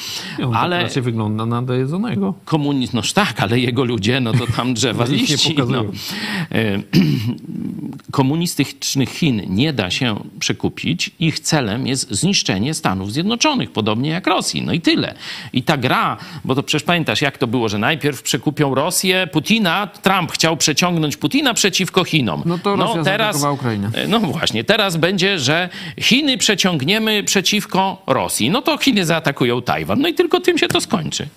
On 0.44 0.56
ale 0.56 0.88
tak 0.88 1.02
wygląda 1.02 1.46
na 1.46 1.62
dojedzonego. 1.62 2.34
Komunizm, 2.44 2.96
no 2.96 3.02
tak, 3.14 3.40
ale 3.40 3.58
jego 3.58 3.84
ludzie, 3.84 4.20
no 4.20 4.32
to 4.32 4.46
tam 4.46 4.74
drzewa 4.74 5.04
liści. 5.04 5.56
No. 5.68 5.82
Y, 5.82 6.82
Komunistycznych 8.10 9.08
Chin 9.08 9.42
nie 9.48 9.72
da 9.72 9.90
się 9.90 10.16
przekupić. 10.38 11.10
Ich 11.20 11.40
celem 11.40 11.86
jest 11.86 12.10
zniszczenie 12.10 12.74
Stanów 12.74 13.12
Zjednoczonych, 13.12 13.70
podobnie 13.70 14.10
jak 14.10 14.26
Rosji. 14.26 14.62
No 14.62 14.72
i 14.72 14.80
tyle. 14.80 15.14
I 15.52 15.62
ta 15.62 15.76
gra, 15.76 16.16
bo 16.44 16.54
to 16.54 16.62
przecież 16.62 16.82
pamiętasz, 16.82 17.22
jak 17.22 17.38
to 17.38 17.46
było, 17.46 17.68
że 17.68 17.78
najpierw 17.78 18.22
przekupią 18.22 18.74
Rosję, 18.74 19.28
Putina, 19.32 19.86
Trump 19.86 20.32
chciał 20.32 20.56
przeciągnąć 20.72 21.16
Putina 21.16 21.54
przeciwko 21.54 22.04
Chinom. 22.04 22.42
No 22.46 22.58
to 22.58 22.76
Rosja 22.76 23.04
zaatakowała 23.04 23.52
Ukrainę. 23.52 23.90
No 24.08 24.20
właśnie, 24.20 24.64
teraz 24.64 24.96
będzie, 24.96 25.38
że 25.38 25.68
Chiny 26.00 26.38
przeciągniemy 26.38 27.24
przeciwko 27.24 28.02
Rosji. 28.06 28.50
No 28.50 28.62
to 28.62 28.78
Chiny 28.78 29.06
zaatakują 29.06 29.62
Tajwan. 29.62 30.00
No 30.00 30.08
i 30.08 30.14
tylko 30.14 30.40
tym 30.40 30.58
się 30.58 30.68
to 30.68 30.80
skończy. 30.80 31.28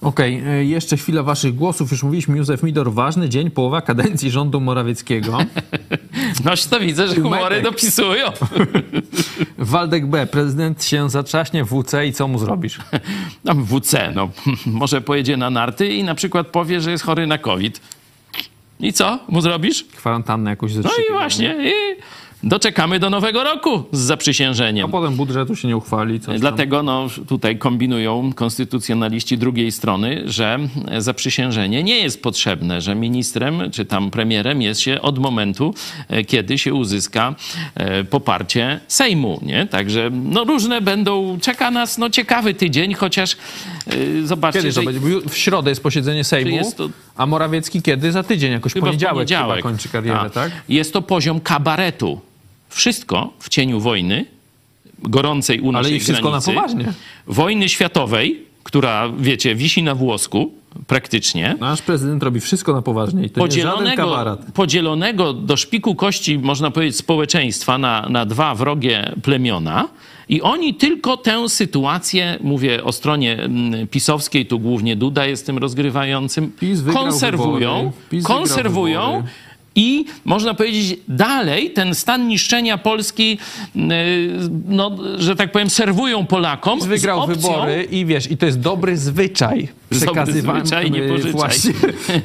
Okej, 0.00 0.40
okay, 0.40 0.64
jeszcze 0.64 0.96
chwila 0.96 1.22
waszych 1.22 1.54
głosów. 1.54 1.90
Już 1.90 2.02
mówiliśmy, 2.02 2.38
Józef 2.38 2.62
Midor, 2.62 2.92
ważny 2.92 3.28
dzień, 3.28 3.50
połowa 3.50 3.80
kadencji 3.80 4.30
rządu 4.30 4.60
Morawieckiego. 4.60 5.38
No 6.44 6.52
to 6.70 6.80
widzę, 6.80 7.08
że 7.08 7.14
humory 7.14 7.62
dopisują. 7.62 8.26
Waldek 9.58 10.06
B, 10.06 10.26
prezydent 10.26 10.84
się 10.84 11.10
zatrzaśnie 11.10 11.64
w 11.64 11.68
WC 11.68 12.06
i 12.06 12.12
co 12.12 12.28
mu 12.28 12.38
zrobisz? 12.38 12.78
No, 13.44 13.54
WC, 13.54 14.12
no 14.14 14.28
może 14.66 15.00
pojedzie 15.00 15.36
na 15.36 15.50
narty 15.50 15.88
i 15.88 16.04
na 16.04 16.14
przykład 16.14 16.46
powie, 16.46 16.80
że 16.80 16.90
jest 16.90 17.04
chory 17.04 17.26
na 17.26 17.38
COVID. 17.38 17.80
I 18.80 18.92
co 18.92 19.18
mu 19.28 19.40
zrobisz? 19.40 19.84
Kwarantannę 19.84 20.50
jakąś 20.50 20.72
ze 20.72 20.80
No 20.80 20.90
i 21.08 21.12
właśnie. 21.12 21.56
I 21.62 21.72
doczekamy 22.42 22.98
do 22.98 23.10
nowego 23.10 23.44
roku 23.44 23.84
z 23.92 23.98
zaprzysiężeniem. 23.98 24.86
A 24.86 24.88
potem 24.88 25.14
budżetu 25.14 25.56
się 25.56 25.68
nie 25.68 25.76
uchwali. 25.76 26.20
Dlatego 26.38 26.82
no, 26.82 27.06
tutaj 27.28 27.58
kombinują 27.58 28.32
konstytucjonaliści 28.32 29.38
drugiej 29.38 29.72
strony, 29.72 30.22
że 30.24 30.58
zaprzysiężenie 30.98 31.82
nie 31.82 31.98
jest 31.98 32.22
potrzebne, 32.22 32.80
że 32.80 32.94
ministrem 32.94 33.70
czy 33.72 33.84
tam 33.84 34.10
premierem 34.10 34.62
jest 34.62 34.80
się 34.80 35.00
od 35.00 35.18
momentu, 35.18 35.74
e, 36.08 36.24
kiedy 36.24 36.58
się 36.58 36.74
uzyska 36.74 37.34
e, 37.74 38.04
poparcie 38.04 38.80
Sejmu. 38.88 39.40
Nie? 39.42 39.66
Także 39.66 40.10
no, 40.12 40.44
różne 40.44 40.80
będą, 40.80 41.38
czeka 41.42 41.70
nas 41.70 41.98
no, 41.98 42.10
ciekawy 42.10 42.54
tydzień, 42.54 42.94
chociaż 42.94 43.36
zobaczcie, 44.24 44.62
Kiedy 44.62 44.74
to 44.74 44.82
będzie? 44.82 45.00
W 45.28 45.36
środę 45.36 45.70
jest 45.70 45.82
posiedzenie 45.82 46.24
Sejmu, 46.24 46.72
to- 46.76 46.88
a 47.16 47.26
Morawiecki 47.26 47.82
kiedy? 47.82 48.12
Za 48.12 48.22
tydzień, 48.22 48.52
jakoś 48.52 48.72
Chyba 48.72 48.86
poniedziałek, 48.86 49.14
poniedziałek. 49.14 49.56
chyba 49.56 49.70
kończy 49.70 49.88
karierę, 49.88 50.30
tak? 50.30 50.52
Jest 50.68 50.92
to 50.92 51.02
poziom 51.02 51.40
kabaretu. 51.40 52.20
Wszystko 52.68 53.32
w 53.38 53.48
cieniu 53.48 53.80
wojny, 53.80 54.26
gorącej 55.02 55.60
u 55.60 55.72
naszej 55.72 55.94
i 55.96 56.00
wszystko 56.00 56.30
na 56.30 56.38
granicy, 56.40 56.52
poważnie. 56.54 56.92
Wojny 57.26 57.68
światowej, 57.68 58.42
która, 58.64 59.08
wiecie, 59.18 59.54
wisi 59.54 59.82
na 59.82 59.94
włosku 59.94 60.52
praktycznie. 60.86 61.56
Nasz 61.60 61.82
prezydent 61.82 62.22
robi 62.22 62.40
wszystko 62.40 62.72
na 62.72 62.82
poważnie 62.82 63.24
i 63.24 63.30
to 63.30 63.40
nie 63.40 63.44
Podzielonego, 63.46 64.02
kabaret. 64.02 64.40
podzielonego 64.54 65.32
do 65.32 65.56
szpiku 65.56 65.94
kości, 65.94 66.38
można 66.38 66.70
powiedzieć, 66.70 66.96
społeczeństwa 66.96 67.78
na, 67.78 68.06
na 68.08 68.26
dwa 68.26 68.54
wrogie 68.54 69.12
plemiona. 69.22 69.88
I 70.30 70.42
oni 70.42 70.74
tylko 70.74 71.16
tę 71.16 71.48
sytuację, 71.48 72.38
mówię 72.40 72.84
o 72.84 72.92
stronie 72.92 73.32
mm, 73.42 73.88
pisowskiej, 73.88 74.46
tu 74.46 74.58
głównie 74.58 74.96
Duda 74.96 75.26
jest 75.26 75.46
tym 75.46 75.58
rozgrywającym, 75.58 76.52
PiS 76.60 76.80
konserwują. 76.92 77.92
PiS 78.10 78.24
konserwują 78.24 79.22
i 79.74 80.04
można 80.24 80.54
powiedzieć 80.54 80.98
dalej 81.08 81.70
ten 81.70 81.94
stan 81.94 82.28
niszczenia 82.28 82.78
Polski, 82.78 83.38
yy, 83.74 83.84
no, 84.68 84.96
że 85.16 85.36
tak 85.36 85.52
powiem, 85.52 85.70
serwują 85.70 86.26
Polakom. 86.26 86.80
z 86.80 86.86
Wygrał 86.86 87.20
opcją, 87.20 87.36
wybory 87.36 87.88
i 87.90 88.06
wiesz, 88.06 88.30
i 88.30 88.36
to 88.36 88.46
jest 88.46 88.60
dobry 88.60 88.96
zwyczaj. 88.96 89.68
Dobry 89.90 90.06
Przekazywanie, 90.06 90.60
zwyczaj, 90.60 90.90
nie 90.90 91.02
y, 91.02 91.08
pożyczaj. 91.08 91.32
właśnie, 91.32 91.72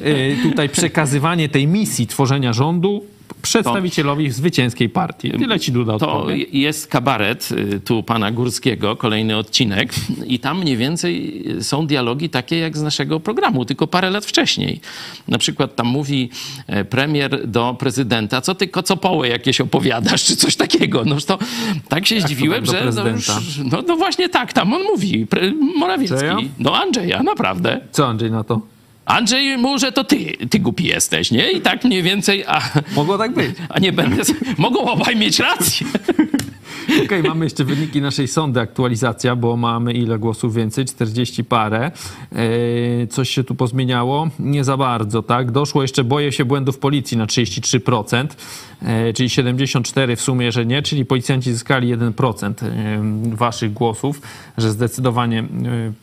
y, 0.06 0.36
tutaj 0.42 0.68
przekazywanie 0.68 1.48
tej 1.48 1.66
misji 1.66 2.06
tworzenia 2.06 2.52
rządu 2.52 3.04
przedstawicielowi 3.42 4.30
zwycięskiej 4.30 4.88
partii. 4.88 5.30
Tyle 5.30 5.60
ci 5.60 5.72
Duda 5.72 5.98
To 5.98 6.12
odpowie. 6.12 6.36
jest 6.52 6.86
kabaret 6.86 7.48
y, 7.52 7.80
tu 7.80 8.02
pana 8.02 8.30
Górskiego, 8.32 8.96
kolejny 8.96 9.36
odcinek 9.36 9.92
i 10.26 10.38
tam 10.38 10.60
mniej 10.60 10.76
więcej 10.76 11.44
są 11.60 11.86
dialogi 11.86 12.30
takie 12.30 12.58
jak 12.58 12.76
z 12.76 12.82
naszego 12.82 13.20
programu, 13.20 13.64
tylko 13.64 13.86
parę 13.86 14.10
lat 14.10 14.26
wcześniej. 14.26 14.80
Na 15.28 15.38
przykład 15.38 15.76
tam 15.76 15.86
mówi 15.86 16.30
e, 16.66 16.84
premier 16.84 17.48
do 17.48 17.76
prezydenta, 17.78 18.40
co 18.40 18.54
ty 18.54 18.68
kocopoły 18.68 19.28
jakieś 19.28 19.60
opowiadasz, 19.60 20.24
czy 20.24 20.36
coś 20.36 20.56
takiego. 20.56 21.02
No 21.04 21.16
to 21.26 21.38
tak 21.88 22.06
się 22.06 22.20
zdziwiłem, 22.20 22.64
tak 22.64 22.74
że 22.74 23.02
no, 23.02 23.08
już, 23.08 23.28
no, 23.72 23.82
no 23.88 23.96
właśnie 23.96 24.28
tak, 24.28 24.52
tam 24.52 24.72
on 24.72 24.82
mówi, 24.82 25.26
pre, 25.26 25.52
Morawiecki. 25.78 26.14
Andrzeja? 26.14 26.36
No 26.58 26.76
Andrzeja, 26.76 27.22
naprawdę. 27.22 27.80
Co 27.92 28.06
Andrzej 28.06 28.30
na 28.30 28.44
to? 28.44 28.75
Andrzej, 29.06 29.58
może 29.58 29.92
to 29.92 30.04
ty, 30.04 30.36
ty 30.50 30.58
głupi 30.58 30.84
jesteś, 30.84 31.30
nie? 31.30 31.50
I 31.52 31.60
tak 31.60 31.84
mniej 31.84 32.02
więcej, 32.02 32.44
a, 32.46 32.60
Mogło 32.96 33.18
tak 33.18 33.34
być. 33.34 33.56
a 33.68 33.78
nie 33.78 33.92
będę... 33.92 34.22
Mogą 34.58 34.80
obaj 34.80 35.16
mieć 35.16 35.38
rację. 35.38 35.86
Okej, 37.04 37.22
mamy 37.22 37.44
jeszcze 37.44 37.64
wyniki 37.64 38.00
naszej 38.00 38.28
sądy, 38.28 38.60
aktualizacja, 38.60 39.36
bo 39.36 39.56
mamy 39.56 39.92
ile 39.92 40.18
głosów 40.18 40.54
więcej? 40.54 40.84
40 40.84 41.44
parę. 41.44 41.90
Eee, 42.32 43.08
coś 43.08 43.30
się 43.30 43.44
tu 43.44 43.54
pozmieniało? 43.54 44.28
Nie 44.38 44.64
za 44.64 44.76
bardzo, 44.76 45.22
tak? 45.22 45.50
Doszło 45.50 45.82
jeszcze, 45.82 46.04
boję 46.04 46.32
się 46.32 46.44
błędów 46.44 46.78
policji 46.78 47.16
na 47.16 47.26
33%, 47.26 48.26
eee, 48.82 49.14
czyli 49.14 49.30
74 49.30 50.16
w 50.16 50.20
sumie, 50.20 50.52
że 50.52 50.66
nie, 50.66 50.82
czyli 50.82 51.04
policjanci 51.04 51.52
zyskali 51.52 51.96
1% 51.96 52.62
eee, 52.62 53.36
waszych 53.36 53.72
głosów, 53.72 54.20
że 54.58 54.70
zdecydowanie 54.70 55.38
eee, 55.38 55.46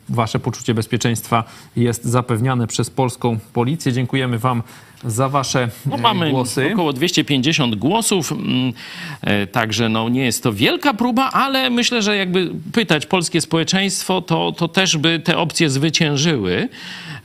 wasze 0.09 0.39
poczucie 0.39 0.73
bezpieczeństwa 0.73 1.43
jest 1.75 2.05
zapewniane 2.05 2.67
przez 2.67 2.89
polską 2.89 3.39
policję. 3.53 3.93
Dziękujemy 3.93 4.39
wam 4.39 4.63
za 5.05 5.29
wasze 5.29 5.69
No, 5.85 5.97
mamy 5.97 6.31
głosy. 6.31 6.69
około 6.73 6.93
250 6.93 7.75
głosów, 7.75 8.31
mm, 8.31 8.73
e, 9.21 9.47
także 9.47 9.89
no, 9.89 10.09
nie 10.09 10.25
jest 10.25 10.43
to 10.43 10.53
wielka 10.53 10.93
próba, 10.93 11.29
ale 11.31 11.69
myślę, 11.69 12.01
że 12.01 12.15
jakby 12.17 12.49
pytać 12.71 13.05
polskie 13.05 13.41
społeczeństwo, 13.41 14.21
to, 14.21 14.51
to 14.51 14.67
też 14.67 14.97
by 14.97 15.19
te 15.19 15.37
opcje 15.37 15.69
zwyciężyły. 15.69 16.69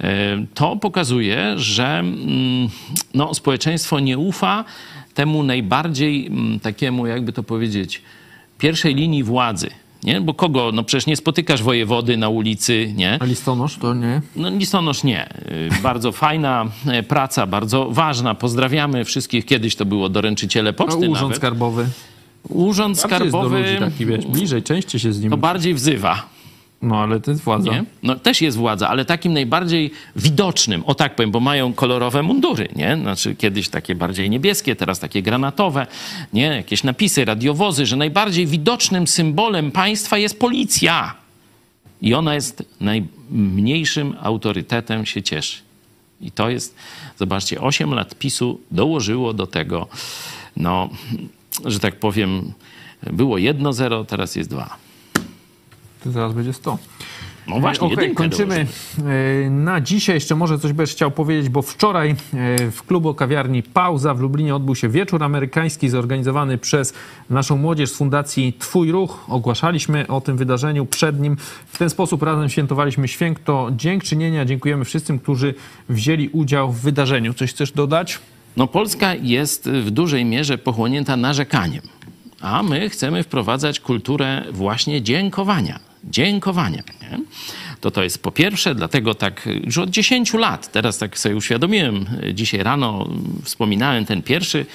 E, 0.00 0.44
To 0.54 0.76
pokazuje, 0.76 1.54
że 1.56 1.86
mm, 1.98 2.68
no, 3.14 3.34
społeczeństwo 3.34 4.00
nie 4.00 4.18
ufa 4.18 4.64
temu 5.14 5.42
najbardziej 5.42 6.26
mm, 6.26 6.60
takiemu, 6.60 7.06
jakby 7.06 7.32
to 7.32 7.42
powiedzieć, 7.42 8.02
pierwszej 8.58 8.94
linii 8.94 9.22
władzy. 9.24 9.70
Nie? 10.04 10.20
Bo 10.20 10.34
kogo? 10.34 10.70
No 10.74 10.82
przecież 10.84 11.06
nie 11.06 11.16
spotykasz 11.16 11.62
wojewody 11.62 12.16
na 12.16 12.28
ulicy, 12.28 12.92
nie? 12.96 13.18
A 13.20 13.24
listonosz 13.24 13.76
to 13.76 13.94
nie? 13.94 14.22
No 14.36 14.50
listonosz 14.50 15.04
nie. 15.04 15.28
Y, 15.78 15.82
Bardzo 15.82 16.12
fajna 16.22 16.66
e, 16.86 17.02
praca, 17.02 17.46
bardzo 17.46 17.88
ważna. 17.90 18.34
Pozdrawiamy 18.34 19.04
wszystkich. 19.04 19.46
Kiedyś 19.46 19.76
to 19.76 19.84
było 19.84 20.08
doręczyciele 20.08 20.70
A 20.70 20.72
poczty 20.72 20.96
urząd 20.98 21.20
nawet. 21.22 21.36
skarbowy? 21.36 21.86
Urząd 22.48 22.96
Bardziej 22.96 23.24
jest 23.24 23.32
do 23.32 23.38
skarbowy 23.38 23.58
ludzi 23.60 23.78
taki, 23.78 24.06
wiesz, 24.06 24.26
bliżej, 24.26 24.62
częściej 24.62 25.00
się 25.00 25.12
z 25.12 25.20
nim... 25.20 25.30
to 25.30 25.36
bardziej 25.36 25.74
wzywa. 25.74 26.22
No, 26.82 26.96
ale 26.96 27.20
to 27.20 27.30
jest 27.30 27.42
władza. 27.42 27.70
Nie? 27.70 27.84
No, 28.02 28.16
też 28.16 28.42
jest 28.42 28.56
władza, 28.56 28.88
ale 28.88 29.04
takim 29.04 29.32
najbardziej 29.32 29.90
widocznym, 30.16 30.84
o 30.84 30.94
tak 30.94 31.16
powiem, 31.16 31.30
bo 31.30 31.40
mają 31.40 31.72
kolorowe 31.72 32.22
mundury, 32.22 32.68
nie? 32.76 32.96
Znaczy 32.96 33.34
kiedyś 33.34 33.68
takie 33.68 33.94
bardziej 33.94 34.30
niebieskie, 34.30 34.76
teraz 34.76 35.00
takie 35.00 35.22
granatowe, 35.22 35.86
nie? 36.32 36.42
Jakieś 36.42 36.84
napisy, 36.84 37.24
radiowozy, 37.24 37.86
że 37.86 37.96
najbardziej 37.96 38.46
widocznym 38.46 39.06
symbolem 39.06 39.70
państwa 39.70 40.18
jest 40.18 40.40
policja. 40.40 41.14
I 42.02 42.14
ona 42.14 42.34
jest 42.34 42.62
najmniejszym 42.80 44.14
autorytetem, 44.20 45.06
się 45.06 45.22
cieszy. 45.22 45.58
I 46.20 46.30
to 46.30 46.50
jest, 46.50 46.76
zobaczcie, 47.18 47.60
8 47.60 47.94
lat 47.94 48.14
PiSu 48.14 48.60
dołożyło 48.70 49.32
do 49.32 49.46
tego, 49.46 49.88
no, 50.56 50.88
że 51.64 51.80
tak 51.80 51.96
powiem, 51.96 52.52
było 53.02 53.36
1-0, 53.36 54.06
teraz 54.06 54.36
jest 54.36 54.50
2. 54.50 54.87
Zaraz 56.12 56.32
będzie 56.32 56.52
100. 56.52 56.78
No 57.48 57.60
właśnie, 57.60 57.88
jedynkę 57.88 58.14
kończymy 58.14 58.66
e, 59.46 59.50
na 59.50 59.80
dzisiaj. 59.80 60.14
Jeszcze 60.14 60.34
może 60.34 60.58
coś 60.58 60.72
będziesz 60.72 60.94
chciał 60.94 61.10
powiedzieć, 61.10 61.48
bo 61.48 61.62
wczoraj 61.62 62.10
e, 62.10 62.16
w 62.70 62.82
klubu 62.82 63.14
kawiarni 63.14 63.62
Pauza 63.62 64.14
w 64.14 64.20
Lublinie 64.20 64.54
odbył 64.54 64.74
się 64.74 64.88
wieczór 64.88 65.24
amerykański 65.24 65.88
zorganizowany 65.88 66.58
przez 66.58 66.94
naszą 67.30 67.56
młodzież 67.56 67.90
z 67.90 67.96
Fundacji 67.96 68.52
Twój 68.58 68.92
Ruch. 68.92 69.24
Ogłaszaliśmy 69.28 70.06
o 70.06 70.20
tym 70.20 70.36
wydarzeniu 70.36 70.86
przed 70.86 71.20
nim. 71.20 71.36
W 71.66 71.78
ten 71.78 71.90
sposób 71.90 72.22
razem 72.22 72.48
świętowaliśmy 72.48 73.08
święto 73.08 73.68
dziękczynienia. 73.76 74.44
Dziękujemy 74.44 74.84
wszystkim, 74.84 75.18
którzy 75.18 75.54
wzięli 75.88 76.28
udział 76.28 76.72
w 76.72 76.80
wydarzeniu. 76.80 77.34
Coś 77.34 77.50
chcesz 77.50 77.72
dodać? 77.72 78.18
No 78.56 78.66
Polska 78.66 79.14
jest 79.14 79.70
w 79.70 79.90
dużej 79.90 80.24
mierze 80.24 80.58
pochłonięta 80.58 81.16
narzekaniem. 81.16 81.82
a 82.40 82.62
my 82.62 82.88
chcemy 82.88 83.22
wprowadzać 83.22 83.80
kulturę 83.80 84.44
właśnie 84.52 85.02
dziękowania. 85.02 85.87
Dziękowania. 86.04 86.82
Nie? 87.02 87.18
To 87.80 87.90
to 87.90 88.02
jest 88.02 88.22
po 88.22 88.30
pierwsze, 88.30 88.74
dlatego 88.74 89.14
tak 89.14 89.48
już 89.64 89.78
od 89.78 89.90
10 89.90 90.34
lat, 90.34 90.72
teraz 90.72 90.98
tak 90.98 91.18
sobie 91.18 91.36
uświadomiłem, 91.36 92.06
dzisiaj 92.34 92.62
rano 92.62 93.08
wspominałem 93.44 94.04
ten 94.04 94.22
pierwszy 94.22 94.66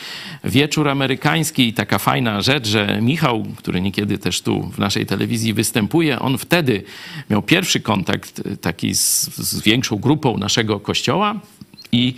wieczór 0.43 0.89
amerykański 0.89 1.67
i 1.67 1.73
taka 1.73 1.99
fajna 1.99 2.41
rzecz, 2.41 2.67
że 2.67 2.99
Michał, 3.01 3.45
który 3.57 3.81
niekiedy 3.81 4.17
też 4.17 4.41
tu 4.41 4.63
w 4.63 4.77
naszej 4.77 5.05
telewizji 5.05 5.53
występuje, 5.53 6.19
on 6.19 6.37
wtedy 6.37 6.83
miał 7.29 7.41
pierwszy 7.41 7.79
kontakt 7.79 8.41
taki 8.61 8.95
z, 8.95 9.25
z 9.37 9.61
większą 9.61 9.95
grupą 9.95 10.37
naszego 10.37 10.79
kościoła 10.79 11.39
i 11.93 12.15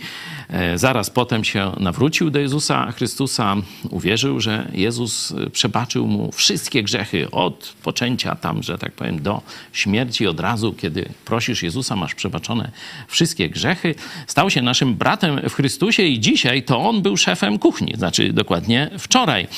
e, 0.48 0.78
zaraz 0.78 1.10
potem 1.10 1.44
się 1.44 1.72
nawrócił 1.80 2.30
do 2.30 2.38
Jezusa 2.38 2.92
Chrystusa, 2.92 3.56
uwierzył, 3.90 4.40
że 4.40 4.70
Jezus 4.72 5.34
przebaczył 5.52 6.06
mu 6.06 6.32
wszystkie 6.32 6.82
grzechy 6.82 7.30
od 7.30 7.74
poczęcia 7.82 8.34
tam, 8.34 8.62
że 8.62 8.78
tak 8.78 8.92
powiem, 8.92 9.22
do 9.22 9.42
śmierci 9.72 10.26
od 10.26 10.40
razu, 10.40 10.72
kiedy 10.72 11.08
prosisz 11.24 11.62
Jezusa, 11.62 11.96
masz 11.96 12.14
przebaczone 12.14 12.70
wszystkie 13.08 13.48
grzechy. 13.48 13.94
Stał 14.26 14.50
się 14.50 14.62
naszym 14.62 14.94
bratem 14.94 15.40
w 15.48 15.54
Chrystusie 15.54 16.02
i 16.02 16.20
dzisiaj 16.20 16.62
to 16.62 16.80
on 16.80 17.02
był 17.02 17.16
szefem 17.16 17.58
kuchni, 17.58 17.94
znaczy 17.96 18.32
dokładnie 18.32 18.90
wczoraj 18.98 19.48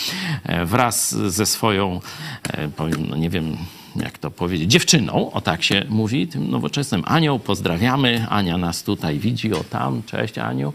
e, 0.45 0.65
wraz 0.65 1.15
ze 1.15 1.47
swoją, 1.47 2.01
e, 2.43 2.69
powiem, 2.69 3.07
no 3.09 3.16
nie 3.16 3.31
wiem, 3.31 3.57
jak 4.01 4.19
to 4.19 4.31
powiedzieć, 4.31 4.70
dziewczyną, 4.70 5.33
o 5.33 5.41
tak 5.41 5.62
się 5.62 5.85
mówi, 5.89 6.27
tym 6.27 6.51
nowoczesnym. 6.51 7.03
Anioł, 7.07 7.39
pozdrawiamy. 7.39 8.27
Ania 8.29 8.59
nas 8.59 8.83
tutaj 8.83 9.19
widzi, 9.19 9.53
o 9.53 9.65
tam, 9.65 10.03
cześć 10.03 10.39
Aniu, 10.39 10.73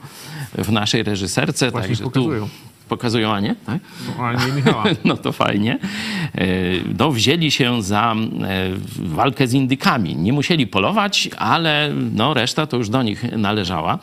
w 0.58 0.72
naszej 0.72 1.04
reżyserce. 1.04 1.72
Właśnie 1.72 1.88
Także 1.88 2.10
tu 2.10 2.30
pokazują 2.89 3.31
Anię, 3.31 3.55
tak? 3.65 3.80
No, 4.18 4.53
Michała. 4.55 4.84
No 5.05 5.18
to 5.18 5.31
fajnie. 5.31 5.80
E, 6.35 6.47
No, 6.99 7.11
wzięli 7.11 7.51
się 7.51 7.84
za 7.84 8.15
e, 8.15 8.69
walkę 8.99 9.47
z 9.47 9.53
indykami. 9.53 10.15
Nie 10.15 10.34
musieli 10.34 10.68
polować, 10.68 11.30
ale 11.38 11.91
no, 12.14 12.34
reszta 12.34 12.68
to 12.68 12.77
już 12.77 12.89
do 12.89 13.03
nich 13.03 13.38
należała. 13.38 13.99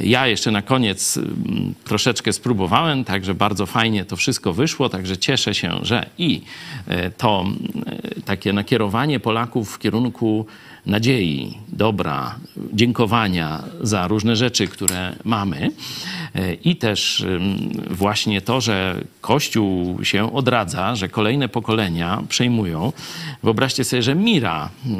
Ja 0.00 0.26
jeszcze 0.26 0.50
na 0.50 0.62
koniec 0.62 1.16
mm, 1.16 1.74
troszeczkę 1.84 2.32
spróbowałem, 2.32 3.04
także 3.04 3.34
bardzo 3.34 3.66
fajnie 3.66 4.04
to 4.04 4.16
wszystko 4.16 4.52
wyszło, 4.52 4.88
także 4.88 5.18
cieszę 5.18 5.54
się, 5.54 5.78
że 5.82 6.06
i 6.18 6.42
e, 6.86 7.10
to 7.10 7.44
takie 8.24 8.52
nakierowanie 8.52 9.20
Polaków 9.20 9.74
w 9.74 9.78
kierunku 9.78 10.46
nadziei, 10.86 11.58
dobra, 11.68 12.34
dziękowania 12.72 13.62
za 13.80 14.08
różne 14.08 14.36
rzeczy, 14.36 14.66
które 14.66 15.16
mamy. 15.24 15.70
E, 16.34 16.54
I 16.54 16.76
też 16.76 17.26
właśnie 17.90 18.40
to, 18.40 18.60
że 18.60 19.00
Kościół 19.20 20.04
się 20.04 20.34
odradza, 20.34 20.96
że 20.96 21.08
kolejne 21.08 21.48
pokolenia 21.48 22.22
przejmują. 22.28 22.92
Wyobraźcie 23.42 23.84
sobie, 23.84 24.02
że 24.02 24.14
Mira, 24.14 24.70
y, 24.86 24.90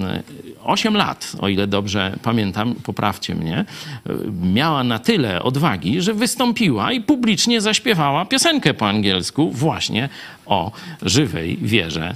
8 0.65 0.97
lat, 0.97 1.33
o 1.39 1.49
ile 1.49 1.67
dobrze 1.67 2.17
pamiętam, 2.23 2.75
poprawcie 2.75 3.35
mnie, 3.35 3.65
y, 4.11 4.13
miała 4.43 4.85
na 4.85 4.99
tyle 4.99 5.43
odwagi, 5.43 6.03
że 6.03 6.15
wystąpiła 6.15 6.93
i 6.93 7.01
publicznie 7.01 7.61
zaśpiewała 7.61 8.25
piosenkę 8.25 8.75
po 8.75 8.89
angielsku 8.89 9.51
właśnie 9.51 10.09
o 10.47 10.73
żywej 11.03 11.59
wierze. 11.63 12.15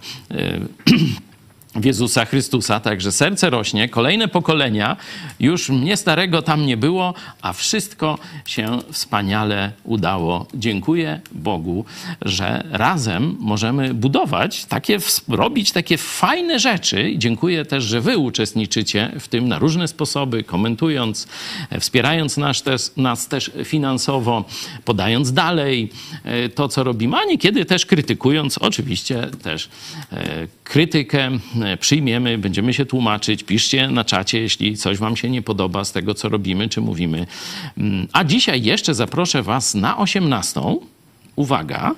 w 1.75 1.85
Jezusa 1.85 2.25
Chrystusa, 2.25 2.81
także 2.81 3.13
serce 3.13 3.51
rośnie, 3.51 3.89
kolejne 3.89 4.29
pokolenia, 4.29 4.97
już 5.41 5.69
mnie 5.69 5.97
starego 5.97 6.43
tam 6.43 6.67
nie 6.67 6.77
było, 6.77 7.15
a 7.43 7.53
wszystko 7.53 8.19
się 8.47 8.79
wspaniale 8.93 9.73
udało. 9.85 10.47
Dziękuję 10.55 11.21
Bogu, 11.33 11.85
że 12.23 12.65
razem 12.71 13.37
możemy 13.41 13.95
budować, 13.95 14.65
takie, 14.65 14.99
robić 15.29 15.73
takie 15.73 15.99
fajne 15.99 16.59
rzeczy. 16.59 17.15
Dziękuję 17.17 17.65
też, 17.65 17.85
że 17.85 18.01
wy 18.01 18.19
uczestniczycie 18.19 19.13
w 19.21 19.29
tym 19.29 19.49
na 19.49 19.59
różne 19.59 19.89
sposoby, 19.89 20.45
komentując, 20.45 21.29
e, 21.71 21.81
wspierając 21.81 22.37
nas 22.37 22.63
też, 22.63 22.91
nas 22.97 23.29
też 23.29 23.51
finansowo, 23.65 24.45
podając 24.85 25.33
dalej 25.33 25.91
e, 26.25 26.49
to, 26.49 26.69
co 26.69 26.85
robimy, 26.85 27.17
a 27.17 27.25
niekiedy 27.25 27.65
też 27.65 27.87
krytykując, 27.87 28.59
oczywiście 28.59 29.27
też 29.43 29.69
e, 30.13 30.47
krytykę 30.65 31.31
przyjmiemy, 31.81 32.39
będziemy 32.39 32.75
się 32.75 32.87
tłumaczyć, 32.87 33.45
piszcie 33.45 33.89
na 33.89 34.05
czacie, 34.05 34.41
jeśli 34.41 34.77
coś 34.77 34.99
wam 34.99 35.17
się 35.17 35.31
nie 35.31 35.43
podoba 35.43 35.85
z 35.85 35.93
tego, 35.93 36.15
co 36.15 36.29
robimy, 36.29 36.69
czy 36.69 36.81
mówimy. 36.81 37.27
Mm, 37.79 38.09
A 38.13 38.25
dzisiaj 38.25 38.63
jeszcze 38.63 38.95
zaproszę 38.95 39.43
was 39.43 39.75
na 39.75 39.99
18. 39.99 40.61
Uwaga, 41.37 41.95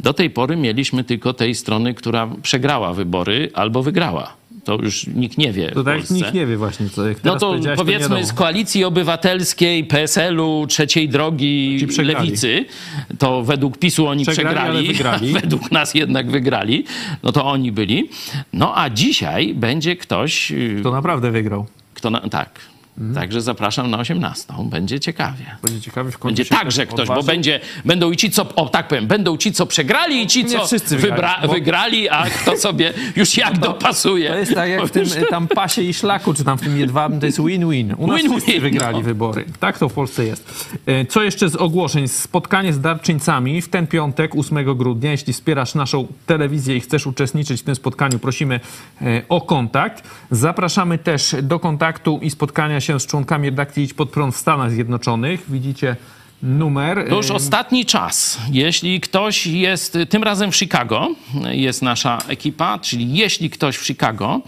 do 0.00 0.12
tej 0.12 0.30
pory 0.30 0.56
mieliśmy 0.56 1.04
tylko 1.04 1.32
tej 1.32 1.54
strony, 1.54 1.94
która 1.94 2.28
przegrała 2.42 2.92
wybory 2.92 3.50
albo 3.54 3.82
wygrała. 3.82 4.36
To 4.66 4.74
już 4.82 5.06
nikt 5.06 5.38
nie 5.38 5.52
wie. 5.52 5.70
To 5.70 5.84
tak 5.84 6.10
nikt 6.10 6.34
nie 6.34 6.46
wie 6.46 6.56
właśnie, 6.56 6.90
co 6.90 7.08
jak 7.08 7.24
No 7.24 7.38
to 7.38 7.54
powiedzmy 7.76 8.08
wiadomo. 8.08 8.26
z 8.26 8.32
Koalicji 8.32 8.84
Obywatelskiej, 8.84 9.84
PSL-u, 9.84 10.66
Trzeciej 10.66 11.08
Drogi. 11.08 11.86
Lewicy, 11.98 12.64
to 13.18 13.42
według 13.42 13.78
PiSu 13.78 14.06
oni 14.06 14.24
Przegrali, 14.24 14.54
przegrali, 14.56 14.86
wygrali. 14.92 15.32
według 15.32 15.72
nas 15.72 15.94
jednak 15.94 16.30
wygrali, 16.30 16.84
no 17.22 17.32
to 17.32 17.44
oni 17.44 17.72
byli. 17.72 18.08
No 18.52 18.78
a 18.78 18.90
dzisiaj 18.90 19.54
będzie 19.54 19.96
ktoś, 19.96 20.52
y, 20.52 20.80
To 20.82 20.90
naprawdę 20.92 21.30
wygrał. 21.30 21.66
kto 21.94 22.10
na, 22.10 22.20
tak. 22.20 22.60
Mhm. 22.98 23.14
Także 23.14 23.40
zapraszam 23.40 23.90
na 23.90 23.98
18. 23.98 24.54
Będzie 24.64 25.00
ciekawie. 25.00 25.44
Będzie 25.62 25.80
ciekawie 25.80 26.10
w 26.10 26.18
końcu 26.18 26.36
Będzie 26.36 26.44
także 26.56 26.86
ktoś, 26.86 26.96
bo 27.08 27.12
odważył. 27.12 27.26
będzie, 27.26 27.60
będą 27.84 28.10
i 28.10 28.16
ci, 28.16 28.30
co, 28.30 28.54
o 28.54 28.68
tak 28.68 28.88
powiem, 28.88 29.06
będą 29.06 29.36
ci, 29.36 29.52
co 29.52 29.66
przegrali 29.66 30.22
i 30.22 30.26
ci, 30.26 30.44
Nie 30.44 30.50
co 30.60 30.76
wybra- 30.76 31.42
bo- 31.46 31.52
wygrali, 31.52 32.08
a 32.08 32.24
kto 32.30 32.56
sobie 32.56 32.92
już 33.16 33.36
jak 33.36 33.58
dopasuje. 33.58 34.30
To 34.30 34.36
jest 34.38 34.54
tak 34.54 34.70
jak 34.70 34.84
w 34.86 34.90
tym 34.90 35.04
tam 35.30 35.48
pasie 35.48 35.82
i 35.82 35.94
szlaku, 35.94 36.34
czy 36.34 36.44
tam 36.44 36.58
w 36.58 36.60
tym 36.60 36.78
jedwabnym, 36.78 37.20
to 37.20 37.26
jest 37.26 37.38
win-win. 37.40 37.94
U 37.98 38.06
nas 38.06 38.16
Win-win, 38.16 38.40
wszyscy 38.40 38.60
wygrali 38.60 38.96
no. 38.98 39.02
wybory. 39.02 39.44
Tak 39.60 39.78
to 39.78 39.88
w 39.88 39.92
Polsce 39.92 40.24
jest. 40.24 40.74
Y, 40.88 41.06
Co 41.08 41.22
jeszcze 41.22 41.48
z 41.48 41.56
ogłoszeń? 41.56 42.08
Spotkanie 42.08 42.72
z 42.72 42.80
darczyńcami 42.80 43.62
w 43.62 43.68
ten 43.68 43.86
piątek, 43.86 44.36
8 44.36 44.74
grudnia. 44.74 45.10
Jeśli 45.10 45.32
wspierasz 45.32 45.74
naszą 45.74 46.06
telewizję 46.26 46.76
i 46.76 46.80
chcesz 46.80 47.06
uczestniczyć 47.06 47.60
w 47.60 47.64
tym 47.64 47.74
spotkaniu, 47.74 48.18
prosimy 48.18 48.60
y, 49.02 49.22
o 49.28 49.40
kontakt. 49.40 50.04
Zapraszamy 50.30 50.98
też 50.98 51.36
do 51.42 51.58
kontaktu 51.60 52.18
i 52.22 52.30
spotkania 52.30 52.80
się 52.80 52.85
z 52.98 53.06
członkami 53.06 53.50
redakcji 53.50 53.84
Idź 53.84 53.94
Pod 53.94 54.10
Prąd 54.10 54.34
w 54.34 54.38
Stanach 54.38 54.70
Zjednoczonych. 54.70 55.44
Widzicie 55.48 55.96
numer. 56.42 57.08
To 57.08 57.16
już 57.16 57.30
Y, 57.30 57.34
ostatni 57.34 57.84
czas. 57.84 58.38
Jeśli 58.52 59.00
ktoś 59.00 59.46
jest, 59.46 59.98
tym 60.08 60.22
razem 60.22 60.52
w 60.52 60.56
Chicago, 60.56 61.08
jest 61.50 61.82
nasza 61.82 62.18
ekipa, 62.28 62.78
czyli 62.78 63.14
jeśli 63.14 63.50
ktoś 63.50 63.76
w 63.76 63.86
Chicago, 63.86 64.40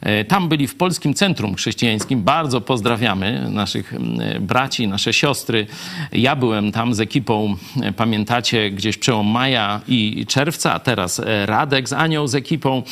e, 0.00 0.24
tam 0.24 0.48
byli 0.48 0.66
w 0.66 0.74
Polskim 0.74 1.14
Centrum 1.14 1.54
Chrześcijańskim, 1.54 2.22
bardzo 2.22 2.60
pozdrawiamy 2.60 3.50
naszych 3.50 3.94
mm, 3.94 4.46
braci, 4.46 4.88
nasze 4.88 5.12
siostry. 5.12 5.66
Ja 6.12 6.36
byłem 6.36 6.72
tam 6.72 6.94
z 6.94 7.00
ekipą, 7.00 7.56
e, 7.82 7.92
pamiętacie, 7.92 8.70
gdzieś 8.70 8.98
przełom 8.98 9.26
maja 9.26 9.80
i 9.88 10.26
czerwca, 10.28 10.74
a 10.74 10.78
teraz 10.78 11.22
Radek 11.44 11.88
z 11.88 11.92
Anią 11.92 12.28
z 12.28 12.34
ekipą. 12.34 12.82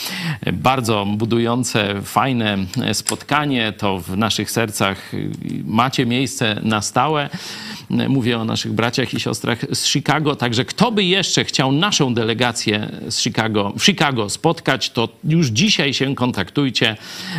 Bardzo 0.52 1.06
budujące, 1.06 2.02
fajne 2.02 2.58
spotkanie. 2.92 3.72
To 3.72 3.98
w 3.98 4.16
naszych 4.16 4.50
sercach 4.50 5.14
y, 5.14 5.30
macie 5.64 6.06
miejsce 6.06 6.60
na 6.62 6.82
stałe. 6.82 7.30
Mówię 8.08 8.35
o 8.38 8.44
naszych 8.44 8.72
braciach 8.72 9.14
i 9.14 9.20
siostrach 9.20 9.58
z 9.72 9.86
Chicago. 9.86 10.36
Także 10.36 10.64
kto 10.64 10.92
by 10.92 11.04
jeszcze 11.04 11.44
chciał 11.44 11.72
naszą 11.72 12.14
delegację 12.14 12.90
z 13.08 13.20
Chicago, 13.20 13.72
w 13.78 13.84
Chicago 13.84 14.30
spotkać, 14.30 14.90
to 14.90 15.08
już 15.24 15.46
dzisiaj 15.46 15.94
się 15.94 16.14
kontaktujcie. 16.14 16.96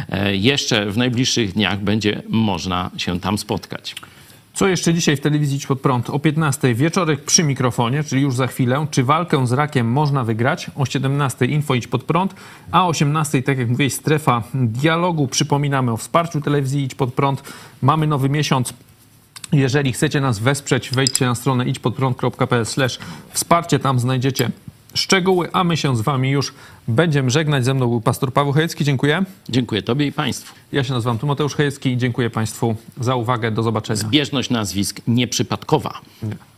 E, 0.10 0.36
Jeszcze 0.36 0.86
w 0.91 0.98
najbliższych 0.98 1.53
dniach 1.53 1.80
będzie 1.80 2.22
można 2.30 2.91
się 2.98 3.19
tam 3.19 3.38
spotkać. 3.38 3.95
Co 4.57 4.68
jeszcze 4.68 4.94
dzisiaj 4.94 5.18
w 5.18 5.19
telewizji 5.19 5.57
Idź 5.57 5.68
Pod 5.68 5.82
Prąd? 5.82 6.10
O 6.10 6.19
15 6.19 6.76
wieczorek 6.76 7.24
przy 7.24 7.44
mikrofonie, 7.44 8.03
czyli 8.03 8.22
już 8.22 8.36
za 8.36 8.48
chwilę. 8.48 8.88
Czy 8.91 9.03
walkę 9.03 9.48
z 9.48 9.52
rakiem 9.52 9.91
można 9.91 10.24
wygrać? 10.24 10.72
O 10.76 10.86
17 10.86 11.45
info 11.45 11.76
Idź 11.76 11.88
Pod 11.88 12.03
Prąd, 12.03 12.36
a 12.72 12.86
o 12.86 12.88
18 12.88 13.44
tak 13.44 13.57
jak 13.57 13.69
mówiłeś 13.69 13.94
strefa 13.94 14.44
dialogu. 14.53 15.28
Przypominamy 15.28 15.91
o 15.91 15.98
wsparciu 15.98 16.41
telewizji 16.41 16.84
Idź 16.84 16.95
Pod 16.95 17.14
Prąd. 17.14 17.44
Mamy 17.82 18.07
nowy 18.07 18.30
miesiąc. 18.30 18.74
Jeżeli 19.52 19.94
chcecie 19.94 20.22
nas 20.22 20.40
wesprzeć, 20.40 20.91
wejdźcie 20.91 21.26
na 21.26 21.36
stronę 21.36 21.65
idźpodprąd.pl 21.65 22.65
wsparcie, 23.34 23.80
tam 23.80 23.99
znajdziecie 23.99 24.52
szczegóły, 24.94 25.49
a 25.53 25.64
my 25.64 25.78
się 25.78 25.98
z 25.98 26.02
wami 26.02 26.30
już 26.30 26.53
będziemy 26.88 27.30
żegnać. 27.30 27.65
Ze 27.65 27.74
mną 27.74 27.88
był 27.88 28.02
pastor 28.02 28.34
Paweł 28.34 28.53
Chojecki, 28.53 28.84
dziękuję. 28.84 29.24
Dziękuję 29.49 29.82
Tobie 29.82 30.07
i 30.07 30.11
Państwu. 30.11 30.56
Ja 30.72 30.84
się 30.84 30.94
nazywam 30.94 31.18
Tymoteusz 31.18 31.56
Chojecki 31.56 31.91
i 31.91 31.98
dziękuję 31.98 32.30
Państwu 32.30 32.76
za 32.99 33.15
uwagę. 33.15 33.52
Do 33.52 33.64
zobaczenia. 33.64 34.03
Bieżność 34.03 34.49
nazwisk 34.49 35.02
nieprzypadkowa. 35.07 36.02
Nie. 36.24 36.57